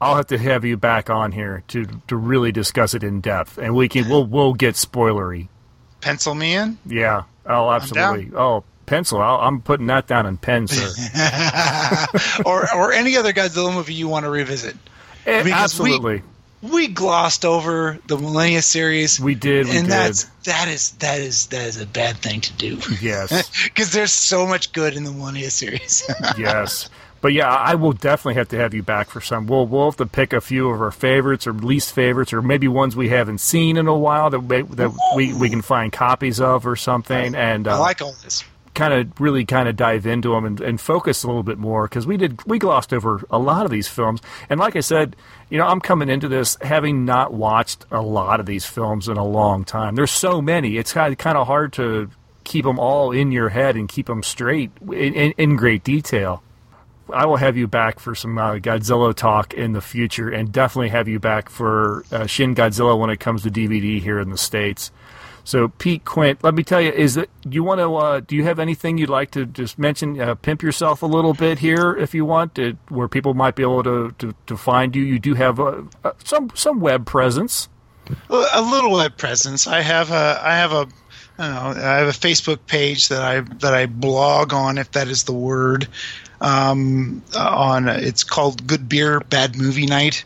I'll 0.00 0.16
have 0.16 0.28
to 0.28 0.38
have 0.38 0.64
you 0.64 0.76
back 0.76 1.10
on 1.10 1.32
here 1.32 1.64
to 1.68 1.84
to 2.06 2.16
really 2.16 2.52
discuss 2.52 2.94
it 2.94 3.02
in 3.02 3.20
depth, 3.20 3.58
and 3.58 3.74
we 3.74 3.88
can 3.88 4.08
we'll 4.08 4.24
we'll 4.26 4.54
get 4.54 4.74
spoilery. 4.76 5.48
Pencil 6.00 6.34
me 6.34 6.54
in. 6.54 6.78
Yeah, 6.86 7.24
oh, 7.44 7.70
absolutely. 7.70 8.30
Oh, 8.36 8.62
pencil. 8.88 9.20
I'll, 9.20 9.38
I'm 9.40 9.60
putting 9.60 9.86
that 9.86 10.06
down 10.06 10.26
in 10.26 10.36
pen, 10.36 10.66
sir. 10.66 10.88
or 12.46 12.74
or 12.74 12.92
any 12.92 13.16
other 13.16 13.32
Godzilla 13.32 13.72
movie 13.74 13.94
you 13.94 14.08
want 14.08 14.24
to 14.24 14.30
revisit. 14.30 14.76
Eh, 15.26 15.42
Because 15.42 15.44
we- 15.44 15.52
absolutely. 15.52 16.22
We 16.60 16.88
glossed 16.88 17.44
over 17.44 17.98
the 18.08 18.16
Millennia 18.18 18.62
series. 18.62 19.20
We 19.20 19.36
did, 19.36 19.66
we 19.66 19.76
and 19.76 19.86
did. 19.86 19.92
that's 19.92 20.24
that 20.42 20.66
is 20.66 20.90
that 20.98 21.20
is 21.20 21.46
that 21.46 21.64
is 21.68 21.80
a 21.80 21.86
bad 21.86 22.16
thing 22.16 22.40
to 22.40 22.52
do. 22.54 22.80
Yes. 23.00 23.48
because 23.64 23.92
there's 23.92 24.10
so 24.12 24.44
much 24.44 24.72
good 24.72 24.96
in 24.96 25.04
the 25.04 25.12
Millennia 25.12 25.50
series. 25.50 26.02
yes. 26.38 26.90
But 27.20 27.32
yeah, 27.32 27.48
I 27.48 27.76
will 27.76 27.92
definitely 27.92 28.34
have 28.34 28.48
to 28.48 28.56
have 28.58 28.74
you 28.74 28.82
back 28.82 29.08
for 29.08 29.20
some. 29.20 29.46
We'll 29.46 29.66
we'll 29.66 29.84
have 29.86 29.96
to 29.98 30.06
pick 30.06 30.32
a 30.32 30.40
few 30.40 30.68
of 30.70 30.80
our 30.82 30.90
favorites 30.90 31.46
or 31.46 31.52
least 31.52 31.92
favorites, 31.92 32.32
or 32.32 32.42
maybe 32.42 32.66
ones 32.66 32.96
we 32.96 33.08
haven't 33.08 33.38
seen 33.38 33.76
in 33.76 33.86
a 33.86 33.96
while 33.96 34.30
that 34.30 34.40
we, 34.40 34.62
that 34.62 34.92
we, 35.14 35.32
we 35.34 35.48
can 35.50 35.62
find 35.62 35.92
copies 35.92 36.40
of 36.40 36.66
or 36.66 36.74
something, 36.76 37.34
and 37.36 37.66
I 37.68 37.72
uh, 37.72 37.78
like 37.80 38.02
all 38.02 38.14
this. 38.24 38.42
Kind 38.78 38.94
of 38.94 39.20
really 39.20 39.44
kind 39.44 39.68
of 39.68 39.74
dive 39.74 40.06
into 40.06 40.30
them 40.30 40.44
and, 40.44 40.60
and 40.60 40.80
focus 40.80 41.24
a 41.24 41.26
little 41.26 41.42
bit 41.42 41.58
more 41.58 41.88
because 41.88 42.06
we 42.06 42.16
did 42.16 42.42
we 42.46 42.60
glossed 42.60 42.94
over 42.94 43.24
a 43.28 43.38
lot 43.38 43.64
of 43.64 43.72
these 43.72 43.88
films. 43.88 44.22
And 44.48 44.60
like 44.60 44.76
I 44.76 44.80
said, 44.80 45.16
you 45.50 45.58
know, 45.58 45.66
I'm 45.66 45.80
coming 45.80 46.08
into 46.08 46.28
this 46.28 46.56
having 46.62 47.04
not 47.04 47.34
watched 47.34 47.84
a 47.90 48.00
lot 48.00 48.38
of 48.38 48.46
these 48.46 48.64
films 48.64 49.08
in 49.08 49.16
a 49.16 49.26
long 49.26 49.64
time. 49.64 49.96
There's 49.96 50.12
so 50.12 50.40
many; 50.40 50.78
it's 50.78 50.92
kind 50.92 51.12
of, 51.12 51.18
kind 51.18 51.36
of 51.36 51.48
hard 51.48 51.72
to 51.74 52.08
keep 52.44 52.64
them 52.64 52.78
all 52.78 53.10
in 53.10 53.32
your 53.32 53.48
head 53.48 53.74
and 53.74 53.88
keep 53.88 54.06
them 54.06 54.22
straight 54.22 54.70
in, 54.80 55.14
in, 55.14 55.34
in 55.36 55.56
great 55.56 55.82
detail. 55.82 56.42
I 57.12 57.26
will 57.26 57.36
have 57.36 57.56
you 57.56 57.66
back 57.66 57.98
for 57.98 58.14
some 58.14 58.38
uh, 58.38 58.54
Godzilla 58.56 59.14
talk 59.14 59.54
in 59.54 59.72
the 59.72 59.80
future, 59.80 60.28
and 60.28 60.52
definitely 60.52 60.90
have 60.90 61.08
you 61.08 61.18
back 61.18 61.48
for 61.48 62.04
uh, 62.12 62.26
Shin 62.26 62.54
Godzilla 62.54 62.98
when 62.98 63.10
it 63.10 63.18
comes 63.18 63.42
to 63.42 63.50
DVD 63.50 64.00
here 64.00 64.20
in 64.20 64.30
the 64.30 64.38
states. 64.38 64.92
So, 65.44 65.68
Pete 65.68 66.04
Quint, 66.04 66.44
let 66.44 66.54
me 66.54 66.62
tell 66.62 66.80
you, 66.80 66.90
is 66.90 67.14
that 67.14 67.30
do 67.42 67.54
you 67.54 67.64
want 67.64 67.80
to? 67.80 67.94
Uh, 67.94 68.20
do 68.20 68.36
you 68.36 68.44
have 68.44 68.58
anything 68.58 68.98
you'd 68.98 69.08
like 69.08 69.30
to 69.32 69.46
just 69.46 69.78
mention? 69.78 70.20
Uh, 70.20 70.34
pimp 70.34 70.62
yourself 70.62 71.02
a 71.02 71.06
little 71.06 71.34
bit 71.34 71.58
here, 71.58 71.96
if 71.96 72.14
you 72.14 72.24
want, 72.24 72.54
to, 72.56 72.76
where 72.88 73.08
people 73.08 73.34
might 73.34 73.54
be 73.54 73.62
able 73.62 73.82
to, 73.82 74.14
to, 74.18 74.34
to 74.46 74.56
find 74.56 74.94
you. 74.94 75.02
You 75.02 75.18
do 75.18 75.34
have 75.34 75.58
uh, 75.58 75.82
uh, 76.04 76.12
some 76.22 76.50
some 76.54 76.80
web 76.80 77.06
presence. 77.06 77.68
a 78.30 78.62
little 78.62 78.92
web 78.92 79.16
presence. 79.16 79.66
I 79.66 79.80
have 79.80 80.10
a 80.10 80.40
I 80.42 80.56
have 80.56 80.72
a 80.72 80.88
I 81.38 81.48
know 81.48 81.80
I 81.80 81.96
have 81.98 82.08
a 82.08 82.12
Facebook 82.12 82.58
page 82.66 83.08
that 83.08 83.22
I 83.22 83.40
that 83.40 83.72
I 83.74 83.86
blog 83.86 84.52
on 84.52 84.76
if 84.76 84.92
that 84.92 85.08
is 85.08 85.24
the 85.24 85.32
word. 85.32 85.88
Um, 86.40 87.22
on 87.36 87.88
it's 87.88 88.24
called 88.24 88.66
Good 88.66 88.88
Beer 88.88 89.20
Bad 89.20 89.56
Movie 89.56 89.86
Night, 89.86 90.24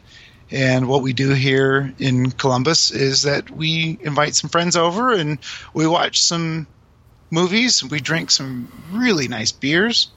and 0.53 0.87
what 0.87 1.01
we 1.01 1.15
do 1.15 1.31
here 1.31 1.95
in 1.99 2.31
Columbus 2.31 2.91
is 2.91 3.23
that 3.23 3.51
we 3.51 3.99
invite 4.03 4.35
some 4.35 4.51
friends 4.51 4.77
over 4.77 5.11
and 5.13 5.39
we 5.73 5.87
watch 5.87 6.21
some 6.21 6.67
movies. 7.31 7.83
We 7.83 8.01
drink 8.01 8.31
some 8.31 8.71
really 8.93 9.29
nice 9.29 9.51
beers, 9.51 10.11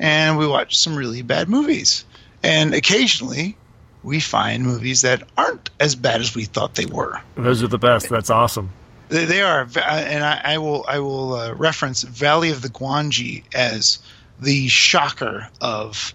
and 0.00 0.36
we 0.36 0.46
watch 0.48 0.76
some 0.76 0.96
really 0.96 1.22
bad 1.22 1.48
movies. 1.48 2.04
And 2.42 2.74
occasionally, 2.74 3.56
we 4.02 4.18
find 4.18 4.64
movies 4.64 5.02
that 5.02 5.22
aren't 5.38 5.70
as 5.78 5.94
bad 5.94 6.20
as 6.20 6.34
we 6.34 6.46
thought 6.46 6.74
they 6.74 6.86
were. 6.86 7.20
Those 7.36 7.62
are 7.62 7.68
the 7.68 7.78
best. 7.78 8.08
That's 8.08 8.30
awesome. 8.30 8.70
They, 9.08 9.24
they 9.24 9.42
are, 9.42 9.62
and 9.62 10.24
I, 10.24 10.40
I 10.44 10.58
will 10.58 10.84
I 10.88 10.98
will 10.98 11.34
uh, 11.34 11.54
reference 11.54 12.02
Valley 12.02 12.50
of 12.50 12.60
the 12.60 12.70
Gwangi 12.70 13.44
as 13.54 14.00
the 14.40 14.66
shocker 14.66 15.48
of 15.60 16.12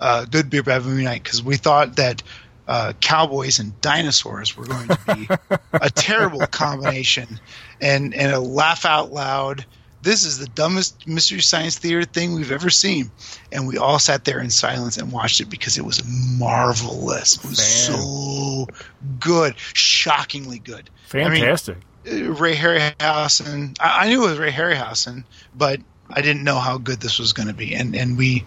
uh, 0.00 0.24
Good 0.24 0.50
Beer 0.50 0.62
Bad 0.64 0.84
Movie 0.84 1.04
Night 1.04 1.22
because 1.22 1.42
we 1.42 1.56
thought 1.56 1.96
that 1.96 2.22
uh, 2.68 2.92
cowboys 3.00 3.58
and 3.58 3.78
dinosaurs 3.80 4.56
were 4.56 4.66
going 4.66 4.88
to 4.88 4.98
be 5.16 5.28
a 5.72 5.90
terrible 5.90 6.46
combination, 6.46 7.40
and 7.80 8.14
and 8.14 8.32
a 8.32 8.38
laugh 8.38 8.84
out 8.84 9.10
loud. 9.10 9.64
This 10.02 10.24
is 10.24 10.38
the 10.38 10.46
dumbest 10.46 11.08
mystery 11.08 11.40
science 11.40 11.76
theater 11.76 12.04
thing 12.04 12.34
we've 12.34 12.52
ever 12.52 12.70
seen, 12.70 13.10
and 13.50 13.66
we 13.66 13.78
all 13.78 13.98
sat 13.98 14.24
there 14.24 14.38
in 14.38 14.50
silence 14.50 14.96
and 14.96 15.10
watched 15.10 15.40
it 15.40 15.50
because 15.50 15.76
it 15.76 15.84
was 15.84 16.02
marvelous. 16.38 17.36
It 17.36 17.48
was 17.48 17.86
Fan- 17.86 17.96
so 17.96 18.68
good, 19.18 19.58
shockingly 19.58 20.60
good. 20.60 20.88
I 21.12 21.16
mean, 21.16 21.40
Fantastic. 21.40 21.78
Ray 22.04 22.54
Harryhausen. 22.54 23.76
I, 23.80 24.04
I 24.04 24.08
knew 24.08 24.24
it 24.24 24.30
was 24.30 24.38
Ray 24.38 24.52
Harryhausen, 24.52 25.24
but 25.56 25.80
I 26.10 26.20
didn't 26.20 26.44
know 26.44 26.58
how 26.58 26.78
good 26.78 27.00
this 27.00 27.18
was 27.18 27.32
going 27.32 27.48
to 27.48 27.54
be, 27.54 27.74
and 27.74 27.96
and 27.96 28.16
we, 28.16 28.44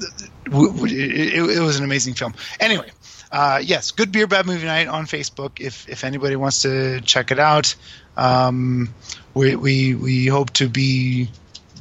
it, 0.00 1.50
it 1.56 1.60
was 1.60 1.78
an 1.78 1.84
amazing 1.84 2.14
film. 2.14 2.34
Anyway, 2.58 2.90
uh, 3.32 3.60
yes, 3.62 3.90
good 3.90 4.10
beer, 4.12 4.26
bad 4.26 4.46
movie 4.46 4.66
night 4.66 4.88
on 4.88 5.06
Facebook. 5.06 5.60
If 5.60 5.88
if 5.88 6.04
anybody 6.04 6.36
wants 6.36 6.62
to 6.62 7.00
check 7.02 7.30
it 7.30 7.38
out, 7.38 7.74
um, 8.16 8.92
we 9.34 9.54
we 9.56 9.94
we 9.94 10.26
hope 10.26 10.50
to 10.54 10.68
be 10.68 11.30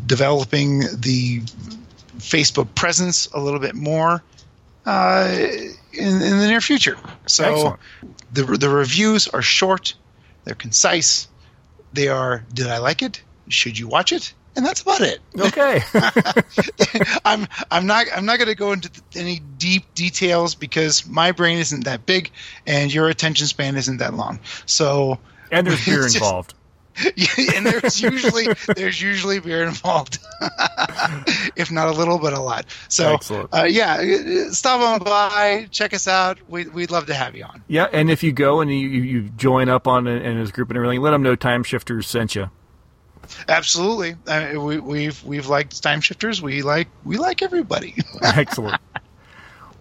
developing 0.06 0.80
the 0.80 1.42
Facebook 2.20 2.74
presence 2.76 3.28
a 3.28 3.40
little 3.40 3.60
bit 3.60 3.76
more 3.76 4.24
uh, 4.86 5.28
in, 5.94 6.22
in 6.22 6.40
the 6.40 6.48
near 6.48 6.62
future. 6.62 6.98
So 7.26 7.44
Excellent. 7.44 7.80
the 8.34 8.44
the 8.58 8.70
reviews 8.70 9.28
are 9.28 9.42
short, 9.42 9.96
they're 10.44 10.56
concise, 10.56 11.28
they 11.94 12.10
are 12.10 12.44
did 12.54 12.68
I 12.68 12.78
like 12.78 13.02
it? 13.02 13.22
Should 13.48 13.80
you 13.80 13.88
watch 13.88 14.12
it? 14.12 14.34
And 14.56 14.66
that's 14.66 14.82
about 14.82 15.02
it. 15.02 15.20
Okay. 15.40 15.82
I'm 17.26 17.48
I'm 17.72 17.86
not 17.86 18.08
I'm 18.14 18.26
not 18.26 18.40
going 18.40 18.50
to 18.50 18.56
go 18.56 18.72
into 18.72 18.90
any 19.16 19.40
deep 19.58 19.94
details 19.96 20.56
because 20.56 21.08
my 21.08 21.32
brain 21.32 21.60
isn't 21.60 21.86
that 21.86 22.06
big 22.06 22.32
and 22.68 22.94
your 22.94 23.08
attention 23.10 23.48
span 23.48 23.78
isn't 23.78 23.98
that 23.98 24.14
long. 24.14 24.40
So 24.66 25.20
and 25.52 25.66
there's 25.68 25.86
beer 25.86 26.04
just- 26.04 26.16
involved. 26.16 26.54
and 27.56 27.66
there's 27.66 28.02
usually 28.02 28.48
there's 28.76 29.02
usually 29.02 29.40
beer 29.40 29.64
involved, 29.64 30.20
if 31.56 31.72
not 31.72 31.88
a 31.88 31.92
little, 31.92 32.20
but 32.20 32.34
a 32.34 32.40
lot. 32.42 32.66
So 32.90 33.18
uh, 33.54 33.64
yeah, 33.70 33.94
uh, 33.96 34.52
stop 34.52 34.82
on 34.82 35.00
by, 35.06 35.68
check 35.72 35.94
us 35.94 36.10
out. 36.10 36.40
We, 36.50 36.68
we'd 36.68 36.92
love 36.92 37.06
to 37.06 37.14
have 37.14 37.38
you 37.38 37.46
on. 37.46 37.64
Yeah, 37.70 37.88
and 37.94 38.12
if 38.12 38.22
you 38.22 38.34
go 38.34 38.60
and 38.60 38.70
you, 38.70 38.88
you 38.90 39.22
join 39.30 39.70
up 39.70 39.88
on 39.88 40.08
in 40.08 40.38
his 40.38 40.52
group 40.52 40.70
and 40.72 40.76
everything, 40.78 41.00
let 41.00 41.12
them 41.12 41.24
know 41.24 41.38
Time 41.38 41.64
Shifters 41.64 42.06
sent 42.06 42.36
you. 42.36 42.50
Absolutely, 43.48 44.16
uh, 44.28 44.60
we, 44.60 44.80
we've 44.80 45.24
we've 45.24 45.48
liked 45.48 45.82
time 45.82 46.02
shifters. 46.02 46.42
We 46.42 46.62
like 46.62 46.88
we 47.04 47.18
like 47.18 47.42
everybody. 47.42 47.96
Excellent. 48.22 48.82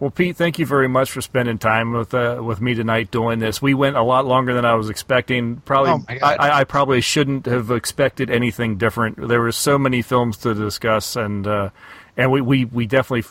Well, 0.00 0.10
Pete, 0.10 0.36
thank 0.36 0.60
you 0.60 0.66
very 0.66 0.86
much 0.88 1.10
for 1.10 1.20
spending 1.20 1.58
time 1.58 1.92
with 1.92 2.14
uh, 2.14 2.40
with 2.40 2.60
me 2.60 2.74
tonight 2.74 3.10
doing 3.10 3.40
this. 3.40 3.60
We 3.60 3.74
went 3.74 3.96
a 3.96 4.02
lot 4.02 4.26
longer 4.26 4.54
than 4.54 4.64
I 4.64 4.74
was 4.74 4.88
expecting. 4.88 5.56
Probably, 5.64 6.18
Oh, 6.22 6.24
I, 6.24 6.60
I 6.60 6.64
probably 6.64 7.00
shouldn't 7.00 7.46
have 7.46 7.72
expected 7.72 8.30
anything 8.30 8.76
different. 8.78 9.28
There 9.28 9.40
were 9.40 9.50
so 9.50 9.76
many 9.76 10.02
films 10.02 10.36
to 10.38 10.54
discuss, 10.54 11.16
and 11.16 11.46
uh, 11.48 11.70
and 12.16 12.30
we, 12.30 12.40
we, 12.40 12.64
we 12.66 12.86
definitely 12.86 13.28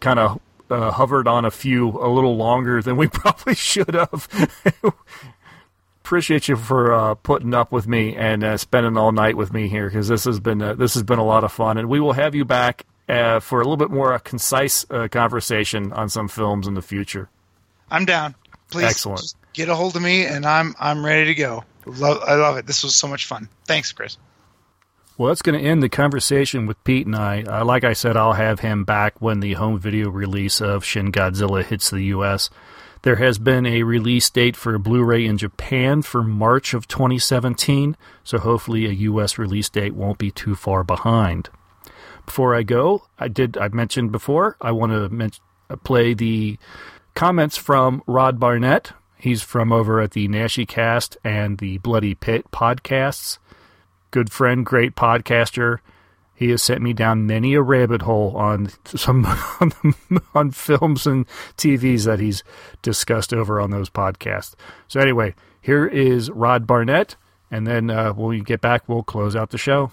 kind 0.00 0.20
of 0.20 0.40
uh, 0.70 0.92
hovered 0.92 1.26
on 1.26 1.44
a 1.44 1.50
few 1.50 1.88
a 1.88 2.08
little 2.08 2.36
longer 2.36 2.80
than 2.80 2.96
we 2.96 3.06
probably 3.12 3.56
should 3.56 3.94
have. 3.94 4.28
Appreciate 6.04 6.48
you 6.48 6.56
for 6.56 6.92
uh, 6.92 7.14
putting 7.14 7.54
up 7.54 7.72
with 7.72 7.88
me 7.88 8.14
and 8.14 8.44
uh, 8.44 8.58
spending 8.58 8.98
all 8.98 9.10
night 9.10 9.38
with 9.38 9.54
me 9.54 9.68
here 9.68 9.88
because 9.88 10.06
this 10.06 10.24
has 10.24 10.38
been 10.38 10.60
uh, 10.60 10.74
this 10.74 10.92
has 10.92 11.02
been 11.02 11.18
a 11.18 11.24
lot 11.24 11.44
of 11.44 11.50
fun, 11.50 11.78
and 11.78 11.88
we 11.88 11.98
will 11.98 12.12
have 12.12 12.34
you 12.34 12.44
back 12.44 12.84
uh, 13.08 13.40
for 13.40 13.58
a 13.60 13.64
little 13.64 13.78
bit 13.78 13.90
more 13.90 14.12
uh, 14.12 14.18
concise 14.18 14.84
uh, 14.90 15.08
conversation 15.08 15.94
on 15.94 16.10
some 16.10 16.28
films 16.28 16.66
in 16.66 16.74
the 16.74 16.82
future. 16.82 17.30
I'm 17.90 18.04
down. 18.04 18.34
Please 18.70 18.84
Excellent. 18.84 19.34
get 19.54 19.70
a 19.70 19.74
hold 19.74 19.96
of 19.96 20.02
me, 20.02 20.26
and 20.26 20.44
I'm 20.44 20.74
I'm 20.78 21.06
ready 21.06 21.24
to 21.26 21.34
go. 21.34 21.64
Love, 21.86 22.22
I 22.26 22.34
love 22.34 22.58
it. 22.58 22.66
This 22.66 22.82
was 22.82 22.94
so 22.94 23.08
much 23.08 23.24
fun. 23.24 23.48
Thanks, 23.64 23.90
Chris. 23.92 24.18
Well, 25.16 25.28
that's 25.28 25.42
going 25.42 25.58
to 25.58 25.66
end 25.66 25.82
the 25.82 25.88
conversation 25.88 26.66
with 26.66 26.82
Pete 26.84 27.06
and 27.06 27.14
I. 27.14 27.44
Uh, 27.44 27.64
like 27.64 27.84
I 27.84 27.92
said, 27.92 28.16
I'll 28.16 28.32
have 28.32 28.60
him 28.60 28.84
back 28.84 29.22
when 29.22 29.40
the 29.40 29.54
home 29.54 29.78
video 29.78 30.10
release 30.10 30.60
of 30.60 30.84
Shin 30.84 31.12
Godzilla 31.12 31.64
hits 31.64 31.88
the 31.88 32.02
U.S. 32.02 32.50
There 33.04 33.16
has 33.16 33.38
been 33.38 33.66
a 33.66 33.82
release 33.82 34.30
date 34.30 34.56
for 34.56 34.78
Blu 34.78 35.04
ray 35.04 35.26
in 35.26 35.36
Japan 35.36 36.00
for 36.00 36.22
March 36.22 36.72
of 36.72 36.88
2017, 36.88 37.98
so 38.22 38.38
hopefully 38.38 38.86
a 38.86 38.92
U.S. 39.10 39.36
release 39.36 39.68
date 39.68 39.94
won't 39.94 40.16
be 40.16 40.30
too 40.30 40.54
far 40.54 40.82
behind. 40.82 41.50
Before 42.24 42.54
I 42.54 42.62
go, 42.62 43.06
I 43.18 43.28
did 43.28 43.58
I 43.58 43.68
mentioned 43.68 44.10
before 44.10 44.56
I 44.58 44.72
want 44.72 44.92
to 44.92 45.10
men- 45.10 45.32
uh, 45.68 45.76
play 45.76 46.14
the 46.14 46.56
comments 47.14 47.58
from 47.58 48.02
Rod 48.06 48.40
Barnett. 48.40 48.92
He's 49.18 49.42
from 49.42 49.70
over 49.70 50.00
at 50.00 50.12
the 50.12 50.26
Naschycast 50.26 51.18
and 51.22 51.58
the 51.58 51.76
Bloody 51.78 52.14
Pit 52.14 52.50
podcasts 52.50 53.36
good 54.14 54.30
friend, 54.30 54.64
great 54.64 54.94
podcaster. 54.94 55.80
He 56.44 56.50
has 56.50 56.60
sent 56.60 56.82
me 56.82 56.92
down 56.92 57.26
many 57.26 57.54
a 57.54 57.62
rabbit 57.62 58.02
hole 58.02 58.36
on 58.36 58.68
some 58.84 59.24
on, 59.60 59.72
on 60.34 60.50
films 60.50 61.06
and 61.06 61.26
TVs 61.56 62.04
that 62.04 62.20
he's 62.20 62.44
discussed 62.82 63.32
over 63.32 63.58
on 63.58 63.70
those 63.70 63.88
podcasts. 63.88 64.54
So 64.86 65.00
anyway, 65.00 65.34
here 65.62 65.86
is 65.86 66.30
Rod 66.30 66.66
Barnett, 66.66 67.16
and 67.50 67.66
then 67.66 67.88
uh, 67.88 68.12
when 68.12 68.28
we 68.28 68.40
get 68.42 68.60
back, 68.60 68.86
we'll 68.86 69.02
close 69.02 69.34
out 69.34 69.52
the 69.52 69.56
show. 69.56 69.90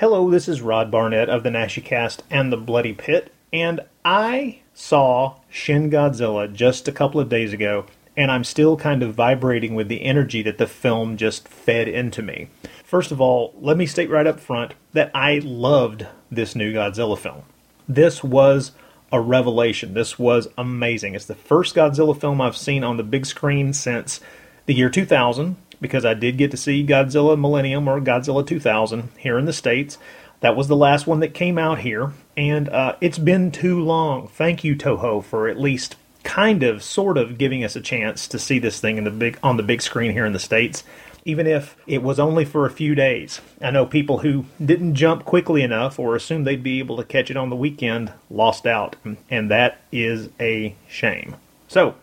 Hello, 0.00 0.28
this 0.28 0.48
is 0.48 0.60
Rod 0.60 0.90
Barnett 0.90 1.28
of 1.28 1.44
the 1.44 1.50
Naschycast 1.50 2.22
and 2.32 2.52
the 2.52 2.56
Bloody 2.56 2.92
Pit, 2.92 3.32
and 3.52 3.78
I 4.04 4.62
saw 4.74 5.36
Shin 5.48 5.88
Godzilla 5.88 6.52
just 6.52 6.88
a 6.88 6.92
couple 6.92 7.20
of 7.20 7.28
days 7.28 7.52
ago, 7.52 7.86
and 8.16 8.30
I'm 8.30 8.44
still 8.44 8.76
kind 8.76 9.02
of 9.02 9.14
vibrating 9.14 9.74
with 9.74 9.88
the 9.88 10.02
energy 10.02 10.42
that 10.42 10.58
the 10.58 10.66
film 10.66 11.16
just 11.16 11.46
fed 11.48 11.88
into 11.88 12.22
me. 12.22 12.48
First 12.84 13.10
of 13.10 13.20
all, 13.20 13.54
let 13.60 13.76
me 13.76 13.86
state 13.86 14.10
right 14.10 14.26
up 14.26 14.40
front 14.40 14.74
that 14.92 15.10
I 15.14 15.40
loved 15.40 16.06
this 16.30 16.54
new 16.54 16.72
Godzilla 16.72 17.18
film. 17.18 17.42
This 17.88 18.24
was 18.24 18.72
a 19.12 19.20
revelation. 19.20 19.94
This 19.94 20.18
was 20.18 20.48
amazing. 20.56 21.14
It's 21.14 21.26
the 21.26 21.34
first 21.34 21.74
Godzilla 21.74 22.18
film 22.18 22.40
I've 22.40 22.56
seen 22.56 22.82
on 22.84 22.96
the 22.96 23.02
big 23.02 23.26
screen 23.26 23.72
since 23.72 24.20
the 24.66 24.74
year 24.74 24.90
2000 24.90 25.56
because 25.80 26.04
I 26.04 26.14
did 26.14 26.38
get 26.38 26.50
to 26.52 26.56
see 26.56 26.86
Godzilla 26.86 27.38
Millennium 27.38 27.88
or 27.88 28.00
Godzilla 28.00 28.46
2000 28.46 29.10
here 29.18 29.38
in 29.38 29.44
the 29.44 29.52
States. 29.52 29.98
That 30.40 30.56
was 30.56 30.68
the 30.68 30.76
last 30.76 31.06
one 31.06 31.20
that 31.20 31.34
came 31.34 31.56
out 31.56 31.78
here, 31.78 32.12
and 32.36 32.68
uh, 32.68 32.96
it's 33.00 33.18
been 33.18 33.50
too 33.50 33.82
long. 33.82 34.28
Thank 34.28 34.64
you, 34.64 34.76
Toho, 34.76 35.24
for 35.24 35.48
at 35.48 35.58
least 35.58 35.96
kind 36.26 36.62
of, 36.62 36.82
sort 36.82 37.16
of 37.16 37.38
giving 37.38 37.64
us 37.64 37.76
a 37.76 37.80
chance 37.80 38.28
to 38.28 38.38
see 38.38 38.58
this 38.58 38.80
thing 38.80 38.98
in 38.98 39.04
the 39.04 39.10
big 39.10 39.38
on 39.42 39.56
the 39.56 39.62
big 39.62 39.80
screen 39.80 40.12
here 40.12 40.26
in 40.26 40.32
the 40.32 40.38
States 40.38 40.84
even 41.26 41.44
if 41.44 41.76
it 41.88 42.04
was 42.04 42.20
only 42.20 42.44
for 42.44 42.64
a 42.64 42.70
few 42.70 42.94
days. 42.94 43.40
I 43.60 43.72
know 43.72 43.84
people 43.84 44.18
who 44.18 44.44
didn't 44.64 44.94
jump 44.94 45.24
quickly 45.24 45.62
enough 45.62 45.98
or 45.98 46.14
assumed 46.14 46.46
they'd 46.46 46.62
be 46.62 46.78
able 46.78 46.96
to 46.98 47.04
catch 47.04 47.32
it 47.32 47.36
on 47.36 47.50
the 47.50 47.56
weekend 47.56 48.12
lost 48.30 48.64
out, 48.64 48.94
and 49.28 49.50
that 49.50 49.80
is 49.90 50.28
a 50.38 50.76
shame. 50.88 51.34
So, 51.66 51.96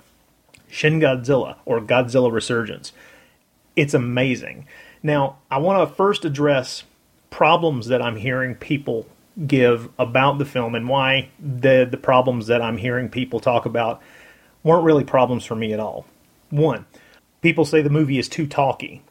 Shin 0.68 1.00
Godzilla 1.00 1.56
or 1.64 1.80
Godzilla 1.80 2.30
Resurgence. 2.30 2.92
It's 3.78 3.94
amazing. 3.94 4.68
Now, 5.02 5.38
I 5.50 5.58
want 5.58 5.88
to 5.88 5.96
first 5.96 6.26
address 6.26 6.84
problems 7.30 7.88
that 7.88 8.02
I'm 8.02 8.18
hearing 8.18 8.56
people 8.56 9.06
give 9.48 9.90
about 9.98 10.38
the 10.38 10.46
film 10.46 10.76
and 10.76 10.88
why 10.88 11.30
the 11.40 11.88
the 11.90 11.98
problems 11.98 12.48
that 12.48 12.62
I'm 12.62 12.78
hearing 12.78 13.10
people 13.10 13.40
talk 13.40 13.66
about 13.66 14.02
weren't 14.64 14.86
really 14.86 15.04
problems 15.04 15.46
for 15.46 15.56
me 15.56 15.74
at 15.74 15.80
all. 15.80 16.06
One, 16.50 16.86
people 17.42 17.66
say 17.66 17.82
the 17.82 17.90
movie 17.90 18.20
is 18.20 18.30
too 18.30 18.48
talky. 18.48 19.02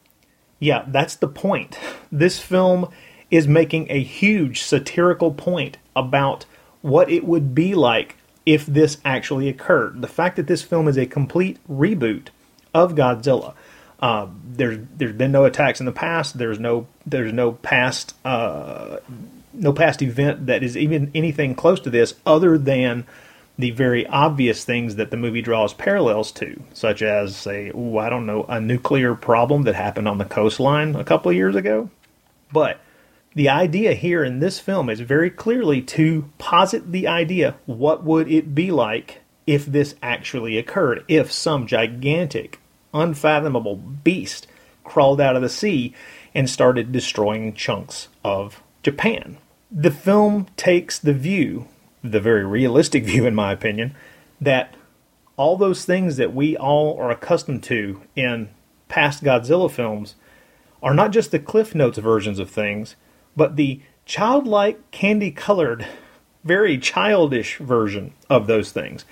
Yeah, 0.59 0.85
that's 0.87 1.17
the 1.17 1.29
point. 1.29 1.79
This 2.13 2.39
film 2.39 2.89
is 3.31 3.49
making 3.49 3.87
a 3.91 4.03
huge 4.03 4.63
satirical 4.63 5.33
point 5.33 5.79
about 5.97 6.45
what 6.83 7.11
it 7.11 7.25
would 7.25 7.55
be 7.55 7.75
like 7.75 8.17
if 8.47 8.67
this 8.67 8.99
actually 9.05 9.49
occurred. 9.49 10.03
The 10.03 10.09
fact 10.09 10.37
that 10.37 10.47
this 10.47 10.63
film 10.63 10.87
is 10.87 10.97
a 10.97 11.07
complete 11.07 11.59
reboot 11.69 12.29
of 12.75 12.95
Godzilla. 12.95 13.55
Uh, 14.01 14.27
there's 14.45 14.79
there's 14.97 15.15
been 15.15 15.33
no 15.33 15.45
attacks 15.45 15.81
in 15.81 15.87
the 15.87 15.93
past. 15.93 16.39
There's 16.39 16.59
no 16.59 16.87
there's 17.07 17.33
no 17.33 17.53
past 17.53 18.15
uh, 18.25 18.99
no 19.53 19.73
past 19.73 20.03
event 20.03 20.47
that 20.47 20.63
is 20.63 20.77
even 20.77 21.11
anything 21.15 21.55
close 21.55 21.81
to 21.81 21.91
this, 21.91 22.15
other 22.27 22.59
than 22.59 23.07
the 23.59 23.71
very 23.71 24.07
obvious 24.07 24.65
things 24.65 24.97
that 24.97 25.11
the 25.11 25.17
movie 25.17 25.43
draws 25.43 25.75
parallels 25.75 26.33
to, 26.33 26.63
such 26.73 27.03
as, 27.03 27.37
say, 27.37 27.69
ooh, 27.69 27.99
I 27.99 28.09
don't 28.09 28.27
know, 28.27 28.45
a 28.45 28.61
nuclear 28.61 29.15
problem 29.15 29.63
that 29.65 29.75
happened 29.75 30.09
on 30.09 30.19
the 30.19 30.25
coastline 30.25 30.97
a 30.97 31.05
couple 31.05 31.31
of 31.31 31.37
years 31.37 31.55
ago. 31.55 31.91
But 32.51 32.81
the 33.35 33.49
idea 33.49 33.95
here 33.95 34.25
in 34.25 34.41
this 34.41 34.59
film 34.59 34.91
is 34.91 35.01
very 35.01 35.31
clearly 35.31 35.83
to 35.83 36.31
posit 36.39 36.93
the 36.93 37.07
idea 37.09 37.57
what 37.67 38.05
would 38.05 38.31
it 38.31 38.55
be 38.55 38.71
like 38.71 39.21
if 39.47 39.67
this 39.67 39.95
actually 40.03 40.59
occurred, 40.59 41.05
if 41.09 41.33
some 41.33 41.67
gigantic, 41.67 42.61
unfathomable 42.95 43.77
beast 43.77 44.47
crawled 44.85 45.21
out 45.21 45.37
of 45.37 45.43
the 45.43 45.49
sea 45.49 45.95
and 46.35 46.49
started 46.49 46.93
destroying 46.93 47.55
chunks 47.55 48.09
of 48.25 48.63
Japan. 48.83 49.39
The 49.75 49.91
film 49.91 50.49
takes 50.57 50.99
the 50.99 51.15
view 51.15 51.67
the 52.03 52.21
very 52.21 52.45
realistic 52.45 53.05
view, 53.07 53.27
in 53.27 53.35
my 53.35 53.53
opinion, 53.53 53.95
that 54.41 54.75
all 55.37 55.57
those 55.57 55.85
things 55.85 56.17
that 56.17 56.35
we 56.35 56.57
all 56.57 56.99
are 56.99 57.11
accustomed 57.11 57.63
to 57.65 58.03
in 58.15 58.51
past 58.89 59.25
Godzilla 59.25 59.71
films 59.71 60.15
are 60.83 60.95
not 60.95 61.13
just 61.13 61.31
the 61.31 61.39
Cliff 61.39 61.75
Notes 61.75 61.99
versions 61.99 62.39
of 62.39 62.51
things, 62.51 62.97
but 63.37 63.57
the 63.57 63.81
childlike, 64.05 64.91
candy 64.91 65.31
colored, 65.31 65.87
very 66.45 66.77
childish 66.77 67.59
version 67.59 68.13
of 68.29 68.47
those 68.47 68.73
things. 68.73 69.05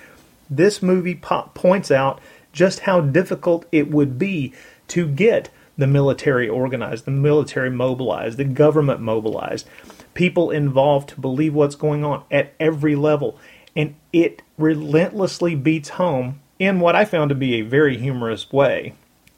This 0.49 0.83
movie 0.83 1.15
po- 1.15 1.49
points 1.53 1.89
out 1.89 2.19
just 2.51 2.81
how 2.81 2.99
difficult 2.99 3.65
it 3.71 3.89
would 3.89 4.19
be 4.19 4.53
to 4.89 5.07
get 5.07 5.49
the 5.77 5.87
military 5.87 6.49
organized, 6.49 7.05
the 7.05 7.11
military 7.11 7.71
mobilized, 7.71 8.37
the 8.37 8.43
government 8.43 8.99
mobilized 8.99 9.67
people 10.13 10.51
involved 10.51 11.09
to 11.09 11.21
believe 11.21 11.53
what's 11.53 11.75
going 11.75 12.03
on 12.03 12.23
at 12.31 12.53
every 12.59 12.95
level. 12.95 13.37
And 13.75 13.95
it 14.11 14.41
relentlessly 14.57 15.55
beats 15.55 15.89
home, 15.89 16.41
in 16.59 16.79
what 16.79 16.95
I 16.95 17.05
found 17.05 17.29
to 17.29 17.35
be 17.35 17.55
a 17.55 17.61
very 17.63 17.97
humorous 17.97 18.51
way, 18.51 18.93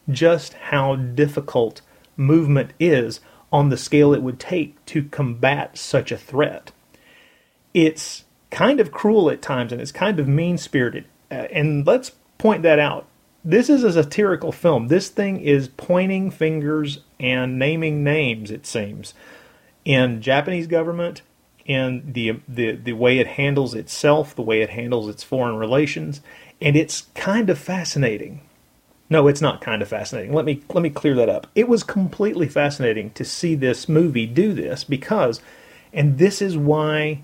just 0.09 0.53
how 0.53 0.95
difficult 0.95 1.81
movement 2.17 2.71
is 2.79 3.21
on 3.51 3.69
the 3.69 3.77
scale 3.77 4.13
it 4.13 4.21
would 4.21 4.39
take 4.39 4.83
to 4.87 5.03
combat 5.03 5.77
such 5.77 6.11
a 6.11 6.17
threat. 6.17 6.71
It's 7.73 8.25
kind 8.49 8.79
of 8.79 8.91
cruel 8.91 9.29
at 9.29 9.41
times 9.41 9.71
and 9.71 9.79
it's 9.79 9.91
kind 9.91 10.19
of 10.19 10.27
mean 10.27 10.57
spirited. 10.57 11.05
Uh, 11.31 11.47
and 11.51 11.87
let's 11.87 12.11
point 12.37 12.63
that 12.63 12.79
out. 12.79 13.07
This 13.45 13.69
is 13.69 13.83
a 13.83 13.93
satirical 13.93 14.51
film. 14.51 14.87
This 14.87 15.09
thing 15.09 15.39
is 15.39 15.67
pointing 15.67 16.31
fingers 16.31 16.99
and 17.19 17.57
naming 17.57 18.03
names, 18.03 18.51
it 18.51 18.65
seems 18.65 19.13
in 19.85 20.21
Japanese 20.21 20.67
government, 20.67 21.21
in 21.65 22.11
the, 22.11 22.39
the 22.47 22.73
the 22.73 22.93
way 22.93 23.19
it 23.19 23.27
handles 23.27 23.73
itself, 23.73 24.35
the 24.35 24.41
way 24.41 24.61
it 24.61 24.71
handles 24.71 25.07
its 25.07 25.23
foreign 25.23 25.55
relations, 25.55 26.21
and 26.61 26.75
it's 26.75 27.07
kind 27.15 27.49
of 27.49 27.57
fascinating. 27.57 28.41
No, 29.09 29.27
it's 29.27 29.41
not 29.41 29.61
kind 29.61 29.81
of 29.81 29.87
fascinating. 29.87 30.33
Let 30.33 30.45
me 30.45 30.61
let 30.73 30.81
me 30.81 30.89
clear 30.89 31.15
that 31.15 31.29
up. 31.29 31.47
It 31.55 31.67
was 31.67 31.83
completely 31.83 32.47
fascinating 32.47 33.11
to 33.11 33.23
see 33.23 33.55
this 33.55 33.87
movie 33.87 34.25
do 34.25 34.53
this 34.53 34.83
because 34.83 35.41
and 35.93 36.17
this 36.17 36.41
is 36.41 36.57
why 36.57 37.21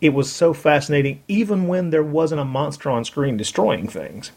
it 0.00 0.10
was 0.10 0.30
so 0.32 0.52
fascinating 0.52 1.22
even 1.28 1.66
when 1.66 1.90
there 1.90 2.02
wasn't 2.02 2.40
a 2.40 2.44
monster 2.44 2.90
on 2.90 3.04
screen 3.04 3.36
destroying 3.36 3.88
things. 3.88 4.32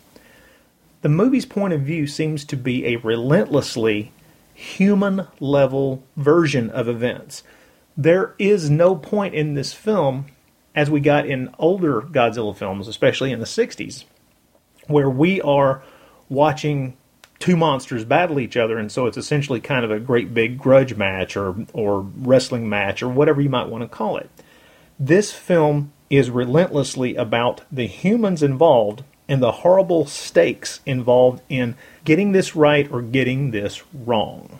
The 1.01 1.09
movie's 1.09 1.45
point 1.45 1.73
of 1.73 1.81
view 1.81 2.05
seems 2.05 2.45
to 2.45 2.55
be 2.55 2.85
a 2.85 2.97
relentlessly 2.97 4.11
human 4.53 5.27
level 5.39 6.03
version 6.15 6.69
of 6.69 6.87
events 6.87 7.41
there 8.03 8.33
is 8.39 8.69
no 8.69 8.95
point 8.95 9.35
in 9.35 9.53
this 9.53 9.73
film 9.73 10.25
as 10.73 10.89
we 10.89 10.99
got 10.99 11.27
in 11.27 11.53
older 11.59 12.01
Godzilla 12.01 12.55
films, 12.55 12.87
especially 12.87 13.31
in 13.31 13.39
the 13.39 13.45
60s, 13.45 14.05
where 14.87 15.09
we 15.09 15.41
are 15.41 15.83
watching 16.29 16.97
two 17.37 17.55
monsters 17.55 18.05
battle 18.05 18.39
each 18.39 18.57
other, 18.57 18.77
and 18.77 18.91
so 18.91 19.05
it's 19.05 19.17
essentially 19.17 19.59
kind 19.59 19.85
of 19.85 19.91
a 19.91 19.99
great 19.99 20.33
big 20.33 20.57
grudge 20.57 20.95
match 20.95 21.35
or, 21.35 21.55
or 21.73 22.01
wrestling 22.01 22.69
match 22.69 23.03
or 23.03 23.09
whatever 23.09 23.41
you 23.41 23.49
might 23.49 23.67
want 23.67 23.83
to 23.83 23.87
call 23.87 24.17
it. 24.17 24.29
This 24.99 25.31
film 25.31 25.91
is 26.09 26.29
relentlessly 26.29 27.15
about 27.15 27.61
the 27.71 27.87
humans 27.87 28.41
involved 28.41 29.03
and 29.27 29.41
the 29.41 29.51
horrible 29.51 30.05
stakes 30.07 30.79
involved 30.85 31.41
in 31.49 31.75
getting 32.03 32.31
this 32.31 32.55
right 32.55 32.91
or 32.91 33.01
getting 33.01 33.51
this 33.51 33.83
wrong. 33.93 34.59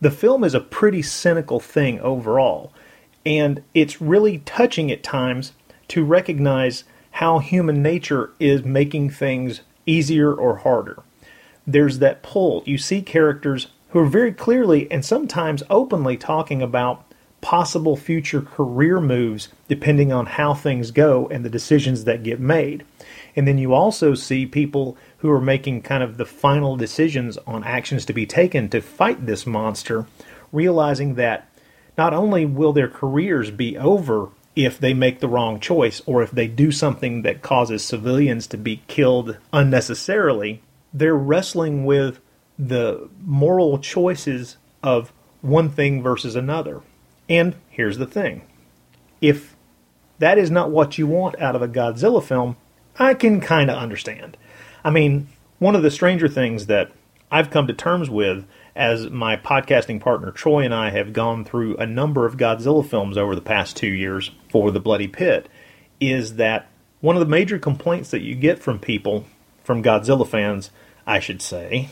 The 0.00 0.10
film 0.10 0.44
is 0.44 0.54
a 0.54 0.60
pretty 0.60 1.02
cynical 1.02 1.60
thing 1.60 2.00
overall, 2.00 2.72
and 3.26 3.62
it's 3.74 4.00
really 4.00 4.38
touching 4.38 4.90
at 4.90 5.02
times 5.02 5.52
to 5.88 6.04
recognize 6.04 6.84
how 7.12 7.38
human 7.40 7.82
nature 7.82 8.30
is 8.40 8.64
making 8.64 9.10
things 9.10 9.60
easier 9.84 10.32
or 10.32 10.58
harder. 10.58 11.02
There's 11.66 11.98
that 11.98 12.22
pull. 12.22 12.62
You 12.64 12.78
see 12.78 13.02
characters 13.02 13.66
who 13.90 13.98
are 13.98 14.06
very 14.06 14.32
clearly 14.32 14.90
and 14.90 15.04
sometimes 15.04 15.62
openly 15.68 16.16
talking 16.16 16.62
about 16.62 17.04
possible 17.40 17.96
future 17.96 18.42
career 18.42 19.00
moves 19.00 19.48
depending 19.68 20.12
on 20.12 20.26
how 20.26 20.54
things 20.54 20.90
go 20.90 21.26
and 21.28 21.44
the 21.44 21.50
decisions 21.50 22.04
that 22.04 22.22
get 22.22 22.40
made. 22.40 22.84
And 23.36 23.46
then 23.46 23.58
you 23.58 23.74
also 23.74 24.14
see 24.14 24.46
people 24.46 24.96
who 25.20 25.30
are 25.30 25.40
making 25.40 25.82
kind 25.82 26.02
of 26.02 26.16
the 26.16 26.24
final 26.24 26.76
decisions 26.76 27.38
on 27.46 27.64
actions 27.64 28.04
to 28.06 28.12
be 28.12 28.26
taken 28.26 28.68
to 28.68 28.80
fight 28.80 29.26
this 29.26 29.46
monster, 29.46 30.06
realizing 30.50 31.14
that 31.14 31.48
not 31.96 32.14
only 32.14 32.46
will 32.46 32.72
their 32.72 32.88
careers 32.88 33.50
be 33.50 33.76
over 33.76 34.30
if 34.56 34.78
they 34.78 34.94
make 34.94 35.20
the 35.20 35.28
wrong 35.28 35.60
choice 35.60 36.02
or 36.06 36.22
if 36.22 36.30
they 36.30 36.46
do 36.46 36.72
something 36.72 37.22
that 37.22 37.42
causes 37.42 37.84
civilians 37.84 38.46
to 38.46 38.56
be 38.56 38.82
killed 38.88 39.36
unnecessarily, 39.52 40.62
they're 40.92 41.14
wrestling 41.14 41.84
with 41.84 42.20
the 42.58 43.08
moral 43.22 43.78
choices 43.78 44.56
of 44.82 45.12
one 45.40 45.68
thing 45.68 46.02
versus 46.02 46.34
another. 46.34 46.80
And 47.28 47.54
here's 47.68 47.98
the 47.98 48.06
thing 48.06 48.42
if 49.20 49.54
that 50.18 50.38
is 50.38 50.50
not 50.50 50.70
what 50.70 50.98
you 50.98 51.06
want 51.06 51.40
out 51.40 51.54
of 51.56 51.62
a 51.62 51.68
Godzilla 51.68 52.22
film, 52.22 52.56
I 52.98 53.14
can 53.14 53.40
kind 53.40 53.70
of 53.70 53.78
understand. 53.78 54.36
I 54.84 54.90
mean, 54.90 55.28
one 55.58 55.76
of 55.76 55.82
the 55.82 55.90
stranger 55.90 56.28
things 56.28 56.66
that 56.66 56.90
I've 57.30 57.50
come 57.50 57.66
to 57.66 57.72
terms 57.72 58.10
with 58.10 58.46
as 58.74 59.10
my 59.10 59.36
podcasting 59.36 60.00
partner 60.00 60.30
Troy 60.30 60.64
and 60.64 60.74
I 60.74 60.90
have 60.90 61.12
gone 61.12 61.44
through 61.44 61.76
a 61.76 61.86
number 61.86 62.26
of 62.26 62.36
Godzilla 62.36 62.86
films 62.86 63.16
over 63.16 63.34
the 63.34 63.40
past 63.40 63.76
two 63.76 63.88
years 63.88 64.30
for 64.48 64.70
The 64.70 64.80
Bloody 64.80 65.08
Pit 65.08 65.48
is 66.00 66.36
that 66.36 66.68
one 67.00 67.16
of 67.16 67.20
the 67.20 67.26
major 67.26 67.58
complaints 67.58 68.10
that 68.10 68.22
you 68.22 68.34
get 68.34 68.58
from 68.58 68.78
people, 68.78 69.26
from 69.62 69.82
Godzilla 69.82 70.26
fans, 70.26 70.70
I 71.06 71.20
should 71.20 71.42
say, 71.42 71.88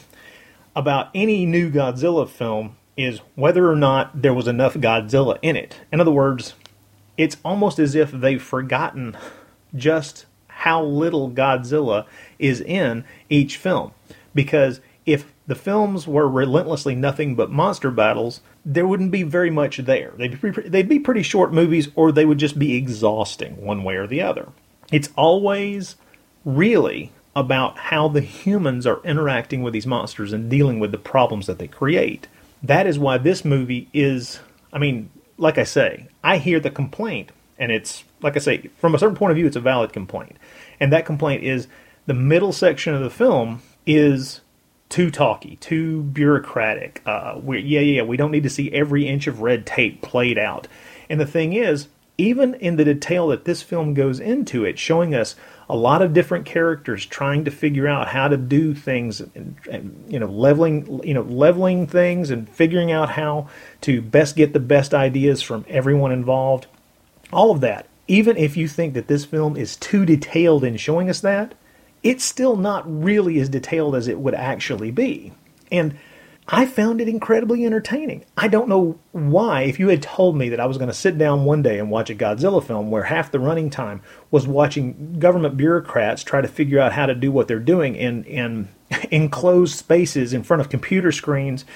about 0.74 1.10
any 1.14 1.46
new 1.46 1.70
Godzilla 1.70 2.28
film 2.28 2.76
is 2.96 3.20
whether 3.34 3.70
or 3.70 3.76
not 3.76 4.22
there 4.22 4.34
was 4.34 4.48
enough 4.48 4.74
Godzilla 4.74 5.38
in 5.42 5.56
it. 5.56 5.80
In 5.92 6.00
other 6.00 6.10
words, 6.10 6.54
it's 7.16 7.36
almost 7.44 7.78
as 7.78 7.94
if 7.94 8.10
they've 8.10 8.42
forgotten 8.42 9.16
just 9.74 10.26
how 10.58 10.82
little 10.82 11.30
Godzilla 11.30 12.04
is 12.38 12.60
in 12.60 13.04
each 13.30 13.56
film. 13.56 13.92
Because 14.34 14.80
if 15.06 15.32
the 15.46 15.54
films 15.54 16.06
were 16.06 16.28
relentlessly 16.28 16.96
nothing 16.96 17.36
but 17.36 17.50
monster 17.50 17.92
battles, 17.92 18.40
there 18.64 18.86
wouldn't 18.86 19.12
be 19.12 19.22
very 19.22 19.50
much 19.50 19.78
there. 19.78 20.12
They'd 20.16 20.40
be, 20.40 20.50
they'd 20.50 20.88
be 20.88 20.98
pretty 20.98 21.22
short 21.22 21.52
movies, 21.52 21.88
or 21.94 22.10
they 22.10 22.24
would 22.24 22.38
just 22.38 22.58
be 22.58 22.74
exhausting 22.74 23.64
one 23.64 23.84
way 23.84 23.94
or 23.94 24.08
the 24.08 24.20
other. 24.20 24.48
It's 24.90 25.10
always 25.16 25.94
really 26.44 27.12
about 27.36 27.78
how 27.78 28.08
the 28.08 28.20
humans 28.20 28.84
are 28.84 29.00
interacting 29.04 29.62
with 29.62 29.72
these 29.72 29.86
monsters 29.86 30.32
and 30.32 30.50
dealing 30.50 30.80
with 30.80 30.90
the 30.90 30.98
problems 30.98 31.46
that 31.46 31.60
they 31.60 31.68
create. 31.68 32.26
That 32.64 32.88
is 32.88 32.98
why 32.98 33.18
this 33.18 33.44
movie 33.44 33.88
is, 33.92 34.40
I 34.72 34.78
mean, 34.78 35.08
like 35.36 35.56
I 35.56 35.64
say, 35.64 36.08
I 36.24 36.38
hear 36.38 36.58
the 36.58 36.70
complaint, 36.70 37.30
and 37.58 37.72
it's, 37.72 38.04
like 38.22 38.36
I 38.36 38.40
say, 38.40 38.70
from 38.78 38.94
a 38.94 38.98
certain 38.98 39.16
point 39.16 39.32
of 39.32 39.36
view, 39.36 39.46
it's 39.46 39.56
a 39.56 39.60
valid 39.60 39.92
complaint. 39.92 40.36
And 40.80 40.92
that 40.92 41.06
complaint 41.06 41.42
is 41.42 41.68
the 42.06 42.14
middle 42.14 42.52
section 42.52 42.94
of 42.94 43.02
the 43.02 43.10
film 43.10 43.62
is 43.86 44.40
too 44.88 45.10
talky, 45.10 45.56
too 45.56 46.02
bureaucratic. 46.02 47.02
Uh, 47.04 47.38
we, 47.42 47.60
yeah, 47.60 47.80
yeah, 47.80 48.02
we 48.02 48.16
don't 48.16 48.30
need 48.30 48.44
to 48.44 48.50
see 48.50 48.72
every 48.72 49.06
inch 49.06 49.26
of 49.26 49.40
red 49.40 49.66
tape 49.66 50.00
played 50.00 50.38
out. 50.38 50.68
And 51.10 51.20
the 51.20 51.26
thing 51.26 51.52
is, 51.52 51.88
even 52.16 52.54
in 52.54 52.76
the 52.76 52.84
detail 52.84 53.28
that 53.28 53.44
this 53.44 53.62
film 53.62 53.94
goes 53.94 54.18
into 54.18 54.64
it, 54.64 54.78
showing 54.78 55.14
us 55.14 55.36
a 55.68 55.76
lot 55.76 56.02
of 56.02 56.12
different 56.12 56.46
characters 56.46 57.06
trying 57.06 57.44
to 57.44 57.50
figure 57.50 57.86
out 57.86 58.08
how 58.08 58.26
to 58.26 58.36
do 58.36 58.74
things, 58.74 59.20
and, 59.20 59.56
and, 59.70 60.04
you 60.08 60.18
know, 60.18 60.26
leveling, 60.26 61.00
you 61.04 61.14
know, 61.14 61.22
leveling 61.22 61.86
things 61.86 62.30
and 62.30 62.48
figuring 62.48 62.90
out 62.90 63.10
how 63.10 63.48
to 63.82 64.02
best 64.02 64.34
get 64.34 64.52
the 64.52 64.58
best 64.58 64.94
ideas 64.94 65.42
from 65.42 65.64
everyone 65.68 66.10
involved. 66.10 66.66
All 67.32 67.50
of 67.50 67.60
that. 67.60 67.86
Even 68.06 68.36
if 68.36 68.56
you 68.56 68.68
think 68.68 68.94
that 68.94 69.08
this 69.08 69.24
film 69.24 69.56
is 69.56 69.76
too 69.76 70.06
detailed 70.06 70.64
in 70.64 70.76
showing 70.76 71.10
us 71.10 71.20
that, 71.20 71.54
it's 72.02 72.24
still 72.24 72.56
not 72.56 72.84
really 72.86 73.38
as 73.38 73.48
detailed 73.48 73.94
as 73.94 74.08
it 74.08 74.18
would 74.18 74.34
actually 74.34 74.90
be. 74.90 75.32
And 75.70 75.98
I 76.50 76.64
found 76.64 77.02
it 77.02 77.08
incredibly 77.08 77.66
entertaining. 77.66 78.24
I 78.34 78.48
don't 78.48 78.70
know 78.70 78.98
why, 79.12 79.62
if 79.62 79.78
you 79.78 79.88
had 79.88 80.00
told 80.00 80.34
me 80.34 80.48
that 80.48 80.60
I 80.60 80.64
was 80.64 80.78
going 80.78 80.88
to 80.88 80.94
sit 80.94 81.18
down 81.18 81.44
one 81.44 81.60
day 81.60 81.78
and 81.78 81.90
watch 81.90 82.08
a 82.08 82.14
Godzilla 82.14 82.64
film 82.64 82.90
where 82.90 83.02
half 83.02 83.30
the 83.30 83.38
running 83.38 83.68
time 83.68 84.00
was 84.30 84.46
watching 84.46 85.18
government 85.18 85.58
bureaucrats 85.58 86.22
try 86.22 86.40
to 86.40 86.48
figure 86.48 86.80
out 86.80 86.92
how 86.92 87.04
to 87.04 87.14
do 87.14 87.30
what 87.30 87.48
they're 87.48 87.58
doing 87.58 87.96
in, 87.96 88.24
in 88.24 88.68
enclosed 89.10 89.76
spaces 89.76 90.32
in 90.32 90.42
front 90.42 90.62
of 90.62 90.70
computer 90.70 91.12
screens 91.12 91.66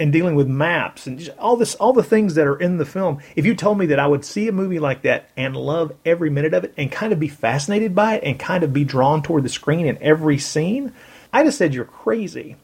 and 0.00 0.12
dealing 0.12 0.34
with 0.34 0.48
maps 0.48 1.06
and 1.06 1.32
all 1.38 1.56
this 1.56 1.74
all 1.76 1.92
the 1.92 2.02
things 2.02 2.34
that 2.34 2.46
are 2.46 2.56
in 2.56 2.78
the 2.78 2.86
film. 2.86 3.20
If 3.36 3.44
you 3.44 3.54
told 3.54 3.78
me 3.78 3.86
that 3.86 3.98
i 3.98 4.06
would 4.06 4.24
see 4.24 4.48
a 4.48 4.52
movie 4.52 4.80
like 4.80 5.02
that 5.02 5.28
and 5.36 5.54
love 5.54 5.92
every 6.04 6.30
minute 6.30 6.54
of 6.54 6.64
it 6.64 6.74
and 6.76 6.90
kind 6.90 7.12
of 7.12 7.20
be 7.20 7.28
fascinated 7.28 7.94
by 7.94 8.14
it 8.14 8.24
and 8.24 8.38
kind 8.38 8.64
of 8.64 8.72
be 8.72 8.84
drawn 8.84 9.22
toward 9.22 9.44
the 9.44 9.50
screen 9.50 9.86
in 9.86 10.02
every 10.02 10.38
scene 10.38 10.92
i'd 11.32 11.44
have 11.44 11.54
said 11.54 11.74
you're 11.74 11.84
crazy. 11.84 12.56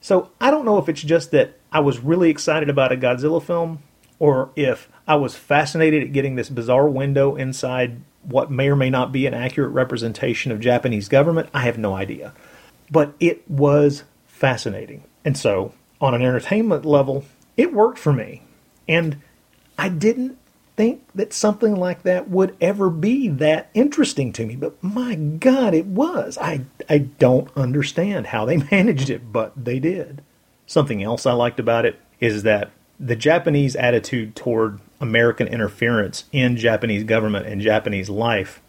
So 0.00 0.30
i 0.40 0.50
don't 0.50 0.66
know 0.66 0.78
if 0.78 0.88
it's 0.88 1.02
just 1.02 1.30
that 1.30 1.58
i 1.72 1.80
was 1.80 1.98
really 1.98 2.28
excited 2.28 2.68
about 2.68 2.92
a 2.92 2.96
godzilla 2.96 3.42
film 3.42 3.82
or 4.18 4.50
if 4.54 4.88
i 5.08 5.14
was 5.14 5.34
fascinated 5.34 6.02
at 6.02 6.12
getting 6.12 6.36
this 6.36 6.50
bizarre 6.50 6.88
window 6.88 7.34
inside 7.34 8.00
what 8.22 8.50
may 8.50 8.68
or 8.68 8.76
may 8.76 8.90
not 8.90 9.10
be 9.10 9.26
an 9.26 9.34
accurate 9.34 9.72
representation 9.72 10.52
of 10.52 10.60
japanese 10.60 11.08
government. 11.08 11.48
I 11.54 11.60
have 11.60 11.78
no 11.78 11.94
idea. 11.94 12.34
But 12.90 13.14
it 13.18 13.50
was 13.50 14.04
fascinating. 14.26 15.04
And 15.24 15.38
so 15.38 15.72
on 16.04 16.14
an 16.14 16.20
entertainment 16.20 16.84
level, 16.84 17.24
it 17.56 17.72
worked 17.72 17.98
for 17.98 18.12
me. 18.12 18.42
And 18.86 19.22
I 19.78 19.88
didn't 19.88 20.38
think 20.76 21.02
that 21.14 21.32
something 21.32 21.74
like 21.74 22.02
that 22.02 22.28
would 22.28 22.54
ever 22.60 22.90
be 22.90 23.28
that 23.28 23.70
interesting 23.72 24.30
to 24.34 24.44
me. 24.44 24.54
But 24.54 24.82
my 24.82 25.14
God, 25.14 25.72
it 25.72 25.86
was. 25.86 26.36
I, 26.36 26.62
I 26.90 26.98
don't 26.98 27.48
understand 27.56 28.28
how 28.28 28.44
they 28.44 28.56
managed 28.70 29.08
it, 29.08 29.32
but 29.32 29.52
they 29.56 29.78
did. 29.78 30.22
Something 30.66 31.02
else 31.02 31.24
I 31.24 31.32
liked 31.32 31.58
about 31.58 31.86
it 31.86 31.98
is 32.20 32.42
that 32.42 32.70
the 33.00 33.16
Japanese 33.16 33.74
attitude 33.74 34.36
toward 34.36 34.80
American 35.00 35.48
interference 35.48 36.24
in 36.32 36.56
Japanese 36.58 37.04
government 37.04 37.46
and 37.46 37.62
Japanese 37.62 38.10
life 38.10 38.60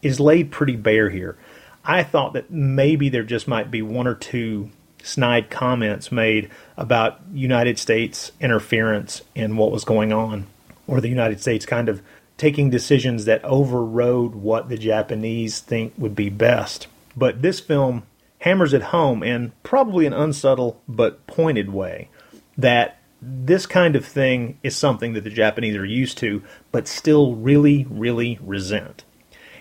is 0.00 0.18
laid 0.18 0.50
pretty 0.50 0.76
bare 0.76 1.10
here. 1.10 1.36
I 1.84 2.02
thought 2.04 2.32
that 2.32 2.50
maybe 2.50 3.10
there 3.10 3.22
just 3.22 3.48
might 3.48 3.70
be 3.70 3.82
one 3.82 4.06
or 4.06 4.14
two 4.14 4.70
snide 5.02 5.50
comments 5.50 6.10
made 6.12 6.50
about 6.76 7.20
United 7.32 7.78
States 7.78 8.32
interference 8.40 9.22
in 9.34 9.56
what 9.56 9.70
was 9.70 9.84
going 9.84 10.12
on, 10.12 10.46
or 10.86 11.00
the 11.00 11.08
United 11.08 11.40
States 11.40 11.66
kind 11.66 11.88
of 11.88 12.02
taking 12.36 12.70
decisions 12.70 13.26
that 13.26 13.44
overrode 13.44 14.34
what 14.34 14.68
the 14.68 14.78
Japanese 14.78 15.60
think 15.60 15.92
would 15.98 16.14
be 16.14 16.30
best. 16.30 16.86
But 17.16 17.42
this 17.42 17.60
film 17.60 18.04
hammers 18.38 18.72
it 18.72 18.82
home 18.82 19.22
in 19.22 19.52
probably 19.62 20.06
an 20.06 20.14
unsubtle 20.14 20.80
but 20.88 21.26
pointed 21.26 21.70
way 21.70 22.08
that 22.56 22.98
this 23.20 23.66
kind 23.66 23.94
of 23.96 24.06
thing 24.06 24.58
is 24.62 24.74
something 24.74 25.12
that 25.12 25.24
the 25.24 25.30
Japanese 25.30 25.76
are 25.76 25.84
used 25.84 26.16
to, 26.18 26.42
but 26.72 26.88
still 26.88 27.34
really, 27.34 27.86
really 27.90 28.38
resent. 28.42 29.04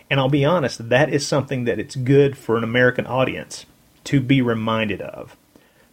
And 0.10 0.20
I'll 0.20 0.30
be 0.30 0.46
honest, 0.46 0.90
that 0.90 1.14
is 1.14 1.28
something 1.28 1.66
that 1.66 1.80
it's 1.80 1.96
good 1.96 2.38
for 2.38 2.58
an 2.58 2.64
American 2.64 3.06
audience 3.06 3.66
to 4.10 4.20
be 4.20 4.42
reminded 4.42 5.02
of. 5.02 5.38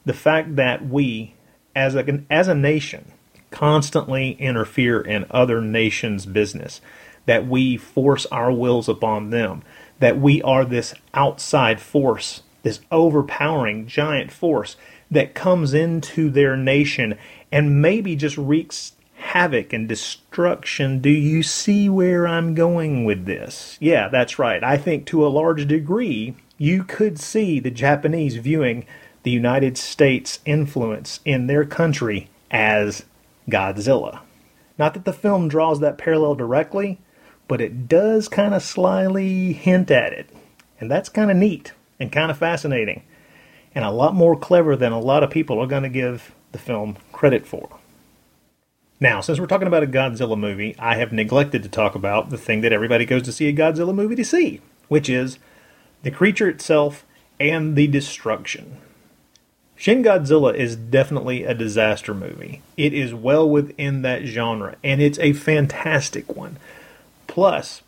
The 0.06 0.14
fact 0.14 0.56
that 0.56 0.86
we, 0.86 1.34
as 1.74 1.94
a, 1.94 2.22
as 2.30 2.48
a 2.48 2.54
nation, 2.54 3.12
constantly 3.50 4.32
interfere 4.32 5.02
in 5.02 5.26
other 5.30 5.60
nations' 5.60 6.24
business, 6.24 6.80
that 7.26 7.46
we 7.46 7.76
force 7.76 8.24
our 8.26 8.50
wills 8.50 8.88
upon 8.88 9.28
them, 9.28 9.62
that 9.98 10.18
we 10.18 10.40
are 10.40 10.64
this 10.64 10.94
outside 11.12 11.78
force, 11.78 12.42
this 12.62 12.80
overpowering 12.90 13.86
giant 13.86 14.32
force 14.32 14.76
that 15.10 15.34
comes 15.34 15.74
into 15.74 16.30
their 16.30 16.56
nation 16.56 17.18
and 17.52 17.82
maybe 17.82 18.16
just 18.16 18.38
wreaks 18.38 18.92
havoc 19.16 19.74
and 19.74 19.86
destruction. 19.86 21.00
Do 21.00 21.10
you 21.10 21.42
see 21.42 21.90
where 21.90 22.26
I'm 22.26 22.54
going 22.54 23.04
with 23.04 23.26
this? 23.26 23.76
Yeah, 23.78 24.08
that's 24.08 24.38
right. 24.38 24.64
I 24.64 24.78
think 24.78 25.04
to 25.06 25.26
a 25.26 25.28
large 25.28 25.66
degree, 25.66 26.34
you 26.58 26.84
could 26.84 27.18
see 27.18 27.60
the 27.60 27.70
Japanese 27.70 28.36
viewing 28.36 28.86
the 29.22 29.30
United 29.30 29.76
States' 29.76 30.38
influence 30.44 31.20
in 31.24 31.46
their 31.46 31.64
country 31.64 32.30
as 32.50 33.04
Godzilla. 33.48 34.20
Not 34.78 34.94
that 34.94 35.04
the 35.04 35.12
film 35.12 35.48
draws 35.48 35.80
that 35.80 35.98
parallel 35.98 36.34
directly, 36.34 36.98
but 37.48 37.60
it 37.60 37.88
does 37.88 38.28
kind 38.28 38.54
of 38.54 38.62
slyly 38.62 39.52
hint 39.52 39.90
at 39.90 40.12
it. 40.12 40.28
And 40.80 40.90
that's 40.90 41.08
kind 41.08 41.30
of 41.30 41.36
neat 41.36 41.72
and 41.98 42.12
kind 42.12 42.30
of 42.30 42.38
fascinating, 42.38 43.02
and 43.74 43.84
a 43.84 43.90
lot 43.90 44.14
more 44.14 44.38
clever 44.38 44.76
than 44.76 44.92
a 44.92 45.00
lot 45.00 45.22
of 45.22 45.30
people 45.30 45.58
are 45.58 45.66
going 45.66 45.82
to 45.82 45.88
give 45.88 46.34
the 46.52 46.58
film 46.58 46.96
credit 47.12 47.46
for. 47.46 47.78
Now, 49.00 49.20
since 49.20 49.38
we're 49.38 49.46
talking 49.46 49.68
about 49.68 49.82
a 49.82 49.86
Godzilla 49.86 50.38
movie, 50.38 50.74
I 50.78 50.96
have 50.96 51.12
neglected 51.12 51.62
to 51.62 51.68
talk 51.68 51.94
about 51.94 52.30
the 52.30 52.38
thing 52.38 52.60
that 52.62 52.72
everybody 52.72 53.04
goes 53.04 53.22
to 53.22 53.32
see 53.32 53.48
a 53.48 53.52
Godzilla 53.52 53.94
movie 53.94 54.16
to 54.16 54.24
see, 54.24 54.60
which 54.88 55.08
is 55.08 55.38
the 56.06 56.12
creature 56.12 56.48
itself 56.48 57.04
and 57.40 57.74
the 57.74 57.88
destruction. 57.88 58.76
Shin 59.74 60.04
Godzilla 60.04 60.54
is 60.54 60.76
definitely 60.76 61.42
a 61.42 61.52
disaster 61.52 62.14
movie. 62.14 62.62
It 62.76 62.94
is 62.94 63.12
well 63.12 63.50
within 63.50 64.02
that 64.02 64.24
genre, 64.24 64.76
and 64.84 65.02
it's 65.02 65.18
a 65.18 65.32
fantastic 65.32 66.36
one. 66.36 66.58
Plus, 67.26 67.82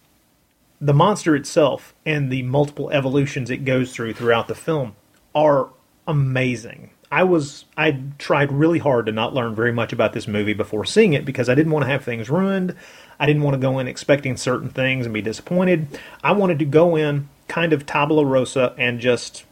the 0.80 0.92
monster 0.92 1.36
itself 1.36 1.94
and 2.04 2.28
the 2.28 2.42
multiple 2.42 2.90
evolutions 2.90 3.50
it 3.50 3.64
goes 3.64 3.94
through 3.94 4.14
throughout 4.14 4.48
the 4.48 4.54
film 4.56 4.96
are 5.32 5.68
amazing. 6.08 6.90
I 7.12 7.22
was 7.22 7.66
I 7.76 8.00
tried 8.18 8.50
really 8.50 8.80
hard 8.80 9.06
to 9.06 9.12
not 9.12 9.32
learn 9.32 9.54
very 9.54 9.72
much 9.72 9.92
about 9.92 10.12
this 10.12 10.26
movie 10.26 10.54
before 10.54 10.84
seeing 10.84 11.12
it 11.12 11.24
because 11.24 11.48
I 11.48 11.54
didn't 11.54 11.70
want 11.70 11.84
to 11.84 11.90
have 11.90 12.02
things 12.02 12.28
ruined. 12.28 12.74
I 13.20 13.26
didn't 13.26 13.42
want 13.42 13.54
to 13.54 13.60
go 13.60 13.78
in 13.78 13.86
expecting 13.86 14.36
certain 14.36 14.70
things 14.70 15.06
and 15.06 15.14
be 15.14 15.22
disappointed. 15.22 16.00
I 16.24 16.32
wanted 16.32 16.58
to 16.58 16.64
go 16.64 16.96
in 16.96 17.28
kind 17.48 17.72
of 17.72 17.86
tabula 17.86 18.24
rosa 18.24 18.74
and 18.78 19.00
just 19.00 19.44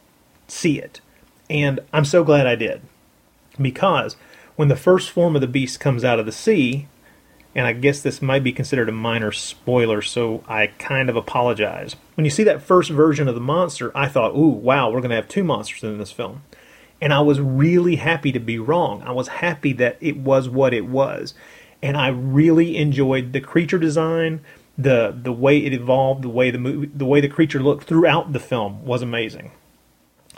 see 0.47 0.79
it. 0.79 1.01
And 1.49 1.79
I'm 1.91 2.05
so 2.05 2.23
glad 2.23 2.47
I 2.47 2.55
did. 2.55 2.81
Because 3.59 4.15
when 4.55 4.67
the 4.67 4.75
first 4.75 5.09
form 5.09 5.35
of 5.35 5.41
the 5.41 5.47
beast 5.47 5.79
comes 5.79 6.03
out 6.03 6.19
of 6.19 6.25
the 6.25 6.31
sea, 6.31 6.87
and 7.55 7.65
I 7.65 7.73
guess 7.73 8.01
this 8.01 8.21
might 8.21 8.43
be 8.43 8.51
considered 8.51 8.87
a 8.87 8.91
minor 8.91 9.31
spoiler, 9.31 10.01
so 10.01 10.43
I 10.47 10.67
kind 10.67 11.09
of 11.09 11.15
apologize. 11.15 11.95
When 12.15 12.25
you 12.25 12.29
see 12.29 12.43
that 12.43 12.61
first 12.61 12.91
version 12.91 13.27
of 13.27 13.35
the 13.35 13.41
monster, 13.41 13.91
I 13.97 14.07
thought, 14.07 14.35
ooh, 14.35 14.47
wow, 14.47 14.89
we're 14.89 15.01
going 15.01 15.09
to 15.09 15.15
have 15.15 15.27
two 15.27 15.43
monsters 15.43 15.83
in 15.83 15.97
this 15.97 16.11
film. 16.11 16.43
And 17.01 17.13
I 17.13 17.21
was 17.21 17.39
really 17.39 17.95
happy 17.95 18.31
to 18.31 18.39
be 18.39 18.59
wrong. 18.59 19.01
I 19.03 19.11
was 19.11 19.27
happy 19.27 19.73
that 19.73 19.97
it 19.99 20.17
was 20.17 20.49
what 20.49 20.73
it 20.73 20.85
was. 20.85 21.33
And 21.81 21.95
I 21.95 22.09
really 22.09 22.77
enjoyed 22.77 23.33
the 23.33 23.41
creature 23.41 23.77
design, 23.77 24.41
the 24.77 25.17
the 25.21 25.31
way 25.31 25.57
it 25.57 25.73
evolved, 25.73 26.23
the 26.23 26.29
way 26.29 26.51
the 26.51 26.57
movie, 26.57 26.91
the 26.93 27.05
way 27.05 27.19
the 27.19 27.27
creature 27.27 27.61
looked 27.61 27.85
throughout 27.85 28.33
the 28.33 28.39
film 28.39 28.85
was 28.85 29.01
amazing. 29.01 29.51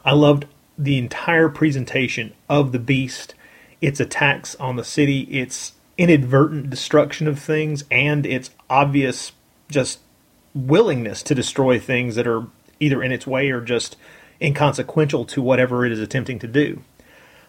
I 0.05 0.13
loved 0.13 0.45
the 0.77 0.97
entire 0.97 1.49
presentation 1.49 2.33
of 2.47 2.71
the 2.71 2.79
beast, 2.79 3.35
its 3.81 3.99
attacks 3.99 4.55
on 4.55 4.77
the 4.77 4.83
city, 4.83 5.21
its 5.23 5.73
inadvertent 5.97 6.69
destruction 6.69 7.27
of 7.27 7.39
things, 7.39 7.83
and 7.91 8.25
its 8.25 8.51
obvious 8.69 9.33
just 9.69 9.99
willingness 10.55 11.21
to 11.23 11.35
destroy 11.35 11.77
things 11.77 12.15
that 12.15 12.27
are 12.27 12.47
either 12.79 13.03
in 13.03 13.11
its 13.11 13.27
way 13.27 13.51
or 13.51 13.59
just 13.59 13.97
inconsequential 14.41 15.25
to 15.25 15.41
whatever 15.41 15.85
it 15.85 15.91
is 15.91 15.99
attempting 15.99 16.39
to 16.39 16.47
do. 16.47 16.81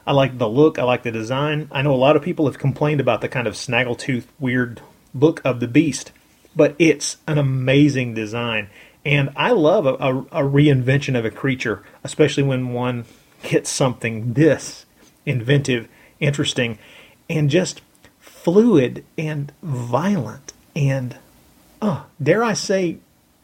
I 0.07 0.13
like 0.13 0.39
the 0.39 0.49
look, 0.49 0.79
I 0.79 0.83
like 0.83 1.05
the 1.05 1.13
design. 1.13 1.69
I 1.71 1.83
know 1.83 1.95
a 1.95 1.97
lot 1.97 2.17
of 2.17 2.23
people 2.23 2.47
have 2.47 2.59
complained 2.59 3.01
about 3.01 3.21
the 3.21 3.29
kind 3.29 3.47
of 3.47 3.55
snaggletooth 3.55 4.25
weird 4.41 4.81
look 5.15 5.41
of 5.45 5.61
the 5.61 5.69
beast, 5.69 6.11
but 6.55 6.75
it's 6.79 7.17
an 7.27 7.39
amazing 7.39 8.15
design. 8.15 8.69
And 9.05 9.31
I 9.37 9.53
love 9.53 9.87
a, 9.87 9.95
a, 9.95 10.19
a 10.19 10.49
reinvention 10.49 11.19
of 11.19 11.25
a 11.25 11.31
creature, 11.31 11.83
especially 12.05 12.43
when 12.43 12.73
one 12.73 13.05
gets 13.43 13.71
something 13.71 14.35
this 14.35 14.85
inventive, 15.25 15.89
interesting, 16.19 16.79
and 17.29 17.49
just 17.49 17.81
fluid 18.19 19.05
and 19.17 19.53
violent 19.63 20.53
and, 20.75 21.17
uh, 21.81 22.05
dare 22.23 22.45
I 22.45 22.53
say, 22.53 22.99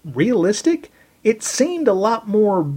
realistic. 0.04 0.90
It 1.24 1.42
seemed 1.42 1.88
a 1.88 1.92
lot 1.92 2.28
more 2.28 2.72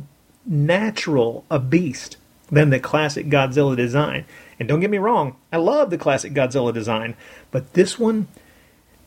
natural 0.45 1.45
a 1.51 1.59
beast 1.59 2.17
than 2.51 2.69
the 2.69 2.79
classic 2.79 3.27
Godzilla 3.27 3.75
design. 3.75 4.25
And 4.59 4.67
don't 4.67 4.79
get 4.79 4.89
me 4.89 4.97
wrong, 4.97 5.35
I 5.51 5.57
love 5.57 5.89
the 5.89 5.97
classic 5.97 6.33
Godzilla 6.33 6.73
design, 6.73 7.15
but 7.51 7.73
this 7.73 7.99
one 7.99 8.27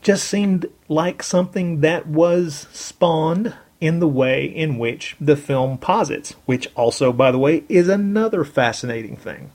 just 0.03 0.25
seemed 0.27 0.67
like 0.87 1.23
something 1.23 1.81
that 1.81 2.07
was 2.07 2.67
spawned 2.71 3.53
in 3.81 3.99
the 3.99 4.07
way 4.07 4.45
in 4.45 4.77
which 4.77 5.15
the 5.19 5.35
film 5.35 5.77
posits, 5.77 6.35
which 6.45 6.69
also, 6.75 7.11
by 7.11 7.31
the 7.31 7.39
way, 7.39 7.63
is 7.67 7.89
another 7.89 8.43
fascinating 8.43 9.17
thing. 9.17 9.51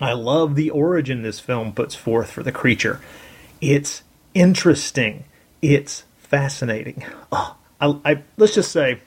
I 0.00 0.12
love 0.12 0.54
the 0.54 0.70
origin 0.70 1.22
this 1.22 1.40
film 1.40 1.72
puts 1.72 1.94
forth 1.94 2.30
for 2.30 2.42
the 2.42 2.52
creature. 2.52 3.00
It's 3.60 4.02
interesting. 4.34 5.24
It's 5.60 6.04
fascinating. 6.18 7.04
Oh, 7.30 7.56
I, 7.80 7.96
I, 8.04 8.22
let's 8.36 8.54
just 8.54 8.72
say, 8.72 9.00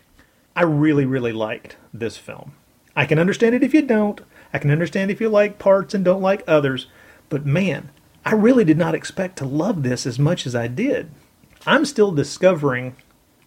I 0.55 0.63
really, 0.63 1.05
really 1.05 1.31
liked 1.31 1.75
this 1.93 2.15
film. 2.15 2.53
I 2.95 3.05
can 3.05 3.19
understand 3.19 3.55
it 3.55 3.63
if 3.63 3.73
you 3.73 3.81
don't. 3.81 4.21
I 4.53 4.59
can 4.59 4.69
understand 4.69 5.09
if 5.09 5.19
you 5.19 5.29
like 5.29 5.57
parts 5.57 5.93
and 5.93 6.05
don't 6.05 6.21
like 6.21 6.43
others. 6.47 6.87
But 7.29 7.45
man, 7.45 7.89
I 8.25 8.33
really 8.33 8.63
did 8.63 8.77
not 8.77 8.95
expect 8.95 9.37
to 9.37 9.45
love 9.45 9.83
this 9.83 10.05
as 10.05 10.17
much 10.17 10.47
as 10.47 10.55
I 10.55 10.67
did. 10.67 11.11
I'm 11.65 11.85
still 11.85 12.11
discovering 12.11 12.95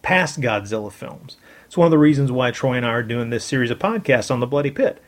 past 0.01 0.39
Godzilla 0.39 0.91
films. 0.91 1.37
It's 1.65 1.77
one 1.77 1.85
of 1.85 1.91
the 1.91 1.97
reasons 1.97 2.31
why 2.31 2.51
Troy 2.51 2.77
and 2.77 2.85
I 2.85 2.89
are 2.89 3.03
doing 3.03 3.29
this 3.29 3.43
series 3.43 3.71
of 3.71 3.79
podcasts 3.79 4.31
on 4.31 4.39
the 4.39 4.47
Bloody 4.47 4.71
Pit. 4.71 5.01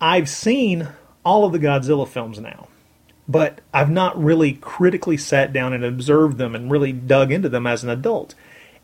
I've 0.00 0.28
seen 0.28 0.88
all 1.24 1.44
of 1.44 1.52
the 1.52 1.58
Godzilla 1.58 2.06
films 2.06 2.38
now, 2.38 2.68
but 3.26 3.60
I've 3.72 3.90
not 3.90 4.22
really 4.22 4.54
critically 4.54 5.16
sat 5.16 5.52
down 5.52 5.72
and 5.72 5.84
observed 5.84 6.36
them 6.36 6.54
and 6.54 6.70
really 6.70 6.92
dug 6.92 7.32
into 7.32 7.48
them 7.48 7.66
as 7.66 7.82
an 7.82 7.90
adult. 7.90 8.34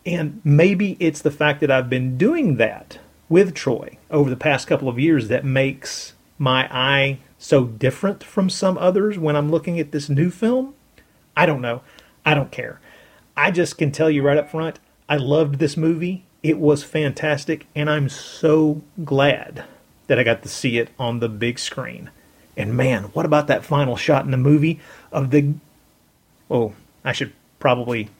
And 0.06 0.40
maybe 0.44 0.96
it's 0.98 1.20
the 1.20 1.30
fact 1.30 1.60
that 1.60 1.70
I've 1.70 1.90
been 1.90 2.16
doing 2.16 2.56
that 2.56 2.98
with 3.28 3.54
Troy 3.54 3.98
over 4.10 4.30
the 4.30 4.36
past 4.36 4.66
couple 4.66 4.88
of 4.88 4.98
years 4.98 5.28
that 5.28 5.44
makes 5.44 6.14
my 6.38 6.66
eye 6.70 7.18
so 7.40 7.64
different 7.64 8.22
from 8.22 8.50
some 8.50 8.76
others 8.76 9.18
when 9.18 9.34
I'm 9.34 9.50
looking 9.50 9.80
at 9.80 9.92
this 9.92 10.10
new 10.10 10.30
film. 10.30 10.74
I 11.34 11.46
don't 11.46 11.62
know. 11.62 11.80
I 12.24 12.34
don't 12.34 12.52
care. 12.52 12.80
I 13.34 13.50
just 13.50 13.78
can 13.78 13.90
tell 13.90 14.10
you 14.10 14.22
right 14.22 14.36
up 14.36 14.50
front, 14.50 14.78
I 15.08 15.16
loved 15.16 15.58
this 15.58 15.76
movie. 15.76 16.24
It 16.42 16.58
was 16.58 16.84
fantastic, 16.84 17.66
and 17.74 17.88
I'm 17.88 18.10
so 18.10 18.82
glad 19.04 19.64
that 20.06 20.18
I 20.18 20.22
got 20.22 20.42
to 20.42 20.48
see 20.48 20.78
it 20.78 20.90
on 20.98 21.20
the 21.20 21.28
big 21.28 21.58
screen. 21.58 22.10
And 22.56 22.76
man, 22.76 23.04
what 23.04 23.24
about 23.24 23.46
that 23.46 23.64
final 23.64 23.96
shot 23.96 24.26
in 24.26 24.30
the 24.30 24.36
movie 24.36 24.78
of 25.10 25.30
the. 25.30 25.54
Oh, 26.50 26.74
I 27.02 27.12
should 27.12 27.32
probably. 27.58 28.10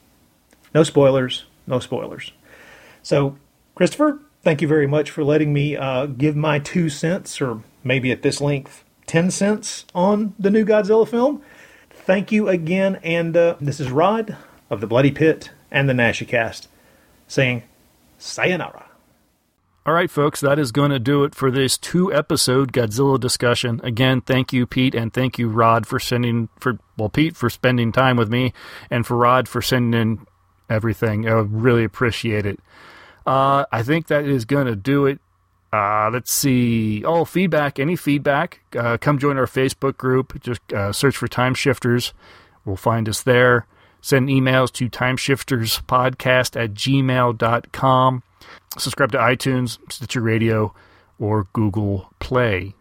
No 0.75 0.83
spoilers. 0.83 1.45
No 1.67 1.79
spoilers. 1.79 2.33
So, 3.03 3.37
Christopher, 3.75 4.19
thank 4.43 4.63
you 4.63 4.69
very 4.69 4.87
much 4.87 5.11
for 5.11 5.25
letting 5.25 5.53
me 5.53 5.77
uh, 5.77 6.07
give 6.07 6.37
my 6.37 6.59
two 6.59 6.89
cents, 6.89 7.41
or 7.41 7.63
maybe 7.85 8.11
at 8.11 8.23
this 8.23 8.41
length, 8.41 8.85
10 9.11 9.33
cents 9.33 9.87
on 9.93 10.35
the 10.39 10.51
new 10.51 10.65
Godzilla 10.65 11.07
film. 11.07 11.43
Thank 11.91 12.31
you 12.31 12.49
again. 12.49 13.01
And 13.03 13.37
uh, 13.37 13.57
this 13.61 13.81
is 13.81 13.91
Rod 13.91 14.37
of 14.71 14.81
the 14.81 14.87
Bloody 14.87 15.11
Pit 15.11 15.51
and 15.69 15.89
the 15.89 15.93
Naschycast 15.93 16.69
saying 17.27 17.65
sayonara. 18.19 18.87
All 19.85 19.95
right, 19.95 20.09
folks, 20.09 20.41
that 20.43 20.61
is 20.61 20.71
going 20.71 20.93
to 20.93 21.01
do 21.01 21.25
it 21.25 21.35
for 21.35 21.51
this 21.51 21.77
two 21.77 22.15
episode 22.15 22.73
Godzilla 22.73 23.19
discussion. 23.19 23.81
Again, 23.83 24.21
thank 24.21 24.53
you, 24.53 24.65
Pete, 24.65 24.95
and 24.95 25.13
thank 25.13 25.41
you, 25.41 25.49
Rod, 25.49 25.89
for 25.89 25.99
sending 25.99 26.49
for 26.61 26.79
well, 26.97 27.09
Pete 27.09 27.35
for 27.35 27.51
spending 27.51 27.91
time 27.91 28.17
with 28.17 28.31
me, 28.31 28.53
and 28.91 29.05
for 29.05 29.17
Rod 29.17 29.49
for 29.49 29.61
sending 29.61 30.01
in 30.01 30.27
everything. 30.69 31.29
I 31.29 31.33
really 31.33 31.83
appreciate 31.83 32.47
it. 32.47 32.61
Uh, 33.27 33.65
I 33.73 33.83
think 33.83 34.07
that 34.07 34.25
is 34.25 34.45
going 34.45 34.67
to 34.67 34.77
do 34.77 35.07
it. 35.07 35.19
Uh, 35.73 36.11
let's 36.13 36.33
see. 36.33 37.05
Oh, 37.05 37.25
feedback. 37.25 37.79
Any 37.79 37.97
feedback? 37.97 38.61
Uh, 38.77 38.97
come 39.01 39.19
join 39.19 39.39
our 39.39 39.47
Facebook 39.47 39.97
group. 39.97 40.41
Just 40.41 40.61
uh, 40.73 40.93
search 40.93 41.17
for 41.17 41.29
Time 41.29 41.55
Shifters. 41.55 42.13
We'll 42.65 42.77
find 42.77 43.09
us 43.09 43.23
there. 43.23 43.67
Send 44.01 44.29
emails 44.29 44.73
to 44.73 44.89
timeshifterspodcast 44.89 46.61
at 46.61 46.75
gmail.com. 46.75 48.23
Subscribe 48.79 49.13
to 49.13 49.19
iTunes, 49.19 49.79
Stitcher 49.93 50.21
Radio, 50.23 50.75
or 51.19 51.47
Google 51.53 52.13
Play. 52.19 52.75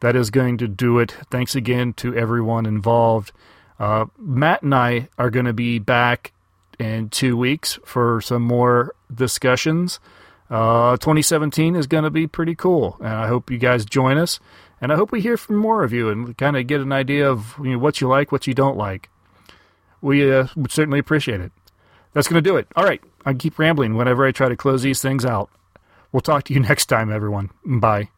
That 0.00 0.16
is 0.16 0.30
going 0.30 0.58
to 0.58 0.68
do 0.68 0.98
it. 0.98 1.12
Thanks 1.30 1.54
again 1.54 1.92
to 1.94 2.14
everyone 2.14 2.66
involved. 2.66 3.32
Uh, 3.78 4.06
Matt 4.18 4.62
and 4.62 4.74
I 4.74 5.08
are 5.18 5.30
going 5.30 5.46
to 5.46 5.52
be 5.52 5.78
back 5.78 6.32
in 6.78 7.08
two 7.08 7.36
weeks 7.36 7.78
for 7.84 8.20
some 8.20 8.42
more 8.42 8.94
discussions. 9.12 10.00
Uh, 10.50 10.96
2017 10.96 11.76
is 11.76 11.86
going 11.86 12.04
to 12.04 12.10
be 12.10 12.26
pretty 12.26 12.54
cool, 12.54 12.96
and 13.00 13.08
I 13.08 13.26
hope 13.28 13.50
you 13.50 13.58
guys 13.58 13.84
join 13.84 14.16
us. 14.16 14.40
And 14.80 14.92
I 14.92 14.96
hope 14.96 15.10
we 15.10 15.20
hear 15.20 15.36
from 15.36 15.56
more 15.56 15.82
of 15.82 15.92
you 15.92 16.08
and 16.08 16.36
kind 16.38 16.56
of 16.56 16.66
get 16.66 16.80
an 16.80 16.92
idea 16.92 17.28
of 17.28 17.56
you 17.62 17.72
know, 17.72 17.78
what 17.78 18.00
you 18.00 18.08
like, 18.08 18.30
what 18.30 18.46
you 18.46 18.54
don't 18.54 18.76
like. 18.76 19.10
we 20.00 20.32
uh, 20.32 20.46
would 20.56 20.70
certainly 20.70 21.00
appreciate 21.00 21.40
it. 21.40 21.52
That's 22.12 22.28
going 22.28 22.42
to 22.42 22.48
do 22.48 22.56
it. 22.56 22.68
All 22.76 22.84
right. 22.84 23.02
I 23.26 23.34
keep 23.34 23.58
rambling 23.58 23.96
whenever 23.96 24.24
I 24.24 24.32
try 24.32 24.48
to 24.48 24.56
close 24.56 24.82
these 24.82 25.02
things 25.02 25.24
out. 25.24 25.50
We'll 26.12 26.20
talk 26.20 26.44
to 26.44 26.54
you 26.54 26.60
next 26.70 26.86
time, 26.86 27.12
everyone. 27.12 27.50
Bye. 27.64 28.08